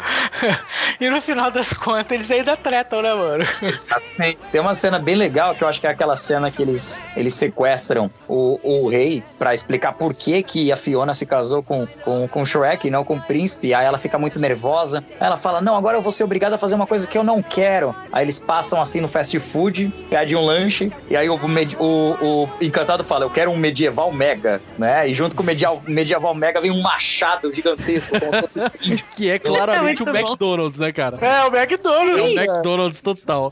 e 1.01 1.09
no 1.09 1.21
final 1.23 1.51
das 1.51 1.73
contas, 1.73 2.13
eles 2.13 2.31
ainda 2.31 2.57
tretam, 2.57 3.01
né, 3.03 3.15
mano? 3.15 3.45
Exatamente. 3.63 4.45
Tem 4.47 4.61
uma 4.61 4.75
cena 4.75 4.99
bem 4.99 5.15
legal 5.15 5.55
que 5.55 5.65
eu 5.65 5.69
acho 5.69 5.81
que 5.81 5.87
é 5.87 5.91
aquela 5.91 6.17
cena 6.17 6.51
que 6.51 6.61
eles, 6.63 7.01
eles 7.17 7.35
sequestram 7.35 8.11
o, 8.29 8.61
o 8.63 8.89
rei 8.89 9.23
pra 9.39 9.55
explicar 9.55 9.93
por 9.93 10.13
que, 10.13 10.43
que 10.43 10.71
a 10.71 10.77
Fiona 10.77 11.15
se 11.15 11.25
casou 11.25 11.63
com, 11.63 11.87
com, 12.05 12.29
com 12.29 12.43
o 12.43 12.47
Shrek 12.47 12.80
e 12.89 12.91
não 12.91 13.05
com 13.05 13.17
o 13.17 13.21
príncipe. 13.21 13.75
Aí 13.75 13.85
ela 13.85 13.99
fica 13.99 14.19
muito 14.19 14.39
nervosa. 14.39 15.05
Aí 15.19 15.27
ela 15.27 15.37
fala: 15.37 15.61
Não, 15.61 15.77
agora 15.77 15.97
eu 15.97 16.03
vou 16.03 16.13
ser 16.13 16.25
obrigada 16.25 16.55
a 16.55 16.59
fazer 16.59 16.75
uma 16.75 16.87
coisa 16.87 17.07
que 17.07 17.17
eu 17.17 17.25
não 17.25 17.43
quero. 17.43 17.95
Aí 18.13 18.25
eles 18.25 18.39
passam 18.39 18.81
assim 18.81 19.01
no 19.01 19.09
fast 19.09 19.39
food, 19.39 19.93
pedem 20.09 20.37
um 20.37 20.45
lanche. 20.45 20.93
E 21.09 21.17
aí 21.17 21.29
o, 21.29 21.35
o, 21.37 22.43
o 22.45 22.49
encantado 22.61 23.05
fala: 23.05 23.25
Eu 23.25 23.31
quero 23.31 23.51
um 23.51 23.57
medieval 23.57 24.13
mega, 24.13 24.61
né? 24.79 25.09
E 25.09 25.15
junto 25.15 25.35
com 25.37 25.43
o 25.43 25.47
medieval, 25.47 25.83
medieval 25.87 26.35
mega 26.35 26.61
vem 26.61 26.71
um 26.71 26.81
machado 26.81 27.53
gigantesco, 27.53 28.19
como 28.19 28.35
se 28.35 28.41
fosse 28.41 28.61
índio. 28.83 29.05
Que 29.17 29.31
é 29.31 29.39
claramente 29.39 29.77
É 29.77 29.81
o 29.81 29.85
muito 29.85 30.05
bom. 30.05 30.11
McDonald's, 30.13 30.79
né, 30.79 30.93
cara? 30.93 31.19
É, 31.21 31.45
o 31.45 31.57
McDonald's. 31.57 32.19
É 32.19 32.23
o 32.23 32.45
McDonald's 32.45 33.01
total. 33.01 33.51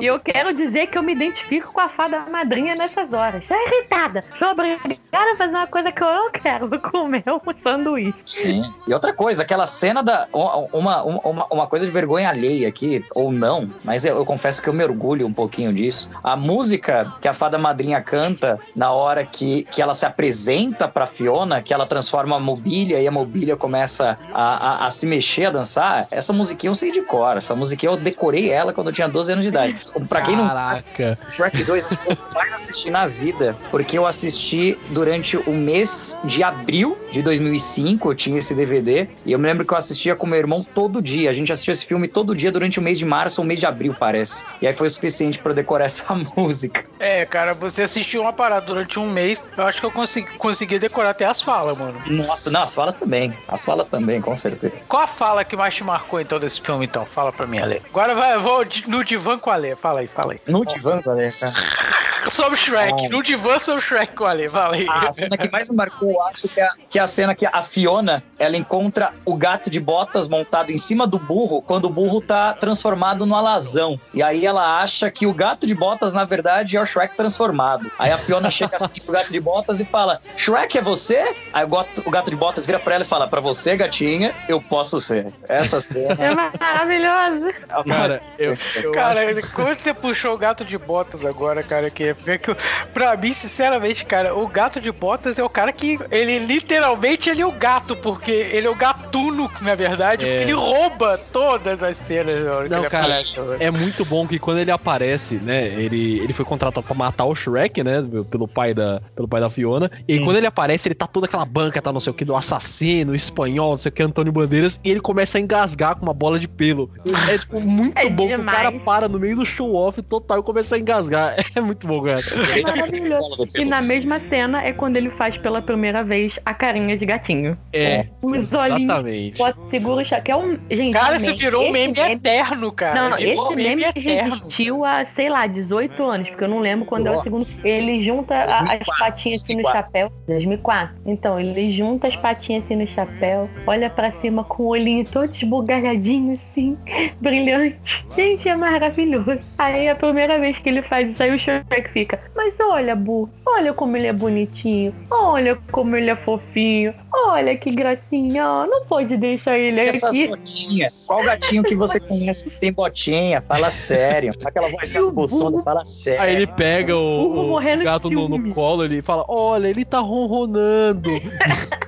E 0.00 0.06
eu 0.06 0.18
quero 0.20 0.52
dizer 0.54 0.88
que 0.88 0.98
eu 0.98 1.02
me 1.02 1.12
identifico 1.12 1.72
com 1.72 1.80
a 1.80 1.88
fada 1.88 2.18
madrinha 2.30 2.74
nessas 2.74 3.12
horas. 3.12 3.46
Tô 3.46 3.54
irritada. 3.54 4.20
Sou 4.38 4.48
obrigada 4.48 5.32
a 5.32 5.36
fazer 5.36 5.54
uma 5.54 5.66
coisa 5.66 5.92
que 5.92 6.02
eu 6.02 6.12
não 6.12 6.30
quero. 6.30 6.68
Comer 6.80 7.22
um 7.26 7.52
sanduíche. 7.62 8.17
Sim. 8.24 8.72
E 8.86 8.92
outra 8.92 9.12
coisa, 9.12 9.42
aquela 9.42 9.66
cena 9.66 10.02
da. 10.02 10.26
Uma, 10.72 11.02
uma, 11.02 11.46
uma, 11.50 11.66
coisa 11.66 11.84
de 11.84 11.90
vergonha 11.90 12.28
alheia 12.28 12.68
aqui, 12.68 13.04
ou 13.14 13.32
não, 13.32 13.68
mas 13.84 14.04
eu, 14.04 14.16
eu 14.16 14.24
confesso 14.24 14.60
que 14.62 14.68
eu 14.68 14.72
mergulho 14.72 15.26
um 15.26 15.32
pouquinho 15.32 15.72
disso. 15.72 16.10
A 16.22 16.36
música 16.36 17.12
que 17.20 17.28
a 17.28 17.32
fada 17.32 17.58
madrinha 17.58 18.00
canta 18.00 18.58
na 18.74 18.92
hora 18.92 19.24
que, 19.24 19.64
que 19.64 19.82
ela 19.82 19.94
se 19.94 20.06
apresenta 20.06 20.86
pra 20.88 21.06
Fiona, 21.06 21.62
que 21.62 21.72
ela 21.72 21.86
transforma 21.86 22.36
a 22.36 22.40
mobília 22.40 23.00
e 23.00 23.06
a 23.06 23.12
mobília 23.12 23.56
começa 23.56 24.18
a, 24.32 24.84
a, 24.84 24.86
a 24.86 24.90
se 24.90 25.06
mexer, 25.06 25.46
a 25.46 25.50
dançar, 25.50 26.06
essa 26.10 26.32
musiquinha 26.32 26.70
eu 26.70 26.74
sei 26.74 26.90
de 26.90 27.02
cor. 27.02 27.36
Essa 27.36 27.54
musiquinha 27.54 27.92
eu 27.92 27.96
decorei 27.96 28.50
ela 28.50 28.72
quando 28.72 28.88
eu 28.88 28.92
tinha 28.92 29.08
12 29.08 29.32
anos 29.32 29.44
de 29.44 29.48
idade. 29.48 29.78
Pra 30.08 30.22
quem 30.22 30.36
não 30.36 30.48
sabe, 30.50 30.68
Caraca. 30.68 31.18
Shrek 31.28 31.64
2 31.64 31.84
acho 31.84 31.98
que 31.98 32.12
eu 32.12 32.16
mais 32.34 32.54
assisti 32.54 32.90
na 32.90 33.06
vida, 33.06 33.56
porque 33.70 33.98
eu 33.98 34.06
assisti 34.06 34.78
durante 34.90 35.36
o 35.36 35.52
mês 35.52 36.16
de 36.24 36.42
abril 36.42 36.96
de 37.12 37.22
2005, 37.22 38.07
eu 38.10 38.14
tinha 38.14 38.38
esse 38.38 38.54
DVD, 38.54 39.08
e 39.24 39.32
eu 39.32 39.38
me 39.38 39.46
lembro 39.46 39.64
que 39.64 39.72
eu 39.72 39.78
assistia 39.78 40.14
com 40.14 40.26
meu 40.26 40.38
irmão 40.38 40.64
todo 40.74 41.02
dia. 41.02 41.30
A 41.30 41.32
gente 41.32 41.52
assistia 41.52 41.72
esse 41.72 41.86
filme 41.86 42.08
todo 42.08 42.34
dia 42.34 42.50
durante 42.50 42.78
o 42.78 42.82
mês 42.82 42.98
de 42.98 43.04
março 43.04 43.40
ou 43.40 43.46
mês 43.46 43.60
de 43.60 43.66
abril, 43.66 43.94
parece. 43.98 44.44
E 44.60 44.66
aí 44.66 44.72
foi 44.72 44.86
o 44.86 44.90
suficiente 44.90 45.38
pra 45.38 45.52
eu 45.52 45.56
decorar 45.56 45.84
essa 45.86 46.04
música. 46.36 46.84
É, 46.98 47.24
cara, 47.24 47.54
você 47.54 47.82
assistiu 47.82 48.22
uma 48.22 48.32
parada 48.32 48.66
durante 48.66 48.98
um 48.98 49.10
mês, 49.10 49.44
eu 49.56 49.64
acho 49.64 49.80
que 49.80 49.86
eu 49.86 49.90
consegui, 49.90 50.30
consegui 50.36 50.78
decorar 50.78 51.10
até 51.10 51.24
as 51.24 51.40
falas, 51.40 51.76
mano. 51.76 52.00
Nossa, 52.06 52.50
não, 52.50 52.62
as 52.62 52.74
falas 52.74 52.94
também. 52.94 53.32
As 53.46 53.64
falas 53.64 53.86
também, 53.86 54.20
com 54.20 54.34
certeza. 54.36 54.72
Qual 54.88 55.02
a 55.02 55.06
fala 55.06 55.44
que 55.44 55.56
mais 55.56 55.74
te 55.74 55.84
marcou 55.84 56.20
então 56.20 56.38
desse 56.38 56.60
filme, 56.60 56.86
então? 56.86 57.04
Fala 57.04 57.32
pra 57.32 57.46
mim, 57.46 57.58
Ale. 57.58 57.80
Agora 57.90 58.14
vai, 58.14 58.34
eu 58.34 58.40
vou 58.40 58.66
no 58.86 59.04
divã 59.04 59.38
com 59.38 59.50
a 59.50 59.54
Ale. 59.54 59.76
Fala 59.76 60.00
aí, 60.00 60.08
fala 60.08 60.32
aí. 60.32 60.40
No 60.46 60.64
divã, 60.64 61.00
galera, 61.00 61.32
cara. 61.32 61.54
Sobre 62.30 62.58
Shrek. 62.58 63.06
Ah. 63.06 63.08
No 63.08 63.22
divã 63.22 63.58
sobre 63.58 63.82
Shrek 63.82 64.14
com 64.14 64.24
a 64.24 64.30
Ale. 64.30 64.48
Fala 64.48 64.74
aí. 64.74 64.86
A 64.88 65.12
cena 65.12 65.36
que 65.36 65.50
mais 65.50 65.70
me 65.70 65.76
marcou, 65.76 66.10
eu 66.10 66.22
acho 66.24 66.48
que 66.48 66.60
é, 66.60 66.68
que 66.90 66.98
é 66.98 67.02
a 67.02 67.06
cena 67.06 67.34
que 67.34 67.46
a 67.46 67.62
Fiona, 67.62 67.97
ela 68.38 68.56
encontra 68.56 69.12
o 69.24 69.36
gato 69.36 69.70
de 69.70 69.80
botas 69.80 70.28
montado 70.28 70.70
em 70.70 70.78
cima 70.78 71.06
do 71.06 71.18
burro, 71.18 71.62
quando 71.62 71.86
o 71.86 71.90
burro 71.90 72.20
tá 72.20 72.52
transformado 72.52 73.26
no 73.26 73.34
alazão. 73.34 73.98
E 74.14 74.22
aí 74.22 74.46
ela 74.46 74.80
acha 74.80 75.10
que 75.10 75.26
o 75.26 75.32
gato 75.32 75.66
de 75.66 75.74
botas, 75.74 76.12
na 76.12 76.24
verdade, 76.24 76.76
é 76.76 76.80
o 76.80 76.86
Shrek 76.86 77.16
transformado. 77.16 77.90
Aí 77.98 78.10
a 78.10 78.18
Fiona 78.18 78.50
chega 78.50 78.76
assim 78.76 79.00
pro 79.00 79.12
gato 79.12 79.32
de 79.32 79.40
botas 79.40 79.80
e 79.80 79.84
fala, 79.84 80.18
Shrek 80.36 80.78
é 80.78 80.82
você? 80.82 81.34
Aí 81.52 81.64
o 81.64 81.68
gato, 81.68 82.02
o 82.04 82.10
gato 82.10 82.30
de 82.30 82.36
botas 82.36 82.66
vira 82.66 82.78
pra 82.78 82.94
ela 82.94 83.04
e 83.04 83.06
fala, 83.06 83.26
pra 83.26 83.40
você, 83.40 83.76
gatinha, 83.76 84.34
eu 84.48 84.60
posso 84.60 85.00
ser. 85.00 85.32
Essa 85.48 85.80
cena... 85.80 86.16
É 86.18 86.34
maravilhoso. 86.34 87.52
Cara, 87.86 88.22
eu, 88.38 88.56
eu 88.82 88.92
Cara, 88.92 89.20
como 89.54 89.74
você 89.74 89.94
puxou 89.94 90.34
o 90.34 90.38
gato 90.38 90.64
de 90.64 90.76
botas 90.76 91.24
agora, 91.24 91.62
cara? 91.62 91.90
Que, 91.90 92.14
é 92.26 92.38
que 92.38 92.54
pra 92.92 93.16
mim, 93.16 93.32
sinceramente, 93.32 94.04
cara, 94.04 94.34
o 94.34 94.46
gato 94.46 94.80
de 94.80 94.90
botas 94.90 95.38
é 95.38 95.44
o 95.44 95.48
cara 95.48 95.72
que. 95.72 95.98
Ele 96.10 96.38
literalmente 96.38 97.28
ele 97.30 97.42
é 97.42 97.46
o 97.46 97.52
gato, 97.52 97.87
porque 97.96 98.30
ele 98.30 98.66
é 98.66 98.70
o 98.70 98.74
gatuno, 98.74 99.50
na 99.60 99.74
verdade, 99.74 100.24
É. 100.24 100.28
porque 100.38 100.44
ele 100.44 100.52
rouba 100.52 101.18
todas 101.32 101.82
as 101.82 101.96
cenas 101.96 102.36
que 102.64 102.68
Não, 102.68 102.82
cara, 102.84 103.04
aparece. 103.06 103.34
É 103.60 103.70
muito 103.70 104.04
bom 104.04 104.26
que 104.26 104.38
quando 104.38 104.58
ele 104.58 104.70
aparece, 104.70 105.36
né? 105.36 105.66
Ele, 105.66 106.18
ele 106.20 106.32
foi 106.32 106.44
contratado 106.44 106.84
pra 106.86 106.94
matar 106.94 107.24
o 107.24 107.34
Shrek, 107.34 107.82
né? 107.82 108.04
Pelo 108.30 108.46
pai 108.48 108.74
da, 108.74 109.00
pelo 109.14 109.28
pai 109.28 109.40
da 109.40 109.50
Fiona. 109.50 109.90
E 110.06 110.14
aí, 110.14 110.20
quando 110.24 110.36
ele 110.36 110.46
aparece, 110.46 110.88
ele 110.88 110.94
tá 110.94 111.06
toda 111.06 111.26
aquela 111.26 111.44
banca, 111.44 111.80
tá 111.80 111.92
não 111.92 112.00
sei 112.00 112.10
o 112.10 112.14
que, 112.14 112.24
do 112.24 112.34
assassino, 112.36 113.14
espanhol, 113.14 113.70
não 113.72 113.76
sei 113.78 113.90
o 113.90 113.92
que, 113.92 114.02
Antônio 114.02 114.32
Bandeiras. 114.32 114.80
E 114.84 114.90
ele 114.90 115.00
começa 115.00 115.38
a 115.38 115.40
engasgar 115.40 115.96
com 115.96 116.02
uma 116.06 116.14
bola 116.14 116.38
de 116.38 116.48
pelo. 116.48 116.90
É, 117.30 117.38
tipo, 117.38 117.60
muito 117.60 117.96
É 117.96 118.08
bom 118.08 118.26
que 118.26 118.34
o 118.34 118.36
demais. 118.38 118.56
cara 118.58 118.72
para 118.72 119.08
no 119.08 119.18
meio 119.18 119.36
do 119.36 119.46
show-off 119.46 120.00
total 120.02 120.40
e 120.40 120.42
começa 120.42 120.76
a 120.76 120.78
engasgar. 120.78 121.34
É 121.54 121.60
muito 121.60 121.86
bom, 121.86 122.02
cara. 122.02 122.20
É 122.56 122.60
maravilhoso. 122.60 123.48
E 123.56 123.64
na 123.64 123.80
mesma 123.82 124.20
cena 124.20 124.62
é 124.62 124.72
quando 124.72 124.96
ele 124.96 125.10
faz 125.10 125.36
pela 125.36 125.60
primeira 125.60 126.04
vez 126.04 126.38
a 126.44 126.54
carinha 126.54 126.96
de 126.96 127.04
gatinho. 127.06 127.56
É, 127.72 127.77
Os 128.24 128.52
olhinhos. 128.52 128.52
exatamente. 128.82 129.38
Segura 129.70 130.02
o 130.02 130.04
chá, 130.04 130.20
que 130.20 130.30
é 130.30 130.36
um. 130.36 130.58
Gente, 130.70 130.92
Cara, 130.92 131.12
um 131.12 131.16
isso 131.16 131.26
meme. 131.26 131.38
virou 131.38 131.60
um 131.62 131.64
Esse 131.64 131.72
meme 131.72 132.12
eterno, 132.12 132.72
cara. 132.72 133.10
Não, 133.10 133.16
virou 133.16 133.44
esse 133.44 133.52
um 133.52 133.56
meme 133.56 133.82
eterno. 133.84 134.30
resistiu 134.34 134.84
a, 134.84 135.04
sei 135.04 135.28
lá, 135.28 135.46
18 135.46 136.02
anos, 136.04 136.28
porque 136.28 136.44
eu 136.44 136.48
não 136.48 136.58
lembro 136.60 136.84
quando 136.86 137.06
é 137.06 137.10
o 137.10 137.12
Nossa. 137.14 137.24
segundo. 137.24 137.46
Ele 137.64 137.98
junta 138.02 138.34
a- 138.34 138.42
as 138.42 138.58
2004, 138.58 138.98
patinhas 138.98 139.42
assim 139.42 139.54
no 139.56 139.62
2004. 139.62 139.82
chapéu. 139.82 140.12
2004. 140.26 140.96
Então, 141.06 141.40
ele 141.40 141.70
junta 141.70 142.06
as 142.08 142.16
patinhas 142.16 142.64
assim 142.64 142.76
no 142.76 142.86
chapéu, 142.86 143.48
olha 143.66 143.88
pra 143.90 144.12
cima 144.20 144.44
com 144.44 144.64
o 144.64 144.66
olhinho 144.68 145.04
todo 145.04 145.32
esbugalhadinho 145.34 146.38
assim, 146.50 146.76
brilhante. 147.20 147.78
Gente, 148.16 148.48
é 148.48 148.56
maravilhoso. 148.56 149.40
Aí 149.58 149.88
a 149.88 149.94
primeira 149.94 150.38
vez 150.38 150.58
que 150.58 150.68
ele 150.68 150.82
faz 150.82 151.10
isso, 151.10 151.22
aí 151.22 151.30
o 151.34 151.38
Shrek 151.38 151.88
fica: 151.92 152.20
Mas 152.34 152.54
olha, 152.60 152.94
Bu, 152.96 153.28
olha 153.46 153.72
como 153.72 153.96
ele 153.96 154.06
é 154.06 154.12
bonitinho, 154.12 154.94
olha 155.10 155.56
como 155.70 155.96
ele 155.96 156.10
é 156.10 156.16
fofinho, 156.16 156.94
olha 157.12 157.56
que 157.56 157.67
gracinha, 157.70 158.46
ó, 158.48 158.66
não 158.66 158.84
pode 158.86 159.16
deixar 159.16 159.58
ele 159.58 159.80
Essas 159.80 160.04
aqui. 160.04 160.28
botinhas. 160.28 161.04
Qual 161.06 161.22
gatinho 161.22 161.62
que 161.62 161.74
você 161.74 162.00
conhece 162.00 162.48
que 162.48 162.58
tem 162.60 162.72
botinha? 162.72 163.42
Fala 163.42 163.70
sério. 163.70 164.32
Aquela 164.44 164.68
vozinha 164.68 165.02
do 165.02 165.10
Bolsonaro, 165.10 165.62
fala 165.62 165.84
sério. 165.84 166.20
Aí 166.22 166.34
ele 166.36 166.46
pega 166.46 166.96
o, 166.96 167.54
o 167.54 167.60
de 167.60 167.84
gato 167.84 168.10
no, 168.10 168.28
no 168.28 168.54
colo 168.54 168.84
ele 168.84 169.02
fala: 169.02 169.24
Olha, 169.28 169.68
ele 169.68 169.84
tá 169.84 169.98
ronronando. 169.98 171.10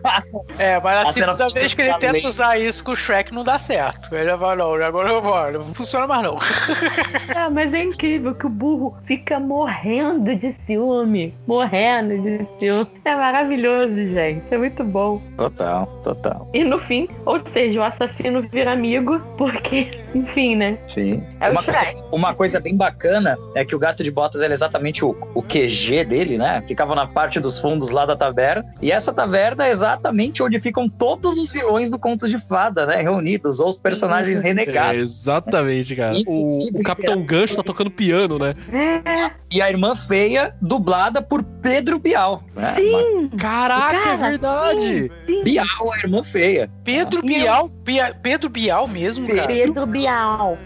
É, 0.58 0.80
mas 0.80 0.96
a 1.06 1.08
A 1.08 1.12
cena 1.12 1.34
segunda 1.34 1.54
vez 1.54 1.74
que 1.74 1.82
ele 1.82 1.92
tenta 1.94 2.12
lenta. 2.12 2.28
usar 2.28 2.58
isso 2.58 2.82
com 2.82 2.92
o 2.92 2.96
Shrek 2.96 3.32
não 3.34 3.44
dá 3.44 3.58
certo. 3.58 4.14
Ele 4.14 4.34
vai, 4.34 4.56
não, 4.56 4.74
agora 4.74 5.10
eu 5.10 5.20
vou, 5.22 5.52
não 5.52 5.74
funciona 5.74 6.06
mais 6.06 6.22
não. 6.22 6.38
Ah, 7.36 7.48
mas 7.50 7.72
é 7.72 7.82
incrível 7.84 8.34
que 8.34 8.46
o 8.46 8.48
burro 8.48 8.96
fica 9.04 9.38
morrendo 9.38 10.34
de 10.34 10.54
ciúme. 10.66 11.34
Morrendo 11.46 12.18
de 12.18 12.46
ciúme. 12.58 12.86
É 13.04 13.14
maravilhoso, 13.14 13.94
gente. 13.94 14.42
É 14.50 14.58
muito 14.58 14.82
bom. 14.84 15.20
Total, 15.36 15.69
total. 16.04 16.48
E 16.52 16.64
no 16.64 16.78
fim, 16.78 17.08
ou 17.24 17.38
seja, 17.38 17.80
o 17.80 17.84
assassino 17.84 18.42
vira 18.42 18.72
amigo, 18.72 19.20
porque, 19.36 19.88
enfim, 20.14 20.56
né? 20.56 20.78
Sim. 20.88 21.22
É 21.40 21.48
o 21.48 21.52
uma, 21.52 21.62
Shrek. 21.62 21.84
coisa, 21.92 22.06
uma 22.12 22.34
coisa 22.34 22.60
bem 22.60 22.76
bacana 22.76 23.38
é 23.54 23.64
que 23.64 23.74
o 23.74 23.78
Gato 23.78 24.02
de 24.02 24.10
Botas 24.10 24.40
era 24.40 24.52
exatamente 24.52 25.04
o, 25.04 25.16
o 25.34 25.42
QG 25.42 26.04
dele, 26.04 26.36
né? 26.38 26.62
Ficava 26.66 26.94
na 26.94 27.06
parte 27.06 27.38
dos 27.40 27.58
fundos 27.58 27.90
lá 27.90 28.04
da 28.04 28.16
taverna. 28.16 28.64
E 28.82 28.90
essa 28.92 29.12
taverna 29.12 29.66
é 29.66 29.70
exatamente 29.70 30.42
onde 30.42 30.58
ficam 30.60 30.88
todos 30.88 31.36
os 31.38 31.52
vilões 31.52 31.90
do 31.90 31.98
Contos 31.98 32.30
de 32.30 32.38
Fada, 32.38 32.86
né? 32.86 33.00
Reunidos, 33.02 33.60
ou 33.60 33.68
os 33.68 33.78
personagens 33.78 34.40
É, 34.40 34.42
renegados. 34.42 35.00
exatamente, 35.00 35.94
cara. 35.94 36.16
O, 36.26 36.80
o 36.80 36.82
Capitão 36.82 37.22
Gancho 37.22 37.56
tá 37.56 37.62
tocando 37.62 37.90
piano, 37.90 38.38
né? 38.38 38.54
É, 38.72 39.30
E 39.50 39.60
a 39.62 39.70
irmã 39.70 39.94
feia, 39.94 40.54
dublada 40.60 41.20
por 41.22 41.42
Pedro 41.42 41.98
Bial. 41.98 42.42
Né? 42.54 42.74
sim! 42.74 43.28
Caraca, 43.38 43.96
é 43.96 44.00
Cara, 44.16 44.28
verdade. 44.30 45.12
sim. 45.26 45.44
Bial, 45.44 45.92
a 45.92 45.98
irmã 45.98 46.22
feia. 46.22 46.70
Pedro 46.84 47.22
Bial, 47.22 47.68
Bia- 47.84 48.14
Pedro 48.22 48.48
Bial 48.48 48.86
mesmo, 48.88 49.28
cara. 49.28 49.46
Pedro 49.46 49.86
Bial. 49.86 49.99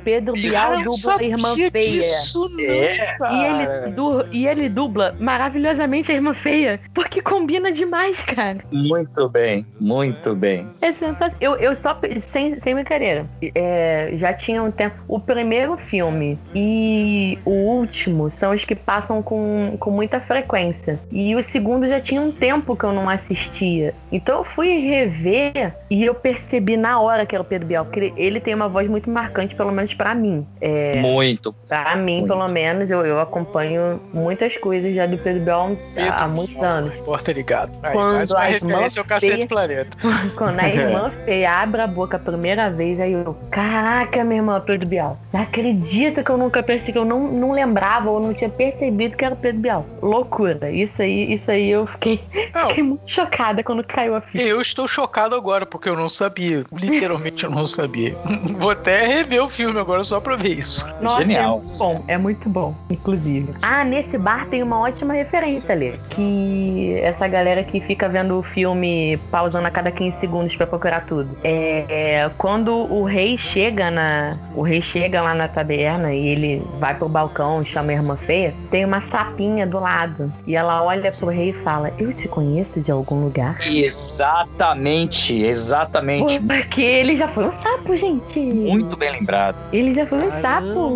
Pedro 0.05 0.33
Bial 0.35 0.71
Cara, 0.71 0.81
eu 0.81 0.85
dubla 0.93 1.17
a 1.19 1.23
irmã 1.25 1.55
feia. 1.71 2.01
disso 2.03 2.49
não, 2.49 2.61
É. 2.61 3.17
E 3.31 3.45
ele, 3.45 3.67
cara. 3.67 3.89
du- 3.95 4.27
e 4.33 4.47
ele 4.47 4.69
dubla 4.69 5.15
maravilhosamente 5.19 6.11
a 6.13 6.15
irmã 6.15 6.35
feia. 6.35 6.81
Porque 6.93 7.21
combina 7.23 7.71
demais, 7.73 8.23
cara. 8.25 8.59
Muito 8.71 9.29
bem, 9.29 9.67
muito 9.81 10.35
bem. 10.35 10.67
É 10.83 10.93
sensacional. 10.93 11.35
Eu, 11.41 11.57
eu 11.57 11.75
só, 11.75 11.99
sem, 12.19 12.59
sem 12.61 12.75
brincadeira, 12.75 13.27
é, 13.55 14.11
já 14.15 14.33
tinha 14.33 14.63
um 14.63 14.71
tempo. 14.71 14.97
O 15.09 15.19
primeiro 15.21 15.77
filme 15.77 16.39
e 16.55 17.39
o 17.45 17.51
último 17.51 18.31
são 18.31 18.53
os 18.53 18.65
que 18.65 18.75
passam 18.75 19.23
com, 19.23 19.77
com 19.79 19.91
muita 19.91 20.21
frequência. 20.21 20.99
E 21.11 21.35
o 21.35 21.43
segundo 21.43 21.87
já 21.89 22.01
tinha 22.01 22.21
um 22.21 22.33
tempo 22.33 22.77
que 22.77 22.85
eu 22.85 22.93
não 22.93 23.09
assistia. 23.09 23.95
Então 24.13 24.39
eu 24.39 24.45
fui 24.45 24.77
rever 24.79 25.75
e 25.91 26.05
eu 26.05 26.15
percebi 26.15 26.77
na 26.77 27.01
hora 27.01 27.27
que 27.27 27.35
era 27.35 27.43
o 27.43 27.45
Pedro 27.45 27.67
Bial. 27.69 27.85
Que 27.87 28.01
ele, 28.01 28.15
ele 28.17 28.41
tem 28.41 28.55
uma 28.55 28.69
voz 28.69 28.89
muito 28.89 29.09
marcante, 29.25 29.55
pelo 29.55 29.73
menos 29.73 29.95
pra 29.95 30.15
mim. 30.15 30.47
É, 30.61 30.97
Muito. 31.01 31.53
pra 31.69 31.97
mim, 31.97 32.19
Muito. 32.21 32.29
pelo 32.29 32.49
menos, 32.49 32.91
eu, 32.91 33.05
eu 33.05 33.21
acompanho 33.21 34.01
muitas 34.13 34.57
coisas 34.57 34.95
já 34.95 35.07
do 35.07 35.17
Pedro 35.19 35.43
Bial 35.43 35.73
há 35.97 36.29
muitos 36.29 36.63
anos. 36.63 36.95
Porta 37.01 37.33
ligado. 37.33 37.73
Aí, 37.83 37.93
Quando 37.93 38.17
mais 38.17 38.31
uma 38.31 38.41
a 38.41 38.43
referência 38.45 38.71
irmã 38.71 39.01
ao 39.01 39.05
Cacete 39.05 39.33
feia- 39.35 39.47
Planeta. 39.47 39.97
Quando 40.37 40.61
a 40.61 40.69
irmã 40.69 41.11
feia 41.25 41.53
abre 41.63 41.81
a 41.81 41.87
boca 41.87 42.17
a 42.17 42.21
primeira 42.21 42.71
vez, 42.71 43.01
aí 43.01 43.13
eu, 43.13 43.37
caraca, 43.51 44.23
minha 44.25 44.41
irmã, 44.41 44.61
Pedro 44.61 44.87
Bial. 44.87 45.19
Não 45.33 45.41
acredito 45.43 46.23
que 46.23 46.31
eu 46.31 46.37
nunca 46.37 46.63
percebi, 46.63 46.93
que 46.93 46.99
eu 46.99 47.05
não, 47.05 47.21
não 47.33 47.53
lembrava 47.53 48.11
ou 48.11 48.21
não 48.21 48.35
tinha 48.35 48.51
percebido 48.51 49.17
que 49.17 49.25
era 49.25 49.35
o 49.35 49.37
Pedro 49.37 49.61
Bial. 49.61 49.87
Loucura. 50.03 50.71
Isso 50.71 51.01
aí, 51.01 51.33
isso 51.33 51.51
aí 51.51 51.71
eu 51.71 51.87
fiquei, 51.87 52.21
Não, 52.55 52.69
fiquei 52.69 52.83
muito 52.85 53.09
chocada 53.09 53.63
quando 53.63 53.83
caiu 53.85 54.15
a 54.15 54.21
ficha. 54.21 54.45
eu 54.45 54.61
estou 54.61 54.87
chocado 54.87 55.35
agora, 55.35 55.65
porque 55.65 55.89
eu 55.89 55.97
não 55.97 56.09
sabia. 56.09 56.65
Literalmente 56.73 57.45
eu 57.45 57.51
não 57.51 57.67
sabia. 57.67 58.15
Vou 58.59 58.71
até 58.71 59.14
rever 59.15 59.43
o 59.43 59.49
filme 59.49 59.79
agora 59.79 60.03
só 60.05 60.21
pra 60.21 60.37
ver 60.37 60.59
isso. 60.59 60.87
Nossa, 61.01 61.21
Genial. 61.21 61.57
é 61.57 61.59
muito 61.59 61.79
bom, 61.79 62.05
é 62.09 62.19
muito 62.19 62.49
bom, 62.49 62.75
inclusive. 62.91 63.55
Ah, 63.63 63.85
nesse 63.85 64.19
bar 64.19 64.47
tem 64.47 64.63
uma 64.63 64.81
ótima 64.81 65.15
referência 65.15 65.73
ali. 65.73 65.99
Que 66.11 66.99
essa 67.03 67.27
galera 67.29 67.63
que 67.63 67.81
fica 67.81 68.09
vendo 68.09 68.39
o 68.39 68.43
filme 68.43 69.19
pausando 69.31 69.67
a 69.67 69.71
cada 69.71 69.91
15 69.91 70.19
segundos 70.19 70.57
pra 70.57 70.67
procurar 70.67 71.07
tudo. 71.07 71.29
É, 71.43 71.85
é, 71.89 72.31
quando 72.37 72.73
o 72.75 73.05
rei 73.05 73.37
chega 73.37 73.91
na. 73.91 74.37
O 74.55 74.63
rei 74.63 74.81
chega 74.81 75.23
lá 75.23 75.35
na 75.35 75.49
taberna 75.49 76.13
e 76.13 76.29
ele 76.29 76.63
vai 76.79 76.95
pro 76.95 77.09
balcão 77.09 77.63
e 77.63 77.65
chama 77.65 77.93
a 77.93 77.95
irmã 77.95 78.17
feia, 78.17 78.55
tem 78.71 78.85
uma 78.85 79.01
sapinha 79.01 79.67
do 79.67 79.79
lado. 79.79 80.33
E 80.47 80.57
ela 80.57 80.83
olha 80.83 81.13
pro 81.13 81.29
rei 81.29 81.51
e 81.51 81.53
fala: 81.53 81.93
Eu 81.99 82.13
te 82.13 82.29
conheço 82.29 82.81
de 82.81 82.91
algum 82.91 83.25
lugar. 83.25 83.57
Exatamente, 83.67 85.33
exatamente. 85.33 86.41
Porque 86.41 86.83
ele 86.83 87.17
já 87.17 87.29
foi 87.29 87.45
um 87.47 87.53
sapo, 87.53 87.97
gente. 87.97 88.39
Muito 88.41 88.97
bem 88.97 89.04
lembrado. 89.13 89.57
Ele 89.73 89.93
já 89.95 90.07
foi 90.07 90.19
um 90.19 90.31
Caramba, 90.31 90.43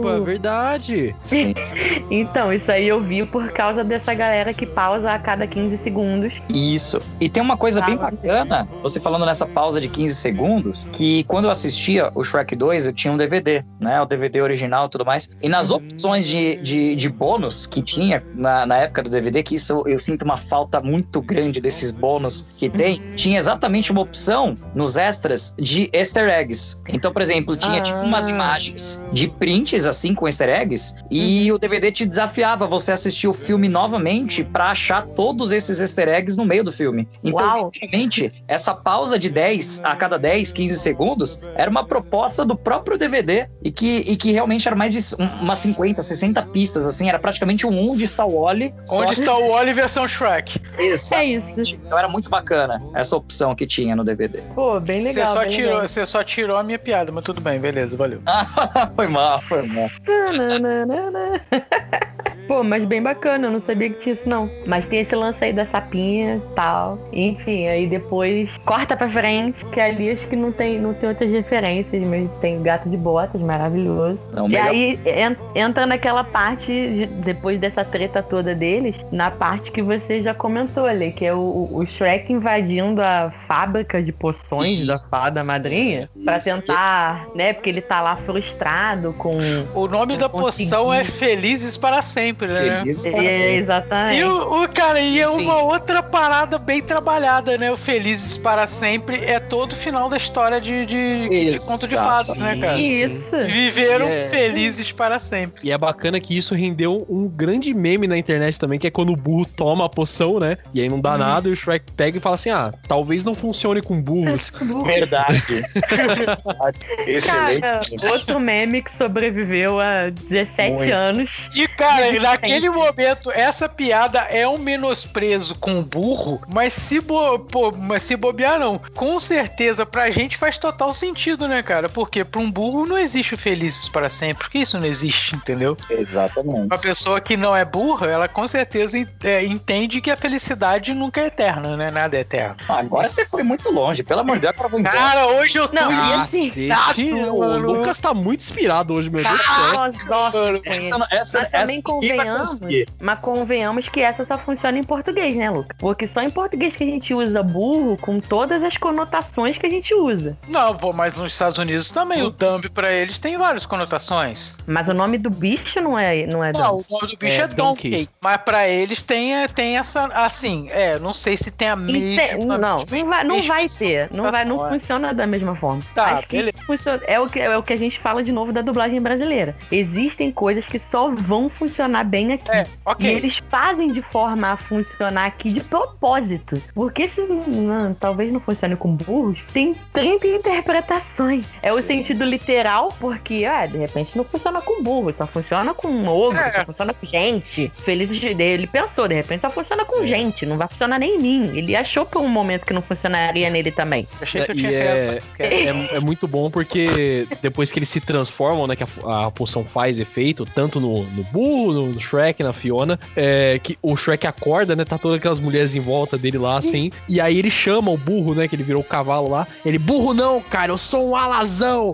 sapo. 0.03 0.23
verdade. 0.25 1.15
Sim. 1.25 1.55
Então, 2.11 2.53
isso 2.53 2.71
aí 2.73 2.89
eu 2.89 3.01
vi 3.03 3.25
por 3.27 3.51
causa 3.51 3.85
dessa 3.85 4.15
galera 4.15 4.53
que 4.55 4.65
pausa 4.65 5.11
a 5.11 5.19
cada 5.19 5.47
15 5.47 5.77
segundos. 5.79 6.41
Isso. 6.53 6.99
E 7.21 7.29
tem 7.29 7.43
uma 7.43 7.57
coisa 7.57 7.81
bem 7.83 7.97
Fala. 7.97 8.11
bacana, 8.11 8.69
você 8.83 8.99
falando 8.99 9.27
nessa 9.27 9.45
pausa 9.47 9.81
de 9.81 9.89
15 9.89 10.15
segundos, 10.15 10.87
que 10.93 11.25
quando 11.25 11.45
eu 11.47 11.51
assistia 11.51 12.11
o 12.15 12.25
Shrek 12.25 12.57
2, 12.57 12.87
eu 12.87 12.93
tinha 12.93 13.13
um 13.13 13.17
DVD, 13.17 13.63
né? 13.81 14.01
O 14.01 14.07
DVD 14.07 14.41
original 14.41 14.87
e 14.87 14.89
tudo 14.89 15.05
mais. 15.05 15.29
E 15.43 15.49
nas 15.49 15.71
opções 15.71 16.27
de, 16.27 16.57
de, 16.57 16.97
de 16.97 17.09
bônus 17.09 17.67
que 17.67 17.83
tinha 17.83 18.23
na, 18.35 18.65
na 18.65 18.77
época 18.79 19.03
do 19.03 19.11
DVD, 19.11 19.43
que 19.43 19.55
isso 19.55 19.83
eu 19.87 19.99
sinto 19.99 20.23
uma 20.25 20.37
falta 20.39 20.81
muito 20.81 21.21
grande 21.21 21.61
desses 21.61 21.91
bônus 21.91 22.57
que 22.59 22.69
tem, 22.71 23.03
tinha 23.17 23.39
exatamente 23.39 23.93
uma 23.93 24.01
opção 24.01 24.57
nos 24.75 24.97
extras 24.97 25.55
de 25.59 25.91
easter 25.93 26.29
eggs. 26.29 26.81
Então, 26.89 27.13
por 27.13 27.21
exemplo, 27.23 27.57
tinha 27.57 27.79
Ah. 27.81 27.83
tipo 27.83 27.98
umas 28.03 28.29
imagens 28.29 29.03
de 29.13 29.29
prints 29.29 29.87
assim 29.87 30.15
com 30.15 30.27
easter 30.27 30.49
eggs 30.49 30.95
e 31.11 31.51
o 31.53 31.59
DVD 31.59 31.91
te 31.93 32.05
desafiava 32.07 32.67
você 32.67 32.93
assistir 32.93 33.29
o 33.29 33.33
filme 33.33 33.69
novamente 33.69 34.45
pra 34.45 34.71
achar 34.71 35.03
todos 35.07 35.53
esses 35.53 35.81
easter 35.81 36.09
eggs 36.09 36.37
no 36.37 36.45
meio 36.45 36.63
do 36.65 36.73
filme. 36.73 37.09
Então, 37.23 37.47
Uau. 37.47 37.71
literalmente, 37.73 38.33
essa 38.47 38.75
pausa 38.75 39.19
de 39.19 39.31
10 39.31 39.85
a 39.85 39.95
cada 39.97 40.19
10, 40.19 40.53
15 40.53 40.79
segundos 40.79 41.41
era 41.55 41.71
uma 41.71 41.85
proposta 41.85 42.45
do 42.45 42.57
próprio 42.57 42.97
DVD 42.99 43.49
e 43.63 43.71
que, 43.71 44.05
e 44.07 44.17
que 44.17 44.31
realmente 44.33 44.67
era 44.67 44.77
mais 44.77 44.95
de 44.95 45.15
um- 45.23 45.27
umas 45.43 45.59
50, 45.59 46.03
60 46.03 46.43
pistas, 46.43 46.85
assim, 46.87 47.09
era 47.09 47.19
praticamente 47.19 47.67
um 47.67 47.91
onde 47.91 48.05
está 48.05 48.25
o 48.25 48.43
Wally. 48.43 48.75
Onde 48.91 49.15
que- 49.15 49.21
está 49.21 49.37
o 49.37 49.49
Wally 49.51 49.73
versão 49.73 50.07
Shrek? 50.07 50.61
Exatamente. 50.79 51.19
É 51.57 51.61
isso. 51.61 51.79
Então 51.87 51.99
era 51.99 52.09
muito 52.09 52.29
bacana 52.31 52.83
essa 52.95 53.17
opção 53.17 53.55
que 53.55 53.67
tinha 53.67 53.95
no 53.97 54.05
DVD. 54.05 54.41
Pô, 54.55 54.79
bem 54.81 55.03
legal. 55.03 55.27
você, 55.27 55.33
só 55.33 55.45
tirou, 55.47 55.73
legal. 55.75 55.89
você 55.89 56.07
só 56.07 56.25
tirou 56.25 56.57
a 56.57 56.63
minha 56.63 56.79
piada, 56.79 57.11
mas 57.13 57.25
tudo 57.25 57.41
bem, 57.41 57.59
beleza, 57.59 57.88
valeu. 57.97 58.21
foi 58.97 59.09
mal, 59.09 59.41
foi 59.43 59.67
mal. 59.69 59.89
Pô, 62.49 62.65
mas 62.65 62.85
bem 62.85 63.03
bacana, 63.03 63.47
eu 63.47 63.51
não 63.51 63.61
sabia 63.61 63.91
que 63.91 63.99
tinha 64.01 64.15
isso 64.15 64.27
não. 64.29 64.51
Mas 64.67 64.87
tem 64.87 65.01
esse 65.01 65.15
lance 65.15 65.45
aí 65.45 65.53
da 65.53 65.67
sapinha 65.67 66.37
e 66.37 66.55
tal. 66.55 66.99
Enfim, 67.13 67.67
aí 67.69 67.87
depois 67.87 68.51
corta 68.65 68.97
pra 68.97 69.09
frente, 69.11 69.65
que 69.67 69.79
ali 69.79 70.11
acho 70.11 70.27
que 70.27 70.35
não 70.35 70.51
tem, 70.51 70.79
não 70.81 70.95
tem 70.95 71.11
outras 71.11 71.31
referências, 71.31 72.03
mas 72.07 72.29
tem 72.41 72.63
gato 72.63 72.89
de 72.89 72.97
botas, 72.97 73.41
maravilhoso. 73.43 74.19
Não, 74.33 74.47
E 74.47 74.53
melhor- 74.53 74.69
aí 74.69 74.99
en- 75.05 75.37
entra 75.55 75.85
naquela 75.87 76.25
parte, 76.25 76.67
de- 76.67 77.07
depois 77.07 77.59
dessa 77.61 77.85
treta 77.85 78.23
toda 78.23 78.55
deles, 78.55 78.97
na 79.13 79.31
parte 79.31 79.71
que 79.71 79.83
você 79.83 80.23
já 80.23 80.33
comentou 80.33 80.87
ali, 80.87 81.13
que 81.13 81.27
é 81.27 81.35
o, 81.35 81.69
o 81.71 81.85
Shrek 81.87 82.33
invadindo 82.33 83.03
a 83.03 83.31
fábrica 83.47 84.03
de 84.03 84.11
poções 84.11 84.87
da 84.87 84.99
fada 84.99 85.45
madrinha, 85.45 86.09
pra 86.25 86.39
Isso. 86.39 86.47
tentar, 86.51 87.27
né, 87.35 87.53
porque 87.53 87.69
ele 87.69 87.83
tá 87.83 88.01
lá 88.01 88.17
frustrado 88.17 89.13
com... 89.19 89.37
O 89.75 89.87
nome 89.87 90.17
da 90.17 90.29
poção 90.31 90.93
é 90.95 91.05
Felizes 91.05 91.77
para 91.77 92.01
Sempre, 92.01 92.38
né? 92.47 92.81
Feliz 92.81 93.03
para 93.03 93.25
É, 93.25 93.31
sempre. 93.31 93.55
exatamente. 93.57 94.21
E 94.21 94.25
o, 94.25 94.63
o 94.63 94.69
cara, 94.69 95.01
e 95.01 95.21
é 95.21 95.27
Sim. 95.29 95.43
uma 95.45 95.63
outra 95.63 96.03
parada 96.03 96.59
bem 96.59 96.81
trabalhada, 96.83 97.57
né? 97.59 97.71
O 97.71 97.77
Felizes 97.77 98.37
para 98.37 98.67
Sempre 98.67 99.25
é 99.25 99.41
todo 99.41 99.73
o 99.73 99.77
final 99.77 100.09
da 100.09 100.17
história 100.17 100.61
de, 100.61 100.87
de, 100.87 101.29
de 101.53 101.59
conto 101.67 101.89
de 101.89 101.95
fadas, 101.97 102.37
né, 102.37 102.57
cara? 102.61 102.79
Isso. 102.79 103.25
Viveram 103.47 104.07
é- 104.09 104.29
felizes 104.29 104.93
para 104.93 105.19
sempre. 105.19 105.61
E 105.67 105.73
é 105.73 105.79
bacana 105.79 106.21
que 106.21 106.37
isso 106.37 106.55
rendeu 106.55 107.07
um 107.09 107.29
grande 107.29 107.73
meme 107.75 108.07
na 108.07 108.17
internet 108.17 108.59
também, 108.59 108.79
que 108.79 108.87
é 108.87 108.91
quando 108.91 109.13
o 109.13 109.17
burro 109.17 109.47
toma 109.47 109.85
a 109.87 109.89
poção, 109.89 110.39
né? 110.39 110.57
E 110.75 110.81
aí 110.81 110.89
não 110.89 111.01
dá 111.01 111.17
nada, 111.19 111.49
e 111.49 111.53
o 111.53 111.57
Shrek 111.57 111.93
pega 111.93 112.19
e 112.19 112.21
fala 112.21 112.35
assim: 112.37 112.51
ah, 112.51 112.73
talvez 112.87 113.25
não 113.25 113.35
funcione 113.35 113.81
com 113.83 114.01
burros. 114.01 114.53
Verdade. 114.85 115.39
Excelente. 117.07 117.61
Cara, 117.61 117.81
outro 118.13 118.41
meme 118.41 118.83
que 118.83 118.97
sobreviveu 118.97 119.81
a 119.81 120.11
17 120.11 120.73
Muito. 120.73 120.93
anos. 120.93 121.31
E, 121.55 121.67
cara. 121.69 122.07
Naquele 122.33 122.71
momento, 122.71 123.31
essa 123.31 123.69
piada 123.69 124.21
é 124.21 124.47
um 124.47 124.59
menosprezo 124.59 125.55
com 125.55 125.79
o 125.79 125.83
burro, 125.83 126.41
mas 126.49 126.73
se, 126.73 127.01
bo 127.01 127.39
pô, 127.39 127.73
mas 127.73 128.03
se 128.03 128.17
bobear, 128.17 128.59
não. 128.59 128.79
Com 128.95 129.19
certeza, 129.21 129.85
pra 129.87 130.11
gente 130.11 130.37
faz 130.37 130.59
total 130.59 130.93
sentido, 130.93 131.47
né, 131.49 131.63
cara? 131.63 131.89
Porque 131.89 132.25
pra 132.25 132.41
um 132.41 132.51
burro 132.51 132.87
não 132.87 132.99
existe 132.99 133.35
o 133.35 133.39
felizes 133.39 133.89
para 133.89 134.09
sempre. 134.09 134.45
Porque 134.45 134.59
isso 134.59 134.79
não 134.79 134.87
existe, 134.87 135.37
entendeu? 135.37 135.77
Exatamente. 135.91 136.67
Uma 136.67 136.79
pessoa 136.79 137.21
que 137.21 137.37
não 137.37 137.57
é 137.57 137.65
burra, 137.65 138.07
ela 138.07 138.29
com 138.29 138.47
certeza 138.47 138.99
é, 139.23 139.45
entende 139.45 140.01
que 140.01 140.11
a 140.11 140.17
felicidade 140.17 140.95
nunca 140.95 141.21
é 141.21 141.27
eterna, 141.27 141.77
né? 141.77 141.91
Nada 141.91 142.17
é 142.17 142.21
eterno. 142.21 142.57
Agora 142.69 143.09
você 143.09 143.25
foi 143.25 143.43
muito 143.43 143.71
longe. 143.71 144.03
Pelo 144.03 144.21
amor 144.21 144.37
de 144.37 144.43
Deus, 144.43 144.55
agora 144.55 144.67
eu 144.67 144.71
vou 144.71 144.81
embora. 144.81 144.97
Cara, 144.97 145.27
hoje 145.27 145.59
eu 145.59 145.69
tô 145.69 145.75
Não, 145.75 145.91
e 145.91 146.13
assim, 146.15 146.49
Cacete, 146.69 147.03
irritado, 147.03 147.35
o. 147.35 147.59
Lucas 147.59 147.99
tá 147.99 148.15
muito 148.15 148.41
inspirado 148.41 148.95
hoje, 148.95 149.11
meu 149.11 149.23
Deus 149.23 149.39
do 149.39 149.45
céu. 149.45 149.73
Nossa, 149.73 150.05
nossa, 150.09 150.61
Essa, 150.65 151.09
essa, 151.11 151.49
essa 151.53 152.17
vai 152.17 152.18
convenhamos, 152.25 152.61
mas 153.01 153.19
convenhamos 153.21 153.89
que 153.89 154.01
essa 154.01 154.25
só 154.25 154.37
funciona 154.39 154.79
em 154.79 154.85
português, 154.85 155.37
né, 155.37 155.51
Luca? 155.51 155.75
Porque 155.79 156.07
só 156.07 156.21
em 156.23 156.31
português 156.31 156.77
que 156.77 156.85
a 156.85 156.87
gente 156.87 157.15
usa 157.15 157.43
burro 157.43 157.97
com 157.99 158.21
todas 158.21 158.63
as 158.63 158.77
conotações 158.77 159.57
que 159.59 159.67
a 159.67 159.71
gente 159.71 159.95
usa. 159.95 160.37
Não, 160.49 160.77
pô, 160.77 160.93
mas 160.93 161.17
nos 161.17 161.33
Estados 161.33 161.59
Unidos 161.59 161.91
também. 161.91 162.23
O 162.23 162.31
Dumb 162.31 162.69
pra 162.71 162.93
eles 162.93 163.19
tem 163.19 163.37
várias 163.37 163.65
conotações. 163.67 164.57
Mas 164.67 164.89
o 164.89 164.95
nome 164.95 165.19
do 165.19 165.31
bicho 165.31 165.81
não 165.81 165.99
é, 165.99 166.27
não 166.27 166.43
é 166.45 166.53
Não, 166.53 166.79
o 166.79 166.85
nome 166.91 167.09
do 167.09 167.17
bicho 167.17 167.41
É, 167.41 167.45
é, 167.45 167.49
Donkey. 167.49 167.91
Donkey. 167.91 168.09
Mas 168.21 168.37
pra 168.39 168.69
eles 168.69 169.03
tem, 169.03 169.37
é, 169.37 169.49
tem 169.49 169.77
essa. 169.79 170.07
Assim, 170.07 170.67
é, 170.71 170.99
não 170.99 171.13
sei 171.13 171.37
se 171.37 171.51
tem 171.51 171.69
a 171.69 171.77
mesma. 171.77 172.59
Não, 172.59 172.85
não 172.91 173.07
vai, 173.09 173.25
não 173.25 173.43
vai 173.43 173.67
ter. 173.69 174.09
Não, 174.11 174.31
vai, 174.31 174.45
não 174.45 174.67
é. 174.67 174.71
funciona 174.71 175.13
da 175.15 175.27
mesma 175.27 175.55
forma. 175.57 175.83
Tá, 175.95 176.15
Acho 176.15 176.27
que 176.29 176.53
funciona- 176.67 177.01
é, 177.07 177.19
o 177.21 177.29
que, 177.29 177.41
é 177.41 177.57
o 177.57 177.63
que 177.63 177.73
a 177.73 177.77
gente 177.77 177.99
fala 177.99 178.23
de 178.23 178.33
novo 178.33 178.53
da 178.53 178.63
dublagem 178.63 179.01
brasileira. 179.01 179.57
Existem 179.71 180.31
coisas 180.31 180.67
que 180.67 180.79
só 180.79 181.11
vão 181.11 181.49
funcionar 181.49 182.05
bem 182.09 182.33
aqui. 182.33 182.51
É, 182.51 182.63
E 182.63 182.67
ok. 182.85 183.07
eles 183.15 183.37
fazem 183.39 183.93
de 183.93 184.03
forma 184.03 184.53
a 184.53 184.57
funcionar 184.57 185.27
aqui 185.27 185.51
de 185.53 185.61
propósito. 185.61 186.61
Porque 186.75 187.07
se 187.07 187.21
não, 187.23 187.95
talvez 187.95 188.33
não 188.33 188.41
funcione 188.41 188.77
com 188.77 188.91
burros, 188.95 189.41
tem 189.53 189.75
30 189.93 190.27
interpretações. 190.27 191.47
É 191.63 191.73
o 191.73 191.83
sentido 191.83 192.25
literal, 192.25 192.95
porque, 193.01 193.45
ah, 193.45 193.67
de 193.67 193.79
repente 193.79 194.17
não 194.17 194.25
funciona 194.25 194.61
com 194.61 194.83
burro, 194.83 195.13
só 195.13 195.27
funciona 195.27 195.75
com 195.75 196.07
ogro, 196.07 196.39
É. 196.39 196.51
só 196.51 196.65
funciona 196.65 196.95
com 196.95 197.07
gente. 197.07 197.71
Felizes 197.85 198.19
de 198.19 198.29
ele 198.39 198.67
pensou, 198.67 199.09
de 199.09 199.15
repente 199.15 199.41
só 199.41 199.51
funciona 199.51 199.85
com 199.85 200.07
gente, 200.07 200.47
não 200.47 200.57
vai 200.57 200.69
funcionar 200.69 200.99
nem 200.99 201.17
em 201.17 201.19
mim. 201.19 201.57
Ele 201.57 201.75
achou 201.75 202.05
por 202.07 202.23
um 202.23 202.29
momento 202.29 202.65
que 202.65 202.73
não 202.73 202.83
funcionaria 202.83 203.51
nele 203.51 203.71
também. 203.73 204.07
Achei 204.21 204.45
que 204.45 204.51
eu 204.53 204.55
E 204.55 204.59
tinha 204.59 204.71
é, 204.71 205.21
criado- 205.37 205.93
é, 205.93 205.97
é 205.97 206.01
muito 206.01 206.29
bom 206.29 206.51
porque 206.51 207.27
depois 207.43 207.73
que 207.73 207.79
eles 207.79 207.89
se 207.89 208.01
transformam, 208.01 208.67
né? 208.67 208.77
Que 208.77 208.85
a, 208.85 209.27
a 209.27 209.31
poção 209.31 209.65
faz 209.65 209.99
efeito, 209.99 210.45
tanto 210.47 210.79
no, 210.81 211.03
no 211.05 211.25
burro, 211.25 211.73
no, 211.73 211.98
no 211.99 212.01
Shrek, 212.01 212.43
na 212.43 212.53
Fiona, 212.53 212.99
é, 213.17 213.59
que 213.63 213.77
o 213.83 213.97
Shrek 213.97 214.27
acorda, 214.27 214.77
né? 214.77 214.85
Tá 214.85 214.97
todas 214.97 215.19
aquelas 215.19 215.41
mulheres 215.41 215.75
em 215.75 215.81
volta 215.81 216.17
dele 216.17 216.39
lá, 216.39 216.57
assim. 216.57 216.91
E 217.09 217.21
aí 217.21 217.39
ele 217.39 217.51
chama 217.51 217.91
o 217.91 217.97
burro, 217.97 218.35
né? 218.35 218.47
Que 218.47 218.55
ele 218.55 218.63
virou 218.63 218.81
o 218.81 218.85
cavalo 218.85 219.29
lá. 219.29 219.47
Ele, 219.65 219.79
burro 219.79 220.15
não, 220.15 220.41
cara, 220.41 220.73
eu 220.73 220.79
sou 220.79 221.11
um 221.11 221.17
alazão. 221.17 221.93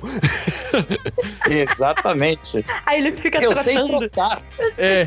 Exatamente. 1.48 2.64
Aí 2.86 3.00
ele 3.00 3.12
fica 3.14 3.42
Eu 3.42 3.54
sei 3.54 3.74
tratando. 3.74 3.98
trocar. 3.98 4.42
É, 4.78 5.06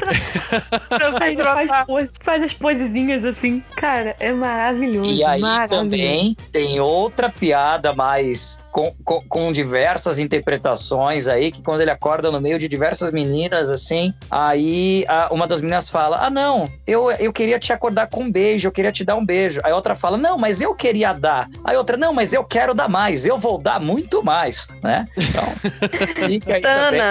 Eu 1.01 1.11
sei 1.17 1.27
ele 1.33 1.43
faz, 1.43 2.09
faz 2.21 2.43
as 2.43 2.53
posezinhas 2.53 3.23
assim. 3.23 3.63
Cara, 3.75 4.15
é 4.19 4.31
maravilhoso. 4.31 5.11
E 5.11 5.23
aí 5.23 5.41
maravilhoso. 5.41 5.83
também 5.83 6.37
tem 6.51 6.79
outra 6.79 7.29
piada 7.29 7.93
mais 7.93 8.59
com, 8.71 8.93
com, 9.03 9.21
com 9.27 9.51
diversas 9.51 10.19
interpretações 10.19 11.27
aí, 11.27 11.51
que 11.51 11.61
quando 11.61 11.81
ele 11.81 11.89
acorda 11.91 12.31
no 12.31 12.39
meio 12.39 12.59
de 12.59 12.67
diversas 12.67 13.11
meninas, 13.11 13.69
assim, 13.69 14.13
aí 14.29 14.76
a- 15.07 15.27
uma 15.31 15.47
das 15.47 15.61
meninas 15.61 15.89
fala: 15.89 16.25
Ah, 16.25 16.29
não, 16.29 16.69
eu, 16.85 17.09
eu 17.11 17.31
queria 17.33 17.59
te 17.59 17.71
acordar 17.73 18.07
com 18.07 18.23
um 18.23 18.31
beijo, 18.31 18.67
eu 18.67 18.71
queria 18.71 18.91
te 18.91 19.03
dar 19.03 19.15
um 19.15 19.25
beijo. 19.25 19.59
Aí 19.63 19.71
outra 19.73 19.95
fala: 19.95 20.17
Não, 20.17 20.37
mas 20.37 20.61
eu 20.61 20.73
queria 20.75 21.13
dar. 21.13 21.49
Aí 21.63 21.75
outra, 21.77 21.97
não, 21.97 22.13
mas 22.13 22.33
eu 22.33 22.43
quero 22.43 22.73
dar 22.73 22.87
mais, 22.87 23.25
eu 23.25 23.37
vou 23.37 23.57
dar 23.57 23.79
muito 23.79 24.23
mais, 24.23 24.67
né? 24.83 25.07
Então, 25.17 25.43
fica 26.27 26.55
aí 26.55 26.61
também. 26.61 27.01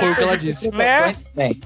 Foi 0.00 0.10
o 0.10 0.14
que 0.16 0.22
ela 0.22 0.36
disse. 0.36 0.70
também. 0.70 1.60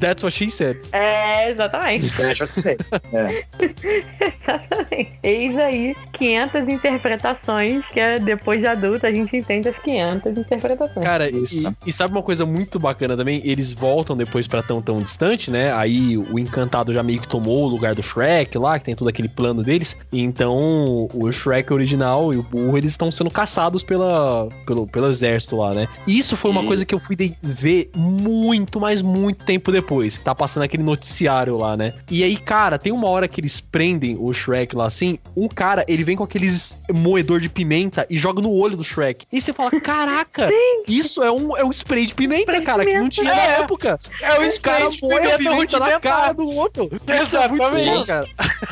that's 0.00 0.22
what 0.22 0.34
she 0.36 0.50
said. 0.50 0.76
É, 0.92 1.50
exatamente. 1.50 2.10
Deixa 2.16 2.42
eu 2.44 2.46
ser. 2.46 2.76
É. 3.12 3.44
Exatamente. 4.20 5.18
Eis 5.22 5.58
aí 5.58 5.94
500 6.12 6.68
interpretações 6.68 7.86
que 7.88 8.00
é, 8.00 8.18
depois 8.18 8.60
de 8.60 8.66
adulto 8.66 9.06
a 9.06 9.12
gente 9.12 9.36
entende 9.36 9.68
as 9.68 9.78
500 9.78 10.38
interpretações. 10.38 11.04
Cara, 11.04 11.28
e, 11.28 11.42
Isso. 11.42 11.74
e 11.86 11.92
sabe 11.92 12.12
uma 12.14 12.22
coisa 12.22 12.44
muito 12.46 12.78
bacana 12.78 13.16
também? 13.16 13.40
Eles 13.44 13.72
voltam 13.72 14.16
depois 14.16 14.46
pra 14.46 14.62
tão 14.70 14.80
tão 14.80 15.02
distante, 15.02 15.50
né? 15.50 15.72
Aí 15.72 16.16
o 16.16 16.38
encantado 16.38 16.94
já 16.94 17.02
meio 17.02 17.20
que 17.20 17.26
tomou 17.28 17.64
o 17.64 17.68
lugar 17.68 17.92
do 17.94 18.02
Shrek 18.02 18.56
lá, 18.56 18.78
que 18.78 18.84
tem 18.84 18.94
todo 18.94 19.08
aquele 19.08 19.28
plano 19.28 19.62
deles. 19.64 19.96
Então 20.12 21.08
o 21.12 21.32
Shrek 21.32 21.72
original 21.72 22.32
e 22.32 22.36
o 22.36 22.42
burro 22.42 22.78
eles 22.78 22.92
estão 22.92 23.10
sendo 23.10 23.30
caçados 23.30 23.82
pela, 23.82 24.48
pelo, 24.66 24.86
pelo 24.86 25.08
exército 25.08 25.56
lá, 25.56 25.74
né? 25.74 25.88
Isso 26.06 26.36
foi 26.36 26.50
uma 26.52 26.60
Isso. 26.60 26.68
coisa 26.68 26.84
que 26.84 26.94
eu 26.94 27.00
fui 27.00 27.16
ver 27.42 27.90
muito, 27.96 28.78
mas 28.80 29.02
muito 29.02 29.44
tempo 29.44 29.72
depois. 29.72 30.16
Tá 30.18 30.34
passando 30.34 30.62
aquele 30.62 30.82
noticiário 30.84 31.56
lá, 31.56 31.76
né? 31.76 31.92
E 32.10 32.22
aí, 32.22 32.36
cara, 32.36 32.78
tem 32.78 32.92
uma 32.92 33.08
hora 33.08 33.26
que 33.26 33.40
eles 33.40 33.58
prendem 33.60 34.16
o 34.20 34.32
Shrek 34.32 34.76
lá 34.76 34.86
assim. 34.86 35.18
Um 35.36 35.48
cara, 35.48 35.84
ele 35.88 36.04
vem 36.04 36.16
com 36.16 36.22
aqueles 36.24 36.82
moedor 36.92 37.40
de 37.40 37.48
pimenta 37.48 38.06
e 38.08 38.16
joga 38.16 38.40
no 38.40 38.52
olho 38.52 38.76
do 38.76 38.84
Shrek. 38.84 39.26
E 39.32 39.40
você 39.40 39.52
fala: 39.52 39.70
caraca, 39.80 40.48
isso 40.86 41.22
é 41.22 41.30
um, 41.32 41.56
é 41.56 41.64
um 41.64 41.70
spray 41.72 42.06
de 42.06 42.14
pimenta, 42.14 42.42
Spray 42.42 42.60
de 42.60 42.66
cara, 42.66 42.84
que 42.84 42.92
não 42.94 43.08
pimenta. 43.08 43.14
tinha 43.14 43.34
na 43.34 43.40
É. 43.40 43.60
época. 43.60 43.98
É 44.22 44.38
o 44.40 44.46
Os 44.46 44.58
Space 44.60 44.98
moem 45.02 45.32
a 45.32 45.38
Pimenta 45.38 45.78
na 45.78 46.00
cara 46.00 46.32
do 46.32 46.46
outro. 46.54 46.88
Isso 46.92 47.36
é 47.36 47.48
muito 47.48 47.62
Exatamente. 47.64 47.90
bom, 47.98 48.06
cara. 48.06 48.26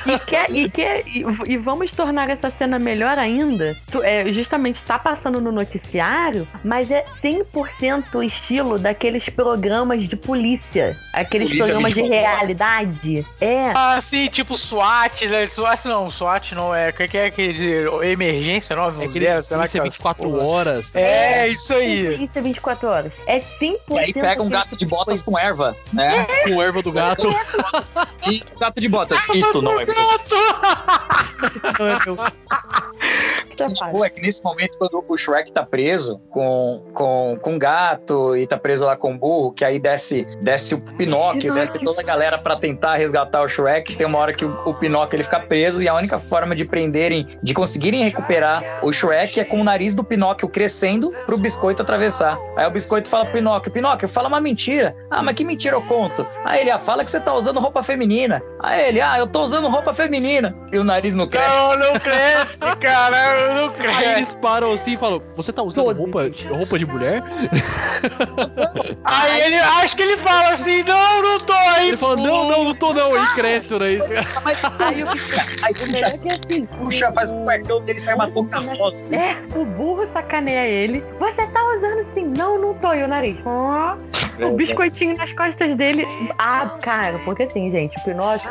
E, 0.06 0.18
quer, 0.20 0.50
e, 0.50 0.70
quer, 0.70 1.06
e, 1.06 1.24
e 1.52 1.56
vamos 1.56 1.90
tornar 1.92 2.28
essa 2.30 2.50
cena 2.50 2.78
melhor 2.78 3.18
ainda. 3.18 3.76
Tu- 3.90 4.02
é, 4.02 4.30
justamente 4.32 4.82
tá 4.84 4.98
passando 4.98 5.40
no 5.40 5.50
noticiário, 5.52 6.46
mas 6.64 6.90
é 6.90 7.04
100% 7.22 8.14
o 8.14 8.22
estilo 8.22 8.78
daqueles 8.78 9.28
programas 9.28 10.04
de 10.06 10.16
polícia. 10.16 10.96
Aqueles 11.12 11.48
Polícia 11.48 11.66
programas 11.66 11.94
de 11.94 12.02
24 12.02 12.24
horas. 12.26 12.38
realidade. 12.38 13.26
É. 13.40 13.72
Ah, 13.74 13.98
sim, 14.00 14.26
tipo 14.28 14.56
SWAT, 14.56 15.26
né? 15.26 15.48
SWAT 15.48 15.84
não, 15.86 16.10
SWAT 16.10 16.52
não 16.54 16.74
é. 16.74 16.90
O 16.90 16.92
que 16.92 17.08
que 17.08 17.18
é 17.18 17.26
aquele. 17.26 17.88
Emergência 18.04 18.74
É 18.74 18.76
910, 18.76 19.08
aquele 19.16 19.42
sei 19.42 19.56
lá 19.56 19.62
polícia 19.62 19.80
que 19.82 19.88
24 19.90 20.44
horas. 20.46 20.90
É, 20.94 21.48
isso 21.48 21.72
aí. 21.74 22.04
Polícia 22.16 22.42
24 22.42 22.88
horas. 22.88 23.12
É 23.26 23.38
100% 23.40 23.78
E 23.90 23.98
aí 23.98 24.12
pega 24.12 24.42
um 24.42 24.48
gato 24.48 24.76
de 24.76 24.86
botas 24.86 25.22
com 25.22 25.38
erva, 25.38 25.76
né? 25.92 26.26
Com 26.44 26.62
erva 26.62 26.82
do 26.82 26.92
gato. 26.92 27.28
E 28.28 28.42
gato 28.60 28.80
de 28.80 28.88
botas. 28.88 29.18
Isto 29.34 29.62
não 29.62 29.80
é. 29.80 29.86
Essa 33.58 33.70
Esse 33.70 33.78
parte. 33.78 33.92
boa 33.92 34.06
é 34.06 34.10
que 34.10 34.20
nesse 34.20 34.42
momento, 34.44 34.78
quando 34.78 35.04
o 35.06 35.16
Shrek 35.16 35.50
tá 35.50 35.64
preso 35.64 36.20
com, 36.30 36.82
com, 36.94 37.38
com 37.40 37.56
o 37.56 37.58
gato 37.58 38.36
e 38.36 38.46
tá 38.46 38.56
preso 38.56 38.84
lá 38.84 38.96
com 38.96 39.14
o 39.14 39.18
burro, 39.18 39.52
que 39.52 39.64
aí 39.64 39.80
desce, 39.80 40.26
desce 40.40 40.74
o 40.74 40.80
Pinóquio, 40.80 41.52
desce 41.52 41.72
Pinóquio. 41.72 41.84
toda 41.86 42.00
a 42.00 42.04
galera 42.04 42.38
pra 42.38 42.56
tentar 42.56 42.94
resgatar 42.96 43.42
o 43.42 43.48
Shrek. 43.48 43.96
Tem 43.96 44.06
uma 44.06 44.18
hora 44.18 44.32
que 44.32 44.44
o, 44.44 44.50
o 44.64 44.74
Pinóquio 44.74 45.16
ele 45.16 45.24
fica 45.24 45.40
preso 45.40 45.82
e 45.82 45.88
a 45.88 45.94
única 45.94 46.18
forma 46.18 46.54
de 46.54 46.64
prenderem, 46.64 47.26
de 47.42 47.52
conseguirem 47.52 48.04
recuperar 48.04 48.62
o 48.82 48.92
Shrek 48.92 49.40
é 49.40 49.44
com 49.44 49.60
o 49.60 49.64
nariz 49.64 49.94
do 49.94 50.04
Pinóquio 50.04 50.48
crescendo 50.48 51.12
pro 51.26 51.36
biscoito 51.36 51.82
atravessar. 51.82 52.38
Aí 52.56 52.66
o 52.66 52.70
biscoito 52.70 53.08
fala 53.08 53.24
pro 53.24 53.34
Pinóquio: 53.34 53.72
Pinóquio, 53.72 54.08
fala 54.08 54.28
uma 54.28 54.40
mentira. 54.40 54.94
Ah, 55.10 55.22
mas 55.22 55.34
que 55.34 55.44
mentira 55.44 55.67
eu 55.74 55.82
conto? 55.82 56.26
Aí 56.44 56.60
ele, 56.60 56.70
ah, 56.70 56.78
fala 56.78 57.04
que 57.04 57.10
você 57.10 57.20
tá 57.20 57.32
usando 57.34 57.60
roupa 57.60 57.82
feminina. 57.82 58.42
Aí 58.60 58.88
ele, 58.88 59.00
ah, 59.00 59.18
eu 59.18 59.26
tô 59.26 59.40
usando 59.42 59.68
roupa 59.68 59.92
feminina. 59.92 60.54
E 60.72 60.78
o 60.78 60.84
nariz 60.84 61.14
não 61.14 61.26
cresce. 61.28 61.48
Não, 61.48 61.76
não 61.78 61.92
cresce, 62.00 62.58
cara, 62.80 63.54
não 63.54 63.64
Aí 63.66 63.70
cresce. 63.72 64.04
eles 64.04 64.34
param 64.34 64.72
assim 64.72 64.94
e 64.94 64.96
falam: 64.96 65.22
Você 65.36 65.52
tá 65.52 65.62
usando 65.62 65.92
roupa, 65.92 66.22
roupa 66.50 66.78
de 66.78 66.86
mulher? 66.86 67.22
Aí 69.04 69.40
ele, 69.42 69.56
acho 69.56 69.96
que 69.96 70.02
ele 70.02 70.16
fala 70.18 70.50
assim, 70.50 70.82
não, 70.82 71.22
não 71.22 71.38
tô 71.40 71.52
aí. 71.52 71.88
Ele 71.88 71.96
fala: 71.96 72.16
Não, 72.16 72.46
não, 72.48 72.64
não 72.64 72.74
tô 72.74 72.92
não. 72.92 73.14
Aí 73.14 73.26
cresce 73.34 73.74
o 73.74 73.78
nariz. 73.78 74.04
Mas 74.44 74.62
aí, 74.78 75.02
o- 75.04 75.08
aí 75.62 75.74
puxa, 75.74 76.04
é 76.28 76.32
assim, 76.32 76.66
puxa, 76.66 77.12
faz 77.12 77.30
o 77.32 77.36
cuecão 77.44 77.80
dele 77.82 77.98
sai 77.98 78.14
uma 78.14 78.30
touca 78.30 78.58
rosa. 78.60 79.14
É, 79.14 79.36
o 79.54 79.64
burro 79.64 80.06
sacaneia 80.12 80.66
ele. 80.66 81.04
Você 81.18 81.46
tá 81.46 81.60
usando 81.76 82.00
assim? 82.10 82.24
Não, 82.36 82.58
não 82.58 82.74
tô. 82.74 82.92
E 82.94 83.02
o 83.02 83.08
nariz. 83.08 83.36
ó. 83.44 83.96
O 84.40 84.52
biscoitinho 84.52 85.16
nas 85.16 85.32
costas 85.32 85.57
dele. 85.66 86.06
Ah, 86.38 86.76
cara, 86.80 87.18
porque 87.24 87.44
assim, 87.44 87.70
gente, 87.70 87.96
o 87.98 88.04
Pinóquio, 88.04 88.48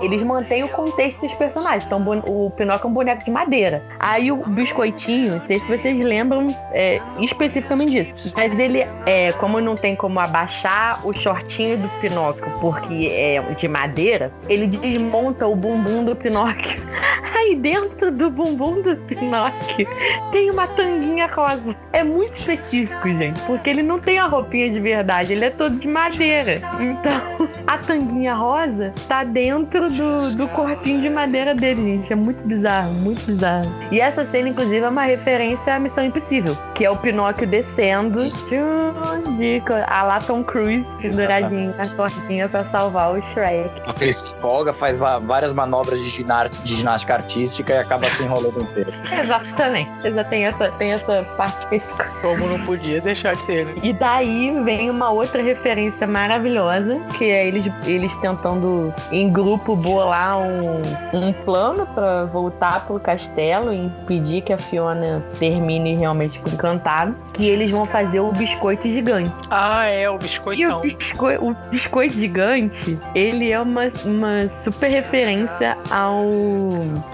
eles 0.00 0.22
mantêm 0.22 0.64
o 0.64 0.68
contexto 0.68 1.20
dos 1.20 1.32
personagens. 1.34 1.84
Então, 1.84 2.00
o 2.26 2.50
Pinóquio 2.50 2.86
é 2.86 2.90
um 2.90 2.92
boneco 2.92 3.24
de 3.24 3.30
madeira. 3.30 3.82
Aí 3.98 4.30
o 4.30 4.36
biscoitinho, 4.36 5.34
não 5.34 5.46
sei 5.46 5.58
se 5.58 5.66
vocês 5.66 6.04
lembram 6.04 6.54
é, 6.72 7.00
especificamente 7.18 7.90
disso. 7.90 8.32
Mas 8.36 8.58
ele, 8.58 8.86
é, 9.06 9.32
como 9.32 9.60
não 9.60 9.74
tem 9.74 9.94
como 9.96 10.18
abaixar 10.20 11.06
o 11.06 11.12
shortinho 11.12 11.78
do 11.78 11.88
Pinóquio, 12.00 12.50
porque 12.60 13.08
é 13.12 13.40
de 13.40 13.68
madeira, 13.68 14.32
ele 14.48 14.66
desmonta 14.66 15.46
o 15.46 15.54
bumbum 15.54 16.04
do 16.04 16.16
Pinóquio. 16.16 16.80
Aí 17.34 17.54
dentro 17.56 18.10
do 18.10 18.30
bumbum 18.30 18.82
do 18.82 18.96
Pinóquio 18.96 19.86
tem 20.30 20.50
uma 20.50 20.66
tanguinha 20.66 21.26
rosa. 21.26 21.76
É 21.92 22.02
muito 22.02 22.34
específico, 22.34 23.08
gente, 23.08 23.40
porque 23.42 23.70
ele 23.70 23.82
não 23.82 23.98
tem 23.98 24.18
a 24.18 24.26
roupinha 24.26 24.70
de 24.70 24.80
verdade, 24.80 25.32
ele 25.32 25.44
é 25.44 25.50
todo 25.50 25.76
de 25.76 25.88
madeira. 25.88 26.49
Então, 26.56 27.48
a 27.66 27.78
tanguinha 27.78 28.34
rosa 28.34 28.92
tá 29.08 29.22
dentro 29.24 29.90
do, 29.90 30.34
do 30.34 30.48
corpinho 30.48 31.00
de 31.00 31.08
madeira 31.10 31.54
dele, 31.54 31.82
gente. 31.82 32.12
É 32.12 32.16
muito 32.16 32.42
bizarro, 32.46 32.92
muito 32.94 33.24
bizarro. 33.24 33.70
E 33.90 34.00
essa 34.00 34.24
cena, 34.26 34.48
inclusive, 34.48 34.78
é 34.84 34.88
uma 34.88 35.04
referência 35.04 35.74
à 35.74 35.78
Missão 35.78 36.04
Impossível, 36.04 36.56
que 36.74 36.84
é 36.84 36.90
o 36.90 36.96
Pinóquio 36.96 37.46
descendo 37.46 38.24
de 39.38 39.62
a 39.86 40.02
lá 40.02 40.20
Tom 40.20 40.42
Cruise, 40.42 40.84
penduradinho 41.00 41.74
na 41.76 41.86
cordinha 41.88 42.48
pra 42.48 42.64
salvar 42.64 43.12
o 43.12 43.22
Shrek. 43.32 43.70
Ele 44.00 44.12
se 44.12 44.28
empolga, 44.28 44.72
faz 44.72 44.98
várias 44.98 45.52
manobras 45.52 46.00
de, 46.00 46.08
ginar- 46.08 46.48
de 46.48 46.74
ginástica 46.76 47.14
artística 47.14 47.72
e 47.72 47.78
acaba 47.78 48.08
se 48.08 48.22
enrolando 48.22 48.62
inteiro. 48.62 48.92
Exatamente. 49.22 49.90
Exa- 50.04 50.24
Tem 50.24 50.44
essa, 50.46 50.70
tem 50.72 50.92
essa 50.92 51.22
parte 51.36 51.58
específica. 51.62 52.10
Como 52.22 52.46
não 52.46 52.60
podia 52.64 53.00
deixar 53.00 53.34
de 53.34 53.40
ser, 53.42 53.66
né? 53.66 53.74
E 53.82 53.92
daí 53.92 54.52
vem 54.64 54.90
uma 54.90 55.10
outra 55.10 55.42
referência 55.42 56.06
maravilhosa, 56.06 56.39
que 57.16 57.24
é 57.24 57.46
eles, 57.46 57.70
eles 57.84 58.16
tentando 58.16 58.92
em 59.10 59.30
grupo 59.30 59.76
bolar 59.76 60.38
um, 60.38 60.82
um 61.12 61.32
plano 61.32 61.86
pra 61.86 62.24
voltar 62.24 62.86
pro 62.86 62.98
castelo 62.98 63.72
e 63.72 63.78
impedir 63.78 64.42
que 64.42 64.52
a 64.52 64.58
Fiona 64.58 65.24
termine 65.38 65.96
realmente 65.96 66.38
com 66.38 66.50
o 66.50 66.52
encantado. 66.52 67.14
Que 67.32 67.48
eles 67.48 67.70
vão 67.70 67.86
fazer 67.86 68.20
o 68.20 68.32
biscoito 68.32 68.90
gigante. 68.90 69.32
Ah, 69.50 69.86
é, 69.86 70.08
o 70.10 70.14
E 70.14 70.16
o, 70.16 70.18
biscoitão. 70.18 70.80
biscoi- 70.82 71.36
o 71.38 71.54
biscoito 71.70 72.14
gigante, 72.14 72.98
ele 73.14 73.50
é 73.50 73.60
uma, 73.60 73.84
uma 74.04 74.50
super 74.62 74.88
referência 74.90 75.76
ao 75.90 76.24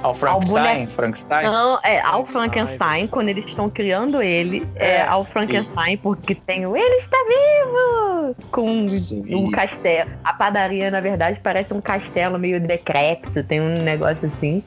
Ao 0.03 0.15
Frankenstein, 0.15 0.63
boneco. 0.63 0.93
Frankenstein. 0.93 1.45
Não, 1.45 1.79
é 1.85 2.01
ao 2.01 2.25
Frankenstein. 2.27 3.07
Quando 3.07 3.29
eles 3.29 3.45
estão 3.47 3.69
criando 3.71 4.21
ele, 4.23 4.67
é, 4.75 4.97
É. 4.97 5.03
ao 5.07 5.25
Frankenstein, 5.25 5.97
porque 5.99 6.35
tem 6.35 6.67
o 6.67 6.77
Ele 6.77 6.95
está 6.97 7.17
vivo! 7.29 8.35
Com 8.51 8.89
Sim. 8.89 9.23
um 9.35 9.51
castelo. 9.51 10.11
A 10.25 10.33
padaria, 10.33 10.91
na 10.91 11.01
verdade, 11.01 11.39
parece 11.43 11.73
um 11.73 11.81
castelo 11.81 12.39
meio 12.39 12.61
decrépito, 12.61 13.43
tem 13.45 13.61
um 13.61 13.83
negócio 13.83 14.27
assim. 14.27 14.63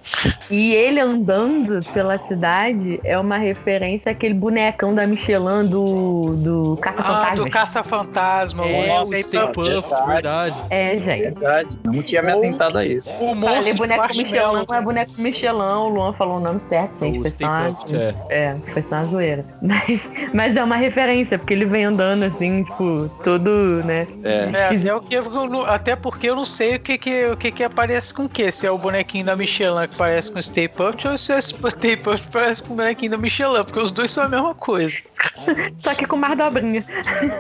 E 0.49 0.73
ele 0.73 0.99
andando 0.99 1.79
pela 1.93 2.17
cidade 2.19 2.99
é 3.03 3.17
uma 3.19 3.37
referência 3.37 4.11
àquele 4.11 4.33
bonecão 4.33 4.93
da 4.93 5.05
Michelin 5.05 5.48
do, 5.65 6.35
do 6.35 6.79
Ah, 6.81 6.83
Caça-Fantasmas. 6.83 7.43
do 7.45 7.49
caça-fantasma. 7.51 8.65
É, 8.67 8.99
o 8.99 9.03
o 9.03 9.05
Stay 9.07 9.23
Stay 9.23 9.47
Puft. 9.47 9.81
Puft, 9.81 10.05
verdade. 10.07 10.55
É, 10.69 10.97
gente. 10.97 11.21
Verdade. 11.33 11.79
Não 11.83 12.01
tinha 12.03 12.21
me 12.21 12.31
atentado 12.31 12.77
a 12.77 12.85
isso. 12.85 13.11
O 13.13 13.17
Falei 13.17 13.35
monstro 13.35 13.77
boneco 13.77 14.01
marshmallow. 14.01 14.23
Michelin, 14.23 14.65
não 14.69 14.75
é 14.75 14.81
boneco 14.81 15.11
Michelin, 15.17 15.59
o 15.61 15.87
Luan 15.89 16.13
falou 16.13 16.37
o 16.37 16.39
nome 16.39 16.61
certo, 16.69 16.99
gente. 16.99 17.19
O 17.19 17.21
Foi 17.21 17.29
só 17.31 17.45
uma- 17.45 17.77
é. 17.93 18.15
É, 18.29 18.55
foi 18.73 18.81
só 18.83 18.95
uma 18.95 19.05
zoeira. 19.05 19.45
Mas, 19.61 20.01
mas 20.33 20.55
é 20.55 20.63
uma 20.63 20.75
referência, 20.77 21.37
porque 21.37 21.53
ele 21.53 21.65
vem 21.65 21.85
andando 21.85 22.23
assim, 22.23 22.63
tipo, 22.63 23.09
todo, 23.23 23.49
né? 23.85 24.07
É. 24.23 24.29
É, 24.59 24.65
até, 24.77 24.95
o 24.95 25.01
que 25.01 25.13
eu 25.15 25.65
até 25.67 25.95
porque 25.95 26.29
eu 26.29 26.35
não 26.35 26.45
sei 26.45 26.75
o 26.75 26.79
que 26.79 26.97
que, 26.97 27.25
o 27.27 27.37
que 27.37 27.51
que 27.51 27.63
aparece 27.63 28.13
com 28.13 28.23
o 28.25 28.29
que. 28.29 28.51
Se 28.51 28.65
é 28.65 28.71
o 28.71 28.77
bonequinho 28.77 29.25
da 29.25 29.35
Michelin 29.35 29.87
que 29.87 29.95
parece 29.95 30.31
com 30.31 30.39
o 30.39 30.43
Stay 30.43 30.67
Puft 30.67 31.07
ou 31.07 31.17
se 31.17 31.31
é 31.33 31.37
esse 31.39 31.53
Stay 31.53 31.97
Puft 31.97 32.27
que 32.27 32.31
parece 32.33 32.63
com 32.63 32.73
o 32.73 32.77
bonequinho 32.77 33.11
da 33.11 33.17
Michelin, 33.17 33.63
porque 33.63 33.79
os 33.79 33.91
dois 33.91 34.11
são 34.11 34.23
a 34.23 34.29
mesma 34.29 34.53
coisa. 34.55 34.97
Só 35.81 35.93
que 35.95 36.05
com 36.05 36.15
mais 36.17 36.37
dobrinha. 36.37 36.83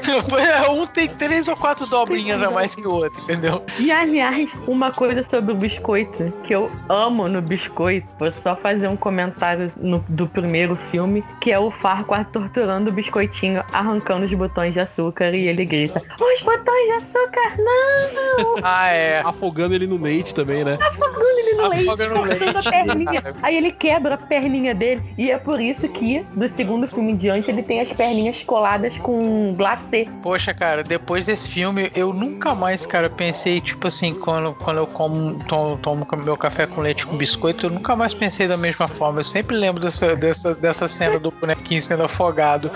um 0.71 0.85
tem 0.87 1.07
três 1.07 1.47
ou 1.47 1.55
quatro 1.55 1.85
dobrinhas 1.87 2.41
a 2.41 2.49
mais 2.49 2.73
que 2.75 2.85
o 2.87 2.91
outro, 2.91 3.21
entendeu? 3.21 3.63
E 3.77 3.91
aliás, 3.91 4.49
uma 4.67 4.91
coisa 4.91 5.23
sobre 5.23 5.51
o 5.51 5.55
biscoito 5.55 6.31
que 6.43 6.53
eu 6.53 6.69
amo 6.87 7.27
no 7.27 7.41
biscoito, 7.41 8.07
vou 8.17 8.31
só 8.31 8.55
fazer 8.55 8.87
um 8.87 8.95
comentário 8.97 9.71
no- 9.77 10.03
do 10.09 10.27
primeiro 10.27 10.77
filme, 10.91 11.23
que 11.41 11.51
é 11.51 11.59
o 11.59 11.69
Farquaad 11.71 12.29
torturando 12.31 12.89
o 12.89 12.93
biscoitinho, 12.93 13.63
arrancando 13.71 14.25
os 14.25 14.33
botões 14.33 14.73
de 14.73 14.79
açúcar 14.79 15.35
e 15.35 15.47
ele 15.47 15.65
grita: 15.65 16.01
Os 16.19 16.41
botões 16.41 16.85
de 16.85 16.91
açúcar, 16.93 17.55
não! 17.57 18.29
Ah, 18.63 18.89
é. 18.89 19.21
Afogando 19.21 19.73
ele 19.73 19.87
no 19.87 19.97
leite 19.97 20.33
também, 20.33 20.63
né? 20.63 20.77
Ele 20.77 21.55
no 21.55 21.67
leite, 21.69 21.85
cortando 21.85 22.57
a 22.57 22.63
perninha. 22.71 23.23
Aí 23.41 23.55
ele 23.57 23.71
quebra 23.71 24.15
a 24.15 24.17
perninha 24.17 24.73
dele. 24.75 25.01
E 25.17 25.31
é 25.31 25.37
por 25.37 25.59
isso 25.59 25.87
que, 25.89 26.19
do 26.35 26.47
segundo 26.55 26.87
filme 26.87 27.11
em 27.11 27.15
diante, 27.15 27.49
ele 27.49 27.63
tem 27.63 27.78
as 27.79 27.91
perninhas 27.91 28.43
coladas 28.43 28.97
com 28.97 29.53
glacê. 29.55 30.07
Poxa, 30.21 30.53
cara, 30.53 30.83
depois 30.83 31.25
desse 31.25 31.47
filme, 31.47 31.91
eu 31.95 32.13
nunca 32.13 32.53
mais, 32.55 32.85
cara, 32.85 33.09
pensei, 33.09 33.61
tipo 33.61 33.87
assim, 33.87 34.13
quando, 34.13 34.53
quando 34.55 34.77
eu 34.77 34.87
como, 34.87 35.43
tomo, 35.45 35.77
tomo 35.77 36.07
meu 36.23 36.37
café 36.37 36.65
com 36.67 36.81
leite 36.81 37.05
com 37.05 37.15
biscoito, 37.15 37.67
eu 37.67 37.69
nunca 37.69 37.95
mais 37.95 38.13
pensei 38.13 38.47
da 38.47 38.57
mesma 38.57 38.87
forma. 38.87 39.19
Eu 39.19 39.23
sempre 39.23 39.55
lembro 39.55 39.81
dessa, 39.81 40.15
dessa, 40.15 40.53
dessa 40.55 40.87
cena 40.87 41.19
do 41.19 41.31
bonequinho 41.31 41.81
sendo 41.81 42.03
afogado 42.03 42.71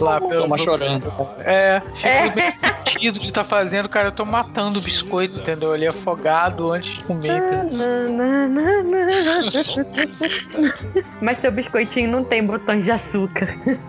lá 0.00 0.20
pelo. 0.20 0.42
Toma 0.42 0.58
chorando. 0.58 1.12
É, 1.40 1.80
fico 1.94 2.08
É. 2.08 2.30
bem 2.30 2.52
sentido 2.56 3.18
de 3.18 3.26
estar 3.26 3.44
fazendo, 3.44 3.88
cara. 3.88 4.08
Eu 4.08 4.12
tô 4.12 4.24
matando 4.24 4.78
o 4.78 4.82
biscoito, 4.82 5.38
entendeu? 5.38 5.74
Ele 5.74 5.84
é 5.84 5.88
afogado 5.88 6.70
antes 6.72 6.94
de 6.94 7.02
comer. 7.04 7.42
Mas 11.20 11.38
seu 11.38 11.50
biscoitinho 11.50 12.10
não 12.10 12.24
tem 12.24 12.44
botões 12.44 12.84
de 12.84 12.90
açúcar. 12.90 13.46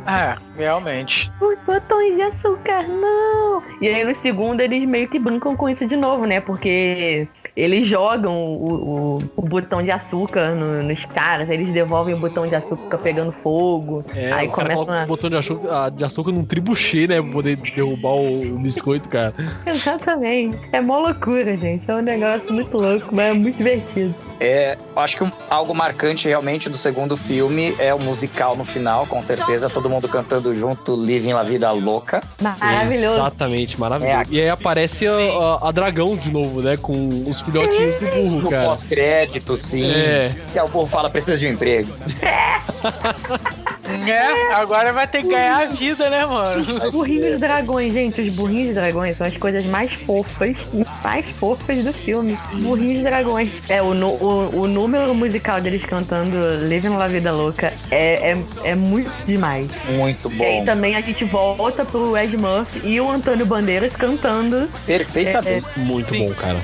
É, 0.08 0.38
realmente. 0.58 1.32
Os 1.40 1.62
botões 1.62 2.16
de 2.16 2.22
açúcar, 2.24 2.84
não! 2.88 3.64
E 3.80 3.88
aí 3.88 4.04
no 4.04 4.16
segundo 4.22 4.60
eles 4.62 4.88
meio 4.88 5.08
que 5.08 5.20
brincam 5.20 5.56
com 5.56 5.70
isso 5.70 5.86
de 5.86 5.96
novo, 5.96 6.26
né? 6.26 6.42
Porque 6.42 7.28
eles 7.58 7.88
jogam 7.88 8.34
o, 8.34 9.18
o, 9.18 9.24
o 9.36 9.42
botão 9.42 9.82
de 9.82 9.90
açúcar 9.92 10.54
no- 10.56 10.84
nos 10.84 11.04
caras, 11.06 11.50
aí 11.50 11.58
eles 11.58 11.72
devolvem 11.72 12.14
o 12.14 12.18
botão 12.20 12.46
de 12.48 12.54
açúcar 12.56 12.98
pegando 13.00 13.32
fogo. 13.32 14.06
É, 14.16 14.32
aí 14.32 14.48
começa 14.48 14.82
uma... 14.84 15.04
um 15.04 15.08
botão 15.08 15.30
de 15.30 15.36
açúcar, 15.36 15.68
ah, 15.72 15.90
de 15.90 16.04
açúcar 16.06 16.32
num 16.32 16.46
tribuchê, 16.46 17.08
né? 17.08 17.22
Pra 17.22 17.32
poder 17.32 17.56
derrubar 17.58 18.14
o, 18.14 18.56
o 18.56 18.60
biscoito, 18.60 19.10
cara. 19.10 19.34
Exatamente. 19.66 20.58
É 20.72 20.80
mó 20.80 21.00
loucura, 21.00 21.58
gente. 21.58 21.90
É 21.90 21.96
um 21.96 22.02
negócio 22.02 22.54
muito 22.54 22.78
louco, 22.78 23.08
mas 23.12 23.32
é 23.32 23.34
muito 23.34 23.58
divertido. 23.58 24.14
É, 24.40 24.78
acho 24.96 25.18
que 25.18 25.24
um- 25.24 25.32
algo 25.50 25.74
marcante 25.74 26.28
realmente 26.28 26.70
do 26.70 26.78
segundo 26.78 27.18
filme 27.18 27.74
é 27.80 27.92
o 27.94 28.00
musical 28.00 28.56
no 28.56 28.64
final, 28.64 29.08
com 29.08 29.20
certeza. 29.22 29.68
Todo 29.70 29.90
mundo 29.90 30.08
cantando 30.08 30.56
junto, 30.56 30.96
Living 30.96 31.34
La 31.34 31.42
Vida 31.44 31.72
Louca. 31.72 32.22
Maravilhoso. 32.40 33.16
Exatamente, 33.18 33.80
maravilhoso. 33.80 34.16
É, 34.20 34.24
e 34.30 34.42
aí 34.42 34.50
aparece 34.50 35.08
a, 35.08 35.12
a- 35.14 35.70
a 35.70 35.72
dragão 35.72 36.16
de 36.16 36.32
novo, 36.32 36.62
né? 36.62 36.78
Com 36.78 37.08
os 37.28 37.42
filhotinhos 37.52 37.96
do 37.98 38.06
burro, 38.08 38.42
No 38.44 38.50
cara. 38.50 38.66
pós-crédito, 38.68 39.56
sim. 39.58 39.90
É. 39.92 40.36
E 40.54 40.60
aí 40.60 40.66
o 40.66 40.70
povo 40.70 40.88
fala, 40.88 41.10
precisa 41.10 41.38
de 41.38 41.48
um 41.48 41.52
emprego. 41.52 41.92
É, 44.08 44.54
agora 44.54 44.92
vai 44.92 45.08
ter 45.08 45.22
que 45.22 45.30
ganhar 45.30 45.62
a 45.62 45.66
vida, 45.66 46.10
né, 46.10 46.26
mano? 46.26 46.62
Os 46.78 46.92
burrinhos 46.92 47.40
dragões, 47.40 47.94
gente, 47.94 48.22
os 48.22 48.34
burrinhos 48.36 48.76
dragões 48.76 49.18
são 49.18 49.26
as 49.28 49.38
coisas 49.38 49.66
mais 49.66 49.94
fofas, 49.94 50.58
mais 51.04 51.26
fofas 51.32 51.84
do 51.84 51.94
filme. 51.94 52.38
Burrinhos 52.54 53.04
dragões. 53.04 53.50
É, 53.70 53.82
o, 53.82 53.94
o, 53.94 54.62
o 54.62 54.68
número 54.68 55.14
musical 55.16 55.62
deles 55.62 55.84
cantando 55.86 56.38
Living 56.68 56.96
La 56.96 57.08
Vida 57.08 57.32
Louca 57.32 57.74
é, 57.92 58.32
é, 58.32 58.38
é 58.64 58.76
muito 58.76 59.10
demais. 59.26 59.70
Muito 59.90 60.32
E 60.34 60.44
aí 60.44 60.60
bom. 60.60 60.66
também 60.66 60.96
a 60.96 61.02
gente 61.02 61.24
volta 61.26 61.86
pro 61.86 62.18
Ed 62.18 62.36
Murphy 62.38 62.88
e 62.88 63.00
o 63.00 63.10
Antônio 63.10 63.46
Bandeiras 63.46 63.96
cantando. 63.96 64.70
Perfeitamente. 64.86 65.66
Muito 65.78 66.10
Sim. 66.10 66.28
bom, 66.28 66.34
cara. 66.34 66.58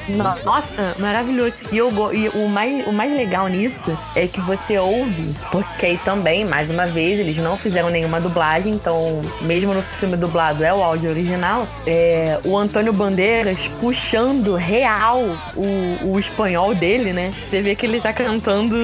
Nossa, 0.44 0.95
maravilhoso. 1.00 1.54
E, 1.72 1.78
eu, 1.78 1.91
e 2.14 2.30
o, 2.30 2.48
mais, 2.48 2.86
o 2.88 2.91
mais 2.91 3.12
legal 3.16 3.48
nisso 3.48 3.98
é 4.16 4.28
que 4.28 4.41
você 4.41 4.78
ouve, 4.78 5.34
porque 5.52 5.86
aí 5.86 5.98
também, 6.04 6.45
mais 6.45 6.70
uma 6.70 6.86
vez, 6.86 7.12
eles 7.19 7.38
não 7.38 7.57
fizeram 7.57 7.90
nenhuma 7.90 8.19
dublagem, 8.19 8.73
então, 8.73 9.22
mesmo 9.41 9.73
no 9.73 9.81
filme 9.99 10.18
dublado 10.18 10.64
é 10.64 10.73
o 10.73 10.84
áudio 10.84 11.10
original, 11.10 11.68
é, 11.85 12.40
o 12.44 12.57
Antônio 12.57 12.94
Bandeiras 12.94 13.57
puxando 13.80 14.56
real 14.56 15.22
o, 15.56 16.11
o 16.11 16.19
espanhol 16.19 16.73
dele, 16.73 17.14
né? 17.14 17.34
Você 17.49 17.61
vê 17.61 17.76
que 17.76 17.85
ele 17.85 17.99
tá 17.99 18.14
cantando 18.14 18.76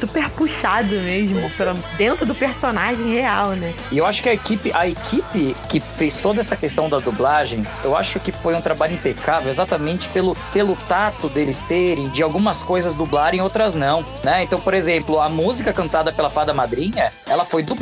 super 0.00 0.28
puxado 0.30 0.94
mesmo, 1.00 1.50
dentro 1.96 2.26
do 2.26 2.34
personagem 2.34 3.12
real, 3.12 3.50
né? 3.50 3.72
E 3.90 3.98
eu 3.98 4.06
acho 4.06 4.22
que 4.22 4.28
a 4.28 4.34
equipe, 4.34 4.72
a 4.72 4.86
equipe 4.88 5.56
que 5.68 5.80
fez 5.80 6.18
toda 6.18 6.40
essa 6.40 6.56
questão 6.56 6.88
da 6.88 6.98
dublagem, 6.98 7.66
eu 7.84 7.96
acho 7.96 8.18
que 8.20 8.32
foi 8.32 8.54
um 8.54 8.60
trabalho 8.60 8.94
impecável, 8.94 9.50
exatamente 9.50 10.08
pelo, 10.08 10.36
pelo 10.52 10.76
tato 10.88 11.28
deles 11.28 11.62
terem, 11.62 12.08
de 12.08 12.22
algumas 12.22 12.62
coisas 12.62 12.94
dublarem, 12.94 13.40
outras 13.40 13.74
não, 13.74 14.04
né? 14.22 14.42
Então, 14.42 14.60
por 14.60 14.74
exemplo, 14.74 15.20
a 15.20 15.28
música 15.28 15.72
cantada 15.72 16.12
pela 16.12 16.30
Fada 16.30 16.52
Madrinha, 16.52 17.12
ela 17.28 17.44
foi 17.44 17.62
dublada 17.62 17.75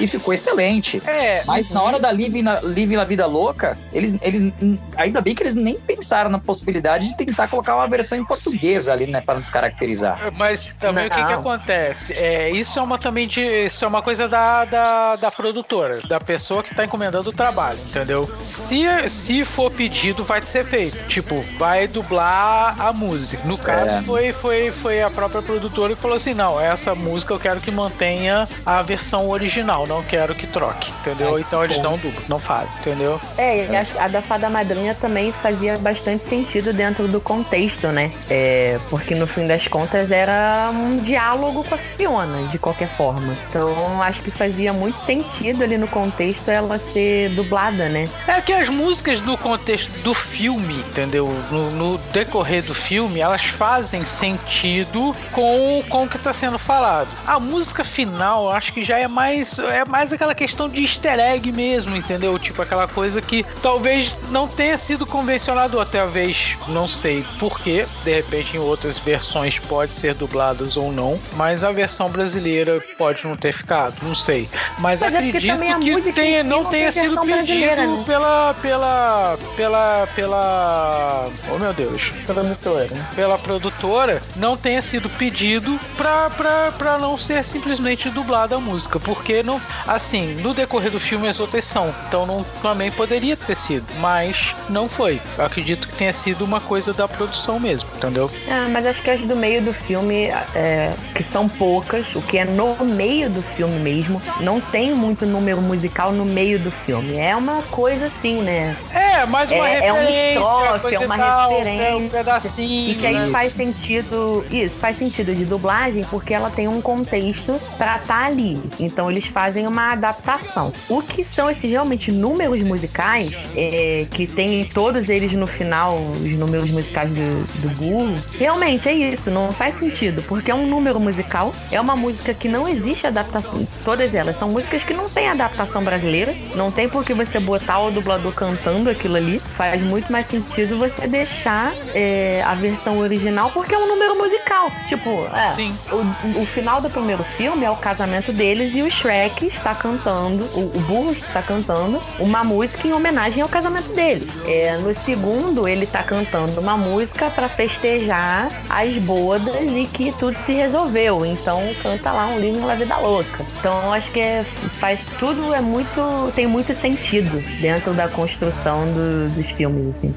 e 0.00 0.06
ficou 0.06 0.32
excelente. 0.34 1.02
É, 1.06 1.42
Mas 1.46 1.68
na 1.70 1.82
hora 1.82 1.98
da 1.98 2.10
Live 2.10 2.42
na, 2.42 2.60
Live 2.60 2.96
na 2.96 3.04
Vida 3.04 3.26
Louca, 3.26 3.76
eles, 3.92 4.16
eles. 4.22 4.52
Ainda 4.96 5.20
bem 5.20 5.34
que 5.34 5.42
eles 5.42 5.54
nem 5.54 5.74
pensaram 5.78 6.30
na 6.30 6.38
possibilidade 6.38 7.08
de 7.08 7.16
tentar 7.16 7.48
colocar 7.48 7.74
uma 7.76 7.86
versão 7.88 8.16
em 8.18 8.24
português 8.24 8.88
ali, 8.88 9.06
né? 9.06 9.20
Para 9.20 9.38
nos 9.38 9.50
caracterizar. 9.50 10.32
Mas 10.36 10.74
também 10.78 11.06
o 11.06 11.10
que, 11.10 11.16
que 11.16 11.22
Não. 11.32 11.40
acontece? 11.40 12.12
É, 12.12 12.50
isso 12.50 12.78
é 12.78 12.82
uma 12.82 12.98
também 12.98 13.26
de. 13.28 13.40
Isso 13.66 13.84
é 13.84 13.88
uma 13.88 14.02
coisa 14.02 14.28
da, 14.28 14.64
da, 14.64 15.16
da 15.16 15.30
produtora, 15.30 16.00
da 16.08 16.20
pessoa 16.20 16.62
que 16.62 16.74
tá 16.74 16.84
encomendando 16.84 17.28
o 17.30 17.32
trabalho, 17.32 17.78
entendeu? 17.88 18.30
Se, 18.42 18.84
se 19.08 19.44
for 19.44 19.70
pedido, 19.70 20.24
vai 20.24 20.42
ser 20.42 20.64
feito. 20.64 20.96
Tipo, 21.08 21.44
vai 21.58 21.86
dublar 21.86 22.80
a 22.80 22.92
música. 22.92 23.42
No 23.46 23.56
caso, 23.58 23.94
É. 23.96 24.02
foi, 24.02 24.32
foi, 24.32 24.70
foi 24.70 25.02
a 25.02 25.10
própria 25.10 25.42
produtora 25.42 25.94
que 25.94 26.00
falou 26.00 26.16
assim: 26.16 26.34
não, 26.34 26.60
essa 26.60 26.94
música 26.94 27.32
eu 27.34 27.38
quero 27.38 27.60
que 27.60 27.70
mantenha 27.70 28.48
a 28.64 28.82
versão 28.82 29.23
original, 29.28 29.86
não 29.86 30.02
quero 30.02 30.34
que 30.34 30.46
troque, 30.46 30.90
entendeu? 31.00 31.32
Mas, 31.32 31.40
então 31.42 31.64
eles 31.64 31.78
não 31.78 31.96
dublam, 31.96 32.22
não 32.28 32.38
fazem, 32.38 32.68
entendeu? 32.80 33.20
É, 33.38 33.66
acho- 33.76 33.98
a 33.98 34.08
da 34.08 34.20
Fada 34.22 34.48
Madrinha 34.50 34.94
também 34.94 35.32
fazia 35.32 35.76
bastante 35.78 36.28
sentido 36.28 36.72
dentro 36.72 37.06
do 37.08 37.20
contexto, 37.20 37.88
né? 37.88 38.10
É, 38.30 38.78
porque 38.90 39.14
no 39.14 39.26
fim 39.26 39.46
das 39.46 39.66
contas 39.68 40.10
era 40.10 40.70
um 40.72 40.98
diálogo 40.98 41.64
com 41.64 41.74
a 41.74 41.78
Fiona, 41.78 42.42
de 42.48 42.58
qualquer 42.58 42.88
forma. 42.96 43.34
Então 43.48 44.02
acho 44.02 44.20
que 44.22 44.30
fazia 44.30 44.72
muito 44.72 44.98
sentido 45.04 45.62
ali 45.62 45.76
no 45.78 45.88
contexto 45.88 46.48
ela 46.48 46.78
ser 46.92 47.30
dublada, 47.30 47.88
né? 47.88 48.08
É 48.26 48.40
que 48.40 48.52
as 48.52 48.68
músicas 48.68 49.20
no 49.20 49.36
contexto 49.36 49.90
do 50.02 50.14
filme, 50.14 50.74
entendeu? 50.74 51.28
No, 51.50 51.70
no 51.70 51.98
decorrer 52.12 52.62
do 52.62 52.74
filme, 52.74 53.20
elas 53.20 53.44
fazem 53.44 54.04
sentido 54.04 55.14
com, 55.32 55.82
com 55.88 56.04
o 56.04 56.08
que 56.08 56.16
está 56.16 56.32
sendo 56.32 56.58
falado. 56.58 57.08
A 57.26 57.38
música 57.40 57.82
final, 57.84 58.44
eu 58.46 58.50
acho 58.52 58.72
que 58.72 58.82
já 58.84 58.98
é 58.98 59.06
mais 59.14 59.58
é 59.58 59.84
mais 59.84 60.12
aquela 60.12 60.34
questão 60.34 60.68
de 60.68 60.82
easter 60.82 61.18
egg 61.18 61.52
mesmo, 61.52 61.96
entendeu? 61.96 62.38
Tipo 62.38 62.62
aquela 62.62 62.88
coisa 62.88 63.22
que 63.22 63.46
talvez 63.62 64.12
não 64.30 64.48
tenha 64.48 64.76
sido 64.76 65.06
convencionado, 65.06 65.78
ou 65.78 65.86
talvez 65.86 66.56
não 66.68 66.88
sei 66.88 67.24
porquê. 67.38 67.86
De 68.02 68.12
repente, 68.12 68.56
em 68.56 68.60
outras 68.60 68.98
versões 68.98 69.58
pode 69.58 69.96
ser 69.96 70.14
dubladas 70.14 70.76
ou 70.76 70.90
não, 70.90 71.18
mas 71.34 71.62
a 71.62 71.70
versão 71.70 72.08
brasileira 72.10 72.82
pode 72.98 73.24
não 73.24 73.36
ter 73.36 73.52
ficado, 73.52 73.94
não 74.02 74.14
sei. 74.14 74.48
Mas, 74.78 75.00
Mas 75.00 75.02
é 75.02 75.06
acredito 75.08 75.52
a 75.52 76.00
que 76.00 76.12
tenha, 76.12 76.42
não 76.42 76.64
tenha 76.64 76.90
sido 76.90 77.20
pedido 77.20 77.76
né? 77.76 78.04
pela 78.06 78.54
pela 78.54 79.38
pela 79.56 80.08
pela 80.14 81.30
oh 81.54 81.58
meu 81.58 81.72
Deus 81.72 82.10
Produtora. 82.26 82.88
pela 83.14 83.38
produtora 83.38 84.22
não 84.36 84.56
tenha 84.56 84.82
sido 84.82 85.08
pedido 85.10 85.78
pra, 85.96 86.30
pra, 86.30 86.72
pra 86.72 86.98
não 86.98 87.16
ser 87.16 87.44
simplesmente 87.44 88.10
dublada 88.10 88.56
a 88.56 88.60
música 88.60 88.98
porque 89.04 89.42
não 89.42 89.60
assim 89.86 90.34
no 90.36 90.52
decorrer 90.54 90.90
do 90.90 90.98
filme 91.00 91.28
as 91.28 91.38
outras 91.38 91.64
são 91.64 91.94
então 92.08 92.24
não 92.26 92.44
também 92.62 92.90
poderia 92.90 93.36
ter 93.36 93.54
sido 93.56 93.84
mas 94.00 94.54
não 94.68 94.88
foi 94.88 95.20
eu 95.38 95.44
acredito 95.44 95.86
que 95.88 95.94
tenha 95.96 96.12
sido 96.12 96.44
uma 96.44 96.60
coisa 96.60 96.92
da 96.92 97.06
produção 97.06 97.60
mesmo 97.60 97.88
entendeu 97.96 98.30
Ah, 98.50 98.66
mas 98.70 98.86
acho 98.86 99.00
que 99.02 99.10
as 99.10 99.20
do 99.20 99.36
meio 99.36 99.62
do 99.62 99.72
filme, 99.72 100.24
é, 100.54 100.92
que 101.14 101.22
são 101.22 101.48
poucas, 101.48 102.14
o 102.14 102.22
que 102.22 102.38
é 102.38 102.44
no 102.44 102.76
meio 102.84 103.28
do 103.30 103.42
filme 103.42 103.78
mesmo, 103.80 104.20
não 104.40 104.60
tem 104.60 104.92
muito 104.94 105.24
número 105.26 105.60
musical 105.60 106.12
no 106.12 106.24
meio 106.24 106.58
do 106.58 106.70
filme. 106.70 107.16
É 107.16 107.34
uma 107.36 107.62
coisa 107.70 108.06
assim, 108.06 108.40
né? 108.42 108.76
é 108.92 109.24
mais 109.26 109.50
uma 109.50 109.68
É- 109.68 109.72
é 109.78 109.92
referência 109.92 110.28
estrofe, 110.34 110.80
coisa 110.80 110.96
é 110.96 111.02
e 111.02 111.06
uma 111.06 111.16
tal, 111.18 111.50
referência. 111.50 111.84
é 111.84 111.94
um 111.96 112.08
pedacinho 112.08 112.90
E 112.92 112.94
que 112.96 113.06
aí 113.06 113.18
né? 113.18 113.28
faz 113.30 113.52
sentido. 113.52 114.44
Isso, 114.50 114.76
faz 114.78 114.98
sentido 114.98 115.34
de 115.34 115.44
dublagem 115.44 116.04
porque 116.10 116.32
ela 116.34 116.50
tem 116.50 116.68
um 116.68 116.80
contexto 116.80 117.60
pra 117.76 117.96
estar 117.96 118.26
ali. 118.26 118.60
Então 118.80 118.93
eles 119.10 119.26
fazem 119.26 119.66
uma 119.66 119.92
adaptação. 119.92 120.72
O 120.88 121.02
que 121.02 121.24
são 121.24 121.50
esses 121.50 121.70
realmente 121.70 122.10
números 122.12 122.60
musicais, 122.60 123.32
é, 123.56 124.06
que 124.10 124.26
tem 124.26 124.64
todos 124.64 125.08
eles 125.08 125.32
no 125.32 125.46
final, 125.46 125.96
os 125.96 126.30
números 126.30 126.70
musicais 126.70 127.08
do, 127.08 127.60
do 127.60 127.68
burro, 127.76 128.14
realmente 128.38 128.88
é 128.88 128.92
isso, 128.92 129.30
não 129.30 129.52
faz 129.52 129.78
sentido. 129.78 130.22
Porque 130.22 130.50
é 130.50 130.54
um 130.54 130.66
número 130.66 130.98
musical, 131.00 131.54
é 131.70 131.80
uma 131.80 131.96
música 131.96 132.32
que 132.32 132.48
não 132.48 132.68
existe 132.68 133.06
adaptação. 133.06 133.66
Todas 133.84 134.14
elas 134.14 134.38
são 134.38 134.48
músicas 134.48 134.84
que 134.84 134.94
não 134.94 135.08
tem 135.08 135.28
adaptação 135.28 135.82
brasileira. 135.82 136.34
Não 136.54 136.70
tem 136.70 136.88
por 136.88 137.04
que 137.04 137.14
você 137.14 137.38
botar 137.38 137.80
o 137.80 137.90
dublador 137.90 138.32
cantando 138.32 138.90
aquilo 138.90 139.16
ali. 139.16 139.40
Faz 139.56 139.80
muito 139.82 140.10
mais 140.10 140.26
sentido 140.28 140.78
você 140.78 141.06
deixar 141.06 141.72
é, 141.94 142.42
a 142.44 142.54
versão 142.54 142.98
original, 142.98 143.50
porque 143.50 143.74
é 143.74 143.78
um 143.78 143.88
número 143.88 144.16
musical. 144.16 144.70
Tipo, 144.88 145.26
é, 145.34 145.52
Sim. 145.54 145.76
o, 145.92 146.42
o 146.42 146.46
final 146.46 146.80
do 146.80 146.90
primeiro 146.90 147.22
filme 147.36 147.64
é 147.64 147.70
o 147.70 147.76
casamento 147.76 148.32
deles 148.32 148.74
e 148.74 148.82
o 148.84 148.90
Shrek 148.90 149.46
está 149.46 149.74
cantando, 149.74 150.44
o, 150.54 150.76
o 150.76 150.80
burro 150.80 151.12
está 151.12 151.42
cantando 151.42 152.00
uma 152.18 152.44
música 152.44 152.86
em 152.86 152.92
homenagem 152.92 153.42
ao 153.42 153.48
casamento 153.48 153.92
dele. 153.94 154.26
É, 154.46 154.76
no 154.78 154.94
segundo, 155.04 155.66
ele 155.66 155.84
está 155.84 156.02
cantando 156.02 156.60
uma 156.60 156.76
música 156.76 157.30
para 157.30 157.48
festejar 157.48 158.48
as 158.68 158.94
bodas 158.98 159.54
e 159.56 159.86
que 159.86 160.12
tudo 160.18 160.36
se 160.46 160.52
resolveu. 160.52 161.24
Então 161.24 161.60
canta 161.82 162.12
lá 162.12 162.26
um 162.26 162.38
livro 162.38 162.66
La 162.66 162.74
Vida 162.74 162.96
Louca. 162.98 163.44
Então 163.58 163.92
acho 163.92 164.10
que 164.12 164.20
é, 164.20 164.44
faz 164.78 165.00
tudo 165.18 165.54
é 165.54 165.60
muito 165.60 166.32
tem 166.34 166.46
muito 166.46 166.74
sentido 166.80 167.38
dentro 167.60 167.92
da 167.94 168.08
construção 168.08 168.84
do- 168.92 169.28
dos 169.34 169.46
filmes 169.50 169.94
assim. 169.96 170.14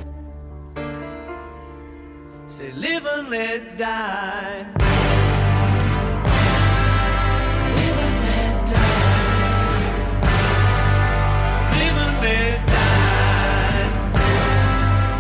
Say 2.48 2.72
live 2.74 3.06
and 3.08 3.30
let 3.30 3.78
die. 3.78 4.97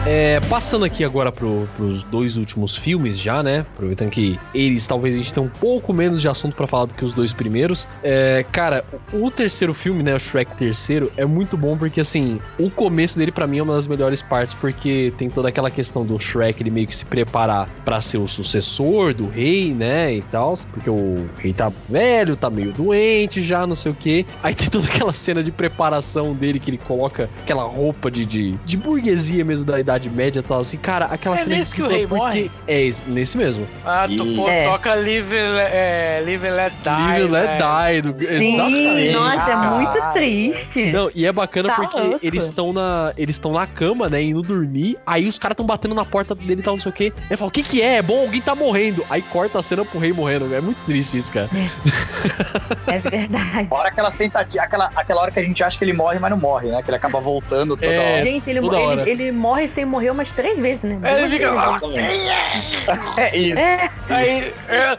É, 0.09 0.39
passando 0.47 0.85
aqui 0.85 1.03
agora 1.03 1.33
pro, 1.33 1.67
pros 1.75 2.01
dois 2.05 2.37
últimos 2.37 2.77
filmes 2.77 3.19
já, 3.19 3.43
né? 3.43 3.65
Aproveitando 3.75 4.09
que 4.09 4.39
eles 4.55 4.87
talvez 4.87 5.15
a 5.15 5.17
gente 5.17 5.33
tenha 5.33 5.45
um 5.45 5.49
pouco 5.49 5.91
menos 5.91 6.21
de 6.21 6.29
assunto 6.29 6.55
pra 6.55 6.65
falar 6.65 6.85
do 6.85 6.95
que 6.95 7.03
os 7.03 7.11
dois 7.11 7.33
primeiros. 7.33 7.85
É, 8.01 8.45
cara, 8.49 8.85
o 9.11 9.29
terceiro 9.29 9.73
filme, 9.73 10.03
né? 10.03 10.15
O 10.15 10.19
Shrek 10.19 10.55
terceiro, 10.55 11.11
é 11.17 11.25
muito 11.25 11.57
bom 11.57 11.75
porque, 11.77 11.99
assim, 11.99 12.39
o 12.57 12.69
começo 12.69 13.19
dele 13.19 13.33
pra 13.33 13.45
mim 13.45 13.57
é 13.57 13.63
uma 13.63 13.73
das 13.73 13.85
melhores 13.85 14.21
partes 14.21 14.53
porque 14.53 15.13
tem 15.17 15.29
toda 15.29 15.49
aquela 15.49 15.69
questão 15.69 16.05
do 16.05 16.17
Shrek 16.17 16.63
ele 16.63 16.71
meio 16.71 16.87
que 16.87 16.95
se 16.95 17.03
preparar 17.03 17.67
pra 17.83 17.99
ser 17.99 18.17
o 18.17 18.27
sucessor 18.27 19.13
do 19.13 19.27
rei, 19.27 19.73
né? 19.73 20.13
E 20.13 20.21
tal. 20.21 20.53
Porque 20.71 20.89
o 20.89 21.25
rei 21.37 21.51
tá 21.51 21.69
velho, 21.89 22.37
tá 22.37 22.49
meio 22.49 22.71
doente 22.71 23.41
já, 23.41 23.67
não 23.67 23.75
sei 23.75 23.91
o 23.91 23.95
quê. 23.95 24.25
Aí 24.41 24.55
tem 24.55 24.69
toda 24.69 24.87
aquela 24.87 25.11
cena 25.11 25.43
de 25.43 25.51
preparação 25.51 26.33
dele 26.33 26.61
que 26.61 26.69
ele 26.69 26.77
coloca 26.77 27.29
aquela 27.41 27.63
roupa 27.63 28.09
de, 28.09 28.25
de, 28.25 28.53
de 28.65 28.77
burguesia 28.77 29.43
mesmo 29.43 29.65
da 29.65 29.77
Idade 29.77 29.96
Idade 29.97 30.09
Média 30.09 30.39
e 30.39 30.43
tal, 30.43 30.59
assim, 30.59 30.77
cara, 30.77 31.05
aquela 31.05 31.35
É 31.35 31.39
cena 31.39 31.57
nesse 31.57 31.73
que 31.73 31.81
o 31.81 31.87
rei 31.87 32.05
porque 32.05 32.15
morre? 32.23 32.51
é 32.67 32.81
esse- 32.81 33.03
nesse 33.07 33.37
mesmo. 33.37 33.67
Ah, 33.85 34.07
tu 34.07 34.25
pô, 34.35 34.47
É. 34.47 34.65
toca 34.65 34.93
Live, 34.93 35.35
é, 35.35 36.21
Live 36.23 36.47
and 36.47 36.53
Let 36.53 36.73
Die. 36.83 36.89
Live 36.89 37.29
Let 37.31 37.47
né? 37.47 37.57
Die. 37.57 38.01
Do... 38.01 38.23
Exatamente. 38.23 39.11
nossa, 39.13 39.51
é 39.51 39.55
muito 39.55 39.93
Caralho. 39.93 40.13
triste. 40.13 40.91
Não, 40.91 41.09
e 41.15 41.25
é 41.25 41.31
bacana 41.31 41.69
Tá 41.69 41.75
porque 41.75 41.99
louco. 41.99 42.19
eles 42.21 42.43
estão 42.43 42.71
na. 42.73 43.13
Eles 43.17 43.35
estão 43.35 43.51
na 43.53 43.65
cama, 43.65 44.09
né? 44.09 44.21
Indo 44.21 44.41
dormir. 44.41 44.97
Aí 45.05 45.27
os 45.27 45.39
caras 45.39 45.53
estão 45.53 45.65
batendo 45.65 45.95
na 45.95 46.05
porta 46.05 46.35
dele 46.35 46.61
e 46.61 46.63
tal, 46.63 46.75
não 46.75 46.81
sei 46.81 46.89
o 46.91 46.93
quê. 46.93 47.11
Ele 47.29 47.37
fala, 47.37 47.49
o 47.49 47.51
que 47.51 47.63
que 47.63 47.81
é? 47.81 47.95
É 47.97 48.01
bom, 48.01 48.21
alguém 48.21 48.41
tá 48.41 48.53
morrendo. 48.53 49.03
Aí 49.09 49.21
corta 49.21 49.59
a 49.59 49.63
cena 49.63 49.83
pro 49.83 49.99
rei 49.99 50.13
morrendo. 50.13 50.53
É 50.53 50.61
muito 50.61 50.77
triste 50.85 51.17
isso, 51.17 51.33
cara. 51.33 51.49
É 52.87 52.99
verdade. 52.99 53.67
Fora 53.67 53.89
aquelas 53.89 54.15
tentativas, 54.15 54.63
aquela, 54.65 54.89
aquela 54.95 55.21
hora 55.21 55.31
que 55.31 55.39
a 55.39 55.43
gente 55.43 55.61
acha 55.63 55.77
que 55.77 55.83
ele 55.83 55.93
morre, 55.93 56.19
mas 56.19 56.31
não 56.31 56.37
morre, 56.37 56.69
né? 56.69 56.81
Que 56.81 56.89
ele 56.89 56.95
acaba 56.97 57.19
voltando 57.19 57.75
toda 57.75 57.91
É, 57.91 58.13
hora. 58.15 58.23
Gente, 58.23 58.49
ele, 58.49 58.61
toda 58.61 58.79
hora. 58.79 59.01
ele, 59.01 59.11
ele 59.23 59.31
morre 59.31 59.67
sem 59.67 59.83
morrer 59.87 60.11
umas 60.11 60.31
três 60.31 60.59
vezes, 60.59 60.83
né? 60.83 60.99
É, 61.03 61.23
ele 61.23 61.37
fica- 61.37 61.51
vezes. 61.51 63.17
É 63.17 63.37
isso. 63.37 63.59
É, 63.59 63.89
Aí, 64.09 64.53
é, 64.69 64.95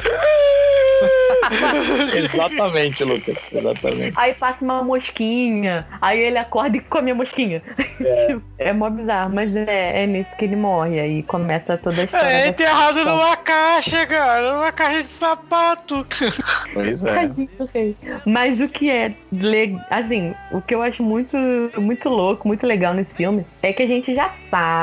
Exatamente, 2.19 3.05
Lucas. 3.05 3.39
Exatamente. 3.53 4.13
aí 4.19 4.35
passa 4.35 4.65
uma 4.65 4.83
mosquinha, 4.83 5.87
aí 6.01 6.19
ele 6.21 6.39
acorda 6.39 6.77
e 6.77 6.81
come 6.81 7.11
a 7.11 7.15
mosquinha. 7.15 7.63
Tipo, 8.27 8.43
É, 8.59 8.73
mó 8.73 8.91
bizarro, 8.91 9.33
mas 9.33 9.55
é, 9.55 10.03
é 10.03 10.07
nisso 10.07 10.31
que 10.37 10.45
ele 10.45 10.57
morre. 10.57 10.99
Aí 10.99 11.23
começa 11.23 11.77
toda 11.79 12.01
a 12.03 12.05
história. 12.05 12.27
é 12.27 12.49
enterrado 12.49 13.05
numa 13.05 13.37
caixa, 13.37 14.05
cara. 14.05 14.53
Numa 14.53 14.73
caixa 14.73 15.03
de 15.03 15.09
sapato. 15.09 16.05
Pois 16.75 17.05
é. 17.05 17.31
Mas 18.27 18.61
o 18.61 18.67
que 18.69 18.91
é 18.91 19.13
assim, 19.89 20.35
o 20.51 20.61
que 20.61 20.75
eu 20.75 20.83
acho 20.83 21.05
muito 21.05 21.37
muito 21.77 22.09
louco, 22.09 22.49
muito 22.49 22.67
legal 22.67 22.93
nesse 22.95 23.15
filme 23.15 23.47
é 23.63 23.73
que 23.73 23.81
a 23.85 23.87
gente 23.87 24.13
já 24.13 24.29
sabe 24.51 24.78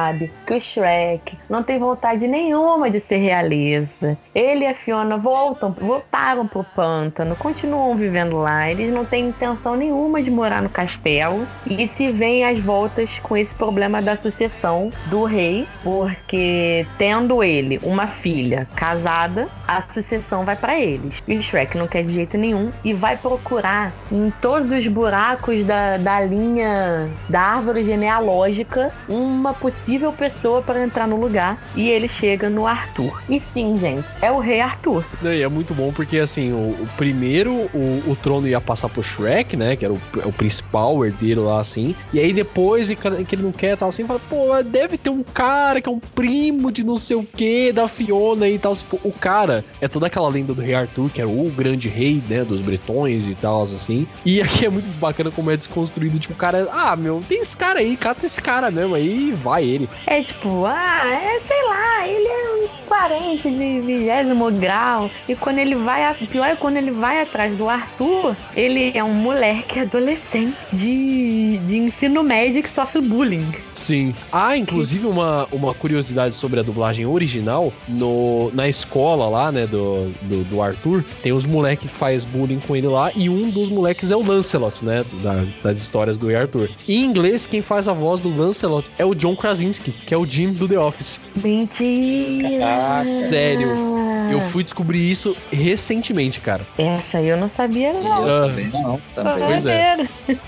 que 0.46 0.54
o 0.54 0.60
Shrek 0.60 1.38
não 1.50 1.64
tem 1.64 1.80
vontade 1.80 2.28
nenhuma 2.28 2.90
de 2.90 3.00
ser 3.00 3.18
realeza. 3.18 4.18
Ele 4.34 4.66
e 4.66 4.68
a 4.68 4.76
Fiona 4.76 5.18
voltam, 5.18 5.72
voltaram 5.72 6.46
pro 6.46 6.64
pântano, 6.64 7.36
continuam 7.36 7.96
vivendo 7.96 8.38
lá. 8.38 8.70
Eles 8.70 8.94
não 8.94 9.06
têm 9.06 9.30
intenção 9.30 9.76
nenhuma 9.76 10.22
de 10.22 10.30
morar 10.30 10.62
no 10.62 10.70
castelo 10.70 11.48
e 11.66 11.88
se 11.88 12.10
veem 12.12 12.46
às 12.46 12.60
voltas 12.60 13.20
com 13.20 13.38
esse 13.38 13.54
problema 13.54 14.02
da 14.02 14.16
sucessão 14.16 14.92
do 15.08 15.24
rei, 15.24 15.68
porque 15.84 16.86
tendo 16.98 17.44
ele 17.44 17.80
uma 17.84 18.08
filha 18.08 18.68
casada, 18.76 19.48
a 19.68 19.82
sucessão 19.82 20.44
vai 20.44 20.56
pra 20.56 20.80
eles. 20.80 21.24
E 21.28 21.38
o 21.38 21.44
Shrek 21.44 21.78
não 21.78 21.88
quer 21.88 22.04
de 22.04 22.14
jeito 22.14 22.38
nenhum 22.38 22.72
e 22.84 22.94
vai 22.94 23.18
procurar 23.18 23.94
em 24.12 24.32
todos 24.42 24.72
os 24.72 24.88
buracos 24.88 25.64
da, 25.64 25.98
da 25.98 26.22
linha 26.22 27.10
da 27.30 27.42
árvore 27.42 27.84
genealógica 27.84 28.94
uma 29.08 29.54
possível 29.54 29.85
pessoa 30.18 30.62
para 30.62 30.84
entrar 30.84 31.08
no 31.08 31.16
lugar 31.16 31.62
e 31.76 31.90
ele 31.90 32.08
chega 32.08 32.50
no 32.50 32.66
Arthur. 32.66 33.22
E 33.30 33.40
sim, 33.40 33.78
gente, 33.78 34.08
é 34.22 34.32
o 34.32 34.40
rei 34.40 34.62
Arthur. 34.62 35.06
E 35.24 35.42
é 35.42 35.48
muito 35.48 35.74
bom 35.74 35.92
porque, 35.92 36.20
assim, 36.20 36.52
o, 36.52 36.72
o 36.72 36.90
primeiro, 36.98 37.52
o, 37.74 38.04
o 38.08 38.16
trono 38.16 38.48
ia 38.48 38.62
passar 38.62 38.90
pro 38.90 39.04
Shrek, 39.04 39.56
né? 39.56 39.76
Que 39.76 39.86
era 39.86 39.94
o, 39.94 40.00
o 40.26 40.32
principal 40.32 41.06
herdeiro 41.06 41.46
lá, 41.46 41.60
assim. 41.60 41.96
E 42.14 42.20
aí 42.20 42.34
depois, 42.34 42.90
e 42.90 42.96
que 42.96 43.36
ele 43.36 43.44
não 43.44 43.52
quer, 43.52 43.78
tal, 43.78 43.90
assim, 43.90 44.06
fala, 44.06 44.20
pô, 44.30 44.62
deve 44.64 44.98
ter 44.98 45.10
um 45.10 45.24
cara 45.24 45.82
que 45.82 45.90
é 45.90 45.92
um 45.92 46.00
primo 46.00 46.72
de 46.72 46.84
não 46.84 46.98
sei 46.98 47.16
o 47.16 47.24
que, 47.24 47.72
da 47.72 47.88
Fiona 47.88 48.48
e 48.48 48.58
tal. 48.58 48.76
Tipo, 48.76 49.00
o 49.04 49.12
cara 49.12 49.64
é 49.82 49.88
toda 49.88 50.08
aquela 50.08 50.30
lenda 50.30 50.54
do 50.54 50.62
rei 50.62 50.76
Arthur, 50.76 51.10
que 51.10 51.22
era 51.22 51.30
o 51.30 51.50
grande 51.50 51.90
rei, 51.90 52.22
né? 52.28 52.44
Dos 52.44 52.62
bretões 52.62 53.28
e 53.28 53.36
tal, 53.36 53.64
assim. 53.64 54.08
E 54.26 54.42
aqui 54.42 54.66
é 54.66 54.70
muito 54.70 54.90
bacana 55.00 55.32
como 55.32 55.52
é 55.52 55.58
desconstruído. 55.58 56.20
Tipo, 56.20 56.34
o 56.34 56.38
cara, 56.38 56.68
ah, 56.72 56.96
meu, 56.96 57.24
tem 57.28 57.42
esse 57.42 57.56
cara 57.56 57.80
aí, 57.80 57.96
cata 57.96 58.26
esse 58.26 58.42
cara 58.42 58.72
mesmo 58.72 58.96
aí, 58.96 59.32
vai 59.44 59.65
ele. 59.66 59.90
É 60.08 60.22
tipo, 60.22 60.66
ah, 60.66 61.02
é, 61.06 61.40
sei 61.48 61.64
lá, 61.66 62.08
ele 62.08 62.28
é 62.28 62.64
um 62.64 62.68
parente 62.88 63.50
de 63.50 63.82
vigésimo 63.82 64.52
grau. 64.52 65.10
E 65.28 65.36
quando 65.36 65.60
ele 65.60 65.76
vai, 65.76 66.14
pior 66.32 66.46
é 66.46 66.56
quando 66.56 66.78
ele 66.78 66.92
vai 66.92 67.22
atrás 67.22 67.56
do 67.58 67.70
Arthur, 67.70 68.36
ele 68.56 68.92
é 68.96 69.04
um 69.04 69.14
moleque 69.14 69.80
adolescente 69.80 70.56
de, 70.72 71.58
de 71.58 71.78
ensino 71.78 72.24
médio 72.24 72.64
que 72.64 72.70
sofre 72.70 73.02
bullying. 73.02 73.52
Sim. 73.86 74.16
Ah, 74.32 74.58
inclusive 74.58 75.06
uma, 75.06 75.48
uma 75.52 75.74
curiosidade 75.74 76.34
sobre 76.34 76.60
a 76.60 76.64
dublagem 76.64 77.06
original, 77.06 77.72
no, 77.88 78.50
na 78.52 78.68
escola 78.68 79.28
lá, 79.30 79.52
né, 79.52 79.68
do, 79.68 80.10
do, 80.24 80.44
do 80.46 80.62
Arthur, 80.62 81.04
tem 81.22 81.32
os 81.32 81.46
moleques 81.46 81.90
que 81.92 81.96
faz 81.96 82.26
bullying 82.26 82.60
com 82.60 82.76
ele 82.76 82.88
lá, 82.88 83.12
e 83.16 83.30
um 83.30 83.50
dos 83.52 83.70
moleques 83.70 84.10
é 84.10 84.16
o 84.16 84.26
Lancelot, 84.26 84.84
né, 84.84 85.06
da- 85.22 85.46
das 85.64 85.78
histórias 85.78 86.18
do 86.18 86.36
Arthur. 86.36 86.70
Em 86.90 87.04
inglês, 87.04 87.46
quem 87.46 87.62
faz 87.62 87.88
a 87.88 87.94
voz 87.94 88.20
do 88.22 88.36
Lancelot 88.36 88.90
é 88.98 89.06
o 89.06 89.14
John 89.14 89.36
Krasinski, 89.36 89.92
que 89.92 90.14
é 90.14 90.18
o 90.18 90.26
Jim 90.26 90.52
do 90.54 90.68
The 90.68 90.80
Office. 90.80 91.22
Mentira! 91.44 92.76
Sério. 93.04 94.05
Eu 94.32 94.42
fui 94.42 94.64
descobrir 94.64 95.10
isso 95.10 95.36
recentemente, 95.52 96.40
cara. 96.40 96.66
Essa 96.78 97.22
eu 97.22 97.38
não 97.38 97.50
sabia, 97.50 97.94
não. 97.94 98.24
Ah, 98.26 98.48
Também 98.48 98.68
não, 98.68 99.02
também. 99.14 99.46
Pois 99.48 99.66
é. 99.66 99.98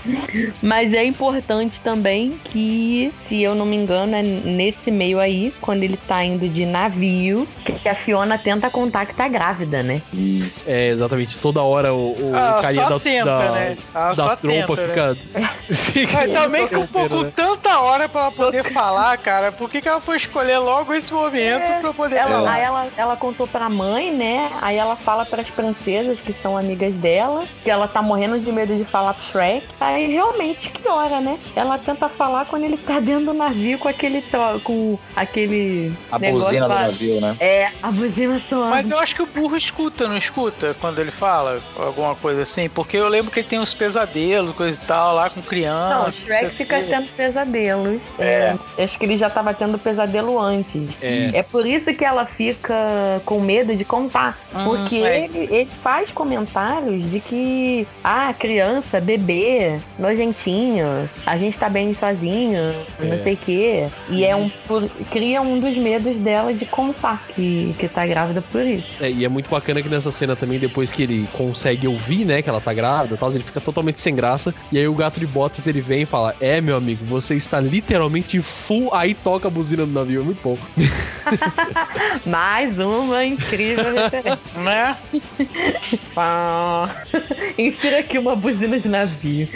Mas 0.62 0.92
é 0.92 1.04
importante 1.04 1.80
também 1.80 2.38
que, 2.44 3.12
se 3.26 3.42
eu 3.42 3.54
não 3.54 3.64
me 3.66 3.76
engano, 3.76 4.14
é 4.14 4.22
nesse 4.22 4.90
meio 4.90 5.18
aí, 5.20 5.52
quando 5.60 5.82
ele 5.82 5.96
tá 5.96 6.24
indo 6.24 6.48
de 6.48 6.64
navio, 6.66 7.46
que 7.82 7.88
a 7.88 7.94
Fiona 7.94 8.38
tenta 8.38 8.70
contar 8.70 9.06
que 9.06 9.14
tá 9.14 9.28
grávida, 9.28 9.82
né? 9.82 10.02
É, 10.66 10.88
exatamente. 10.88 11.38
Toda 11.38 11.62
hora 11.62 11.92
o, 11.92 12.12
o 12.12 12.32
Ah, 12.34 12.58
carinha 12.62 12.82
só 12.88 12.94
da, 12.94 13.00
tenta, 13.00 13.24
da, 13.24 13.50
né? 13.52 13.76
Ah, 13.94 14.08
da 14.08 14.14
só 14.14 14.36
trompa 14.36 14.76
tenta, 14.76 14.86
né? 14.86 14.88
fica... 14.88 15.16
fica 15.74 16.12
Mas 16.18 16.32
também 16.32 16.68
com, 16.68 16.76
inteiro, 16.78 17.08
com 17.08 17.22
né? 17.22 17.32
tanta 17.34 17.78
hora 17.80 18.08
pra 18.08 18.22
ela 18.22 18.32
poder 18.32 18.64
falar, 18.64 19.16
cara, 19.18 19.52
por 19.52 19.68
que, 19.70 19.80
que 19.80 19.88
ela 19.88 20.00
foi 20.00 20.16
escolher 20.16 20.58
logo 20.58 20.92
esse 20.94 21.12
momento 21.12 21.62
É. 21.62 21.78
pra 21.80 21.92
poder 21.92 22.16
Ela, 22.16 22.30
falar? 22.30 22.52
Aí 22.52 22.62
ela, 22.62 22.86
ela 22.96 23.16
contou 23.16 23.46
pra 23.46 23.67
mãe, 23.68 24.12
né? 24.12 24.50
Aí 24.60 24.76
ela 24.76 24.96
fala 24.96 25.24
pras 25.24 25.48
princesas 25.50 26.20
que 26.20 26.32
são 26.32 26.56
amigas 26.56 26.94
dela, 26.96 27.44
que 27.62 27.70
ela 27.70 27.88
tá 27.88 28.02
morrendo 28.02 28.38
de 28.38 28.50
medo 28.50 28.76
de 28.76 28.84
falar 28.84 29.14
pro 29.14 29.24
Shrek. 29.26 29.66
Aí 29.80 30.10
realmente 30.10 30.70
que 30.70 30.88
hora, 30.88 31.20
né? 31.20 31.38
Ela 31.54 31.78
tenta 31.78 32.08
falar 32.08 32.46
quando 32.46 32.64
ele 32.64 32.76
tá 32.76 32.98
dentro 33.00 33.26
do 33.26 33.34
navio 33.34 33.78
com 33.78 33.88
aquele 33.88 34.22
com 34.62 34.98
aquele 35.14 35.92
A 36.10 36.18
buzina 36.18 36.68
do 36.68 36.74
navio, 36.74 37.20
né? 37.20 37.36
É, 37.40 37.70
a 37.82 37.90
buzina 37.90 38.40
soando. 38.48 38.70
Mas 38.70 38.90
eu 38.90 38.98
acho 38.98 39.14
que 39.14 39.22
o 39.22 39.26
burro 39.26 39.56
escuta, 39.56 40.08
não 40.08 40.16
escuta? 40.16 40.74
Quando 40.80 40.98
ele 40.98 41.10
fala 41.10 41.60
alguma 41.76 42.14
coisa 42.14 42.42
assim? 42.42 42.68
Porque 42.68 42.96
eu 42.96 43.08
lembro 43.08 43.30
que 43.30 43.40
ele 43.40 43.48
tem 43.48 43.58
uns 43.58 43.74
pesadelos, 43.74 44.54
coisa 44.54 44.80
e 44.80 44.86
tal, 44.86 45.14
lá 45.14 45.30
com 45.30 45.42
criança. 45.42 45.94
Não, 45.94 46.08
o 46.08 46.12
Shrek 46.12 46.56
fica 46.56 46.80
quê. 46.80 46.86
tendo 46.88 47.08
pesadelos. 47.08 48.00
É. 48.18 48.56
Acho 48.78 48.98
que 48.98 49.04
ele 49.04 49.16
já 49.16 49.30
tava 49.30 49.52
tendo 49.54 49.78
pesadelo 49.78 50.38
antes. 50.40 50.88
É. 51.00 51.30
É 51.34 51.42
por 51.42 51.66
isso 51.66 51.92
que 51.94 52.04
ela 52.04 52.26
fica 52.26 53.20
com 53.24 53.40
medo 53.40 53.57
de 53.64 53.84
contar. 53.84 54.38
Hum, 54.54 54.64
porque 54.64 54.96
é. 54.96 55.24
ele, 55.24 55.38
ele 55.54 55.68
faz 55.82 56.10
comentários 56.10 57.10
de 57.10 57.20
que, 57.20 57.86
ah, 58.02 58.32
criança, 58.38 59.00
bebê, 59.00 59.78
nojentinho, 59.98 61.08
a 61.26 61.36
gente 61.36 61.58
tá 61.58 61.68
bem 61.68 61.94
sozinho, 61.94 62.74
não 62.98 63.14
É. 63.14 63.18
sei 63.18 63.34
o 63.34 63.36
quê. 63.36 63.86
E 64.10 64.24
é 64.24 64.34
um. 64.34 64.50
por- 64.66 64.88
cria 65.10 65.40
um 65.42 65.58
dos 65.58 65.76
medos 65.76 66.18
dela 66.18 66.52
de 66.52 66.64
contar 66.66 67.22
que, 67.34 67.74
que 67.78 67.88
tá 67.88 68.06
grávida 68.06 68.42
por 68.52 68.62
isso. 68.62 68.86
É, 69.00 69.10
e 69.10 69.24
é 69.24 69.28
muito 69.28 69.50
bacana 69.50 69.82
que 69.82 69.88
nessa 69.88 70.10
cena 70.10 70.34
também, 70.36 70.58
depois 70.58 70.90
que 70.92 71.02
ele 71.02 71.28
consegue 71.32 71.86
ouvir, 71.86 72.24
né, 72.24 72.42
que 72.42 72.48
ela 72.48 72.60
tá 72.60 72.72
grávida 72.72 73.14
e 73.14 73.18
tal, 73.18 73.30
ele 73.30 73.42
fica 73.44 73.60
totalmente 73.60 74.00
sem 74.00 74.14
graça. 74.14 74.54
E 74.72 74.78
aí 74.78 74.86
o 74.88 74.94
gato 74.94 75.20
de 75.20 75.26
botas 75.26 75.66
ele 75.66 75.80
vem 75.80 76.02
e 76.02 76.06
fala: 76.06 76.34
É, 76.40 76.60
meu 76.60 76.76
amigo, 76.76 77.04
você 77.04 77.34
está 77.34 77.60
literalmente 77.60 78.40
full. 78.40 78.88
Aí 78.94 79.14
toca 79.14 79.48
a 79.48 79.50
buzina 79.50 79.84
do 79.86 79.92
navio, 79.92 80.20
é 80.20 80.24
muito 80.24 80.40
bom. 80.42 80.56
Mais 82.24 82.78
uma 82.78 83.24
incrível 83.48 83.94
referência. 83.94 84.38
Né? 84.58 84.96
Insira 87.56 88.00
aqui 88.00 88.18
uma 88.18 88.34
buzina 88.34 88.78
de 88.78 88.88
navio. 88.88 89.48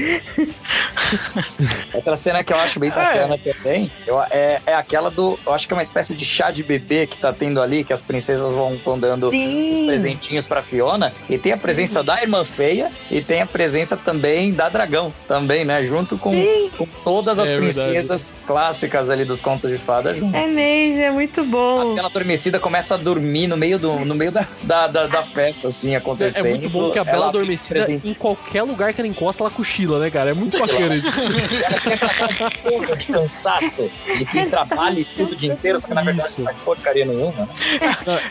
Outra 1.92 2.16
cena 2.16 2.42
que 2.44 2.52
eu 2.52 2.56
acho 2.58 2.78
bem 2.78 2.90
bacana 2.90 3.36
também 3.38 3.90
eu- 4.06 4.20
é, 4.30 4.60
é 4.66 4.74
aquela 4.74 5.10
do. 5.10 5.38
Eu 5.44 5.52
acho 5.52 5.66
que 5.66 5.74
é 5.74 5.76
uma 5.76 5.82
espécie 5.82 6.14
de 6.14 6.24
chá 6.24 6.50
de 6.50 6.62
bebê 6.62 7.06
que 7.06 7.18
tá 7.18 7.32
tendo 7.32 7.60
ali, 7.60 7.84
que 7.84 7.92
as 7.92 8.00
princesas 8.00 8.54
vão 8.54 8.76
vão 8.84 8.98
dando 8.98 9.26
os 9.28 9.32
Sim. 9.32 9.84
presentinhos 9.86 10.46
pra 10.46 10.62
Fiona. 10.62 11.12
E 11.28 11.36
tem 11.36 11.52
a 11.52 11.56
presença 11.56 12.02
da 12.02 12.20
irmã 12.22 12.44
feia 12.44 12.90
e 13.10 13.20
tem 13.20 13.42
a 13.42 13.46
presença 13.46 13.96
também 13.96 14.52
da 14.52 14.68
dragão, 14.68 15.12
também, 15.28 15.64
né? 15.64 15.82
Junto 15.84 16.16
com, 16.16 16.32
Sim. 16.32 16.70
com 16.78 16.86
todas 17.04 17.38
as 17.38 17.48
É 17.48 17.56
princesas 17.56 18.32
clássicas 18.46 19.10
ali 19.10 19.24
dos 19.24 19.40
contos 19.42 19.70
de 19.70 19.78
fada 19.78 20.14
junto. 20.14 20.34
É 20.36 20.46
mesmo, 20.46 21.02
é 21.02 21.10
muito 21.10 21.44
bom. 21.44 21.92
Aquela 21.92 22.08
adormecida 22.08 22.58
começa 22.58 22.94
a 22.94 22.98
dormir 22.98 23.46
no 23.46 23.56
meio, 23.56 23.78
do, 23.82 24.04
no 24.04 24.14
meio 24.14 24.30
da, 24.32 24.46
da, 24.62 24.86
da, 24.86 25.06
da 25.06 25.22
festa, 25.24 25.68
assim, 25.68 25.92
É, 25.94 25.96
acontecendo. 25.98 26.46
é 26.46 26.50
muito 26.50 26.70
bom 26.70 26.90
que 26.90 26.98
a 26.98 27.04
Bela 27.04 27.16
Ela 27.18 27.28
Adormecida, 27.28 27.86
em 27.90 28.14
qualquer 28.14 28.62
lugar 28.62 28.92
que 28.94 29.00
ela 29.00 29.08
encosta, 29.08 29.42
ela 29.42 29.50
cochila, 29.50 29.98
né, 29.98 30.10
cara? 30.10 30.30
É 30.30 30.34
muito 30.34 30.58
bacana 30.58 30.94
isso. 30.94 31.10
Ela 32.72 32.96
de 32.96 33.06
cansaço 33.06 33.90
de 34.16 34.24
quem 34.24 34.48
trabalha 34.48 34.98
e 34.98 35.02
estuda 35.02 35.32
o 35.32 35.36
dia 35.36 35.52
inteiro, 35.52 35.80
só 35.80 35.86
que 35.88 35.94
na 35.94 36.02
verdade 36.02 36.28
não 36.38 36.44
faz 36.44 36.56
porcaria 36.58 37.04
nenhuma, 37.04 37.32
né? 37.36 37.48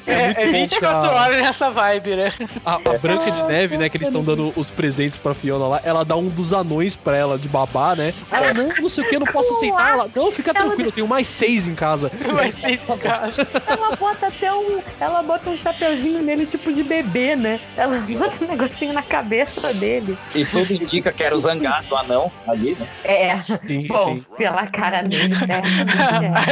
É, 0.07 0.44
é 0.44 0.45
bom 0.45 0.52
24 0.52 0.80
que 0.80 0.86
a- 1.15 1.22
horas 1.22 1.44
nessa 1.44 1.69
vibe, 1.69 2.15
né? 2.15 2.34
A, 2.65 2.76
a 2.76 2.98
Branca 2.98 3.32
de 3.32 3.44
Neve, 3.44 3.78
né, 3.78 3.90
que 3.90 3.98
eles 3.98 4.07
estão 4.07 4.23
dando 4.23 4.53
os 4.56 4.72
presentes 4.72 5.18
pra 5.18 5.34
Fiona 5.34 5.68
lá, 5.68 5.82
ela 5.84 6.03
dá 6.06 6.15
um 6.15 6.28
dos 6.30 6.53
anões 6.53 6.95
pra 6.95 7.15
ela 7.18 7.38
de 7.38 7.48
babá, 7.48 7.95
né? 7.95 8.14
Ela, 8.32 8.53
não, 8.53 8.69
não 8.80 8.90
sei 8.90 9.03
o 9.03 9.07
que, 9.07 9.19
não 9.19 9.28
posso 9.28 9.53
aceitar. 9.53 9.91
Ela, 9.94 10.10
não, 10.15 10.32
fica 10.32 10.53
tranquilo, 10.53 10.90
eu 10.90 10.94
tenho 10.94 11.07
mais 11.07 11.28
seis 11.28 11.68
em 11.68 11.76
casa. 11.76 12.11
Vai 12.34 12.52
ser 12.52 12.72
em 12.72 12.78
casa. 12.98 13.48
Ela 13.68 13.95
bota 13.95 14.28
até 14.28 14.53
um. 14.53 14.80
Ela 14.99 15.22
bota 15.23 15.40
um 15.49 15.57
chapeuzinho 15.57 16.22
nele, 16.22 16.45
tipo 16.45 16.72
de 16.72 16.84
bebê, 16.84 17.35
né? 17.35 17.59
Ela 17.76 17.99
bota 18.18 18.43
um 18.43 18.47
negocinho 18.47 18.93
na 18.93 19.01
cabeça 19.01 19.73
dele. 19.73 20.18
E 20.35 20.45
tudo 20.45 20.72
indica 20.73 21.11
que 21.11 21.23
era 21.23 21.35
o 21.35 21.39
zangado, 21.39 21.88
o 21.91 21.97
anão 21.97 22.31
ali, 22.47 22.77
né? 22.80 22.88
É. 23.03 23.38
Sim, 23.41 23.88
Bom, 23.91 24.19
pela 24.38 24.68
cara 24.68 25.01
dele, 25.03 25.35
né? 25.47 25.61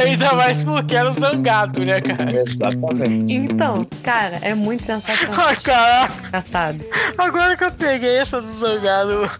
Ainda 0.02 0.32
mais 0.34 0.64
porque 0.64 0.94
era 0.96 1.08
o 1.08 1.12
zangado, 1.12 1.84
né, 1.84 2.00
cara? 2.00 2.40
Exatamente. 2.42 3.32
Então, 3.34 3.82
cara, 4.02 4.38
é 4.42 4.54
muito 4.54 4.84
sensacional. 4.84 5.46
Ai, 5.48 5.56
caraca, 5.56 6.26
Engraçado. 6.26 6.84
agora 7.18 7.56
que 7.56 7.64
eu 7.64 7.72
peguei 7.72 8.16
essa 8.16 8.40
do 8.40 8.46
zangado. 8.46 9.30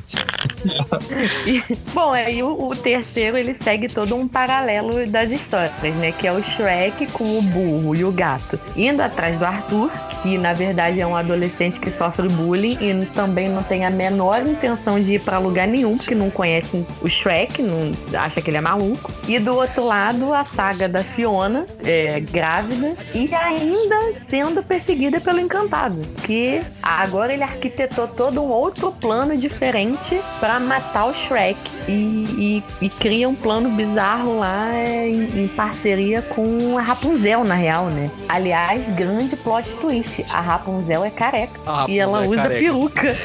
Bom, 1.92 2.12
aí 2.12 2.42
o, 2.42 2.68
o 2.68 2.76
terceiro 2.76 3.36
ele 3.36 3.54
segue 3.54 3.88
todo 3.88 4.14
um 4.14 4.28
paralelo 4.28 5.06
das 5.06 5.30
histórias, 5.30 5.94
né? 5.96 6.12
Que 6.12 6.26
é 6.26 6.32
o 6.32 6.42
Shrek 6.42 7.06
com 7.12 7.38
o 7.38 7.42
burro 7.42 7.94
e 7.94 8.04
o 8.04 8.12
gato 8.12 8.58
indo 8.76 9.00
atrás 9.00 9.38
do 9.38 9.44
Arthur, 9.44 9.90
que 10.22 10.36
na 10.38 10.52
verdade 10.52 11.00
é 11.00 11.06
um 11.06 11.16
adolescente 11.16 11.80
que 11.80 11.90
sofre 11.90 12.28
bullying 12.28 12.78
e 12.80 13.06
também 13.06 13.48
não 13.48 13.62
tem 13.62 13.84
a 13.84 13.90
menor 13.90 14.46
intenção 14.46 15.00
de 15.00 15.14
ir 15.14 15.20
pra 15.20 15.38
lugar 15.38 15.66
nenhum, 15.66 15.96
porque 15.96 16.14
não 16.14 16.30
conhece 16.30 16.84
o 17.00 17.08
Shrek, 17.08 17.62
não 17.62 17.92
acha 18.18 18.40
que 18.40 18.50
ele 18.50 18.58
é 18.58 18.60
maluco. 18.60 19.12
E 19.26 19.38
do 19.38 19.54
outro 19.54 19.84
lado, 19.84 20.32
a 20.32 20.44
saga 20.44 20.88
da 20.88 21.02
Fiona, 21.02 21.66
é, 21.84 22.20
grávida 22.20 22.94
e 23.14 23.32
ainda 23.34 23.96
sendo 24.28 24.62
perseguida 24.62 25.20
pelo 25.20 25.40
Encantado, 25.40 26.00
que 26.24 26.60
agora 26.82 27.32
ele 27.32 27.42
arquitetou 27.42 28.06
todo 28.08 28.42
um 28.42 28.48
outro 28.48 28.92
plano 28.92 29.36
diferente 29.36 30.20
pra 30.50 30.58
matar 30.58 31.04
o 31.06 31.14
Shrek 31.14 31.56
e, 31.86 32.62
e- 32.82 32.86
e 32.86 32.88
cria 32.90 33.28
um 33.28 33.34
plano 33.36 33.68
bizarro 33.70 34.40
lá 34.40 34.74
é, 34.74 35.08
em, 35.08 35.44
em 35.44 35.48
parceria 35.48 36.20
com 36.22 36.76
a 36.76 36.82
Rapunzel, 36.82 37.44
na 37.44 37.54
real, 37.54 37.86
né? 37.86 38.10
Aliás, 38.28 38.82
grande 38.96 39.36
plot 39.36 39.68
twist, 39.80 40.24
a 40.28 40.40
Rapunzel 40.40 41.04
é 41.04 41.10
careca 41.10 41.52
A 41.64 41.86
e 41.88 42.00
ela 42.00 42.18
Rapunzel 42.18 42.24
é 42.24 42.28
usa 42.28 42.42
careca. 42.42 42.60
peruca. 42.60 43.16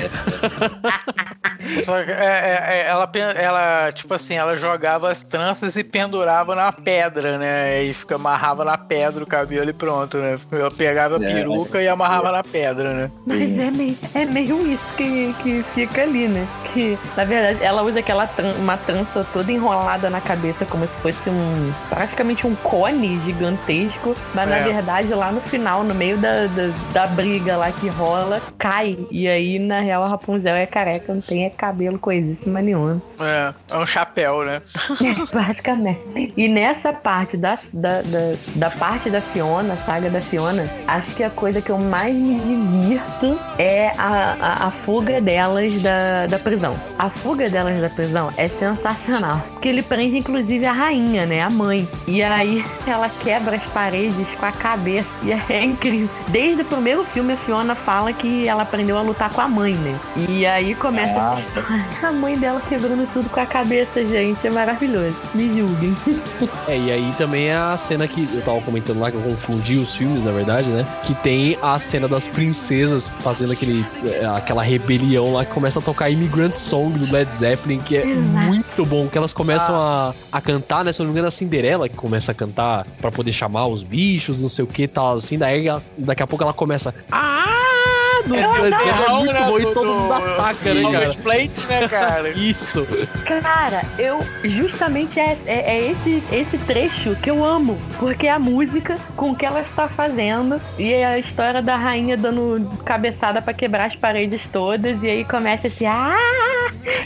Só 1.84 2.04
que, 2.04 2.12
é, 2.12 2.14
é, 2.14 2.64
é, 2.68 2.88
ela, 2.90 3.10
ela, 3.36 3.92
tipo 3.92 4.14
assim, 4.14 4.36
ela 4.36 4.56
jogava 4.56 5.10
as 5.10 5.24
tranças 5.24 5.76
e 5.78 5.84
pendurava 5.84 6.54
na 6.54 6.72
pedra, 6.72 7.40
né? 7.40 7.84
E 7.84 7.94
fica, 7.94 8.16
amarrava 8.16 8.64
na 8.64 8.78
pedra 8.78 9.24
o 9.24 9.28
cabelo 9.28 9.70
e 9.70 9.74
pronto, 9.74 10.18
né? 10.18 10.38
Ela 10.52 10.70
pegava 10.70 11.18
a 11.18 11.24
É. 11.28 11.34
peruca 11.34 11.82
e 11.82 11.88
amarrava 11.88 12.32
na 12.32 12.44
pedra, 12.44 12.94
né? 12.94 13.12
Mas 13.26 13.58
é 13.58 13.72
meio, 13.72 13.98
é 14.14 14.26
meio 14.26 14.72
isso 14.72 14.84
que, 14.96 15.34
que 15.42 15.64
fica 15.74 16.04
ali, 16.04 16.28
né? 16.28 16.48
Que, 16.76 17.00
na 17.16 17.24
verdade, 17.24 17.64
ela 17.64 17.82
usa 17.84 18.00
aquela 18.02 18.28
tran 18.28 18.52
uma 18.60 18.76
trança 18.76 19.26
toda 19.32 19.50
enrolada 19.50 20.10
na 20.10 20.20
cabeça, 20.20 20.66
como 20.66 20.84
se 20.86 20.92
fosse 21.02 21.30
um. 21.30 21.72
praticamente 21.90 22.46
um 22.46 22.54
cone 22.56 23.18
gigantesco. 23.26 24.14
Mas 24.34 24.50
na 24.50 24.58
É. 24.58 24.64
verdade, 24.64 25.08
lá 25.14 25.32
no 25.32 25.40
final, 25.40 25.86
no 25.86 25.96
meio 25.96 26.18
da, 26.18 26.48
da, 26.48 26.70
da 26.92 27.08
briga 27.08 27.56
lá 27.56 27.72
que 27.72 27.88
rola, 27.88 28.42
cai. 28.58 28.98
E 29.10 29.26
aí, 29.26 29.58
na 29.58 29.80
real, 29.80 30.04
a 30.04 30.08
Rapunzel 30.10 30.54
é 30.56 30.66
careca, 30.66 31.14
não 31.14 31.22
tem 31.22 31.46
é 31.46 31.50
cabelo 31.50 31.98
coisíssima 31.98 32.62
nenhuma. 32.62 33.02
É, 33.22 33.54
é 33.74 33.78
um 33.78 33.86
chapéu, 33.86 34.44
né? 34.44 34.62
Basicamente. 35.34 36.34
E 36.36 36.48
nessa 36.48 36.92
parte 36.92 37.38
da, 37.38 37.58
da, 37.72 38.02
da, 38.02 38.36
da 38.56 38.70
parte 38.70 39.10
da 39.10 39.22
Fiona, 39.22 39.74
a 39.74 39.78
saga 39.78 40.10
da 40.10 40.20
Fiona, 40.22 40.70
acho 40.88 41.12
que 41.16 41.24
a 41.24 41.30
coisa 41.30 41.62
que 41.62 41.70
eu 41.70 41.78
mais 41.78 42.14
me 42.14 42.36
divirto 42.40 43.40
é 43.58 43.90
a, 43.98 44.36
a, 44.42 44.68
a 44.68 44.72
fuga 44.72 45.22
delas 45.22 45.80
da, 45.82 46.26
da 46.28 46.40
prisão. 46.40 46.65
A 46.98 47.10
fuga 47.10 47.50
delas 47.50 47.80
da 47.82 47.90
prisão 47.90 48.32
é 48.38 48.48
sensacional. 48.48 49.42
Porque 49.54 49.68
ele 49.68 49.82
prende, 49.82 50.18
inclusive, 50.18 50.66
a 50.66 50.72
rainha, 50.72 51.26
né? 51.26 51.42
A 51.42 51.50
mãe. 51.50 51.88
E 52.08 52.22
aí 52.24 52.64
ela 52.88 53.10
quebra 53.10 53.56
as 53.58 53.64
paredes 53.64 54.28
com 54.40 54.46
a 54.46 54.52
cabeça. 54.52 55.08
E 55.24 55.32
é 55.32 55.64
incrível. 55.64 56.10
Desde 56.30 56.62
o 56.62 56.66
primeiro 56.66 57.04
filme, 57.06 57.34
a 57.34 57.38
Fiona 57.38 57.76
fala 57.76 58.14
que 58.14 58.48
ela 58.48 58.64
aprendeu 58.64 58.98
a 58.98 59.02
lutar 59.02 59.30
com 59.32 59.42
a 59.42 59.48
mãe, 59.48 59.74
né? 59.74 60.00
E 60.30 60.46
aí 60.46 60.74
começa 60.76 61.14
Ah, 61.18 61.38
a 62.08 62.12
mãe 62.12 62.38
dela 62.38 62.62
quebrando 62.68 63.08
tudo 63.14 63.30
com 63.30 63.40
a 63.40 63.46
cabeça, 63.46 64.06
gente. 64.08 64.46
É 64.46 64.50
maravilhoso. 64.50 65.16
Me 65.34 65.48
julguem. 65.48 65.96
É, 66.68 66.78
e 66.78 66.92
aí 66.92 67.14
também 67.18 67.50
é 67.50 67.56
a 67.56 67.78
cena 67.78 68.08
que 68.08 68.28
eu 68.34 68.42
tava 68.42 68.60
comentando 68.62 69.00
lá, 69.00 69.12
que 69.12 69.18
eu 69.18 69.22
confundi 69.22 69.78
os 69.78 69.96
filmes, 69.96 70.24
na 70.24 70.32
verdade, 70.32 70.70
né? 70.70 70.86
Que 71.04 71.14
tem 71.16 71.58
a 71.62 71.78
cena 71.78 72.08
das 72.08 72.28
princesas 72.28 73.08
fazendo 73.20 73.54
aquele, 73.54 73.86
é, 74.04 74.26
aquela 74.26 74.64
rebelião 74.64 75.34
lá 75.34 75.46
que 75.46 75.52
começa 75.52 75.80
a 75.80 75.82
tocar 75.82 76.10
Immigrant 76.10 76.55
Song 76.58 76.98
do 76.98 77.12
Led 77.12 77.34
Zeppelin, 77.34 77.80
que 77.80 77.98
é 77.98 78.06
muito 78.06 78.86
bom. 78.86 79.08
Que 79.08 79.18
elas 79.18 79.34
começam 79.34 79.76
a, 79.76 80.14
a 80.32 80.42
cantar, 80.42 80.84
né? 80.86 80.92
Se 80.94 81.02
eu 81.02 81.06
não 81.06 81.12
me 81.12 81.16
engano, 81.16 81.28
a 81.28 81.32
Cinderela 81.32 81.88
que 81.90 81.96
começa 81.96 82.32
a 82.32 82.36
cantar 82.36 82.86
pra 83.02 83.12
poder 83.12 83.32
chamar 83.32 83.68
os 83.68 83.84
bichos, 83.84 84.42
não 84.42 84.50
sei 84.50 84.64
o 84.64 84.68
que 84.68 84.88
tal, 84.88 85.14
assim. 85.14 85.38
Daí 85.38 85.68
ela- 85.68 85.82
daqui 85.98 86.24
a 86.24 86.28
pouco 86.28 86.44
ela 86.44 86.54
começa. 86.54 86.94
Ah! 87.12 87.65
No 88.26 88.36
Led 88.62 88.76
Zeppelin 88.84 89.06
é 89.06 89.10
muito 89.10 89.44
bom 89.44 89.60
e 89.60 89.74
todo 89.74 89.94
mundo 89.94 90.14
ataca, 90.14 90.74
né, 90.74 90.92
cara? 90.92 91.14
Plate, 91.24 91.68
né, 91.68 91.88
cara? 91.88 92.30
Isso. 92.36 92.88
Cara, 93.42 93.82
eu 93.98 94.20
justamente 94.44 95.20
é, 95.20 95.38
é, 95.46 95.78
é 95.78 95.92
esse, 95.92 96.24
esse 96.32 96.58
trecho 96.60 97.16
que 97.18 97.30
eu 97.30 97.44
amo. 97.44 97.78
Porque 98.00 98.28
é 98.28 98.32
a 98.32 98.40
música 98.40 98.98
com 99.16 99.32
o 99.32 99.36
que 99.36 99.46
ela 99.46 99.62
está 99.62 99.88
fazendo 99.88 100.60
e 100.78 100.92
é 100.92 101.06
a 101.06 101.20
história 101.20 101.62
da 101.62 101.76
rainha 101.76 102.18
dando 102.18 102.70
cabeçada 102.84 103.42
pra 103.42 103.54
quebrar 103.54 103.86
as 103.86 103.96
paredes 103.96 104.42
todas. 104.52 105.02
E 105.02 105.08
aí 105.10 105.26
começa 105.26 105.68
assim, 105.68 105.86
ah! 105.86 106.16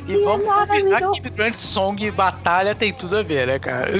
E 0.07 0.17
vamos 0.23 0.47
combinar 0.49 0.99
que 1.11 1.19
Immigrant 1.19 1.55
Song 1.55 2.03
e 2.05 2.11
batalha 2.11 2.73
tem 2.75 2.91
tudo 2.93 3.17
a 3.17 3.23
ver, 3.23 3.47
né, 3.47 3.59
cara? 3.59 3.91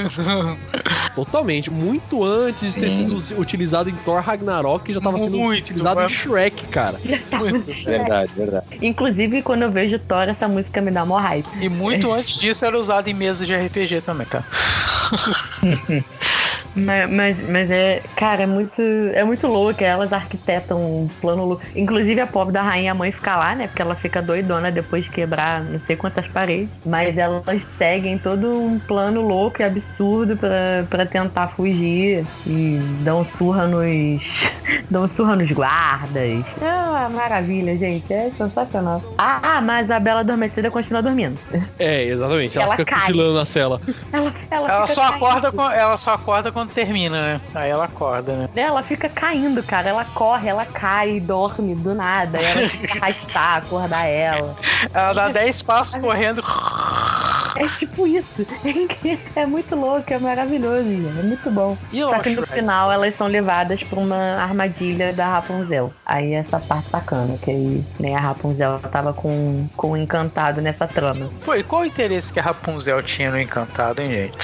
Totalmente. 1.14 1.70
Muito 1.70 2.24
antes 2.24 2.74
de 2.74 2.80
ter 2.80 2.90
sido 2.90 3.16
utilizado 3.40 3.88
em 3.90 3.94
Thor 3.96 4.20
Ragnarok, 4.20 4.92
já 4.92 5.00
tava 5.00 5.18
sendo 5.18 5.38
Muito, 5.38 5.62
utilizado 5.62 6.00
em 6.00 6.02
mas- 6.04 6.12
Shrek, 6.12 6.66
cara. 6.66 6.96
Verdade, 7.84 8.32
verdade. 8.36 8.66
Inclusive, 8.82 9.42
quando 9.42 9.62
eu 9.62 9.70
vejo 9.70 9.98
Thor, 9.98 10.28
essa 10.28 10.48
música 10.48 10.80
me 10.80 10.90
dá 10.90 11.04
mó 11.04 11.18
hype. 11.18 11.46
E 11.60 11.68
muito 11.68 12.12
antes 12.12 12.38
disso 12.38 12.64
era 12.64 12.78
usado 12.78 13.08
em 13.08 13.14
mesas 13.14 13.46
de 13.46 13.54
RPG 13.54 14.02
também, 14.02 14.26
tá? 14.26 14.42
Mas, 16.74 17.10
mas, 17.10 17.48
mas 17.48 17.70
é, 17.70 18.02
cara, 18.16 18.42
é 18.42 18.46
muito, 18.46 18.80
é 19.12 19.24
muito 19.24 19.46
louco. 19.46 19.82
Elas 19.82 20.12
arquitetam 20.12 20.78
um 20.78 21.08
plano 21.20 21.44
louco. 21.44 21.62
Inclusive, 21.74 22.20
a 22.20 22.26
pobre 22.26 22.52
da 22.52 22.62
rainha 22.62 22.94
mãe 22.94 23.10
fica 23.12 23.36
lá, 23.36 23.54
né? 23.54 23.66
Porque 23.66 23.82
ela 23.82 23.94
fica 23.94 24.22
doidona 24.22 24.70
depois 24.70 25.04
de 25.04 25.10
quebrar 25.10 25.62
não 25.64 25.78
sei 25.80 25.96
quantas 25.96 26.26
paredes. 26.28 26.70
Mas 26.86 27.16
elas 27.18 27.66
seguem 27.76 28.18
todo 28.18 28.48
um 28.52 28.78
plano 28.78 29.20
louco 29.20 29.60
e 29.60 29.64
absurdo 29.64 30.36
pra, 30.36 30.84
pra 30.88 31.06
tentar 31.06 31.48
fugir. 31.48 32.24
E 32.46 32.78
dão 33.02 33.24
surra 33.24 33.66
nos. 33.66 34.50
dão 34.90 35.08
surra 35.08 35.36
nos 35.36 35.50
guardas. 35.50 36.44
É 36.60 36.72
uma 36.88 37.08
maravilha, 37.08 37.76
gente. 37.76 38.12
É 38.12 38.30
sensacional. 38.36 39.02
Ah, 39.18 39.40
ah, 39.42 39.60
mas 39.60 39.90
a 39.90 39.98
Bela 39.98 40.20
Adormecida 40.20 40.70
continua 40.70 41.02
dormindo. 41.02 41.38
É, 41.78 42.04
exatamente. 42.04 42.56
Ela, 42.56 42.66
Ela 42.66 42.76
fica 42.76 42.90
cai. 42.92 43.00
cochilando 43.06 43.34
na 43.34 43.44
cela. 43.44 43.80
Ela, 44.12 44.32
ela, 44.50 44.68
Ela 44.70 44.86
só, 44.86 45.02
caindo. 45.02 45.14
acorda 45.16 45.52
com, 45.52 45.70
ela 45.70 45.96
só 45.96 46.14
acorda 46.14 46.52
quando 46.60 46.72
termina, 46.72 47.20
né? 47.20 47.40
Aí 47.54 47.70
ela 47.70 47.86
acorda, 47.86 48.36
né? 48.36 48.48
Ela 48.54 48.82
fica 48.82 49.08
caindo, 49.08 49.62
cara. 49.62 49.88
Ela 49.88 50.04
corre, 50.04 50.48
ela 50.48 50.66
cai, 50.66 51.18
dorme 51.18 51.74
do 51.74 51.94
nada. 51.94 52.38
Aí 52.38 52.44
Ela 52.44 52.68
tem 52.68 52.80
que 52.80 52.98
arrastar, 52.98 53.56
acordar 53.56 54.04
ela. 54.04 54.54
Ela 54.92 55.12
dá 55.14 55.28
10 55.28 55.62
passos 55.62 56.00
correndo. 56.00 56.42
É 57.56 57.66
tipo 57.68 58.06
isso. 58.06 58.46
É 59.36 59.46
muito 59.46 59.74
louco, 59.76 60.12
é 60.12 60.18
maravilhoso, 60.18 60.86
é 61.18 61.22
muito 61.22 61.50
bom. 61.50 61.76
E 61.92 62.00
Só 62.00 62.18
que 62.18 62.30
no 62.30 62.42
Shrek? 62.42 62.52
final 62.54 62.90
elas 62.92 63.16
são 63.16 63.26
levadas 63.26 63.82
pra 63.82 63.98
uma 63.98 64.16
armadilha 64.42 65.12
da 65.12 65.26
Rapunzel. 65.28 65.92
Aí 66.04 66.34
essa 66.34 66.58
parte 66.60 66.90
bacana, 66.90 67.36
que 67.42 67.50
aí 67.50 67.84
né, 67.98 68.14
a 68.14 68.20
Rapunzel 68.20 68.78
tava 68.90 69.12
com, 69.12 69.66
com 69.76 69.92
o 69.92 69.96
encantado 69.96 70.60
nessa 70.60 70.86
trama. 70.86 71.30
Pô, 71.44 71.54
e 71.54 71.62
qual 71.62 71.82
o 71.82 71.84
interesse 71.86 72.32
que 72.32 72.40
a 72.40 72.42
Rapunzel 72.42 73.02
tinha 73.02 73.30
no 73.30 73.40
Encantado, 73.40 74.00
hein, 74.02 74.10
gente? 74.10 74.38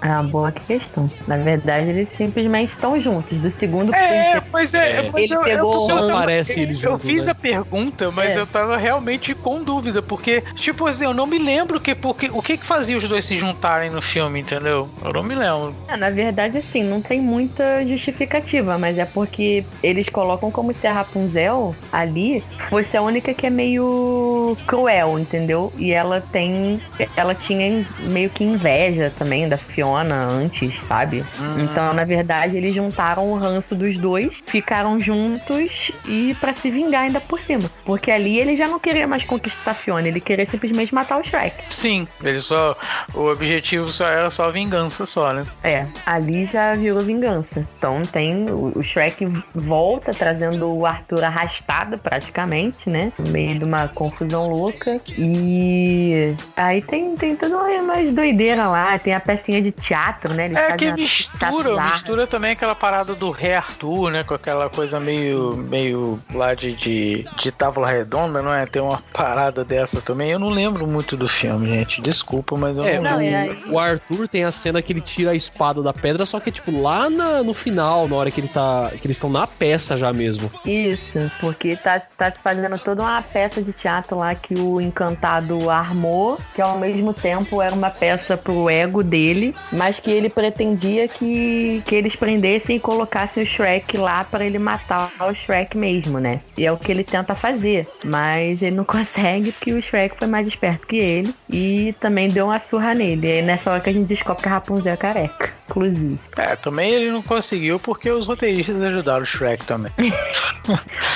É 0.00 0.08
uma 0.10 0.22
boa 0.24 0.52
questão. 0.52 1.10
Na 1.26 1.36
verdade, 1.36 1.88
eles 1.90 2.08
simplesmente 2.08 2.70
estão 2.70 3.00
juntos. 3.00 3.38
Do 3.38 3.50
segundo 3.50 3.90
pro 3.90 3.98
É, 3.98 4.08
terceiro. 4.22 4.46
pois 4.50 4.74
é, 4.74 4.90
É. 5.06 5.10
mas 5.10 5.24
Ele 5.24 5.34
eu, 5.34 5.42
pegou 5.42 5.88
eu, 5.90 5.96
eu, 5.96 6.06
tava- 6.08 6.18
parece 6.20 6.60
eles 6.60 6.82
eu 6.82 6.90
juntos, 6.90 7.04
fiz 7.04 7.26
né? 7.26 7.32
a 7.32 7.34
pergunta, 7.34 8.10
mas 8.10 8.36
É. 8.36 8.40
eu 8.40 8.46
tava 8.46 8.76
realmente 8.76 9.34
com 9.34 9.62
dúvida, 9.62 10.02
porque, 10.02 10.42
tipo 10.54 10.86
assim, 10.86 11.04
eu 11.04 11.14
não 11.14 11.26
me 11.26 11.38
lembro 11.38 11.80
que, 11.80 11.94
porque, 11.94 12.30
o 12.32 12.41
que 12.42 12.56
que 12.56 12.66
fazia 12.66 12.96
os 12.96 13.08
dois 13.08 13.24
se 13.24 13.38
juntarem 13.38 13.90
no 13.90 14.02
filme, 14.02 14.40
entendeu? 14.40 14.88
Eu 15.04 15.12
não 15.12 15.22
me 15.22 15.34
lembro. 15.34 15.74
É, 15.88 15.96
na 15.96 16.10
verdade, 16.10 16.58
assim, 16.58 16.82
não 16.82 17.00
tem 17.00 17.20
muita 17.20 17.86
justificativa, 17.86 18.76
mas 18.78 18.98
é 18.98 19.04
porque 19.04 19.64
eles 19.82 20.08
colocam 20.08 20.50
como 20.50 20.74
se 20.74 20.86
a 20.86 20.92
Rapunzel 20.92 21.74
ali 21.92 22.42
fosse 22.68 22.96
a 22.96 23.02
única 23.02 23.32
que 23.32 23.46
é 23.46 23.50
meio 23.50 24.56
cruel, 24.66 25.18
entendeu? 25.18 25.72
E 25.76 25.92
ela 25.92 26.20
tem. 26.20 26.80
Ela 27.16 27.34
tinha 27.34 27.84
meio 28.00 28.30
que 28.30 28.44
inveja 28.44 29.12
também 29.18 29.48
da 29.48 29.56
Fiona 29.56 30.14
antes, 30.14 30.80
sabe? 30.84 31.24
Então, 31.58 31.92
na 31.94 32.04
verdade, 32.04 32.56
eles 32.56 32.74
juntaram 32.74 33.30
o 33.30 33.38
ranço 33.38 33.74
dos 33.74 33.98
dois, 33.98 34.42
ficaram 34.46 34.98
juntos 34.98 35.92
e 36.06 36.34
pra 36.40 36.52
se 36.52 36.70
vingar 36.70 37.02
ainda 37.02 37.20
por 37.20 37.40
cima. 37.40 37.70
Porque 37.84 38.10
ali 38.10 38.38
ele 38.38 38.56
já 38.56 38.66
não 38.66 38.78
queria 38.78 39.06
mais 39.06 39.24
conquistar 39.24 39.72
a 39.72 39.74
Fiona, 39.74 40.08
ele 40.08 40.20
queria 40.20 40.46
simplesmente 40.46 40.94
matar 40.94 41.18
o 41.18 41.24
Shrek. 41.24 41.56
Sim, 41.70 42.06
ele 42.22 42.31
só. 42.40 42.76
O 43.14 43.30
objetivo 43.30 43.88
só 43.88 44.06
era 44.06 44.30
só 44.30 44.50
vingança 44.50 45.06
só, 45.06 45.32
né? 45.32 45.44
É, 45.62 45.86
ali 46.06 46.44
já 46.44 46.74
virou 46.74 47.00
vingança. 47.00 47.66
Então 47.76 48.02
tem. 48.02 48.46
O 48.50 48.82
Shrek 48.82 49.26
volta 49.54 50.12
trazendo 50.12 50.74
o 50.74 50.86
Arthur 50.86 51.24
arrastado 51.24 51.98
praticamente, 51.98 52.88
né? 52.88 53.12
No 53.18 53.30
meio 53.30 53.58
de 53.58 53.64
uma 53.64 53.88
confusão 53.88 54.48
louca. 54.48 55.00
E 55.16 56.34
aí 56.56 56.82
tem, 56.82 57.14
tem 57.14 57.36
tudo 57.36 57.56
umas 57.56 58.12
doideiras 58.12 58.66
lá. 58.66 58.98
Tem 58.98 59.14
a 59.14 59.20
pecinha 59.20 59.60
de 59.60 59.70
teatro, 59.70 60.32
né? 60.34 60.46
Eles 60.46 60.58
É 60.58 60.76
que 60.76 60.92
mistura, 60.92 61.82
mistura 61.90 62.26
também 62.26 62.52
aquela 62.52 62.74
parada 62.74 63.14
do 63.14 63.30
rei 63.30 63.54
Arthur, 63.54 64.10
né? 64.10 64.24
Com 64.24 64.34
aquela 64.34 64.68
coisa 64.68 64.98
meio, 64.98 65.56
meio 65.56 66.20
lá 66.34 66.54
de, 66.54 66.74
de, 66.74 67.26
de 67.38 67.52
tábua 67.52 67.88
redonda, 67.88 68.42
não 68.42 68.52
é? 68.52 68.66
Tem 68.66 68.82
uma 68.82 69.02
parada 69.12 69.64
dessa 69.64 70.00
também. 70.00 70.30
Eu 70.30 70.38
não 70.38 70.48
lembro 70.48 70.86
muito 70.86 71.16
do 71.16 71.28
filme, 71.28 71.68
gente. 71.68 72.00
Desculpa, 72.00 72.21
mas 72.58 72.78
eu 72.78 72.84
É, 72.84 72.98
não 72.98 73.18
aí- 73.18 73.58
o 73.68 73.78
Arthur 73.78 74.28
tem 74.28 74.44
a 74.44 74.50
cena 74.52 74.80
que 74.82 74.92
ele 74.92 75.00
tira 75.00 75.30
a 75.30 75.34
espada 75.34 75.82
da 75.82 75.92
pedra, 75.92 76.24
só 76.26 76.38
que 76.40 76.48
é 76.48 76.52
tipo 76.52 76.70
lá 76.80 77.08
na- 77.10 77.42
no 77.42 77.52
final, 77.54 78.08
na 78.08 78.16
hora 78.16 78.30
que 78.30 78.40
ele 78.40 78.48
tá. 78.48 78.90
que 79.00 79.06
eles 79.06 79.16
estão 79.16 79.30
na 79.30 79.46
peça 79.46 79.96
já 79.96 80.12
mesmo. 80.12 80.50
Isso, 80.64 81.30
porque 81.40 81.76
tá, 81.76 82.00
tá 82.00 82.30
se 82.30 82.38
fazendo 82.38 82.78
toda 82.78 83.02
uma 83.02 83.20
peça 83.22 83.62
de 83.62 83.72
teatro 83.72 84.18
lá 84.18 84.34
que 84.34 84.54
o 84.54 84.80
Encantado 84.80 85.68
armou, 85.70 86.38
que 86.54 86.60
ao 86.62 86.78
mesmo 86.78 87.12
tempo 87.14 87.60
era 87.62 87.74
uma 87.74 87.90
peça 87.90 88.36
pro 88.36 88.68
ego 88.70 89.02
dele, 89.02 89.54
mas 89.72 89.98
que 89.98 90.10
ele 90.10 90.28
pretendia 90.30 91.08
que, 91.08 91.82
que 91.84 91.94
eles 91.94 92.14
prendessem 92.16 92.76
e 92.76 92.80
colocassem 92.80 93.42
o 93.42 93.46
Shrek 93.46 93.96
lá 93.96 94.24
pra 94.24 94.44
ele 94.44 94.58
matar 94.58 95.10
o 95.20 95.34
Shrek 95.34 95.76
mesmo, 95.76 96.18
né? 96.18 96.40
E 96.56 96.64
é 96.66 96.72
o 96.72 96.76
que 96.76 96.90
ele 96.92 97.04
tenta 97.04 97.34
fazer, 97.34 97.86
mas 98.04 98.60
ele 98.62 98.76
não 98.76 98.84
consegue 98.92 99.52
porque 99.52 99.72
o 99.72 99.82
Shrek 99.82 100.16
foi 100.18 100.28
mais 100.28 100.46
esperto 100.46 100.86
que 100.86 100.96
ele 100.96 101.34
e 101.50 101.94
também 102.00 102.11
deu 102.28 102.46
uma 102.46 102.58
surra 102.58 102.94
nele. 102.94 103.38
E 103.38 103.42
nessa 103.42 103.70
hora 103.70 103.80
que 103.80 103.90
a 103.90 103.92
gente 103.92 104.06
descobre 104.06 104.42
que 104.42 104.48
a 104.48 104.52
Rapunzel 104.52 104.92
é 104.92 104.96
careca, 104.96 105.54
inclusive. 105.68 106.18
É, 106.36 106.56
também 106.56 106.92
ele 106.92 107.10
não 107.10 107.22
conseguiu 107.22 107.78
porque 107.78 108.10
os 108.10 108.26
roteiristas 108.26 108.82
ajudaram 108.82 109.22
o 109.22 109.26
Shrek 109.26 109.64
também. 109.64 109.92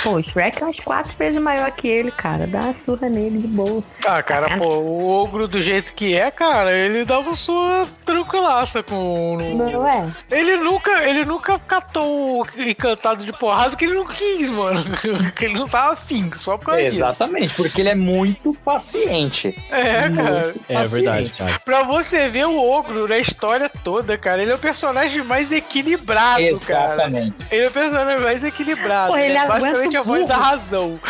Pô, 0.03 0.13
o 0.13 0.23
Shrek 0.23 0.61
é 0.61 0.65
umas 0.65 0.81
quatro 0.81 1.13
vezes 1.17 1.41
maior 1.41 1.71
que 1.71 1.89
ele, 1.89 2.11
cara. 2.11 2.47
Dá 2.47 2.61
uma 2.61 2.75
surra 2.75 3.09
nele 3.09 3.39
de 3.39 3.47
boa. 3.47 3.83
Ah, 4.07 4.23
cara, 4.23 4.57
pô, 4.59 4.67
o 4.67 5.23
ogro 5.23 5.47
do 5.47 5.61
jeito 5.61 5.93
que 5.93 6.15
é, 6.15 6.31
cara, 6.31 6.73
ele 6.73 7.05
dá 7.05 7.19
uma 7.19 7.35
sua 7.35 7.83
tranquilaça 8.05 8.83
com. 8.83 9.37
Não 9.37 9.87
é? 9.87 10.07
Ele 10.31 10.57
nunca, 10.57 11.05
ele 11.09 11.25
nunca 11.25 11.59
catou 11.59 12.43
o 12.43 12.47
encantado 12.61 13.25
de 13.25 13.33
porrada 13.33 13.77
que 13.77 13.85
ele 13.85 13.95
não 13.95 14.07
quis, 14.07 14.49
mano. 14.49 14.85
que 15.37 15.45
ele 15.45 15.55
não 15.55 15.67
tava 15.67 15.93
afim, 15.93 16.31
só 16.37 16.57
disso. 16.57 16.97
Exatamente, 16.97 17.55
porque 17.55 17.81
ele 17.81 17.91
é 17.91 17.95
muito 17.95 18.55
paciente. 18.65 19.55
É, 19.71 20.09
cara. 20.11 20.45
Muito 20.45 20.61
É 20.69 20.86
paciente. 20.91 21.05
verdade, 21.05 21.31
cara. 21.33 21.61
Pra 21.65 21.83
você 21.83 22.29
ver 22.29 22.47
o 22.47 22.59
ogro 22.59 23.09
na 23.09 23.19
história 23.19 23.69
toda, 23.69 24.17
cara, 24.17 24.43
ele 24.43 24.53
é 24.53 24.55
o 24.55 24.59
personagem 24.59 25.23
mais 25.23 25.53
equilibrado, 25.53 26.43
cara. 26.67 26.95
Exatamente. 26.95 27.37
Ele 27.51 27.65
é 27.65 27.69
o 27.69 27.73
personagem 27.73 28.23
mais 28.23 28.45
equilibrado. 28.45 29.13
Pô, 29.13 29.17
né? 29.17 29.29
ele 29.29 29.39
aguenta 29.39 29.61
Basicamente 29.61 29.97
a 29.97 30.01
o 30.01 30.05
voz 30.05 30.21
burro. 30.21 30.29
da 30.29 30.37
razão. 30.37 31.01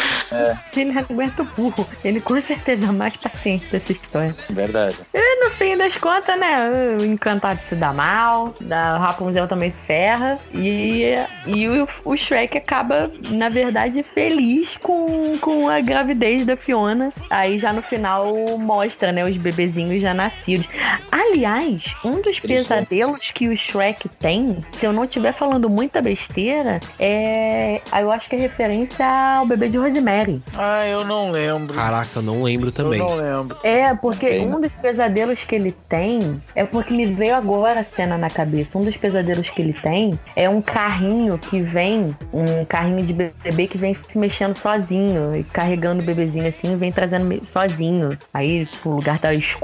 Ele 0.77 0.93
não 0.93 1.01
aguenta 1.01 1.43
o 1.43 1.45
burro. 1.45 1.89
Ele 2.05 2.21
com 2.21 2.41
certeza 2.41 2.89
é 2.89 2.93
mais 2.93 3.17
paciente 3.17 3.67
dessa 3.67 3.93
história. 3.93 4.35
Verdade. 4.51 4.97
E 5.15 5.45
no 5.45 5.51
fim 5.51 5.77
das 5.77 5.97
contas, 5.97 6.39
né? 6.39 6.71
O 7.01 7.05
encantado 7.05 7.61
se 7.69 7.75
dá 7.75 7.93
mal, 7.93 8.53
da 8.61 8.99
Rapunzel 8.99 9.47
também 9.47 9.71
se 9.71 9.87
ferra. 9.87 10.39
E, 10.53 11.15
e 11.47 11.69
o, 11.69 11.89
o 12.05 12.17
Shrek 12.17 12.59
acaba, 12.59 13.11
na 13.31 13.49
verdade, 13.49 14.03
feliz 14.03 14.77
com, 14.77 15.39
com 15.41 15.69
a 15.69 15.81
gravidez 15.81 16.45
da 16.45 16.57
Fiona. 16.57 17.13
Aí 17.31 17.59
já 17.59 17.73
no 17.73 17.83
final 17.83 18.35
mostra, 18.59 19.13
né? 19.13 19.25
Os 19.25 19.37
bebezinhos 19.67 20.01
já 20.01 20.15
nascidos. 20.15 20.67
Aliás, 21.11 21.95
um 22.05 22.11
dos 22.11 22.39
Triste, 22.39 22.47
pesadelos 22.47 23.31
que 23.31 23.49
o 23.49 23.57
Shrek 23.57 24.09
tem, 24.09 24.65
se 24.73 24.87
eu 24.87 24.93
não 24.93 25.05
estiver 25.05 25.33
falando 25.33 25.69
muita 25.69 26.01
besteira, 26.01 26.81
é. 26.99 27.81
Eu 27.99 28.11
acho 28.11 28.29
que 28.29 28.37
é 28.37 28.39
referência 28.39 29.07
ao 29.07 29.47
bebê 29.47 29.69
de 29.69 29.79
Rosemary. 29.79 30.43
Ah, 30.55 30.87
eu 30.87 31.05
não 31.05 31.31
lembro. 31.31 31.75
Caraca, 31.75 32.11
eu 32.17 32.23
não 32.23 32.43
lembro 32.43 32.71
também. 32.71 33.01
Eu 33.01 33.09
não 33.09 33.17
lembro. 33.17 33.57
É, 33.63 33.95
porque 33.95 34.39
um 34.41 34.61
dos 34.61 34.75
pesadelos 34.77 35.45
que 35.45 35.55
ele 35.55 35.73
tem 35.89 36.41
é 36.55 36.65
porque 36.65 36.93
me 36.93 37.07
veio 37.07 37.35
agora 37.35 37.81
a 37.81 37.85
cena 37.85 38.17
na 38.17 38.31
cabeça. 38.31 38.79
Um 38.79 38.83
dos 38.83 38.97
pesadelos 38.97 39.49
que 39.51 39.63
ele 39.63 39.73
tem 39.73 40.19
é 40.35 40.49
um 40.49 40.61
carrinho 40.61 41.39
que 41.39 41.61
vem, 41.61 42.17
um 42.33 42.65
carrinho 42.65 43.03
de 43.05 43.13
bebê 43.13 43.67
que 43.67 43.79
vem 43.79 43.95
se 43.95 44.19
mexendo 44.19 44.55
sozinho 44.55 45.35
e 45.35 45.43
carregando 45.45 46.03
o 46.03 46.05
bebezinho 46.05 46.47
assim 46.47 46.73
e 46.73 46.77
vem 46.77 46.93
trazendo 46.93 47.45
sozinho. 47.45 48.17
Aí 48.33 48.67
tipo, 48.67 48.91
o 48.91 48.97
lugar 48.97 49.19
tá 49.19 49.33
escuro, 49.35 49.56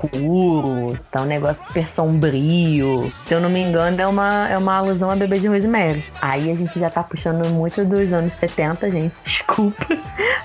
tá 1.11 1.23
um 1.23 1.27
negócio 1.27 1.63
super 1.67 1.89
sombrio. 1.89 3.13
Se 3.25 3.35
eu 3.35 3.41
não 3.41 3.51
me 3.51 3.61
engano, 3.61 4.01
é 4.01 4.07
uma, 4.07 4.49
é 4.49 4.59
uma 4.59 4.77
alusão 4.77 5.11
a 5.11 5.17
bebê 5.17 5.39
de 5.39 5.49
Rosemary. 5.49 6.05
Aí 6.21 6.51
a 6.51 6.55
gente 6.55 6.79
já 6.79 6.91
tá 6.91 7.03
puxando 7.03 7.49
muito 7.51 7.85
dos 7.85 8.13
anos 8.13 8.33
70, 8.35 8.91
gente. 8.91 9.15
Desculpa. 9.25 9.87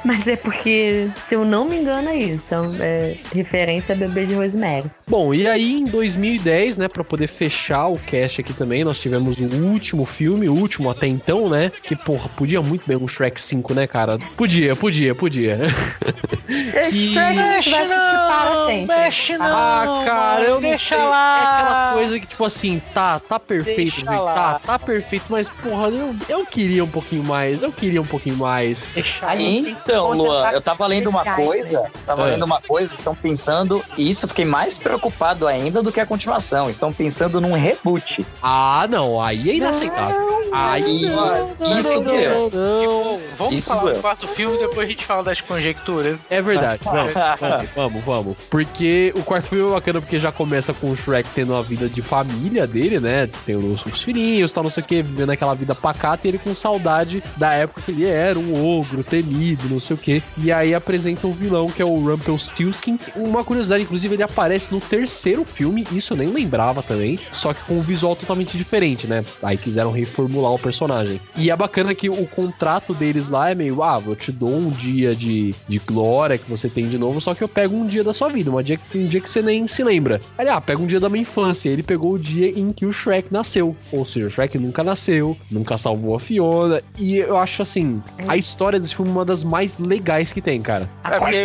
Mas 0.04 0.28
é 0.28 0.36
porque, 0.36 1.10
se 1.28 1.36
eu 1.36 1.46
não 1.46 1.66
me 1.66 1.78
engano, 1.78 2.10
é 2.10 2.16
isso. 2.16 2.44
Então, 2.46 2.72
é 2.80 3.16
referência 3.34 3.94
a 3.94 3.98
bebê 3.98 4.26
de 4.26 4.36
Rosemary. 4.36 4.90
Bom, 5.10 5.34
e 5.34 5.48
aí 5.48 5.74
em 5.76 5.86
2010, 5.86 6.78
né, 6.78 6.90
pra 6.90 7.02
poder 7.02 7.28
fechar 7.28 7.88
o 7.88 7.98
cast 7.98 8.42
aqui 8.42 8.52
também, 8.54 8.84
nós 8.84 9.00
tivemos 9.00 9.40
o 9.40 9.46
último 9.46 10.04
filme, 10.06 10.50
o 10.50 10.54
último 10.54 10.90
até 10.90 11.08
então, 11.08 11.48
né? 11.48 11.72
Que, 11.82 11.96
porra, 11.96 12.28
podia 12.36 12.62
muito 12.62 12.84
bem 12.86 12.98
um 12.98 13.08
Shrek 13.08 13.40
5, 13.40 13.74
né, 13.74 13.88
cara? 13.88 14.18
Podia, 14.36 14.76
podia, 14.76 15.16
podia. 15.16 15.60
Que- 16.90 17.14
para 17.16 18.66
sempre. 18.68 18.86
mexe 18.86 19.38
não, 19.38 19.46
Ah, 19.46 20.04
cara, 20.06 20.44
eu 20.46 20.54
não 20.56 20.62
deixa 20.62 20.96
sei. 20.96 21.06
lá. 21.06 21.40
É 21.40 21.62
aquela 21.62 21.94
coisa 21.94 22.20
que, 22.22 22.26
tipo 22.26 22.46
assim, 22.46 22.82
tá, 22.94 23.20
tá 23.20 23.38
perfeito, 23.40 23.96
Deixa 23.98 24.20
lá. 24.20 24.34
tá, 24.34 24.60
tá 24.60 24.80
perfeito, 24.80 25.26
mas, 25.30 25.50
porra, 25.50 25.90
eu, 25.90 26.16
eu 26.30 26.46
queria 26.46 26.84
um 26.86 26.88
pouquinho 26.88 27.24
mais, 27.24 27.64
eu 27.64 27.72
queria 27.72 28.02
um 28.02 28.06
pouquinho 28.06 28.38
mais. 28.38 28.94
A 29.22 29.36
gente 29.36 29.64
tem 29.66 29.76
que 29.76 29.82
Então, 29.82 30.12
Luan, 30.14 30.50
eu 30.52 30.62
tava 30.62 30.88
lendo 30.88 31.10
uma 31.10 31.26
coisa, 31.36 31.84
tava 32.06 32.28
É. 32.28 32.32
lendo 32.32 32.46
uma 32.46 32.62
coisa, 32.62 32.96
estão 32.96 33.14
pensando, 33.16 33.84
e 33.98 34.10
isso 34.10 34.24
eu 34.26 34.30
fiquei 34.30 34.46
mais 34.46 34.78
preocupado 34.78 34.97
ainda 35.48 35.82
do 35.82 35.92
que 35.92 36.00
a 36.00 36.06
continuação. 36.06 36.70
Estão 36.70 36.92
pensando 36.92 37.40
num 37.42 37.54
reboot. 37.54 38.26
Ah, 38.42 38.88
não, 38.90 39.22
aí 39.22 39.50
é 39.50 39.56
inaceitável. 39.56 40.38
Aí, 40.52 41.02
não, 41.10 41.78
isso 41.78 42.02
não, 42.02 42.04
deu. 42.04 42.32
não, 42.32 42.50
não. 42.50 42.86
Bom, 42.86 43.20
vamos 43.38 43.56
Isso 43.56 43.68
falar 43.68 43.82
doeu. 43.82 43.96
do 43.96 44.02
quarto 44.02 44.28
filme 44.28 44.56
e 44.56 44.60
depois 44.60 44.88
a 44.88 44.90
gente 44.90 45.06
fala 45.06 45.24
das 45.24 45.42
conjecturas. 45.42 46.20
É 46.30 46.42
verdade, 46.42 46.82
vamos, 46.84 47.14
vamos, 47.14 47.70
vamos, 47.76 48.04
vamos. 48.04 48.38
Porque 48.50 49.14
o 49.16 49.24
quarto 49.24 49.50
filme 49.50 49.70
é 49.70 49.74
bacana 49.74 50.02
porque 50.02 50.20
já 50.20 50.32
começa 50.32 50.74
com 50.74 50.92
o 50.92 50.96
Shrek 50.96 51.30
tendo 51.36 51.56
a 51.56 51.62
vida 51.62 51.90
de 51.90 52.02
família 52.02 52.66
dele, 52.66 53.00
né? 53.00 53.30
Tem 53.46 53.56
os, 53.56 53.86
os 53.86 54.02
filhinhos, 54.02 54.52
tal, 54.54 54.64
não 54.64 54.70
sei 54.70 54.84
o 54.84 54.86
que, 54.86 55.02
vivendo 55.02 55.32
aquela 55.32 55.54
vida 55.54 55.76
pacata 55.76 56.28
e 56.28 56.30
ele 56.30 56.38
com 56.38 56.56
saudade 56.56 57.24
da 57.36 57.54
época 57.54 57.82
que 57.82 57.92
ele 57.92 58.06
era 58.06 58.40
um 58.40 58.80
ogro 58.80 59.04
temido, 59.04 59.70
não 59.70 59.80
sei 59.80 59.96
o 59.96 60.00
que. 60.00 60.24
E 60.38 60.52
aí 60.52 60.74
apresenta 60.74 61.28
um 61.28 61.32
vilão 61.32 61.68
que 61.68 61.82
é 61.82 61.86
o 61.86 62.00
Rumpelstiltskin. 62.00 63.00
Uma 63.16 63.44
curiosidade, 63.44 63.84
inclusive, 63.84 64.16
ele 64.16 64.24
aparece 64.24 64.72
no 64.72 64.80
terceiro 64.90 65.46
filme, 65.46 65.86
isso 65.92 66.14
eu 66.14 66.18
nem 66.18 66.30
lembrava 66.30 66.82
também, 66.82 67.20
só 67.32 67.54
que 67.54 67.62
com 67.64 67.76
um 67.76 67.82
visual 67.82 68.16
totalmente 68.16 68.58
diferente, 68.58 69.08
né? 69.08 69.24
Aí 69.44 69.58
quiseram 69.58 69.92
reformular 69.92 70.52
o 70.54 70.60
personagem. 70.60 71.20
E 71.36 71.50
é 71.52 71.56
bacana 71.56 71.94
que 71.94 72.10
o 72.10 72.26
contrato 72.28 72.94
deles 72.94 73.28
lá 73.28 73.50
é 73.52 73.56
meio, 73.56 73.82
ah, 73.84 74.02
eu 74.06 74.16
te 74.16 74.32
dou 74.32 74.56
um 74.56 74.70
dia 74.70 75.16
de, 75.16 75.54
de 75.68 75.80
glória 75.80 76.38
que 76.38 76.50
você 76.50 76.70
tem 76.70 76.88
de 76.88 76.98
novo, 76.98 77.20
só 77.22 77.34
que 77.34 77.44
eu 77.44 77.48
pego 77.48 77.76
um 77.76 77.86
dia 77.86 78.04
da 78.04 78.14
sua 78.14 78.30
vida, 78.30 78.50
um 78.52 78.62
dia, 78.62 78.78
que- 78.78 78.98
um 78.98 79.08
dia 79.08 79.20
que 79.22 79.30
você 79.30 79.42
nem 79.42 79.68
se 79.68 79.84
lembra. 79.84 80.20
Aí, 80.38 80.48
ah, 80.50 80.60
pega 80.62 80.82
um 80.82 80.88
dia 80.88 81.00
da 81.00 81.10
minha 81.10 81.22
infância. 81.22 81.70
Ele 81.70 81.84
pegou 81.84 82.14
o 82.14 82.20
dia 82.20 82.48
em 82.58 82.72
que 82.72 82.86
o 82.86 82.94
Shrek 82.94 83.32
nasceu. 83.32 83.76
Ou 83.92 84.06
seja, 84.06 84.28
o 84.28 84.30
Shrek 84.30 84.58
nunca 84.58 84.84
nasceu, 84.84 85.36
nunca 85.52 85.78
salvou 85.78 86.16
a 86.16 86.20
Fiona. 86.20 86.82
E 86.98 87.18
eu 87.18 87.38
acho 87.38 87.62
assim, 87.62 88.02
a 88.28 88.38
história 88.38 88.80
desse 88.80 88.96
filme 88.96 89.12
é 89.12 89.14
uma 89.14 89.26
das 89.26 89.44
mais 89.44 89.78
legais 89.78 90.32
que 90.34 90.42
tem, 90.42 90.62
cara. 90.62 90.90
A 91.04 91.16
É 91.16 91.20
porque 91.20 91.36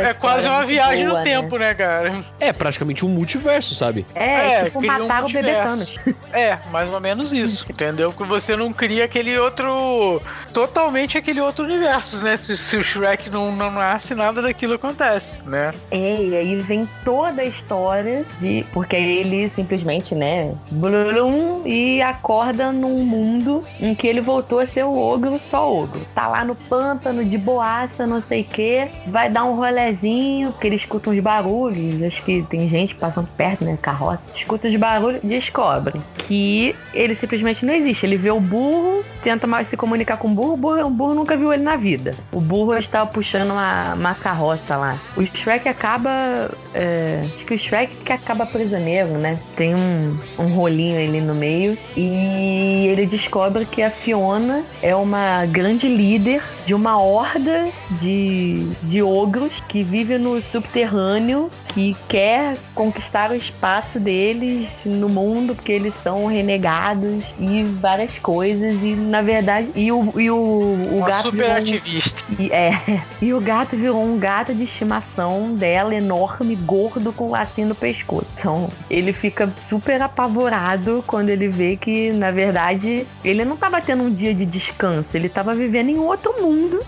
É 0.00 0.14
quase 0.14 0.46
uma 0.48 0.56
muito 0.58 0.68
viagem 0.68 1.06
boa, 1.06 1.18
no 1.18 1.24
né? 1.24 1.30
tempo, 1.40 1.58
né, 1.58 1.74
cara? 1.74 2.24
É 2.40 2.52
praticamente 2.72 3.04
um 3.04 3.08
multiverso, 3.10 3.74
sabe? 3.74 4.06
É, 4.14 4.54
É, 4.54 4.64
tipo 4.64 4.78
cria 4.78 4.92
um 4.92 4.98
matar 4.98 5.24
o 5.24 5.28
bebê. 5.28 5.52
Thanos. 5.54 5.94
É, 6.32 6.58
mais 6.70 6.90
ou 6.90 6.98
menos 6.98 7.30
isso, 7.30 7.66
entendeu? 7.68 8.10
você 8.10 8.56
não 8.56 8.72
cria 8.72 9.04
aquele 9.04 9.38
outro. 9.38 10.22
Totalmente 10.54 11.18
aquele 11.18 11.42
outro 11.42 11.64
universo, 11.64 12.24
né? 12.24 12.38
Se, 12.38 12.56
se 12.56 12.76
o 12.78 12.82
Shrek 12.82 13.28
não, 13.28 13.54
não 13.54 13.70
nasce, 13.70 14.14
nada 14.14 14.40
daquilo 14.40 14.72
acontece, 14.74 15.40
né? 15.44 15.74
É, 15.90 16.22
e 16.22 16.34
aí 16.34 16.56
vem 16.56 16.88
toda 17.04 17.42
a 17.42 17.44
história 17.44 18.24
de. 18.40 18.64
Porque 18.72 18.96
ele 18.96 19.50
simplesmente, 19.54 20.14
né? 20.14 20.54
Blum, 20.70 21.62
e 21.66 22.00
acorda 22.00 22.72
num 22.72 23.04
mundo 23.04 23.62
em 23.78 23.94
que 23.94 24.06
ele 24.06 24.22
voltou 24.22 24.60
a 24.60 24.66
ser 24.66 24.84
o 24.84 24.96
ogro, 24.96 25.38
só 25.38 25.70
ogro. 25.70 26.00
Tá 26.14 26.28
lá 26.28 26.44
no 26.46 26.56
pântano, 26.56 27.22
de 27.24 27.36
boaça, 27.36 28.06
não 28.06 28.22
sei 28.22 28.40
o 28.40 28.44
quê. 28.44 28.88
Vai 29.06 29.28
dar 29.28 29.44
um 29.44 29.54
rolezinho, 29.54 30.52
porque 30.52 30.66
ele 30.66 30.76
escuta 30.76 31.10
uns 31.10 31.20
barulhos. 31.20 32.02
Acho 32.02 32.22
que 32.24 32.42
tem 32.48 32.61
gente 32.68 32.94
passando 32.94 33.28
perto, 33.36 33.64
né? 33.64 33.78
Carroça. 33.80 34.20
Escuta 34.34 34.68
os 34.68 34.76
barulhos, 34.76 35.20
descobre 35.22 36.00
que 36.18 36.74
ele 36.92 37.14
simplesmente 37.14 37.64
não 37.64 37.74
existe. 37.74 38.06
Ele 38.06 38.16
vê 38.16 38.30
o 38.30 38.40
burro, 38.40 39.04
tenta 39.22 39.46
mais 39.46 39.68
se 39.68 39.76
comunicar 39.76 40.16
com 40.16 40.28
o 40.28 40.30
burro, 40.30 40.54
o 40.54 40.56
burro, 40.56 40.86
o 40.86 40.90
burro 40.90 41.14
nunca 41.14 41.36
viu 41.36 41.52
ele 41.52 41.62
na 41.62 41.76
vida. 41.76 42.14
O 42.30 42.40
burro 42.40 42.76
está 42.76 43.04
puxando 43.06 43.50
uma, 43.50 43.94
uma 43.94 44.14
carroça 44.14 44.76
lá. 44.76 44.98
O 45.16 45.24
Shrek 45.24 45.68
acaba. 45.68 46.50
é, 46.74 47.22
acho 47.34 47.44
que 47.44 47.54
o 47.54 47.58
Shrek 47.58 47.94
que 47.96 48.12
acaba 48.12 48.46
prisioneiro, 48.46 49.10
né? 49.18 49.38
Tem 49.56 49.74
um, 49.74 50.18
um 50.38 50.46
rolinho 50.54 50.98
ali 50.98 51.20
no 51.20 51.34
meio. 51.34 51.76
E 51.96 52.86
ele 52.88 53.06
descobre 53.06 53.64
que 53.64 53.82
a 53.82 53.90
Fiona 53.90 54.64
é 54.82 54.94
uma 54.94 55.44
grande 55.46 55.88
líder 55.88 56.42
de 56.66 56.74
uma 56.74 57.00
horda 57.00 57.68
de, 57.90 58.68
de 58.82 59.02
ogros 59.02 59.62
que 59.68 59.82
vive 59.82 60.18
no 60.18 60.40
subterrâneo, 60.40 61.50
que 61.74 61.96
quer 62.08 62.56
conquistar 62.74 63.30
o 63.30 63.34
espaço 63.34 63.98
deles 63.98 64.68
no 64.84 65.08
mundo, 65.08 65.54
porque 65.54 65.72
eles 65.72 65.94
são 66.02 66.26
renegados 66.26 67.24
e 67.38 67.62
várias 67.64 68.18
coisas. 68.18 68.76
E 68.82 68.94
na 68.94 69.22
verdade. 69.22 69.68
E 69.74 69.90
o, 69.90 70.20
e 70.20 70.30
o, 70.30 70.36
o 70.36 70.96
Uma 70.98 71.08
gato. 71.08 71.22
super 71.22 71.36
virou 71.36 71.52
um- 71.52 71.58
ativista. 71.58 72.22
e, 72.38 72.50
é, 72.50 73.02
e 73.20 73.32
o 73.34 73.40
gato 73.40 73.76
virou 73.76 74.02
um 74.02 74.18
gato 74.18 74.54
de 74.54 74.64
estimação 74.64 75.54
dela, 75.54 75.94
enorme, 75.94 76.54
gordo, 76.56 77.12
com 77.12 77.30
lacinho 77.30 77.68
no 77.68 77.74
pescoço. 77.74 78.26
Então, 78.38 78.68
ele 78.90 79.12
fica 79.12 79.52
super 79.68 80.00
apavorado 80.02 81.02
quando 81.06 81.28
ele 81.28 81.48
vê 81.48 81.76
que, 81.76 82.10
na 82.12 82.30
verdade, 82.30 83.06
ele 83.24 83.44
não 83.44 83.56
tava 83.56 83.80
tendo 83.80 84.02
um 84.04 84.10
dia 84.10 84.34
de 84.34 84.44
descanso, 84.44 85.16
ele 85.16 85.28
tava 85.28 85.54
vivendo 85.54 85.88
em 85.90 85.98
outro 85.98 86.34
mundo 86.40 86.80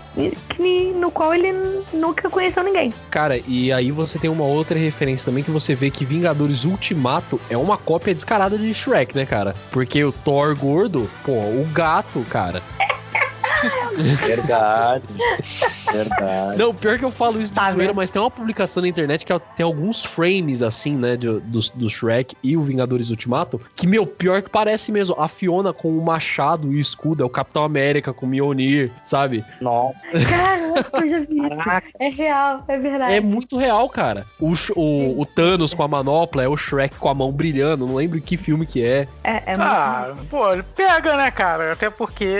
que, 0.49 0.91
no 0.95 1.11
qual 1.11 1.33
ele 1.33 1.51
nunca 1.93 2.29
conheceu 2.29 2.63
ninguém. 2.63 2.93
Cara, 3.09 3.39
e 3.47 3.71
aí 3.71 3.91
você 3.91 4.17
tem 4.19 4.29
uma 4.29 4.43
outra 4.45 4.74
referência 4.79 5.25
também 5.25 5.43
que 5.43 5.51
você 5.51 5.75
vê 5.75 5.89
que 5.89 6.05
Vingadores 6.05 6.65
Ultimato 6.65 7.39
é 7.49 7.57
uma 7.57 7.77
cópia 7.77 8.13
descarada 8.13 8.57
de 8.57 8.73
Shrek, 8.73 9.15
né, 9.15 9.25
cara? 9.25 9.55
Porque 9.71 10.03
o 10.03 10.11
Thor 10.11 10.55
gordo, 10.55 11.09
pô, 11.23 11.33
o 11.33 11.67
gato, 11.73 12.25
cara. 12.29 12.61
Verdade. 14.25 15.03
Verdade. 15.91 16.57
Não, 16.57 16.73
pior 16.73 16.97
que 16.97 17.05
eu 17.05 17.11
falo 17.11 17.37
isso 17.41 17.49
de 17.51 17.55
Tá 17.55 17.71
zoeira, 17.71 17.93
mas 17.93 18.11
tem 18.11 18.21
uma 18.21 18.29
publicação 18.31 18.81
na 18.81 18.87
internet 18.89 19.25
que 19.25 19.31
é- 19.31 19.39
tem 19.39 19.63
alguns 19.65 20.03
frames, 20.03 20.61
assim, 20.61 20.95
né, 20.95 21.15
de- 21.15 21.39
do, 21.39 21.59
do 21.73 21.89
Shrek 21.89 22.35
e 22.43 22.57
o 22.57 22.61
Vingadores 22.61 23.09
Ultimato, 23.09 23.61
que, 23.75 23.87
meu, 23.87 24.05
pior 24.05 24.41
que 24.41 24.49
parece 24.49 24.91
mesmo. 24.91 25.15
A 25.17 25.27
Fiona 25.27 25.71
com 25.73 25.97
o 25.97 26.03
machado 26.03 26.71
e 26.71 26.77
o 26.77 26.79
escudo, 26.79 27.23
é 27.23 27.25
o 27.25 27.29
Capitão 27.29 27.63
América 27.63 28.11
com 28.13 28.25
o 28.25 28.29
Mjolnir, 28.29 28.91
sabe? 29.03 29.45
Nossa. 29.61 30.01
Caraca, 30.11 31.01
eu 31.05 31.09
já 31.09 31.19
vi 31.19 31.37
isso. 31.37 31.91
É 31.99 32.09
real, 32.09 32.63
é 32.67 32.77
verdade. 32.77 33.13
É 33.13 33.21
muito 33.21 33.57
real, 33.57 33.87
cara. 33.89 34.25
O, 34.39 34.53
o, 34.75 35.21
o 35.21 35.25
Thanos 35.25 35.73
com 35.73 35.83
a 35.83 35.87
manopla 35.87 36.43
é 36.43 36.47
o 36.47 36.57
Shrek 36.57 36.95
com 36.97 37.07
a 37.09 37.13
mão 37.13 37.31
brilhando, 37.31 37.85
não 37.87 37.95
lembro 37.95 38.19
que 38.21 38.35
filme 38.37 38.65
que 38.65 38.83
é. 38.83 39.07
É, 39.23 39.43
é 39.45 39.57
muito 39.57 39.61
Ah, 39.61 40.13
pô, 40.29 40.51
ele 40.53 40.63
pega, 40.75 41.15
né, 41.15 41.31
cara? 41.31 41.71
Até 41.71 41.89
porque. 41.89 42.35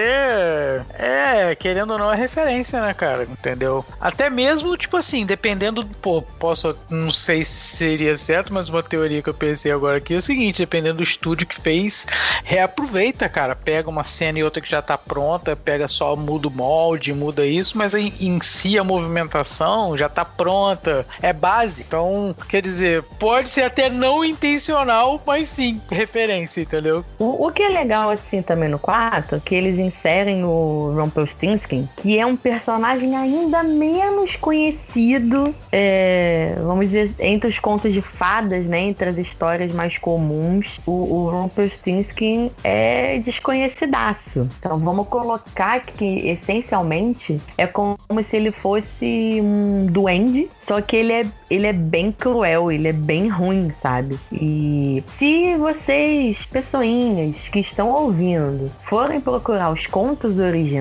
É, 0.98 1.56
querendo 1.56 1.92
ou 1.92 2.00
não, 2.00 2.12
é 2.12 2.16
referência, 2.16 2.82
né, 2.82 2.94
cara? 2.94 3.24
Entendeu? 3.24 3.86
Até 4.00 4.30
mesmo, 4.30 4.76
tipo 4.78 4.98
assim, 4.98 5.26
dependendo. 5.26 5.86
Pô, 6.02 6.22
posso. 6.22 6.76
Não 6.90 7.12
sei 7.12 7.44
se 7.44 7.76
seria 7.78 8.16
certo, 8.16 8.54
mas 8.54 8.70
uma 8.70 8.82
teoria 8.82 9.22
que 9.22 9.30
eu 9.30 9.34
pensei 9.34 9.72
agora 9.72 9.98
aqui 9.98 10.14
é 10.14 10.18
o 10.18 10.22
seguinte: 10.22 10.60
dependendo 10.60 10.98
do 10.98 11.04
estúdio 11.04 11.48
que 11.48 11.60
fez, 11.60 12.08
reaproveita, 12.44 13.28
cara. 13.28 13.56
Pega 13.56 13.90
uma 13.90 14.04
cena 14.04 14.40
e 14.40 14.44
outra 14.44 14.62
que 14.62 14.70
já 14.70 14.82
tá 14.82 14.98
pronta, 14.98 15.56
pega 15.56 15.88
só, 15.88 16.16
muda 16.16 16.48
o 16.48 16.52
molde, 16.52 17.14
muda 17.14 17.46
isso, 17.46 17.78
mas 17.78 17.94
em, 17.94 18.14
em 18.20 18.42
si 18.42 18.78
a 18.78 18.84
movimentação 18.84 19.98
já 19.98 20.08
tá 20.08 20.24
pronta. 20.24 21.06
É 21.22 21.34
base. 21.34 21.84
Então, 21.84 22.36
quer 22.48 22.62
dizer, 22.62 23.04
pode 23.20 23.50
ser 23.50 23.64
até 23.64 23.90
não 23.90 24.24
intencional, 24.24 25.22
mas 25.26 25.50
sim, 25.50 25.82
referência, 25.90 26.62
entendeu? 26.62 27.04
O, 27.20 27.48
o 27.48 27.52
que 27.52 27.64
é 27.64 27.70
legal, 27.70 28.10
assim, 28.10 28.42
também 28.42 28.70
no 28.70 28.80
4, 28.80 29.42
que 29.42 29.56
eles 29.56 29.78
inserem 29.78 30.44
o 30.44 30.85
Rumpelstiltskin, 30.94 31.88
que 31.98 32.18
é 32.18 32.26
um 32.26 32.36
personagem 32.36 33.16
ainda 33.16 33.64
menos 33.64 34.36
conhecido, 34.36 35.53
é, 35.72 36.56
vamos 36.60 36.86
dizer, 36.88 37.14
entre 37.20 37.49
os 37.49 37.60
contos 37.60 37.94
de 37.94 38.02
fadas, 38.02 38.66
né, 38.66 38.80
entre 38.80 39.10
as 39.10 39.18
histórias 39.18 39.74
mais 39.74 39.98
comuns, 39.98 40.80
o, 40.86 40.91
o 40.91 41.30
Rumpelstiltskin 41.30 42.52
é 42.64 43.20
desconhecidaço. 43.20 44.48
Então 44.60 44.78
vamos 44.78 45.07
colocar 45.07 45.80
que, 45.82 46.28
essencialmente, 46.28 47.40
é 47.57 47.68
como 47.68 47.98
se 48.28 48.36
ele 48.36 48.52
fosse 48.52 49.40
um 49.41 49.86
duende, 49.90 50.48
só 50.60 50.82
que 50.82 50.95
ele 50.95 51.14
é, 51.14 51.26
ele 51.49 51.68
é 51.68 51.74
bem 51.74 52.12
cruel, 52.12 52.72
ele 52.72 52.88
é 52.88 52.94
bem 52.94 53.28
ruim, 53.28 53.72
sabe? 53.72 54.20
E 54.32 55.03
se 55.18 55.56
vocês, 55.56 56.45
pessoinhas 56.45 57.38
que 57.49 57.60
estão 57.60 57.90
ouvindo, 57.90 58.72
forem 58.84 59.22
procurar 59.22 59.72
os 59.72 59.88
contos 59.88 60.40
originais, 60.40 60.75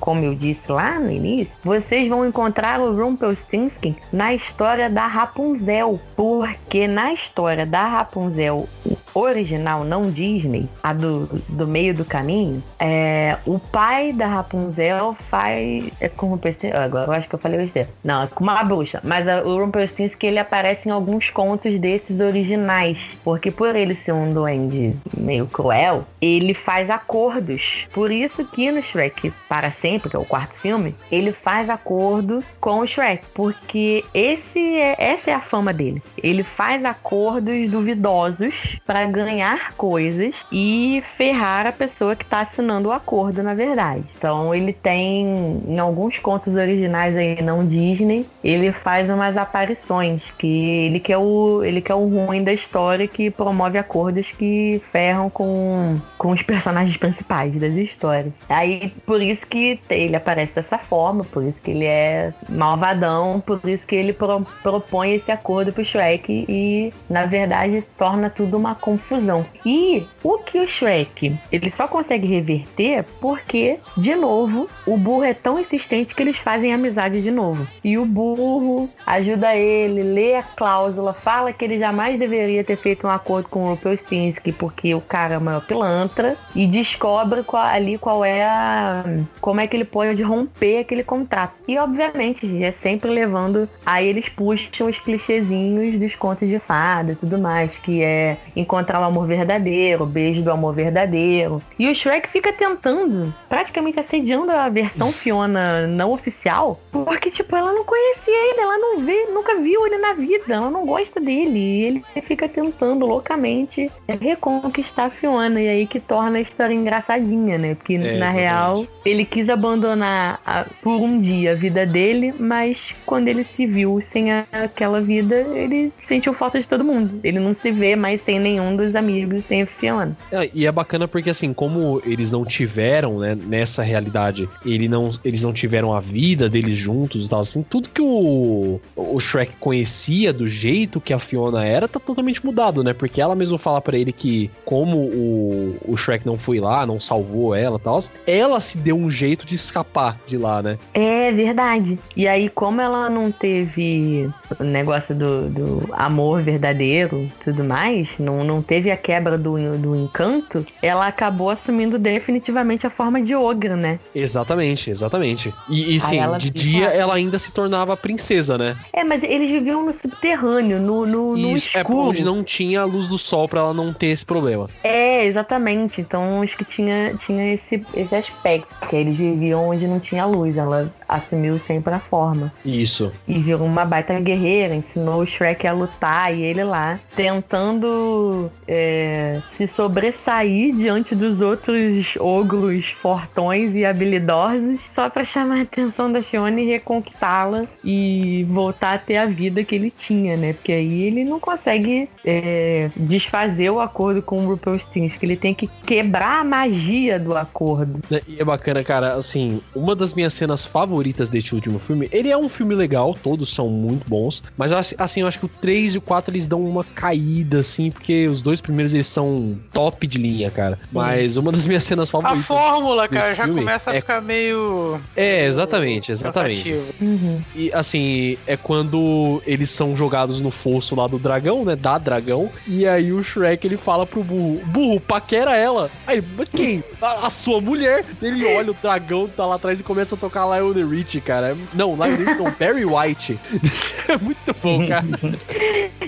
como 0.00 0.20
eu 0.20 0.34
disse 0.34 0.70
lá 0.70 0.98
no 0.98 1.10
início, 1.10 1.52
vocês 1.62 2.08
vão 2.08 2.26
encontrar 2.26 2.80
o 2.80 2.94
Rumpelstiltskin 2.94 3.96
na 4.12 4.34
história 4.34 4.88
da 4.88 5.06
Rapunzel, 5.06 6.00
porque 6.14 6.86
na 6.86 7.12
história 7.12 7.66
da 7.66 7.86
Rapunzel 7.86 8.68
original, 9.18 9.84
não 9.84 10.10
Disney, 10.10 10.68
a 10.82 10.92
do, 10.92 11.26
do 11.48 11.66
meio 11.66 11.94
do 11.94 12.04
caminho, 12.04 12.62
é, 12.78 13.36
o 13.46 13.58
pai 13.58 14.12
da 14.12 14.26
Rapunzel 14.26 15.16
faz. 15.30 15.88
É 16.00 16.08
como 16.08 16.34
eu 16.34 16.38
pensei. 16.38 16.72
Agora 16.72 17.06
eu 17.06 17.12
acho 17.12 17.28
que 17.28 17.34
eu 17.34 17.38
falei 17.38 17.58
besteira. 17.58 17.88
Não, 18.04 18.22
é 18.22 18.26
com 18.26 18.42
uma 18.44 18.62
bruxa. 18.64 19.00
Mas 19.04 19.26
a- 19.28 19.42
o 19.42 19.58
Rumpelstiltskin 19.58 20.26
ele 20.26 20.38
aparece 20.38 20.88
em 20.88 20.92
alguns 20.92 21.30
contos 21.30 21.78
desses 21.78 22.20
originais. 22.20 22.98
Porque 23.24 23.50
por 23.50 23.74
ele 23.74 23.94
ser 23.94 24.12
um 24.12 24.32
duende 24.32 24.94
meio 25.16 25.46
cruel, 25.46 26.04
ele 26.20 26.54
faz 26.54 26.90
acordos. 26.90 27.86
Por 27.92 28.10
isso 28.10 28.44
que 28.44 28.70
no 28.70 28.82
Shrek 28.82 29.32
Para 29.48 29.70
Sempre, 29.70 30.10
que 30.10 30.16
é 30.16 30.18
o 30.18 30.24
quarto 30.24 30.54
filme, 30.54 30.94
ele 31.10 31.32
faz 31.32 31.68
acordo 31.70 32.42
com 32.60 32.78
o 32.80 32.86
Shrek. 32.86 33.24
Porque 33.34 34.04
esse 34.14 34.58
é, 34.76 34.94
essa 34.98 35.30
é 35.30 35.34
a 35.34 35.40
fama 35.40 35.72
dele. 35.72 36.02
Ele 36.22 36.42
faz 36.42 36.84
acordos 36.84 37.70
duvidosos 37.70 38.78
para 38.86 39.05
ganhar 39.06 39.72
coisas 39.74 40.44
e 40.52 41.02
ferrar 41.16 41.66
a 41.66 41.72
pessoa 41.72 42.14
que 42.16 42.24
tá 42.24 42.40
assinando 42.40 42.88
o 42.88 42.92
acordo, 42.92 43.42
na 43.42 43.54
verdade. 43.54 44.04
Então 44.16 44.54
ele 44.54 44.72
tem, 44.72 45.62
em 45.66 45.78
alguns 45.78 46.18
contos 46.18 46.54
originais 46.56 47.16
aí, 47.16 47.40
não 47.42 47.64
Disney, 47.64 48.26
ele 48.42 48.72
faz 48.72 49.08
umas 49.10 49.36
aparições 49.36 50.22
que 50.38 50.86
ele 50.86 51.00
que 51.00 51.12
é 51.12 51.18
o 51.18 51.62
ele 51.64 51.80
que 51.80 51.90
é 51.90 51.94
o 51.94 52.06
ruim 52.06 52.42
da 52.42 52.52
história 52.52 53.06
que 53.08 53.30
promove 53.30 53.78
acordos 53.78 54.30
que 54.32 54.80
ferram 54.92 55.28
com, 55.30 55.96
com 56.18 56.30
os 56.30 56.42
personagens 56.42 56.96
principais 56.96 57.52
das 57.54 57.74
histórias. 57.74 58.32
Aí 58.48 58.92
por 59.04 59.20
isso 59.22 59.46
que 59.46 59.80
ele 59.90 60.16
aparece 60.16 60.54
dessa 60.54 60.78
forma, 60.78 61.24
por 61.24 61.42
isso 61.44 61.60
que 61.60 61.70
ele 61.70 61.84
é 61.84 62.32
malvadão, 62.48 63.40
por 63.40 63.60
isso 63.64 63.86
que 63.86 63.94
ele 63.96 64.12
pro- 64.12 64.46
propõe 64.62 65.14
esse 65.14 65.30
acordo 65.30 65.72
pro 65.72 65.84
Shrek 65.84 66.44
e 66.48 66.92
na 67.08 67.26
verdade 67.26 67.84
torna 67.98 68.28
tudo 68.30 68.56
uma 68.56 68.74
confusão. 68.96 69.44
E 69.64 70.06
o 70.22 70.38
que 70.38 70.58
o 70.58 70.66
Shrek 70.68 71.36
ele 71.52 71.70
só 71.70 71.86
consegue 71.86 72.26
reverter 72.26 73.04
porque, 73.20 73.78
de 73.96 74.14
novo, 74.14 74.68
o 74.86 74.96
burro 74.96 75.24
é 75.24 75.34
tão 75.34 75.58
insistente 75.58 76.14
que 76.14 76.22
eles 76.22 76.36
fazem 76.38 76.72
amizade 76.72 77.22
de 77.22 77.30
novo. 77.30 77.66
E 77.84 77.98
o 77.98 78.04
burro 78.04 78.88
ajuda 79.06 79.54
ele, 79.54 80.02
lê 80.02 80.36
a 80.36 80.42
cláusula, 80.42 81.12
fala 81.12 81.52
que 81.52 81.64
ele 81.64 81.78
jamais 81.78 82.18
deveria 82.18 82.64
ter 82.64 82.76
feito 82.76 83.06
um 83.06 83.10
acordo 83.10 83.48
com 83.48 83.64
o 83.64 83.68
Rumpelstiltskin 83.70 84.52
porque 84.52 84.94
o 84.94 85.00
cara 85.00 85.34
é 85.34 85.38
o 85.38 85.40
maior 85.40 85.64
pilantra 85.64 86.36
e 86.54 86.66
descobre 86.66 87.42
qual- 87.42 87.66
ali 87.66 87.98
qual 87.98 88.24
é 88.24 88.44
a 88.44 89.04
como 89.40 89.60
é 89.60 89.66
que 89.66 89.76
ele 89.76 89.84
pode 89.84 90.22
romper 90.22 90.78
aquele 90.80 91.02
contrato. 91.02 91.54
E 91.68 91.78
obviamente 91.78 92.62
é 92.62 92.70
sempre 92.70 93.10
levando 93.10 93.68
aí 93.84 94.06
eles 94.08 94.28
puxam 94.28 94.88
os 94.88 94.98
clichêzinhos 94.98 95.98
dos 95.98 96.14
contos 96.14 96.48
de 96.48 96.58
fada 96.58 97.12
e 97.12 97.16
tudo 97.16 97.38
mais, 97.38 97.76
que 97.78 98.02
é 98.02 98.36
encontrar 98.54 98.85
o 99.00 99.04
amor 99.04 99.26
verdadeiro, 99.26 100.04
o 100.04 100.06
beijo 100.06 100.42
do 100.42 100.50
amor 100.50 100.74
verdadeiro. 100.74 101.62
E 101.78 101.88
o 101.88 101.94
Shrek 101.94 102.28
fica 102.28 102.52
tentando, 102.52 103.34
praticamente 103.48 103.98
assediando 104.00 104.50
a 104.52 104.68
versão 104.68 105.10
Fiona 105.12 105.86
não 105.86 106.12
oficial, 106.12 106.78
porque 106.92 107.30
tipo, 107.30 107.54
ela 107.56 107.72
não 107.72 107.84
conhecia 107.84 108.50
ele, 108.50 108.60
ela 108.60 108.78
não 108.78 108.98
vê, 109.00 109.26
nunca 109.32 109.56
viu 109.56 109.86
ele 109.86 109.98
na 109.98 110.12
vida, 110.12 110.44
ela 110.54 110.70
não 110.70 110.84
gosta 110.86 111.20
dele. 111.20 111.58
E 111.58 111.82
ele 111.84 112.04
fica 112.22 112.48
tentando 112.48 113.06
loucamente 113.06 113.90
reconquistar 114.20 115.06
a 115.06 115.10
Fiona. 115.10 115.60
E 115.60 115.68
aí 115.68 115.86
que 115.86 115.98
torna 116.00 116.38
a 116.38 116.40
história 116.40 116.74
engraçadinha, 116.74 117.58
né? 117.58 117.74
Porque 117.74 117.96
na 117.98 118.04
exatamente. 118.06 118.36
real 118.36 118.86
ele 119.04 119.24
quis 119.24 119.48
abandonar 119.48 120.40
a- 120.44 120.64
por 120.82 121.00
um 121.00 121.20
dia 121.20 121.52
a 121.52 121.54
vida 121.54 121.86
dele, 121.86 122.34
mas 122.38 122.94
quando 123.06 123.28
ele 123.28 123.44
se 123.44 123.66
viu 123.66 124.00
sem 124.00 124.32
a- 124.32 124.44
aquela 124.52 125.00
vida, 125.00 125.34
ele 125.54 125.92
sentiu 126.04 126.32
falta 126.34 126.60
de 126.60 126.68
todo 126.68 126.84
mundo. 126.84 127.20
Ele 127.24 127.38
não 127.38 127.54
se 127.54 127.70
vê 127.70 127.96
mais 127.96 128.20
sem 128.22 128.38
nenhum 128.38 128.75
dos 128.76 128.94
amigos, 128.94 129.44
sem 129.44 129.62
a 129.62 129.66
Fiona. 129.66 130.16
É, 130.30 130.50
e 130.52 130.66
é 130.66 130.72
bacana 130.72 131.08
porque, 131.08 131.30
assim, 131.30 131.52
como 131.52 132.00
eles 132.04 132.32
não 132.32 132.44
tiveram, 132.44 133.18
né, 133.18 133.34
nessa 133.34 133.82
realidade, 133.82 134.48
ele 134.64 134.88
não, 134.88 135.10
eles 135.24 135.42
não 135.42 135.52
tiveram 135.52 135.94
a 135.94 136.00
vida 136.00 136.48
deles 136.48 136.76
juntos 136.76 137.26
e 137.26 137.28
tal, 137.28 137.40
assim, 137.40 137.62
tudo 137.62 137.88
que 137.88 138.02
o, 138.02 138.80
o 138.94 139.20
Shrek 139.20 139.52
conhecia 139.58 140.32
do 140.32 140.46
jeito 140.46 141.00
que 141.00 141.12
a 141.12 141.18
Fiona 141.18 141.64
era, 141.64 141.88
tá 141.88 141.98
totalmente 141.98 142.44
mudado, 142.44 142.84
né? 142.84 142.92
Porque 142.92 143.20
ela 143.20 143.34
mesmo 143.34 143.58
fala 143.58 143.80
pra 143.80 143.98
ele 143.98 144.12
que, 144.12 144.50
como 144.64 144.98
o, 144.98 145.76
o 145.86 145.96
Shrek 145.96 146.26
não 146.26 146.38
foi 146.38 146.60
lá, 146.60 146.86
não 146.86 147.00
salvou 147.00 147.54
ela 147.54 147.76
e 147.76 147.80
tal, 147.80 147.98
ela 148.26 148.60
se 148.60 148.78
deu 148.78 148.96
um 148.96 149.10
jeito 149.10 149.46
de 149.46 149.54
escapar 149.54 150.18
de 150.26 150.36
lá, 150.36 150.62
né? 150.62 150.78
É 150.94 151.30
verdade. 151.32 151.98
E 152.16 152.26
aí, 152.28 152.48
como 152.48 152.80
ela 152.80 153.08
não 153.08 153.30
teve 153.30 154.28
o 154.58 154.64
negócio 154.64 155.14
do, 155.14 155.48
do 155.48 155.88
amor 155.92 156.42
verdadeiro 156.42 157.22
e 157.22 157.44
tudo 157.44 157.64
mais, 157.64 158.08
não, 158.18 158.44
não 158.44 158.55
teve 158.62 158.90
a 158.90 158.96
quebra 158.96 159.36
do, 159.38 159.56
do 159.78 159.94
encanto, 159.96 160.64
ela 160.82 161.06
acabou 161.06 161.50
assumindo 161.50 161.98
definitivamente 161.98 162.86
a 162.86 162.90
forma 162.90 163.20
de 163.20 163.34
ogro, 163.34 163.76
né? 163.76 163.98
Exatamente, 164.14 164.90
exatamente. 164.90 165.52
E, 165.68 165.96
e 165.96 166.00
sim, 166.00 166.18
de 166.38 166.46
fica- 166.46 166.58
dia 166.58 166.86
ela 166.88 167.14
ainda 167.14 167.38
se 167.38 167.50
tornava 167.52 167.96
princesa, 167.96 168.56
né? 168.58 168.76
É, 168.92 169.04
mas 169.04 169.22
eles 169.22 169.50
viviam 169.50 169.84
no 169.84 169.92
subterrâneo, 169.92 170.78
no, 170.78 171.06
no, 171.06 171.36
no 171.36 171.56
Isso, 171.56 171.76
é 171.76 171.82
por 171.82 171.90
escuro. 171.92 172.08
onde 172.10 172.24
não 172.24 172.42
tinha 172.42 172.80
a 172.80 172.84
luz 172.84 173.08
do 173.08 173.18
sol 173.18 173.48
pra 173.48 173.60
ela 173.60 173.74
não 173.74 173.92
ter 173.92 174.08
esse 174.08 174.24
problema. 174.24 174.68
É, 174.82 175.24
exatamente. 175.26 176.00
Então 176.00 176.42
acho 176.42 176.56
que 176.56 176.64
tinha, 176.64 177.14
tinha 177.14 177.52
esse, 177.54 177.84
esse 177.94 178.14
aspecto. 178.14 178.74
Que 178.88 178.96
eles 178.96 179.16
viviam 179.16 179.68
onde 179.68 179.86
não 179.86 179.98
tinha 180.00 180.24
luz. 180.26 180.56
Ela 180.56 180.92
assumiu 181.08 181.58
sempre 181.58 181.94
a 181.94 182.00
forma. 182.00 182.52
Isso. 182.64 183.12
E 183.26 183.38
virou 183.38 183.66
uma 183.66 183.84
baita 183.84 184.18
guerreira, 184.18 184.74
ensinou 184.74 185.20
o 185.20 185.26
Shrek 185.26 185.66
a 185.66 185.72
lutar 185.72 186.34
e 186.34 186.42
ele 186.42 186.64
lá 186.64 186.98
tentando 187.14 188.50
é, 188.66 189.40
se 189.48 189.66
sobressair 189.66 190.74
diante 190.74 191.14
dos 191.14 191.40
outros 191.40 192.16
ogros 192.18 192.90
fortões 193.00 193.74
e 193.74 193.84
habilidosos, 193.84 194.80
só 194.94 195.08
pra 195.08 195.24
chamar 195.24 195.58
a 195.58 195.62
atenção 195.62 196.10
da 196.10 196.22
Fiona 196.22 196.60
e 196.60 196.66
reconquistá-la 196.66 197.66
e 197.84 198.44
voltar 198.48 198.94
a 198.94 198.98
ter 198.98 199.16
a 199.16 199.26
vida 199.26 199.62
que 199.64 199.74
ele 199.74 199.90
tinha, 199.90 200.36
né? 200.36 200.52
Porque 200.52 200.72
aí 200.72 201.02
ele 201.02 201.24
não 201.24 201.38
consegue 201.38 202.08
é, 202.24 202.90
desfazer 202.96 203.70
o 203.70 203.80
acordo 203.80 204.22
com 204.22 204.44
o 204.44 204.48
Rumpelstiltskin, 204.50 205.26
ele 205.26 205.36
tem 205.36 205.54
que 205.54 205.68
quebrar 205.86 206.40
a 206.40 206.44
magia 206.44 207.18
do 207.18 207.36
acordo. 207.36 208.00
E 208.26 208.40
é 208.40 208.44
bacana, 208.44 208.82
cara, 208.82 209.14
assim, 209.14 209.60
uma 209.74 209.94
das 209.94 210.14
minhas 210.14 210.34
cenas 210.34 210.64
favoritas 210.64 210.95
deste 211.30 211.54
último 211.54 211.78
filme, 211.78 212.08
ele 212.12 212.30
é 212.30 212.36
um 212.36 212.48
filme 212.48 212.74
legal, 212.74 213.14
todos 213.22 213.52
são 213.54 213.68
muito 213.68 214.08
bons, 214.08 214.42
mas 214.56 214.72
eu 214.72 214.78
acho- 214.78 214.94
assim, 214.98 215.20
eu 215.20 215.26
acho 215.26 215.38
que 215.38 215.44
o 215.46 215.48
3 215.48 215.94
e 215.94 215.98
o 215.98 216.00
4 216.00 216.32
eles 216.32 216.46
dão 216.46 216.62
uma 216.64 216.82
caída, 216.84 217.60
assim, 217.60 217.90
porque 217.90 218.26
os 218.28 218.42
dois 218.42 218.60
primeiros 218.60 218.92
eles 218.94 219.06
são 219.06 219.56
top 219.72 220.06
de 220.06 220.18
linha, 220.18 220.50
cara. 220.50 220.78
Mas 220.90 221.36
uma 221.36 221.52
das 221.52 221.66
minhas 221.66 221.84
cenas 221.84 222.08
A 222.08 222.12
favoritas. 222.12 222.46
fórmula, 222.46 223.08
cara, 223.08 223.34
já 223.34 223.44
filme 223.44 223.60
começa 223.60 223.90
a 223.90 223.94
é- 223.96 224.00
ficar 224.00 224.20
meio. 224.20 225.00
É, 225.16 225.46
exatamente, 225.46 226.10
exatamente. 226.12 226.72
Uhum. 227.00 227.40
E 227.54 227.70
assim, 227.72 228.36
é 228.46 228.56
quando 228.56 229.42
eles 229.46 229.70
são 229.70 229.94
jogados 229.94 230.40
no 230.40 230.50
fosso 230.50 230.94
lá 230.94 231.06
do 231.06 231.18
dragão, 231.18 231.64
né? 231.64 231.76
Da 231.76 231.98
dragão. 231.98 232.50
E 232.66 232.86
aí 232.86 233.12
o 233.12 233.22
Shrek 233.22 233.66
ele 233.66 233.76
fala 233.76 234.06
pro 234.06 234.22
burro: 234.24 234.60
Burro, 234.66 235.00
paquera 235.00 235.56
ela. 235.56 235.90
Aí, 236.06 236.18
ele, 236.18 236.26
mas 236.36 236.48
quem? 236.48 236.82
A, 237.00 237.26
a 237.26 237.30
sua 237.30 237.60
mulher. 237.60 238.04
Ele 238.22 238.44
olha 238.56 238.70
o 238.70 238.76
dragão, 238.80 239.28
tá 239.28 239.44
lá 239.46 239.56
atrás 239.56 239.80
e 239.80 239.82
começa 239.82 240.14
a 240.14 240.18
tocar 240.18 240.44
Lionel 240.46 240.88
Rich, 240.88 241.20
cara. 241.20 241.56
Não, 241.74 241.94
Lionel 241.94 242.16
Rich 242.18 242.34
não, 242.38 242.50
Barry 242.58 242.84
White. 242.84 243.38
é 244.08 244.16
muito 244.16 244.54
bom, 244.62 244.86
cara. 244.88 245.06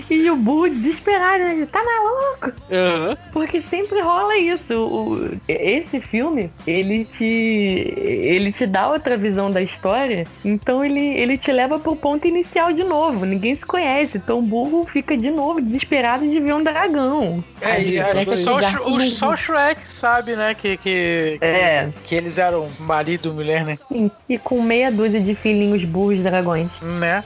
E 0.09 0.29
o 0.29 0.35
burro 0.35 0.69
desesperado, 0.69 1.43
ele 1.43 1.65
tá 1.65 1.83
maluco? 1.83 2.51
Aham. 2.71 3.17
Porque 3.31 3.61
sempre 3.61 4.01
rola 4.01 4.37
isso. 4.37 4.73
O- 4.73 5.31
esse 5.47 5.99
filme, 6.01 6.51
ele 6.65 7.05
te. 7.05 7.23
ele 7.23 8.51
te 8.51 8.65
dá 8.65 8.89
outra 8.89 9.15
visão 9.17 9.51
da 9.51 9.61
história. 9.61 10.25
Então 10.43 10.83
ele, 10.83 10.99
ele 10.99 11.37
te 11.37 11.51
leva 11.51 11.79
pro 11.79 11.95
ponto 11.95 12.27
inicial 12.27 12.71
de 12.73 12.83
novo. 12.83 13.25
Ninguém 13.25 13.55
se 13.55 13.65
conhece. 13.65 14.17
Então 14.17 14.39
o 14.39 14.41
burro 14.41 14.85
fica 14.85 15.15
de 15.15 15.29
novo 15.29 15.61
desesperado 15.61 16.27
de 16.27 16.39
ver 16.39 16.53
um 16.53 16.63
dragão. 16.63 17.43
É, 17.61 17.71
Aí, 17.71 17.99
e 17.99 18.03
que 18.03 18.25
que 18.25 18.37
só, 18.37 18.57
o 18.57 19.01
só 19.11 19.29
o 19.31 19.37
Shrek 19.37 19.81
sabe, 19.85 20.35
né? 20.35 20.53
Que, 20.53 20.77
que, 20.81 21.37
que, 21.39 21.45
É. 21.45 21.89
que 22.05 22.15
eles 22.15 22.37
eram 22.37 22.67
marido 22.79 23.29
e 23.29 23.31
mulher, 23.33 23.65
né? 23.65 23.77
Sim, 23.91 24.09
E 24.27 24.37
com 24.37 24.61
meia 24.61 24.91
dúzia 24.91 25.19
de 25.19 25.35
filhinhos 25.35 25.83
burros 25.83 26.19
dragões. 26.21 26.69
Né? 26.81 27.23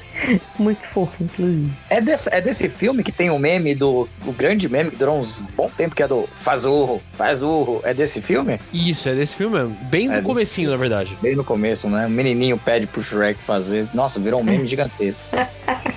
Muito 0.57 0.85
fofo, 0.87 1.23
inclusive. 1.23 1.71
É 1.89 1.99
desse, 1.99 2.29
é 2.31 2.41
desse 2.41 2.69
filme 2.69 3.03
que 3.03 3.11
tem 3.11 3.29
o 3.29 3.39
meme 3.39 3.75
do. 3.75 4.07
O 4.25 4.31
grande 4.31 4.69
meme 4.69 4.91
que 4.91 4.97
durou 4.97 5.19
uns 5.19 5.41
bom 5.55 5.69
tempo, 5.69 5.95
que 5.95 6.03
é 6.03 6.07
do 6.07 6.27
Faz 6.35 6.65
urro, 6.65 7.01
faz 7.13 7.41
urro. 7.41 7.81
É 7.83 7.93
desse 7.93 8.21
filme? 8.21 8.59
Isso, 8.73 9.09
é 9.09 9.15
desse 9.15 9.35
filme 9.35 9.57
mesmo. 9.57 9.77
Bem 9.83 10.11
É 10.11 10.17
no 10.17 10.23
comecinho, 10.23 10.71
na 10.71 10.77
verdade. 10.77 11.17
Bem 11.21 11.35
no 11.35 11.43
começo, 11.43 11.89
né? 11.89 12.05
O 12.05 12.09
menininho 12.09 12.57
pede 12.57 12.87
pro 12.87 13.01
Shrek 13.01 13.39
fazer. 13.43 13.87
Nossa, 13.93 14.19
virou 14.19 14.41
um 14.41 14.43
meme 14.43 14.67
gigantesco. 14.67 15.23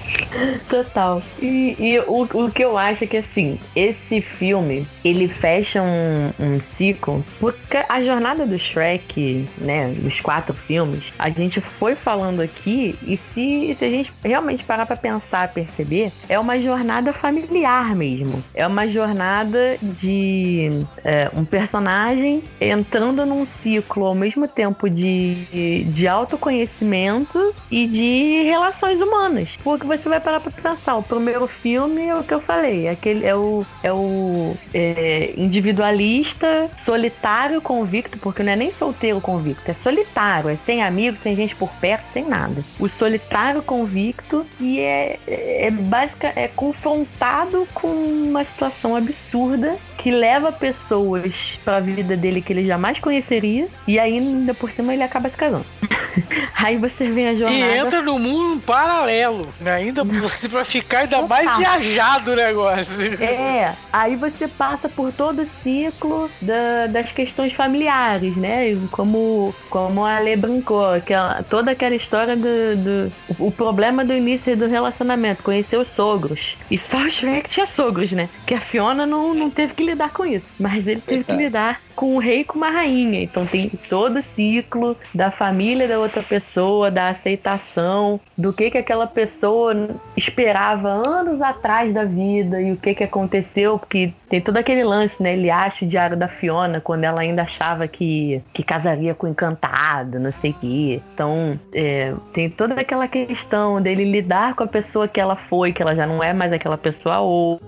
Total. 0.69 1.23
E, 1.41 1.77
e 1.79 1.99
o, 2.01 2.23
o 2.23 2.51
que 2.51 2.63
eu 2.63 2.77
acho 2.77 3.05
é 3.05 3.07
que, 3.07 3.17
assim, 3.17 3.59
esse 3.75 4.21
filme, 4.21 4.87
ele 5.05 5.29
fecha 5.29 5.83
um, 5.83 6.33
um 6.39 6.61
ciclo, 6.77 7.25
porque 7.41 7.79
a 7.89 8.01
jornada 8.01 8.47
do 8.47 8.59
Shrek, 8.59 9.47
né, 9.59 9.95
dos 9.99 10.21
quatro 10.21 10.55
filmes, 10.55 11.05
a 11.19 11.29
gente 11.29 11.61
foi 11.61 11.95
falando 11.95 12.41
aqui, 12.41 12.99
e 13.07 13.17
se, 13.17 13.75
se 13.75 13.85
a 13.85 13.91
gente 13.91 14.11
realmente 14.25 14.65
parar 14.65 14.87
pra 14.87 14.97
pensar, 14.97 15.53
perceber, 15.53 16.13
é 16.29 16.39
uma 16.39 16.59
jornada 16.59 17.13
familiar 17.13 17.95
mesmo. 17.95 18.43
É 18.55 18.67
uma 18.67 18.87
jornada 18.87 19.77
de 19.83 20.85
é, 21.05 21.31
um 21.35 21.45
personagem 21.45 22.43
entrando 22.61 23.25
num 23.25 23.47
ciclo 23.47 24.05
ao 24.05 24.15
mesmo 24.15 24.49
tempo 24.49 24.89
de, 24.89 25.85
de 25.85 26.09
autoconhecimento 26.09 27.55
e 27.71 27.87
de 27.87 28.43
relações 28.45 29.01
humanas. 29.01 29.57
Porque 29.63 29.87
você 29.87 30.09
vai 30.09 30.21
parar 30.21 30.41
pra 30.41 30.51
pensar, 30.51 30.97
o 30.97 31.03
primeiro 31.03 31.47
filme 31.47 32.07
é 32.07 32.15
o 32.15 32.23
que 32.23 32.35
eu 32.35 32.41
falei, 32.41 32.87
é, 32.87 32.91
aquele, 32.91 33.25
é 33.25 33.35
o, 33.35 33.65
é 33.83 33.93
o 33.93 34.57
é, 34.75 35.35
individualista, 35.37 36.71
solitário, 36.85 37.61
convicto, 37.61 38.19
porque 38.19 38.43
não 38.43 38.53
é 38.53 38.57
nem 38.57 38.73
solteiro 38.73 39.21
convicto, 39.21 39.71
é 39.71 39.75
solitário, 39.75 40.51
é 40.51 40.57
sem 40.57 40.83
amigos, 40.83 41.21
sem 41.23 41.37
gente 41.37 41.55
por 41.55 41.71
perto, 41.75 42.05
sem 42.13 42.25
nada. 42.25 42.63
O 42.79 42.89
solitário 42.89 43.63
convicto 43.63 44.06
que 44.13 44.81
é, 44.81 45.19
é, 45.27 45.71
básica, 45.71 46.33
é 46.37 46.49
confrontado 46.49 47.67
com 47.75 47.89
uma 47.89 48.45
situação 48.45 48.95
absurda 48.97 49.77
que 49.99 50.11
leva 50.11 50.53
pessoas 50.53 51.59
pra 51.65 51.81
vida 51.81 52.17
dele 52.17 52.41
que 52.43 52.53
ele 52.53 52.65
jamais 52.65 52.99
conheceria 53.01 53.67
e 53.87 53.99
ainda 53.99 54.55
por 54.55 54.71
cima 54.71 54.93
ele 54.95 55.03
acaba 55.03 55.29
se 55.29 55.37
casando. 55.37 55.65
Aí 56.57 56.77
você 56.79 57.11
vem 57.11 57.29
a 57.29 57.33
E 57.33 57.39
jornada 57.39 57.77
entra 57.77 58.03
no 58.03 58.19
mundo 58.19 58.61
paralelo, 58.63 59.49
né? 59.61 59.75
Ainda 59.75 60.03
você 60.05 60.49
pra 60.49 60.65
ficar 60.65 61.01
ainda 61.01 61.19
Total. 61.19 61.29
mais 61.45 61.57
viajado 61.59 62.33
o 62.33 62.37
negócio. 62.37 63.23
É, 63.23 63.75
aí 63.93 64.17
você 64.17 64.49
passa 64.49 64.89
por 64.89 65.13
todo 65.13 65.43
o 65.43 65.49
ciclo 65.63 66.31
da- 66.41 66.87
das 66.89 67.13
questões 67.13 67.53
familiares, 67.53 68.35
né? 68.37 68.71
E 68.71 68.77
Como, 68.91 69.55
como 69.69 70.05
a 70.05 70.17
Ale 70.17 70.37
brincou, 70.37 70.87
aquela, 70.95 71.43
toda 71.51 71.73
aquela 71.73 71.95
história 71.95 72.35
do, 72.37 72.77
do- 72.77 73.13
o, 73.39 73.49
o 73.49 73.53
problema 73.97 74.05
do 74.05 74.13
início 74.13 74.57
do 74.57 74.67
relacionamento, 74.67 75.43
conhecer 75.43 75.79
os 75.79 75.89
sogros. 75.89 76.57
E 76.71 76.77
só 76.77 76.99
o 76.99 77.11
Shrek 77.11 77.49
tinha 77.49 77.67
sogros, 77.67 78.13
né? 78.13 78.29
Que 78.47 78.55
a 78.55 78.61
Fiona 78.61 79.07
não, 79.07 79.33
não 79.33 79.51
teve 79.51 79.75
que 79.75 79.85
lidar 79.85 80.11
com 80.11 80.27
isso. 80.27 80.47
Mas 80.59 80.87
ele 80.87 81.01
teve 81.01 81.25
que 81.25 81.33
lidar 81.33 81.81
com 81.97 82.15
um 82.15 82.19
rei 82.19 82.41
e 82.41 82.45
com 82.45 82.59
uma 82.59 82.71
rainha. 82.71 83.23
Então 83.23 83.47
tem 83.47 83.71
todo 83.89 84.19
o 84.19 84.23
ciclo 84.23 84.97
da 85.15 85.31
família 85.31 85.89
da 85.89 85.99
outra 85.99 86.23
pessoa, 86.23 86.91
da 86.91 87.09
aceitação, 87.09 88.21
do 88.37 88.53
que 88.53 88.71
que 88.71 88.79
aquela 88.79 89.07
pessoa 89.07 89.73
esperava 90.17 90.89
anos 90.89 91.41
atrás 91.41 91.93
da 91.93 92.05
vida 92.05 92.61
e 92.61 92.71
o 92.71 92.77
que 92.77 92.95
que 92.95 93.05
aconteceu, 93.05 93.79
porque 93.79 94.13
tem 94.29 94.41
todo 94.41 94.57
aquele 94.57 94.85
lance, 94.85 95.21
né? 95.23 95.33
Ele 95.33 95.51
acha 95.51 95.85
o 95.85 95.89
diário 95.89 96.17
da 96.17 96.29
Fiona 96.29 96.81
quando 96.81 97.05
ela 97.05 97.21
ainda 97.21 97.43
achava 97.43 97.87
que, 97.87 98.43
que 98.53 98.63
casaria 98.63 99.15
com 99.15 99.27
o 99.27 99.31
encantado, 99.31 100.19
não 100.19 100.33
sei 100.33 100.51
o 100.51 100.55
quê. 100.55 101.01
Então, 101.15 101.59
é, 101.73 102.13
tem 102.33 102.51
toda 102.51 102.81
aquela 102.81 103.07
questão 103.09 103.81
dele 103.81 104.05
lidar 104.05 104.55
com 104.55 104.65
a 104.65 104.67
pessoa 104.67 105.07
que 105.07 105.21
ela 105.21 105.37
foi, 105.37 105.73
que 105.73 105.81
ela 105.81 105.95
já 105.95 106.07
não 106.07 106.23
é 106.23 106.33
mais 106.33 106.53
aquela 106.53 106.77
pessoa 106.77 107.21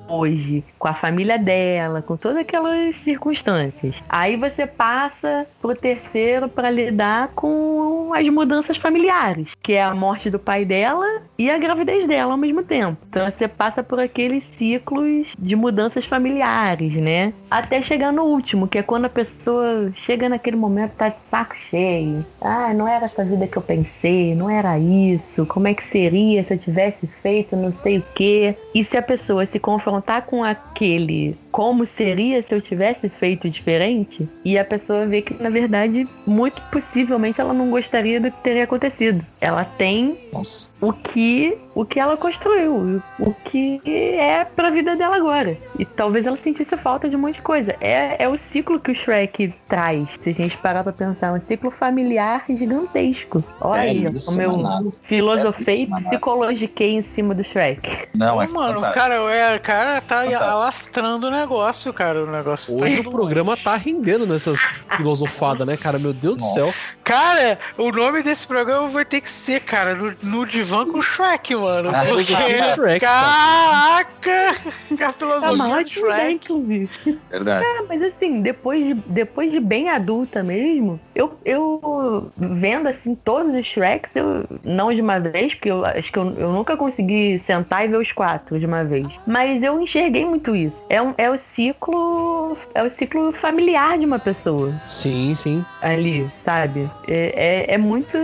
hoje, 0.08 0.64
com 0.78 0.88
a 0.88 0.94
família 0.94 1.38
dela, 1.38 2.02
com 2.02 2.16
todas 2.16 2.36
aquelas 2.36 2.96
circunstâncias. 2.96 4.02
Aí 4.18 4.34
você 4.34 4.66
passa 4.66 5.46
pro 5.62 5.76
terceiro 5.76 6.48
pra 6.48 6.68
lidar 6.68 7.28
com 7.36 8.12
as 8.12 8.28
mudanças 8.28 8.76
familiares, 8.76 9.52
que 9.62 9.74
é 9.74 9.82
a 9.84 9.94
morte 9.94 10.28
do 10.28 10.40
pai 10.40 10.64
dela 10.64 11.22
e 11.38 11.48
a 11.48 11.56
gravidez 11.56 12.04
dela 12.04 12.32
ao 12.32 12.36
mesmo 12.36 12.64
tempo. 12.64 12.98
Então 13.08 13.30
você 13.30 13.46
passa 13.46 13.80
por 13.80 14.00
aqueles 14.00 14.42
ciclos 14.42 15.28
de 15.38 15.54
mudanças 15.54 16.04
familiares, 16.04 16.94
né? 16.94 17.32
Até 17.48 17.80
chegar 17.80 18.12
no 18.12 18.24
último, 18.24 18.66
que 18.66 18.78
é 18.78 18.82
quando 18.82 19.04
a 19.04 19.08
pessoa 19.08 19.92
chega 19.94 20.28
naquele 20.28 20.56
momento 20.56 20.94
tá 20.96 21.10
de 21.10 21.20
saco 21.30 21.54
cheio. 21.54 22.26
Ah, 22.40 22.74
não 22.74 22.88
era 22.88 23.04
essa 23.04 23.24
vida 23.24 23.46
que 23.46 23.56
eu 23.56 23.62
pensei, 23.62 24.34
não 24.34 24.50
era 24.50 24.76
isso. 24.80 25.46
Como 25.46 25.68
é 25.68 25.74
que 25.74 25.84
seria 25.84 26.42
se 26.42 26.54
eu 26.54 26.58
tivesse 26.58 27.06
feito 27.22 27.54
não 27.54 27.72
sei 27.84 27.98
o 27.98 28.04
quê? 28.16 28.56
E 28.74 28.82
se 28.82 28.96
a 28.96 29.02
pessoa 29.02 29.46
se 29.46 29.60
confrontar 29.60 30.22
com 30.22 30.42
aquele 30.42 31.36
como 31.50 31.86
seria 31.86 32.40
se 32.42 32.54
eu 32.54 32.60
tivesse 32.60 33.08
feito 33.08 33.48
diferente, 33.48 34.28
e 34.44 34.58
a 34.58 34.64
pessoa 34.64 35.06
vê 35.06 35.22
que, 35.22 35.40
na 35.42 35.50
verdade, 35.50 36.06
muito 36.26 36.60
possivelmente 36.70 37.40
ela 37.40 37.54
não 37.54 37.70
gostaria 37.70 38.20
do 38.20 38.30
que 38.30 38.42
teria 38.42 38.64
acontecido. 38.64 39.24
Ela 39.40 39.64
tem 39.64 40.16
Nossa. 40.32 40.70
O 40.80 40.92
que 40.92 41.56
o 41.74 41.84
que 41.84 42.00
ela 42.00 42.16
construiu, 42.16 43.00
o 43.20 43.34
que 43.44 43.80
é 44.18 44.44
pra 44.44 44.68
vida 44.68 44.96
dela 44.96 45.14
agora. 45.16 45.56
E 45.78 45.84
talvez 45.84 46.26
ela 46.26 46.36
sentisse 46.36 46.76
falta 46.76 47.08
de 47.08 47.14
um 47.14 47.20
monte 47.20 47.36
de 47.36 47.42
coisa. 47.42 47.76
É, 47.80 48.24
é 48.24 48.28
o 48.28 48.36
ciclo 48.36 48.80
que 48.80 48.90
o 48.90 48.94
Shrek 48.96 49.54
traz. 49.68 50.08
Se 50.18 50.30
a 50.30 50.32
gente 50.32 50.56
parar 50.58 50.82
pra 50.82 50.92
pensar, 50.92 51.28
é 51.28 51.32
um 51.32 51.40
ciclo 51.40 51.70
familiar 51.70 52.44
gigantesco. 52.48 53.44
Olha, 53.60 53.82
Belíssima 53.92 54.44
como 54.48 54.60
eu 54.60 54.66
análise. 54.66 55.00
filosofei 55.04 55.82
e 55.82 55.86
análise. 55.86 56.08
psicologiquei 56.10 56.94
em 56.96 57.02
cima 57.02 57.32
do 57.32 57.44
Shrek. 57.44 58.08
Não, 58.12 58.38
Ô, 58.38 58.42
é 58.42 58.46
mano, 58.48 58.80
o 58.80 58.82
fantástico. 58.82 58.94
cara, 58.94 59.14
é, 59.32 59.56
o 59.56 59.60
cara 59.60 60.00
tá 60.00 60.16
Fantástico. 60.24 60.44
alastrando 60.44 61.26
o 61.28 61.30
negócio, 61.30 61.92
cara. 61.92 62.24
O 62.24 62.30
negócio 62.30 62.76
tá 62.76 62.84
Hoje 62.84 62.98
indo 63.00 63.08
o 63.08 63.12
programa 63.12 63.56
tá 63.56 63.76
rendendo 63.76 64.26
nessas 64.26 64.58
filosofadas, 64.96 65.64
né, 65.64 65.76
cara? 65.76 65.98
Meu 65.98 66.12
Deus 66.12 66.38
do 66.38 66.44
céu. 66.44 66.74
Cara, 67.04 67.58
o 67.78 67.90
nome 67.92 68.20
desse 68.22 68.46
programa 68.46 68.88
vai 68.88 69.04
ter 69.04 69.20
que 69.20 69.30
ser, 69.30 69.60
cara, 69.60 69.94
no, 69.94 70.14
no 70.22 70.44
divã 70.44 70.67
com 70.68 70.98
o 70.98 71.02
Shrek, 71.02 71.54
mano. 71.54 71.90
Ah, 71.90 72.04
Porque, 72.08 72.34
com 72.34 72.74
Shrek, 72.74 73.00
caraca, 73.00 74.56
a 74.92 74.96
Tá 74.96 75.12
filosofia 75.12 75.86
Shrek. 75.86 76.34
inclusive. 76.34 76.90
Verdade. 77.30 77.64
É, 77.64 77.82
mas 77.88 78.02
assim, 78.02 78.40
depois 78.40 78.86
de, 78.86 78.94
depois 78.94 79.50
de 79.50 79.60
bem 79.60 79.88
adulta 79.88 80.42
mesmo, 80.42 81.00
eu, 81.14 81.38
eu 81.44 82.30
vendo 82.36 82.88
assim 82.88 83.14
todos 83.14 83.54
os 83.54 83.66
Shreks, 83.66 84.14
eu, 84.14 84.44
não 84.64 84.92
de 84.92 85.00
uma 85.00 85.18
vez, 85.18 85.54
porque 85.54 85.70
eu 85.70 85.84
acho 85.84 86.12
que 86.12 86.18
eu, 86.18 86.32
eu 86.36 86.52
nunca 86.52 86.76
consegui 86.76 87.38
sentar 87.38 87.84
e 87.84 87.88
ver 87.88 87.98
os 87.98 88.12
quatro 88.12 88.58
de 88.58 88.66
uma 88.66 88.84
vez. 88.84 89.06
Mas 89.26 89.62
eu 89.62 89.80
enxerguei 89.80 90.24
muito 90.24 90.54
isso. 90.54 90.82
É, 90.88 91.00
um, 91.00 91.14
é 91.16 91.30
o 91.30 91.36
ciclo. 91.38 92.56
É 92.74 92.82
o 92.82 92.90
ciclo 92.90 93.32
familiar 93.32 93.98
de 93.98 94.06
uma 94.06 94.18
pessoa 94.18 94.72
Sim, 94.88 95.34
sim. 95.34 95.64
ali, 95.82 96.28
sabe? 96.44 96.90
É, 97.06 97.66
é, 97.68 97.74
é 97.74 97.78
muito. 97.78 98.16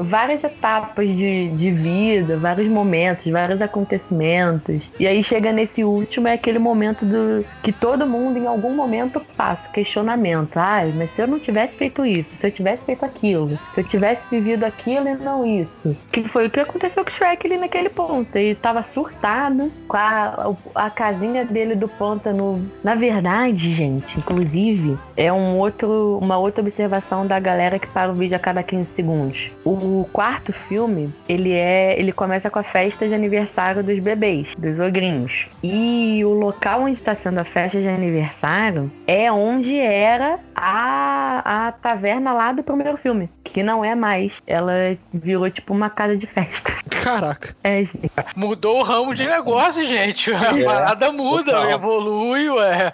várias 0.00 0.42
etapas 0.44 1.08
de, 1.08 1.48
de 1.50 1.67
vida, 1.70 2.36
vários 2.36 2.68
momentos, 2.68 3.30
vários 3.30 3.60
acontecimentos. 3.60 4.82
E 4.98 5.06
aí 5.06 5.22
chega 5.22 5.52
nesse 5.52 5.84
último, 5.84 6.28
é 6.28 6.34
aquele 6.34 6.58
momento 6.58 7.04
do 7.04 7.44
que 7.62 7.72
todo 7.72 8.06
mundo 8.06 8.38
em 8.38 8.46
algum 8.46 8.74
momento 8.74 9.20
passa, 9.36 9.68
questionamento. 9.68 10.56
Ai, 10.56 10.92
mas 10.96 11.10
se 11.10 11.22
eu 11.22 11.26
não 11.26 11.38
tivesse 11.38 11.76
feito 11.76 12.04
isso, 12.04 12.36
se 12.36 12.46
eu 12.46 12.50
tivesse 12.50 12.84
feito 12.84 13.04
aquilo, 13.04 13.58
se 13.74 13.80
eu 13.80 13.84
tivesse 13.84 14.26
vivido 14.28 14.64
aquilo 14.64 15.08
e 15.08 15.14
não 15.14 15.46
isso. 15.46 15.96
Que 16.12 16.22
foi 16.28 16.46
o 16.46 16.50
que 16.50 16.60
aconteceu 16.60 17.04
com 17.04 17.10
o 17.10 17.12
Shrek 17.12 17.46
ali 17.46 17.58
naquele 17.58 17.88
ponto. 17.88 18.34
Ele 18.36 18.54
tava 18.54 18.82
surtado 18.82 19.70
com 19.86 19.96
a, 19.96 20.54
a 20.74 20.90
casinha 20.90 21.44
dele 21.44 21.74
do 21.74 21.88
pântano. 21.88 22.64
Na 22.82 22.94
verdade, 22.94 23.74
gente, 23.74 24.18
inclusive, 24.18 24.98
é 25.16 25.32
um 25.32 25.58
outro, 25.58 26.18
uma 26.20 26.38
outra 26.38 26.62
observação 26.62 27.26
da 27.26 27.38
galera 27.38 27.78
que 27.78 27.86
para 27.86 28.10
o 28.10 28.14
vídeo 28.14 28.36
a 28.36 28.38
cada 28.38 28.62
15 28.62 28.90
segundos. 28.94 29.50
O 29.64 30.08
quarto 30.12 30.52
filme, 30.52 31.12
ele 31.28 31.52
é, 31.52 31.57
ele 31.58 32.12
começa 32.12 32.48
com 32.50 32.58
a 32.58 32.62
festa 32.62 33.06
de 33.08 33.14
aniversário 33.14 33.82
dos 33.82 33.98
bebês, 33.98 34.54
dos 34.56 34.78
ogrinhos. 34.78 35.46
E 35.62 36.22
o 36.24 36.30
local 36.30 36.82
onde 36.82 36.92
está 36.92 37.14
sendo 37.14 37.38
a 37.38 37.44
festa 37.44 37.80
de 37.80 37.88
aniversário 37.88 38.90
é 39.06 39.30
onde 39.30 39.78
era 39.78 40.38
a, 40.54 41.66
a 41.68 41.72
taverna 41.72 42.32
lá 42.32 42.52
do 42.52 42.62
primeiro 42.62 42.96
filme, 42.96 43.28
que 43.44 43.62
não 43.62 43.84
é 43.84 43.94
mais. 43.94 44.40
Ela 44.46 44.96
virou 45.12 45.48
tipo 45.50 45.72
uma 45.72 45.90
casa 45.90 46.16
de 46.16 46.26
festa. 46.26 46.72
Caraca. 47.02 47.54
É, 47.62 47.78
gente. 47.84 48.10
Mudou 48.36 48.80
o 48.80 48.82
ramo 48.82 49.14
de 49.14 49.24
negócio, 49.26 49.84
gente. 49.86 50.32
A 50.32 50.58
É, 50.58 50.64
parada 50.64 51.12
muda, 51.12 51.52
total. 51.52 51.70
evolui, 51.70 52.50
ué. 52.50 52.92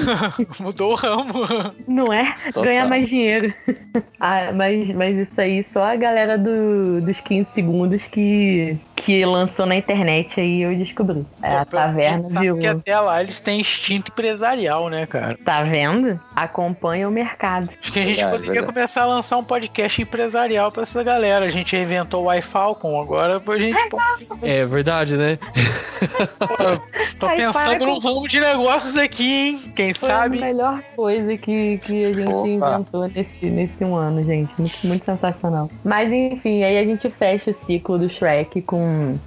Mudou 0.58 0.92
o 0.92 0.94
ramo. 0.94 1.32
Não 1.86 2.12
é? 2.12 2.34
Total. 2.46 2.64
Ganhar 2.64 2.88
mais 2.88 3.08
dinheiro. 3.08 3.52
ah, 4.18 4.50
mas, 4.54 4.90
mas 4.92 5.16
isso 5.16 5.40
aí, 5.40 5.62
só 5.62 5.82
a 5.84 5.96
galera 5.96 6.38
do, 6.38 7.00
dos 7.02 7.20
15 7.20 7.50
segundos 7.52 8.01
que, 8.08 8.78
que 9.04 9.24
lançou 9.24 9.66
na 9.66 9.76
internet 9.76 10.40
aí 10.40 10.62
eu 10.62 10.74
descobri. 10.76 11.26
É, 11.42 11.56
a 11.56 11.64
taverna 11.64 12.22
Sabe 12.22 12.40
virou. 12.40 12.58
que 12.58 12.66
até 12.66 12.98
lá 12.98 13.20
eles 13.20 13.40
têm 13.40 13.60
instinto 13.60 14.12
empresarial, 14.12 14.88
né, 14.88 15.06
cara? 15.06 15.36
Tá 15.44 15.62
vendo? 15.62 16.20
Acompanha 16.34 17.08
o 17.08 17.10
mercado. 17.10 17.68
Acho 17.80 17.92
que 17.92 17.98
a 17.98 18.04
gente 18.04 18.16
Verdade, 18.16 18.32
poderia 18.32 18.52
verdade. 18.54 18.74
começar 18.74 19.02
a 19.02 19.06
lançar 19.06 19.36
um 19.38 19.44
podcast 19.44 20.02
empresarial 20.02 20.70
pra 20.70 20.82
essa 20.82 21.02
galera. 21.02 21.44
A 21.46 21.50
gente 21.50 21.76
inventou 21.76 22.22
o 22.22 22.24
Wi-Falcon, 22.26 23.00
agora 23.00 23.42
a 23.44 23.58
gente 23.58 23.88
pode. 23.88 24.26
É 24.42 24.64
verdade, 24.64 25.16
né? 25.16 25.38
Tô 27.18 27.26
Aí 27.26 27.36
pensando 27.36 27.86
num 27.86 27.98
ramo 27.98 28.26
de 28.28 28.40
negócios 28.40 28.96
aqui, 28.96 29.32
hein? 29.32 29.72
Quem 29.74 29.94
Foi 29.94 30.08
sabe? 30.08 30.38
a 30.38 30.46
melhor 30.46 30.82
coisa 30.96 31.36
que, 31.36 31.78
que 31.78 32.04
a 32.04 32.12
gente 32.12 32.32
Opa. 32.32 32.48
inventou 32.48 33.08
nesse, 33.08 33.46
nesse 33.46 33.84
um 33.84 33.94
ano, 33.94 34.24
gente. 34.24 34.52
Muito, 34.58 34.86
muito 34.86 35.04
sensacional. 35.04 35.68
Mas 35.84 36.10
enfim, 36.12 36.62
aí 36.64 36.78
a 36.78 36.84
gente 36.84 37.08
fecha 37.10 37.50
o 37.50 37.66
ciclo 37.66 37.98
do 37.98 38.08
Shrek 38.08 38.62
com, 38.62 38.76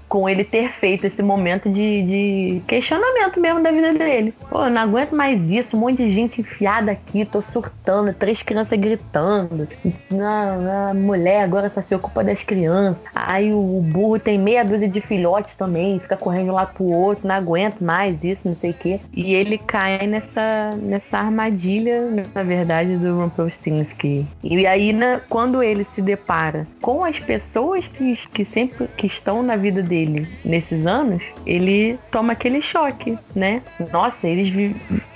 com 0.08 0.30
ele 0.30 0.44
ter 0.44 0.72
feito 0.72 1.06
esse 1.06 1.22
momento 1.22 1.70
de, 1.70 2.04
de 2.04 2.62
questionamento 2.68 3.40
mesmo 3.40 3.62
da 3.62 3.72
vida 3.72 3.94
dele. 3.94 4.34
Pô, 4.50 4.66
eu 4.66 4.70
não 4.70 4.82
aguento 4.82 5.14
mais 5.14 5.50
isso, 5.50 5.76
um 5.76 5.80
monte 5.80 5.98
de 5.98 6.14
gente 6.14 6.42
enfiada 6.42 6.92
aqui, 6.92 7.26
tô 7.26 7.42
surtando, 7.42 8.14
três 8.14 8.42
crianças 8.42 8.78
gritando. 8.80 9.68
Na, 10.10 10.94
mulher 10.94 11.44
agora 11.44 11.70
só 11.70 11.82
se 11.82 11.94
ocupa 11.94 12.24
das 12.24 12.44
crianças. 12.44 13.04
Aí 13.14 13.54
o 13.54 13.82
burro 13.82 14.20
tem 14.20 14.38
meia 14.38 14.64
dúzia 14.64 14.88
de 14.88 15.02
filhotes 15.02 15.54
também, 15.56 16.00
fica 16.00 16.18
correndo 16.18 16.54
lado 16.54 16.74
pro 16.74 16.86
outro, 16.86 17.28
não 17.28 17.36
aguento 17.36 17.82
mais 17.82 18.24
isso, 18.24 18.42
não 18.46 18.56
sei 18.56 18.72
o 18.72 18.74
quê. 18.74 19.00
E 19.14 19.34
ele 19.34 19.58
cai 19.58 20.08
nessa, 20.08 20.72
nessa 20.82 21.18
armadilha, 21.18 22.26
na 22.34 22.44
verdade, 22.44 22.98
do 22.98 23.20
Rumpelstiltskin. 23.20 24.28
E 24.44 24.66
aí, 24.66 24.94
né, 24.94 25.22
quando 25.30 25.62
ele 25.62 25.86
se 25.96 26.02
depara 26.02 26.68
com 26.82 27.04
as 27.04 27.20
pessoas 27.20 27.88
que, 27.88 28.18
que 28.32 28.46
sempre 28.46 28.88
que 28.96 29.08
estão 29.08 29.42
na 29.42 29.55
vida 29.58 29.82
dele 29.82 30.28
nesses 30.44 30.86
anos, 30.86 31.22
ele 31.46 31.98
toma 32.12 32.34
aquele 32.34 32.62
choque, 32.62 33.18
né? 33.36 33.62
Nossa, 33.92 34.28
eles 34.28 34.50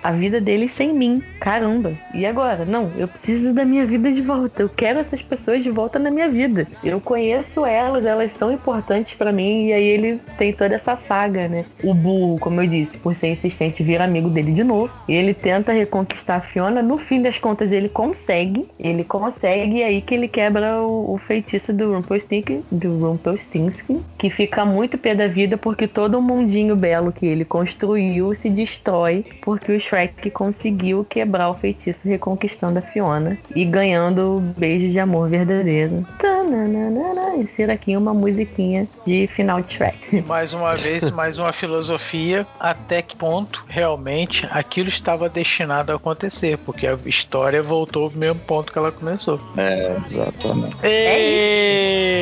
a 0.04 0.12
vida 0.12 0.40
deles 0.40 0.72
sem 0.72 0.94
mim. 0.94 1.22
Caramba. 1.40 1.94
E 2.14 2.26
agora? 2.26 2.66
Não, 2.66 2.92
eu 2.98 3.08
preciso 3.08 3.54
da 3.54 3.66
minha 3.66 3.86
vida 3.86 4.12
de 4.12 4.22
volta. 4.22 4.62
Eu 4.62 4.70
quero 4.70 5.00
essas 5.00 5.22
pessoas 5.22 5.64
de 5.64 5.70
volta 5.70 6.00
na 6.00 6.12
minha 6.12 6.28
vida. 6.28 6.68
Eu 6.84 7.00
conheço 7.00 7.66
elas, 7.66 8.06
elas 8.06 8.32
são 8.34 8.52
importantes 8.52 9.14
pra 9.14 9.32
mim. 9.32 9.68
E 9.68 9.74
aí 9.74 9.86
ele 9.86 10.22
tem 10.38 10.54
toda 10.54 10.76
essa 10.76 10.96
saga, 10.96 11.48
né? 11.48 11.66
O 11.84 11.94
burro, 11.94 12.40
como 12.40 12.62
eu 12.62 12.68
disse, 12.68 12.98
por 12.98 13.14
ser 13.16 13.34
insistente, 13.34 13.84
vira 13.84 14.04
amigo 14.04 14.30
dele 14.30 14.52
de 14.52 14.64
novo. 14.64 14.92
E 15.08 15.14
ele 15.14 15.34
tenta 15.34 15.72
reconquistar 15.72 16.38
a 16.38 16.42
Fiona. 16.42 16.82
No 16.82 16.98
fim 16.98 17.22
das 17.22 17.38
contas, 17.38 17.72
ele 17.72 17.90
consegue. 17.90 18.68
Ele 18.80 19.04
consegue. 19.04 19.78
E 19.78 19.84
aí 19.84 20.02
que 20.02 20.14
ele 20.14 20.28
quebra 20.28 20.82
o, 20.82 21.14
o 21.14 21.18
feitiço 21.18 21.74
do 21.74 21.94
Rumpelstiltskin, 21.94 22.64
do 22.72 23.00
Rumpelstiltskin, 23.00 24.04
que 24.18 24.30
fica 24.30 24.66
muito 24.66 24.98
pé 24.98 25.16
da 25.16 25.28
vida 25.28 25.58
porque 25.58 25.88
todo 25.88 26.18
o 26.18 26.22
mundinho 26.22 26.76
belo 26.76 27.12
que 27.12 27.26
ele 27.26 27.46
construiu 27.46 28.34
se 28.34 28.50
destrói 28.50 29.24
porque 29.42 29.72
o 29.72 29.76
Shrek 29.90 30.30
conseguiu 30.30 31.04
quebrar 31.04 31.50
o 31.50 31.54
feitiço 31.56 32.00
reconquistando 32.04 32.78
a 32.78 32.82
Fiona 32.82 33.38
e 33.56 33.66
ganhando 33.66 34.38
o 34.38 34.40
beijo 34.40 34.92
de 34.92 35.00
amor 35.00 35.30
verdadeiro. 35.30 36.06
Tananana, 36.20 37.36
Insira 37.38 37.74
aqui 37.74 37.98
uma 37.98 38.14
musiquinha 38.14 38.88
de 39.06 39.28
final 39.28 39.62
de 39.62 39.74
Shrek. 39.74 40.22
Mais 40.28 40.54
uma 40.54 40.76
vez, 40.76 41.10
mais 41.12 41.38
uma 41.38 41.52
filosofia. 41.52 42.46
Até 42.60 43.02
que 43.02 43.16
ponto 43.16 43.66
realmente 43.68 44.48
aquilo 44.52 44.90
estava 44.90 45.28
destinado 45.30 45.92
a 45.92 45.96
acontecer? 45.96 46.58
Porque 46.60 46.86
a 46.86 46.98
história 47.06 47.64
voltou 47.64 48.12
pro 48.12 48.20
mesmo 48.20 48.40
ponto 48.42 48.72
que 48.72 48.78
ela 48.78 48.92
começou. 48.92 49.40
É, 49.58 49.96
exatamente. 50.06 50.76
Ê! 50.84 52.20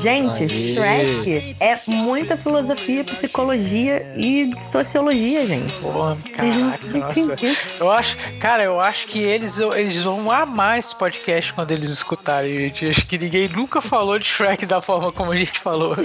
Gente, 0.00 0.44
Aê. 0.44 0.48
Shrek 0.48 1.56
é 1.60 1.74
muita 1.88 2.36
filosofia, 2.36 3.04
psicologia 3.04 4.02
e 4.16 4.52
sociologia, 4.64 5.46
gente. 5.46 5.72
Porra, 5.80 6.16
não 6.38 6.69
Caraca, 6.78 6.98
nossa. 6.98 7.36
Eu 7.78 7.90
acho, 7.90 8.16
cara, 8.38 8.62
eu 8.62 8.80
acho 8.80 9.06
que 9.06 9.18
eles, 9.18 9.58
eles 9.58 10.02
vão 10.02 10.30
amar 10.30 10.78
esse 10.78 10.94
podcast 10.94 11.52
quando 11.52 11.70
eles 11.70 11.90
escutarem, 11.90 12.52
gente. 12.52 12.86
Acho 12.86 13.06
que 13.06 13.18
ninguém 13.18 13.48
nunca 13.48 13.80
falou 13.80 14.18
de 14.18 14.26
Shrek 14.26 14.66
da 14.66 14.80
forma 14.80 15.12
como 15.12 15.32
a 15.32 15.36
gente 15.36 15.58
falou. 15.60 15.96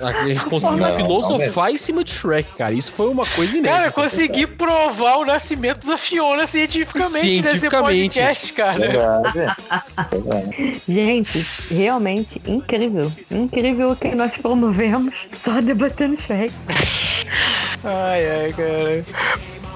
A 0.00 0.26
gente 0.26 0.44
conseguiu 0.46 0.78
Não, 0.78 0.94
filosofar 0.94 1.66
não 1.66 1.74
em 1.74 1.76
cima 1.76 2.04
de 2.04 2.12
Shrek, 2.12 2.52
cara. 2.54 2.72
Isso 2.72 2.92
foi 2.92 3.08
uma 3.08 3.26
coisa 3.26 3.56
inédita. 3.56 3.74
Cara, 3.74 3.86
eu 3.88 3.92
consegui 3.92 4.46
provar 4.46 5.16
o 5.16 5.24
nascimento 5.24 5.86
da 5.86 5.96
Fiona 5.96 6.46
cientificamente, 6.46 7.12
nesse 7.12 7.26
Cientificamente. 7.60 8.20
podcast, 8.20 8.52
cara. 8.52 8.78
Verdade. 8.78 10.82
Gente, 10.88 11.46
realmente 11.70 12.40
incrível. 12.46 13.10
Incrível 13.30 13.90
o 13.90 13.96
que 13.96 14.14
nós 14.14 14.36
promovemos 14.36 15.14
só 15.42 15.60
debatendo 15.60 16.20
Shrek. 16.20 16.52
Ai, 17.84 18.28
ai, 18.28 18.52
cara. 18.52 19.04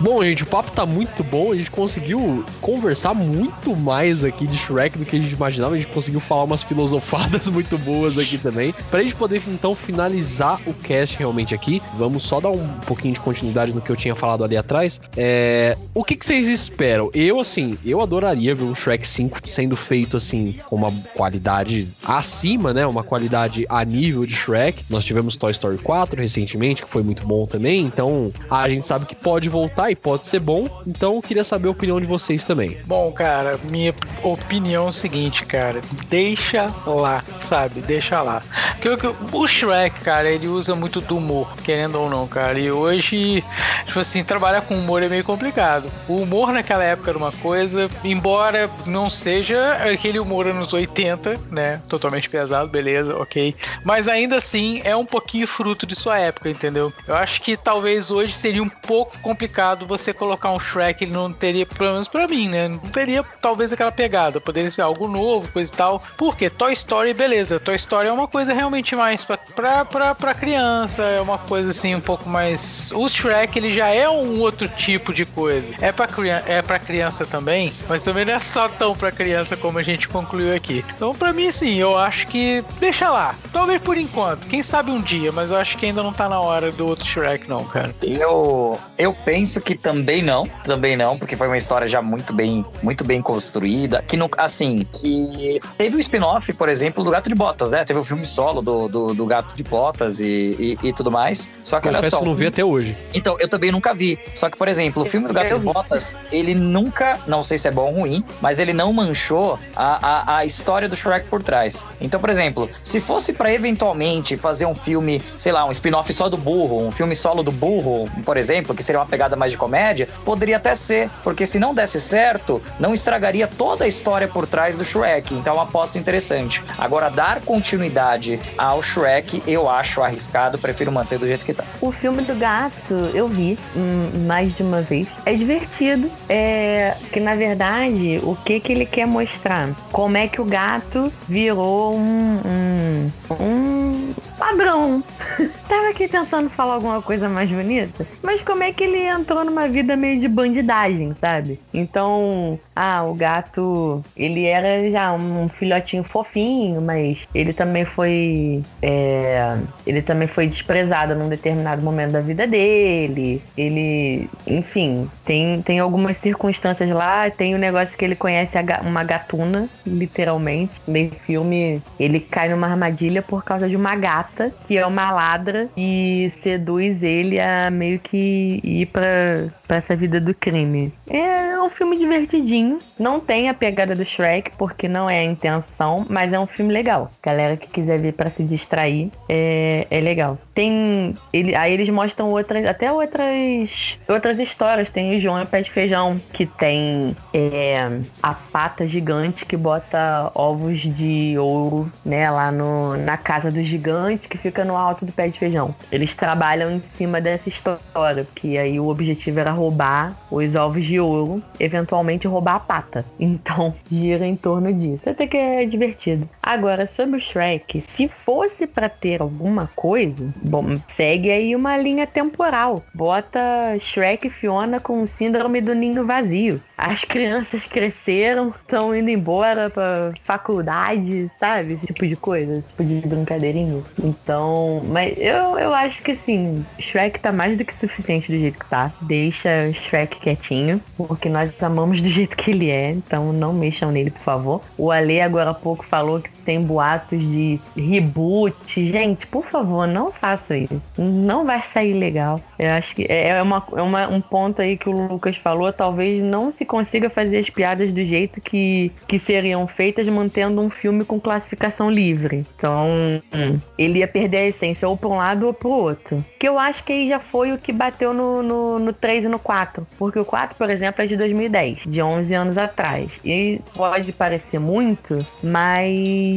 Bom, 0.01 0.23
gente, 0.25 0.43
o 0.43 0.47
papo 0.47 0.71
tá 0.73 0.85
muito 0.85 1.23
bom. 1.23 1.53
A 1.53 1.55
gente 1.55 1.71
conseguiu 1.71 2.45
conversar 2.61 3.15
muito 3.15 3.77
mais 3.77 4.25
aqui 4.25 4.47
de 4.47 4.57
Shrek 4.57 4.99
do 4.99 5.05
que 5.05 5.17
a 5.17 5.19
gente 5.19 5.33
imaginava. 5.33 5.75
A 5.75 5.79
gente 5.79 5.93
conseguiu 5.93 6.21
falar 6.21 6.45
umas 6.45 6.63
filosofadas 6.63 7.49
muito 7.49 7.79
boas 7.79 8.19
aqui 8.19 8.37
também. 8.37 8.75
Pra 8.91 9.03
gente 9.03 9.15
poder, 9.15 9.43
então, 9.47 9.75
finalizar 9.75 10.61
o 10.67 10.75
cast 10.75 11.17
realmente 11.17 11.55
aqui, 11.55 11.81
vamos 11.97 12.25
só 12.25 12.41
dar 12.41 12.51
um 12.51 12.69
pouquinho 12.87 13.15
de 13.15 13.21
continuidade 13.21 13.73
no 13.73 13.81
que 13.81 13.91
eu 13.91 13.97
tinha 13.97 14.15
falado 14.15 14.45
ali 14.45 14.57
atrás. 14.57 15.01
É... 15.17 15.77
O 15.95 16.03
que, 16.03 16.17
que 16.17 16.27
vocês 16.27 16.49
esperam? 16.49 17.11
Eu, 17.15 17.41
assim, 17.41 17.79
eu 17.85 18.01
adoraria 18.01 18.55
ver 18.55 18.65
um 18.65 18.75
Shrek 18.75 19.07
5 19.07 19.41
sendo 19.49 19.77
feito, 19.77 20.17
assim, 20.17 20.57
com 20.67 20.77
uma 20.77 20.93
qualidade 21.15 21.89
acima, 22.05 22.73
né? 22.73 22.87
Uma 22.87 23.05
qualidade 23.05 23.65
a 23.69 23.85
nível 23.85 24.27
de 24.27 24.35
Shrek. 24.35 24.85
Nós 24.91 25.05
tivemos 25.05 25.37
Toy 25.37 25.53
Story 25.53 25.79
4 25.79 26.21
recentemente, 26.21 26.83
que 26.83 26.89
foi 26.89 27.03
muito 27.03 27.25
bom 27.25 27.47
também. 27.47 27.83
Então, 27.83 28.33
a 28.51 28.69
gente 28.69 28.85
sabe 28.85 29.07
que 29.07 29.15
pode 29.15 29.49
voltar 29.49 29.84
e 29.91 29.97
pode 29.97 30.27
ser 30.27 30.41
bom. 30.41 30.69
Então, 30.87 31.17
eu 31.17 31.23
queria 31.23 31.45
saber 31.45 31.69
a 31.69 31.71
opinião 31.71 32.01
de 32.01 32.07
vocês 32.07 32.45
também. 32.45 32.79
Bom, 32.87 33.11
cara, 33.13 33.59
minha 33.71 33.95
opinião 34.23 34.87
é 34.87 34.89
o 34.89 34.93
seguinte, 34.93 35.45
cara. 35.45 35.81
Deixa 36.09 36.71
lá, 36.87 37.25
sabe? 37.43 37.81
Deixa 37.81 38.23
lá. 38.23 38.43
Porque 38.81 39.07
o 39.33 39.47
Shrek, 39.47 40.01
cara, 40.01 40.29
ele 40.29 40.47
usa 40.47 40.75
muito 40.75 41.01
do 41.01 41.17
humor, 41.17 41.57
querendo 41.65 41.99
ou 41.99 42.11
não, 42.11 42.27
cara. 42.27 42.59
E 42.59 42.71
hoje, 42.71 43.43
tipo 43.87 43.99
assim, 43.99 44.23
trabalhar 44.23 44.63
com 44.63 44.77
humor 44.77 45.03
é 45.03 45.09
meio 45.09 45.25
complicado. 45.25 45.91
O 46.07 46.17
humor 46.17 46.53
naquela 46.53 46.85
época 46.85 47.11
era 47.11 47.19
uma 47.19 47.33
coisa, 47.33 47.91
embora 48.05 48.71
não 48.87 49.09
seja 49.09 49.73
aquele 49.91 50.19
humor 50.19 50.47
anos 50.47 50.73
80, 50.73 51.41
né? 51.51 51.81
Totalmente 51.89 52.29
pesado, 52.29 52.69
beleza, 52.69 53.17
ok. 53.17 53.55
Mas 53.83 54.09
ainda 54.09 54.37
assim, 54.37 54.81
é 54.85 54.95
um 54.95 55.07
pouquinho 55.07 55.47
fruto 55.47 55.87
de 55.87 55.95
sua 55.95 56.19
época, 56.19 56.51
entendeu? 56.51 56.93
Eu 57.07 57.17
acho 57.17 57.41
que 57.41 57.57
talvez 57.57 58.11
hoje 58.11 58.35
seria 58.35 58.63
um 58.63 58.69
pouco 58.69 59.19
complicado 59.19 59.74
você 59.75 60.13
colocar 60.13 60.51
um 60.53 60.61
Shrek, 60.61 61.05
ele 61.05 61.13
não 61.13 61.33
teria, 61.33 61.67
pelo 61.67 61.93
menos 61.93 62.09
pra 62.09 62.29
mim, 62.29 62.49
né? 62.49 62.69
Não 62.69 62.79
teria 62.79 63.25
talvez 63.41 63.73
aquela 63.73 63.93
pegada. 63.93 64.41
Poderia 64.41 64.71
ser 64.71 64.83
algo 64.83 65.09
novo, 65.09 65.51
coisa 65.51 65.73
e 65.73 65.77
tal. 65.77 66.03
Porque 66.17 66.51
Toy 66.51 66.73
Story, 66.73 67.15
beleza. 67.15 67.59
Toy 67.59 67.77
Story 67.77 68.09
é 68.09 68.13
uma 68.13 68.29
coisa 68.29 68.53
realmente 68.53 68.95
mais 68.95 69.25
pra, 69.25 69.37
pra, 69.37 69.85
pra, 69.85 70.15
pra 70.15 70.35
criança, 70.35 71.03
é 71.03 71.21
uma 71.21 71.39
coisa 71.39 71.71
assim 71.71 71.95
um 71.95 72.01
pouco 72.01 72.29
mais. 72.29 72.91
O 72.93 73.09
Shrek, 73.09 73.59
ele 73.59 73.75
já 73.75 73.89
é 73.89 74.09
um 74.09 74.41
outro 74.41 74.69
tipo 74.69 75.13
de 75.13 75.25
coisa. 75.25 75.75
É 75.81 75.91
pra, 75.93 76.07
criança, 76.07 76.45
é 76.51 76.63
pra 76.63 76.79
criança 76.79 77.27
também, 77.27 77.73
mas 77.89 78.03
também 78.03 78.25
não 78.25 78.35
é 78.35 78.39
só 78.39 78.69
tão 78.69 78.95
pra 78.97 79.11
criança 79.11 79.57
como 79.57 79.79
a 79.79 79.83
gente 79.83 80.09
concluiu 80.09 80.55
aqui. 80.55 80.85
Então, 80.95 81.15
pra 81.15 81.33
mim, 81.33 81.51
sim, 81.51 81.77
eu 81.77 81.97
acho 81.97 82.27
que 82.27 82.65
deixa 82.79 83.11
lá. 83.11 83.35
Talvez 83.53 83.81
por 83.81 83.97
enquanto. 83.97 84.47
Quem 84.47 84.63
sabe 84.63 84.91
um 84.91 85.01
dia, 85.01 85.33
mas 85.33 85.51
eu 85.51 85.57
acho 85.57 85.77
que 85.79 85.87
ainda 85.87 86.03
não 86.03 86.13
tá 86.13 86.29
na 86.29 86.41
hora 86.41 86.71
do 86.71 86.87
outro 86.87 87.05
Shrek, 87.05 87.49
não, 87.49 87.65
cara. 87.65 87.95
Eu, 88.03 88.79
eu 88.99 89.13
penso 89.25 89.61
que 89.65 89.75
também 89.75 90.23
não, 90.23 90.47
também 90.63 90.97
não, 90.97 91.19
porque 91.19 91.37
foi 91.37 91.47
uma 91.47 91.57
história 91.57 91.89
já 91.89 92.03
muito 92.03 92.33
bem, 92.33 92.65
muito 92.83 93.03
bem 93.03 93.23
construída. 93.23 94.03
Que 94.07 94.17
no, 94.17 94.29
assim, 94.37 94.87
que 94.93 95.61
teve 95.79 95.97
o 95.97 96.01
spin-off, 96.01 96.53
por 96.53 96.69
exemplo, 96.69 97.03
do 97.03 97.11
Gato 97.11 97.29
de 97.29 97.35
Botas, 97.35 97.71
né? 97.71 97.85
Teve 97.85 97.99
o 97.99 98.05
filme 98.05 98.27
solo 98.27 98.61
do, 98.61 98.89
do, 98.89 99.15
do 99.15 99.27
Gato 99.27 99.55
de 99.55 99.63
Botas 99.63 100.21
e, 100.21 100.79
e, 100.83 100.89
e 100.89 100.93
tudo 100.93 101.11
mais. 101.11 101.49
Só 101.63 101.81
que 101.81 101.89
olha 101.89 101.97
Confesso 101.97 102.17
só. 102.17 102.19
que 102.19 102.25
eu 102.25 102.29
não 102.29 102.37
vi 102.37 102.47
até 102.47 102.65
hoje. 102.65 102.97
Então, 103.15 103.37
eu 103.41 103.49
também 103.49 103.73
nunca 103.73 103.95
vi. 103.95 104.19
Só 104.35 104.51
que, 104.51 104.57
por 104.57 104.69
exemplo, 104.69 105.03
o 105.03 105.07
filme 105.07 105.27
do 105.27 105.33
Gato 105.33 105.51
Eu 105.51 105.59
de. 105.59 105.65
Botas, 105.65 106.15
ele 106.31 106.55
nunca, 106.55 107.19
não 107.27 107.43
sei 107.43 107.57
se 107.57 107.67
é 107.69 107.71
bom 107.71 107.85
ou 107.85 108.01
ruim, 108.01 108.25
mas 108.41 108.59
ele 108.59 108.73
não 108.73 108.93
manchou 108.93 109.59
a, 109.75 110.07
a, 110.07 110.37
a 110.39 110.45
história 110.45 110.89
do 110.89 110.97
Shrek 110.97 111.29
por 111.29 111.43
trás. 111.43 111.85
Então, 112.01 112.21
por 112.21 112.29
exemplo, 112.29 112.71
se 112.85 113.01
fosse 113.01 113.33
pra 113.33 113.53
eventualmente 113.53 114.37
fazer 114.37 114.67
um 114.67 114.75
filme, 114.75 115.23
sei 115.39 115.53
lá, 115.53 115.65
um 115.65 115.71
spin-off 115.71 116.13
só 116.13 116.29
do 116.29 116.37
burro, 116.37 116.87
um 116.87 116.91
filme 116.91 117.15
solo 117.15 117.43
do 117.43 117.53
burro, 117.53 118.09
por 118.25 118.37
exemplo, 118.37 118.75
que 118.75 118.83
seria 118.83 119.01
uma 119.01 119.07
pegada 119.07 119.37
mais 119.37 119.54
de 119.55 119.59
comédia, 119.59 120.09
poderia 120.25 120.57
até 120.57 120.75
ser, 120.75 121.09
porque 121.23 121.47
se 121.47 121.59
não 121.59 121.75
desse 121.75 122.01
certo, 122.01 122.61
não 122.79 122.93
estragaria 122.93 123.47
toda 123.47 123.85
a 123.85 123.89
história 123.89 124.29
por 124.29 124.47
trás 124.47 124.77
do 124.77 124.85
Shrek. 124.85 125.35
Então, 125.35 125.55
uma 125.55 125.65
aposta 125.65 125.99
interessante. 125.99 126.63
Agora, 126.79 127.09
dar 127.09 127.41
continuidade 127.41 128.41
ao 128.59 128.83
Shrek, 128.83 129.43
eu 129.47 129.69
acho 129.69 130.03
arriscado, 130.03 130.59
prefiro 130.59 130.93
manter 130.93 131.19
do 131.19 131.27
jeito 131.27 131.45
que 131.45 131.55
tá. 131.55 131.65
O 131.81 131.91
filme 131.93 132.23
do 132.23 132.35
gato 132.35 132.95
eu 133.15 133.29
vi 133.29 133.59
hum, 133.77 134.27
mais 134.27 134.55
de 134.55 134.63
uma 134.63 134.83
vez. 134.83 135.07
É 135.25 135.35
divertido. 135.35 136.11
É 136.29 136.95
que 137.13 137.21
na 137.21 137.35
verdade 137.35 138.21
o 138.23 138.35
que 138.35 138.61
que 138.61 138.73
ele 138.73 138.87
quer 138.87 139.07
mostrar? 139.07 139.71
Como 139.93 140.17
é 140.17 140.29
que 140.29 140.41
o 140.41 140.45
gato 140.45 141.13
virou 141.29 141.97
um 141.97 142.41
um, 142.45 143.11
um 143.41 144.15
ladrão? 144.39 145.03
Tava 145.69 145.89
aqui 145.89 146.09
tentando 146.09 146.51
falar 146.51 146.75
alguma 146.75 147.01
coisa 147.01 147.29
mais 147.29 147.51
bonita, 147.51 148.07
mas 148.23 148.43
como 148.43 148.63
é 148.63 148.73
que 148.73 148.85
ele 148.85 149.07
entrou 149.07 149.44
numa 149.45 149.69
vida 149.69 149.97
meio 149.97 150.21
de 150.21 150.29
bandidagem, 150.29 151.15
sabe? 151.21 151.59
Então, 151.73 152.59
ah, 152.75 153.05
o 153.05 153.15
gato 153.15 154.03
ele 154.17 154.45
era 154.45 154.91
já 154.91 155.13
um 155.13 155.49
filhotinho 155.49 156.03
fofinho, 156.03 156.81
mas 156.81 157.27
ele 157.35 157.53
também 157.53 157.85
foi 157.85 158.63
é, 158.83 159.57
ele 159.87 160.03
também 160.03 160.29
foi 160.29 160.47
desprezado 160.47 161.15
num 161.15 161.29
determinado 161.29 161.83
momento 161.83 162.13
da 162.13 162.21
vida 162.21 162.47
dele. 162.47 163.43
Ele, 163.57 164.29
enfim, 164.47 165.09
tem, 165.25 165.63
tem 165.63 165.79
algumas 165.79 166.17
circunstâncias 166.17 166.91
lá. 166.91 167.31
Tem 167.31 167.55
o 167.55 167.59
negócio 167.59 167.97
que 167.97 168.05
ele 168.05 168.15
conhece 168.15 168.57
uma 168.83 169.05
gatuna, 169.05 169.69
literalmente. 169.87 170.81
Meio 170.87 171.11
filme, 171.11 171.83
ele 171.99 172.21
cai 172.21 172.49
numa 172.49 172.67
armadilha 172.67 173.23
por 173.23 173.45
causa 173.45 173.69
de 173.69 173.77
uma 173.77 173.95
gata, 173.97 174.53
que 174.67 174.77
é 174.77 174.87
uma 174.87 175.11
ladra, 175.11 175.69
e 175.77 176.33
seduz 176.43 177.03
ele 177.03 177.41
a 177.41 177.71
meio 177.71 177.99
que 177.99 178.61
ir 178.63 178.87
pra, 178.87 179.34
pra 179.67 179.77
essa 179.77 179.97
vida 179.97 180.21
do 180.21 180.35
crime. 180.35 180.93
É 181.09 181.61
um 181.61 181.69
filme 181.69 181.99
divertidinho. 181.99 182.79
Não 182.99 183.21
tem 183.21 183.49
a 183.49 183.55
pegada 183.55 183.95
do 183.95 184.05
Shrek, 184.05 184.53
porque 184.57 184.89
não 184.89 185.09
é 185.09 185.21
a 185.21 185.25
intenção, 185.25 186.07
mas 186.09 186.33
é 186.33 186.39
um 186.39 186.47
filme 186.47 186.73
legal. 186.73 187.11
Galera 187.23 187.57
que 187.57 187.69
quiser 187.69 187.99
ver 187.99 188.13
pra 188.13 188.31
se 188.31 188.43
distrair, 188.43 189.11
é, 189.29 189.87
é 189.91 190.01
legal. 190.01 190.39
Tem. 190.55 191.17
Ele, 191.33 191.55
aí 191.55 191.73
eles 191.73 191.89
mostram 191.89 192.29
outras, 192.31 192.65
até 192.65 192.93
outras, 192.93 193.99
outras 194.09 194.39
histórias. 194.39 194.89
Tem 194.89 195.17
o 195.17 195.21
João 195.21 195.41
e 195.41 195.45
o 195.45 195.47
Pé 195.47 195.61
de 195.61 195.71
Feijão, 195.71 196.21
que 196.33 196.47
tem 196.47 197.17
é, 197.33 198.01
a 198.23 198.35
pata 198.35 198.87
gigante 198.87 199.45
que 199.45 199.57
bota 199.57 200.31
ovos 200.35 200.81
de 200.81 201.37
ouro, 201.39 201.91
né, 202.05 202.31
lá 202.31 202.53
no, 202.53 202.97
na 202.97 203.17
casa 203.17 203.51
do 203.51 203.63
gigante 203.63 204.29
que 204.29 204.39
fica 204.39 204.65
no 204.65 204.77
alto 204.77 205.05
do 205.05 205.13
pé 205.13 205.29
de 205.29 205.39
feijão. 205.39 205.75
Eles 205.91 206.15
trabalham 206.15 206.71
em 206.71 206.81
cima 206.81 207.21
dessa 207.21 207.49
história, 207.49 208.27
que 208.35 208.57
aí 208.57 208.79
o 208.79 208.89
objetivo 208.89 209.41
era 209.41 209.51
roubar 209.51 210.17
os 210.31 210.55
ovos 210.55 210.85
de 210.85 211.01
ouro, 211.01 211.43
eventualmente 211.59 212.27
roubar 212.27 212.57
a 212.57 212.61
pata. 212.61 213.05
Então, 213.35 213.75
gira 213.91 214.27
em 214.27 214.37
torno 214.37 214.73
disso. 214.73 215.09
Até 215.09 215.27
que 215.27 215.37
é 215.37 215.65
divertido. 215.65 216.29
Agora, 216.47 216.85
sobre 216.85 217.17
o 217.17 217.21
Shrek, 217.21 217.81
se 217.81 218.07
fosse 218.07 218.67
pra 218.67 218.87
ter 218.91 219.23
alguma 219.23 219.71
coisa, 219.75 220.29
bom, 220.43 220.77
segue 220.95 221.31
aí 221.31 221.57
uma 221.57 221.75
linha 221.79 222.07
temporal. 222.07 222.85
Bota 222.95 223.41
Shrek 223.81 224.27
e 224.27 224.31
Fiona 224.31 224.79
com 224.79 225.07
síndrome 225.07 225.63
do 225.63 225.75
ninho 225.75 226.05
vazio. 226.05 226.61
As 226.77 227.03
crianças 227.03 227.65
cresceram, 227.65 228.51
estão 228.51 228.95
indo 228.95 229.09
embora 229.09 229.71
pra 229.71 230.13
faculdade, 230.23 231.31
sabe? 231.41 231.73
Esse 231.73 231.87
tipo 231.87 232.07
de 232.07 232.15
coisa, 232.15 232.59
esse 232.59 232.69
tipo 232.69 232.85
de 232.85 233.09
brincadeirinha. 233.09 233.83
Então, 234.03 234.83
mas 234.85 235.17
eu, 235.17 235.59
eu 235.59 235.73
acho 235.73 236.03
que 236.03 236.13
assim, 236.13 236.63
Shrek 236.79 237.21
tá 237.21 237.33
mais 237.33 237.57
do 237.57 237.65
que 237.65 237.73
suficiente 237.73 238.31
do 238.31 238.39
jeito 238.39 238.59
que 238.59 238.69
tá. 238.69 238.93
Deixa 239.01 239.73
Shrek 239.73 240.21
quietinho, 240.21 240.79
porque 240.95 241.31
nós 241.31 241.51
amamos 241.63 242.03
do 242.03 242.09
jeito 242.11 242.37
que 242.37 242.51
ele 242.51 242.71
é, 242.71 242.91
então 242.91 243.33
não 243.33 243.55
mexam 243.55 243.91
nele, 243.91 244.11
por 244.11 244.23
favor. 244.23 244.61
O 244.77 244.91
Ale 244.91 245.23
agora 245.23 245.51
há 245.51 245.55
pouco 245.55 245.87
falou 245.87 246.21
que 246.21 246.35
tem 246.45 246.61
boatos 246.61 247.21
de 247.21 247.59
reboot. 247.77 248.87
Gente, 248.87 249.27
por 249.27 249.47
favor, 249.47 249.87
não 249.87 250.13
faça 250.13 250.57
isso. 250.57 250.81
Não 250.99 251.45
vai 251.45 251.63
sair 251.63 251.95
legal. 251.95 252.41
Eu 252.59 252.71
acho 252.73 252.95
que 252.95 253.07
é 253.09 253.41
uma, 253.43 253.63
é 253.77 253.83
uma, 253.83 254.09
um 254.09 254.21
ponto 254.21 254.63
aí 254.63 254.77
que 254.77 254.89
o 254.89 254.93
Lucas 254.93 255.37
falou. 255.37 255.73
Talvez 255.73 256.23
não 256.23 256.53
se 256.53 256.65
consiga 256.65 257.11
fazer 257.11 257.39
as 257.39 257.51
piadas 257.51 257.93
do 257.93 258.05
jeito 258.05 258.41
que, 258.41 258.93
que 259.09 259.19
seriam 259.19 259.67
feitas 259.67 260.09
mantendo 260.09 260.61
um 260.61 260.71
filme 260.71 261.05
com 261.05 261.21
classificação 261.21 261.91
livre. 261.91 262.45
Então, 262.57 262.87
hum, 263.33 263.59
ele 263.79 264.01
ia 264.01 264.09
perder 264.09 264.39
a 264.39 264.47
essência 264.47 264.89
ou 264.89 264.97
para 264.97 265.09
um 265.09 265.17
lado 265.17 265.47
ou 265.47 265.55
para 265.55 265.69
o 265.69 265.73
outro. 265.73 266.25
Que 266.39 266.49
eu 266.49 266.59
acho 266.59 266.85
que 266.85 266.93
aí 266.93 267.09
já 267.09 267.19
foi 267.19 267.53
o 267.53 267.59
que 267.59 267.73
bateu 267.73 268.13
no, 268.13 268.43
no, 268.43 268.79
no 268.79 268.93
3 268.93 269.25
e 269.25 269.29
no 269.29 269.39
4. 269.39 269.87
Porque 269.99 270.19
o 270.19 270.25
4, 270.25 270.57
por 270.57 270.71
exemplo, 270.71 271.03
é 271.03 271.07
de 271.07 271.17
2010, 271.17 271.85
de 271.87 272.03
11 272.03 272.35
anos 272.35 272.59
atrás. 272.59 273.13
E 273.25 273.61
pode 273.75 274.13
parecer 274.13 274.59
muito, 274.59 275.25
mas 275.43 276.34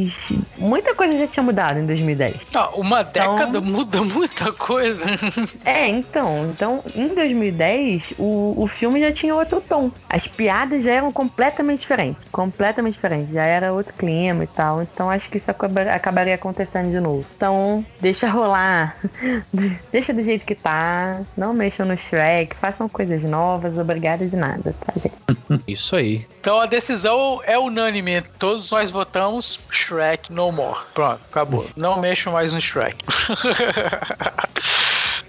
muita 0.56 0.94
coisa 0.94 1.18
já 1.18 1.26
tinha 1.26 1.42
mudado 1.42 1.78
em 1.78 1.86
2010. 1.86 2.36
Ah, 2.54 2.70
uma 2.74 3.02
década 3.02 3.60
muda 3.60 4.02
muita 4.02 4.52
coisa. 4.52 5.04
É, 5.64 5.88
então, 5.88 6.46
então 6.50 6.82
em 6.94 7.08
2010 7.14 8.14
o, 8.18 8.54
o 8.56 8.66
filme 8.66 9.00
já 9.00 9.12
tinha 9.12 9.34
outro 9.34 9.60
tom. 9.60 9.90
As 10.08 10.26
piadas 10.26 10.82
já 10.84 10.92
eram 10.92 11.12
completamente 11.12 11.80
diferentes, 11.80 12.24
completamente 12.30 12.94
diferentes. 12.94 13.32
Já 13.32 13.42
era 13.44 13.72
outro 13.72 13.92
clima 13.94 14.44
e 14.44 14.46
tal. 14.46 14.82
Então 14.82 15.10
acho 15.10 15.28
que 15.28 15.36
isso 15.36 15.50
acaba- 15.50 15.82
acabaria 15.92 16.34
acontecendo 16.34 16.90
de 16.90 17.00
novo. 17.00 17.24
Então 17.36 17.84
deixa 18.00 18.28
rolar, 18.28 18.96
deixa 19.92 20.12
do 20.12 20.22
jeito 20.22 20.44
que 20.44 20.54
tá. 20.54 21.20
Não 21.36 21.52
mexam 21.52 21.86
no 21.86 21.96
Shrek, 21.96 22.56
façam 22.56 22.88
coisas 22.88 23.22
novas. 23.24 23.76
Obrigada 23.78 24.26
de 24.26 24.36
nada, 24.36 24.74
tá, 24.84 24.92
gente? 24.96 25.14
Isso 25.66 25.96
aí. 25.96 26.26
Então 26.40 26.60
a 26.60 26.66
decisão 26.66 27.40
é 27.44 27.58
unânime. 27.58 28.22
Todos 28.38 28.70
nós 28.70 28.90
votamos 28.90 29.58
Shrek 29.88 30.30
no 30.30 30.52
more. 30.52 30.78
Pronto, 30.92 31.20
acabou. 31.30 31.66
Não 31.74 31.98
mexo 31.98 32.30
mais 32.30 32.52
no 32.52 32.60
Shrek. 32.60 33.02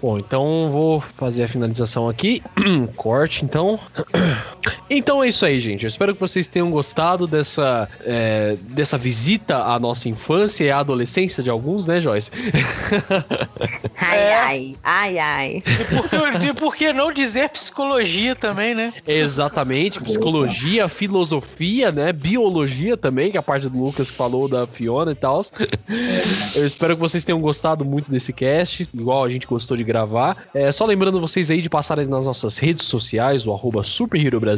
Bom, 0.02 0.18
então 0.18 0.70
vou 0.70 1.00
fazer 1.00 1.44
a 1.44 1.48
finalização 1.48 2.08
aqui. 2.08 2.42
Corte, 2.96 3.44
então. 3.44 3.80
Então 4.88 5.22
é 5.22 5.28
isso 5.28 5.44
aí, 5.44 5.58
gente. 5.60 5.84
Eu 5.84 5.88
espero 5.88 6.12
que 6.14 6.20
vocês 6.20 6.46
tenham 6.46 6.70
gostado 6.70 7.26
dessa, 7.26 7.88
é, 8.04 8.56
dessa 8.70 8.98
visita 8.98 9.56
à 9.64 9.78
nossa 9.78 10.08
infância 10.08 10.64
e 10.64 10.70
à 10.70 10.78
adolescência 10.78 11.42
de 11.42 11.48
alguns, 11.50 11.86
né, 11.86 12.00
Joyce? 12.00 12.30
Ai, 14.02 14.18
É. 14.18 14.34
ai, 14.34 14.76
ai, 14.82 15.18
ai. 15.18 15.62
E 15.66 15.84
por, 15.94 16.08
que- 16.08 16.46
e 16.46 16.54
por 16.54 16.76
que 16.76 16.92
não 16.92 17.12
dizer 17.12 17.48
psicologia 17.50 18.34
também, 18.34 18.74
né? 18.74 18.92
Exatamente, 19.06 20.00
psicologia, 20.00 20.88
filosofia, 20.88 21.92
né? 21.92 22.12
Biologia 22.12 22.96
também, 22.96 23.30
que 23.30 23.36
é 23.36 23.40
a 23.40 23.42
parte 23.42 23.68
do 23.68 23.78
Lucas 23.78 24.10
que 24.10 24.16
falou 24.16 24.48
da 24.48 24.66
Fiona 24.66 25.12
e 25.12 25.14
tal. 25.14 25.44
Eu 26.54 26.66
espero 26.66 26.94
que 26.96 27.00
vocês 27.00 27.24
tenham 27.24 27.40
gostado 27.40 27.84
muito 27.84 28.10
desse 28.10 28.32
cast, 28.32 28.88
igual 28.92 29.22
a 29.24 29.30
gente 29.30 29.46
gostou 29.46 29.76
de 29.76 29.84
gravar. 29.84 30.36
É, 30.54 30.72
só 30.72 30.84
lembrando 30.86 31.20
vocês 31.20 31.50
aí 31.50 31.60
de 31.62 31.68
passarem 31.70 32.06
nas 32.06 32.26
nossas 32.26 32.58
redes 32.58 32.86
sociais, 32.86 33.46
o 33.46 33.52
arroba 33.52 33.84
Super 33.84 34.24
Hero 34.24 34.40
Brasil, 34.40 34.49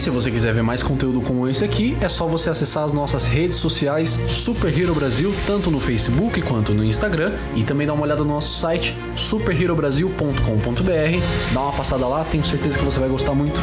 Se 0.00 0.08
você 0.08 0.30
quiser 0.30 0.54
ver 0.54 0.62
mais 0.62 0.82
conteúdo 0.82 1.20
como 1.20 1.46
esse 1.46 1.62
aqui, 1.62 1.94
é 2.00 2.08
só 2.08 2.26
você 2.26 2.48
acessar 2.48 2.84
as 2.84 2.92
nossas 2.92 3.26
redes 3.26 3.58
sociais 3.58 4.12
Super 4.30 4.76
Hero 4.76 4.94
Brasil, 4.94 5.34
tanto 5.46 5.70
no 5.70 5.78
Facebook 5.78 6.40
quanto 6.40 6.72
no 6.72 6.82
Instagram, 6.82 7.34
e 7.54 7.64
também 7.64 7.86
dar 7.86 7.92
uma 7.92 8.04
olhada 8.04 8.24
no 8.24 8.30
nosso 8.30 8.58
site 8.58 8.96
superherobrasil.com.br. 9.14 11.52
Dá 11.52 11.60
uma 11.60 11.72
passada 11.72 12.06
lá, 12.06 12.24
tenho 12.24 12.42
certeza 12.42 12.78
que 12.78 12.84
você 12.84 12.98
vai 12.98 13.10
gostar 13.10 13.34
muito. 13.34 13.60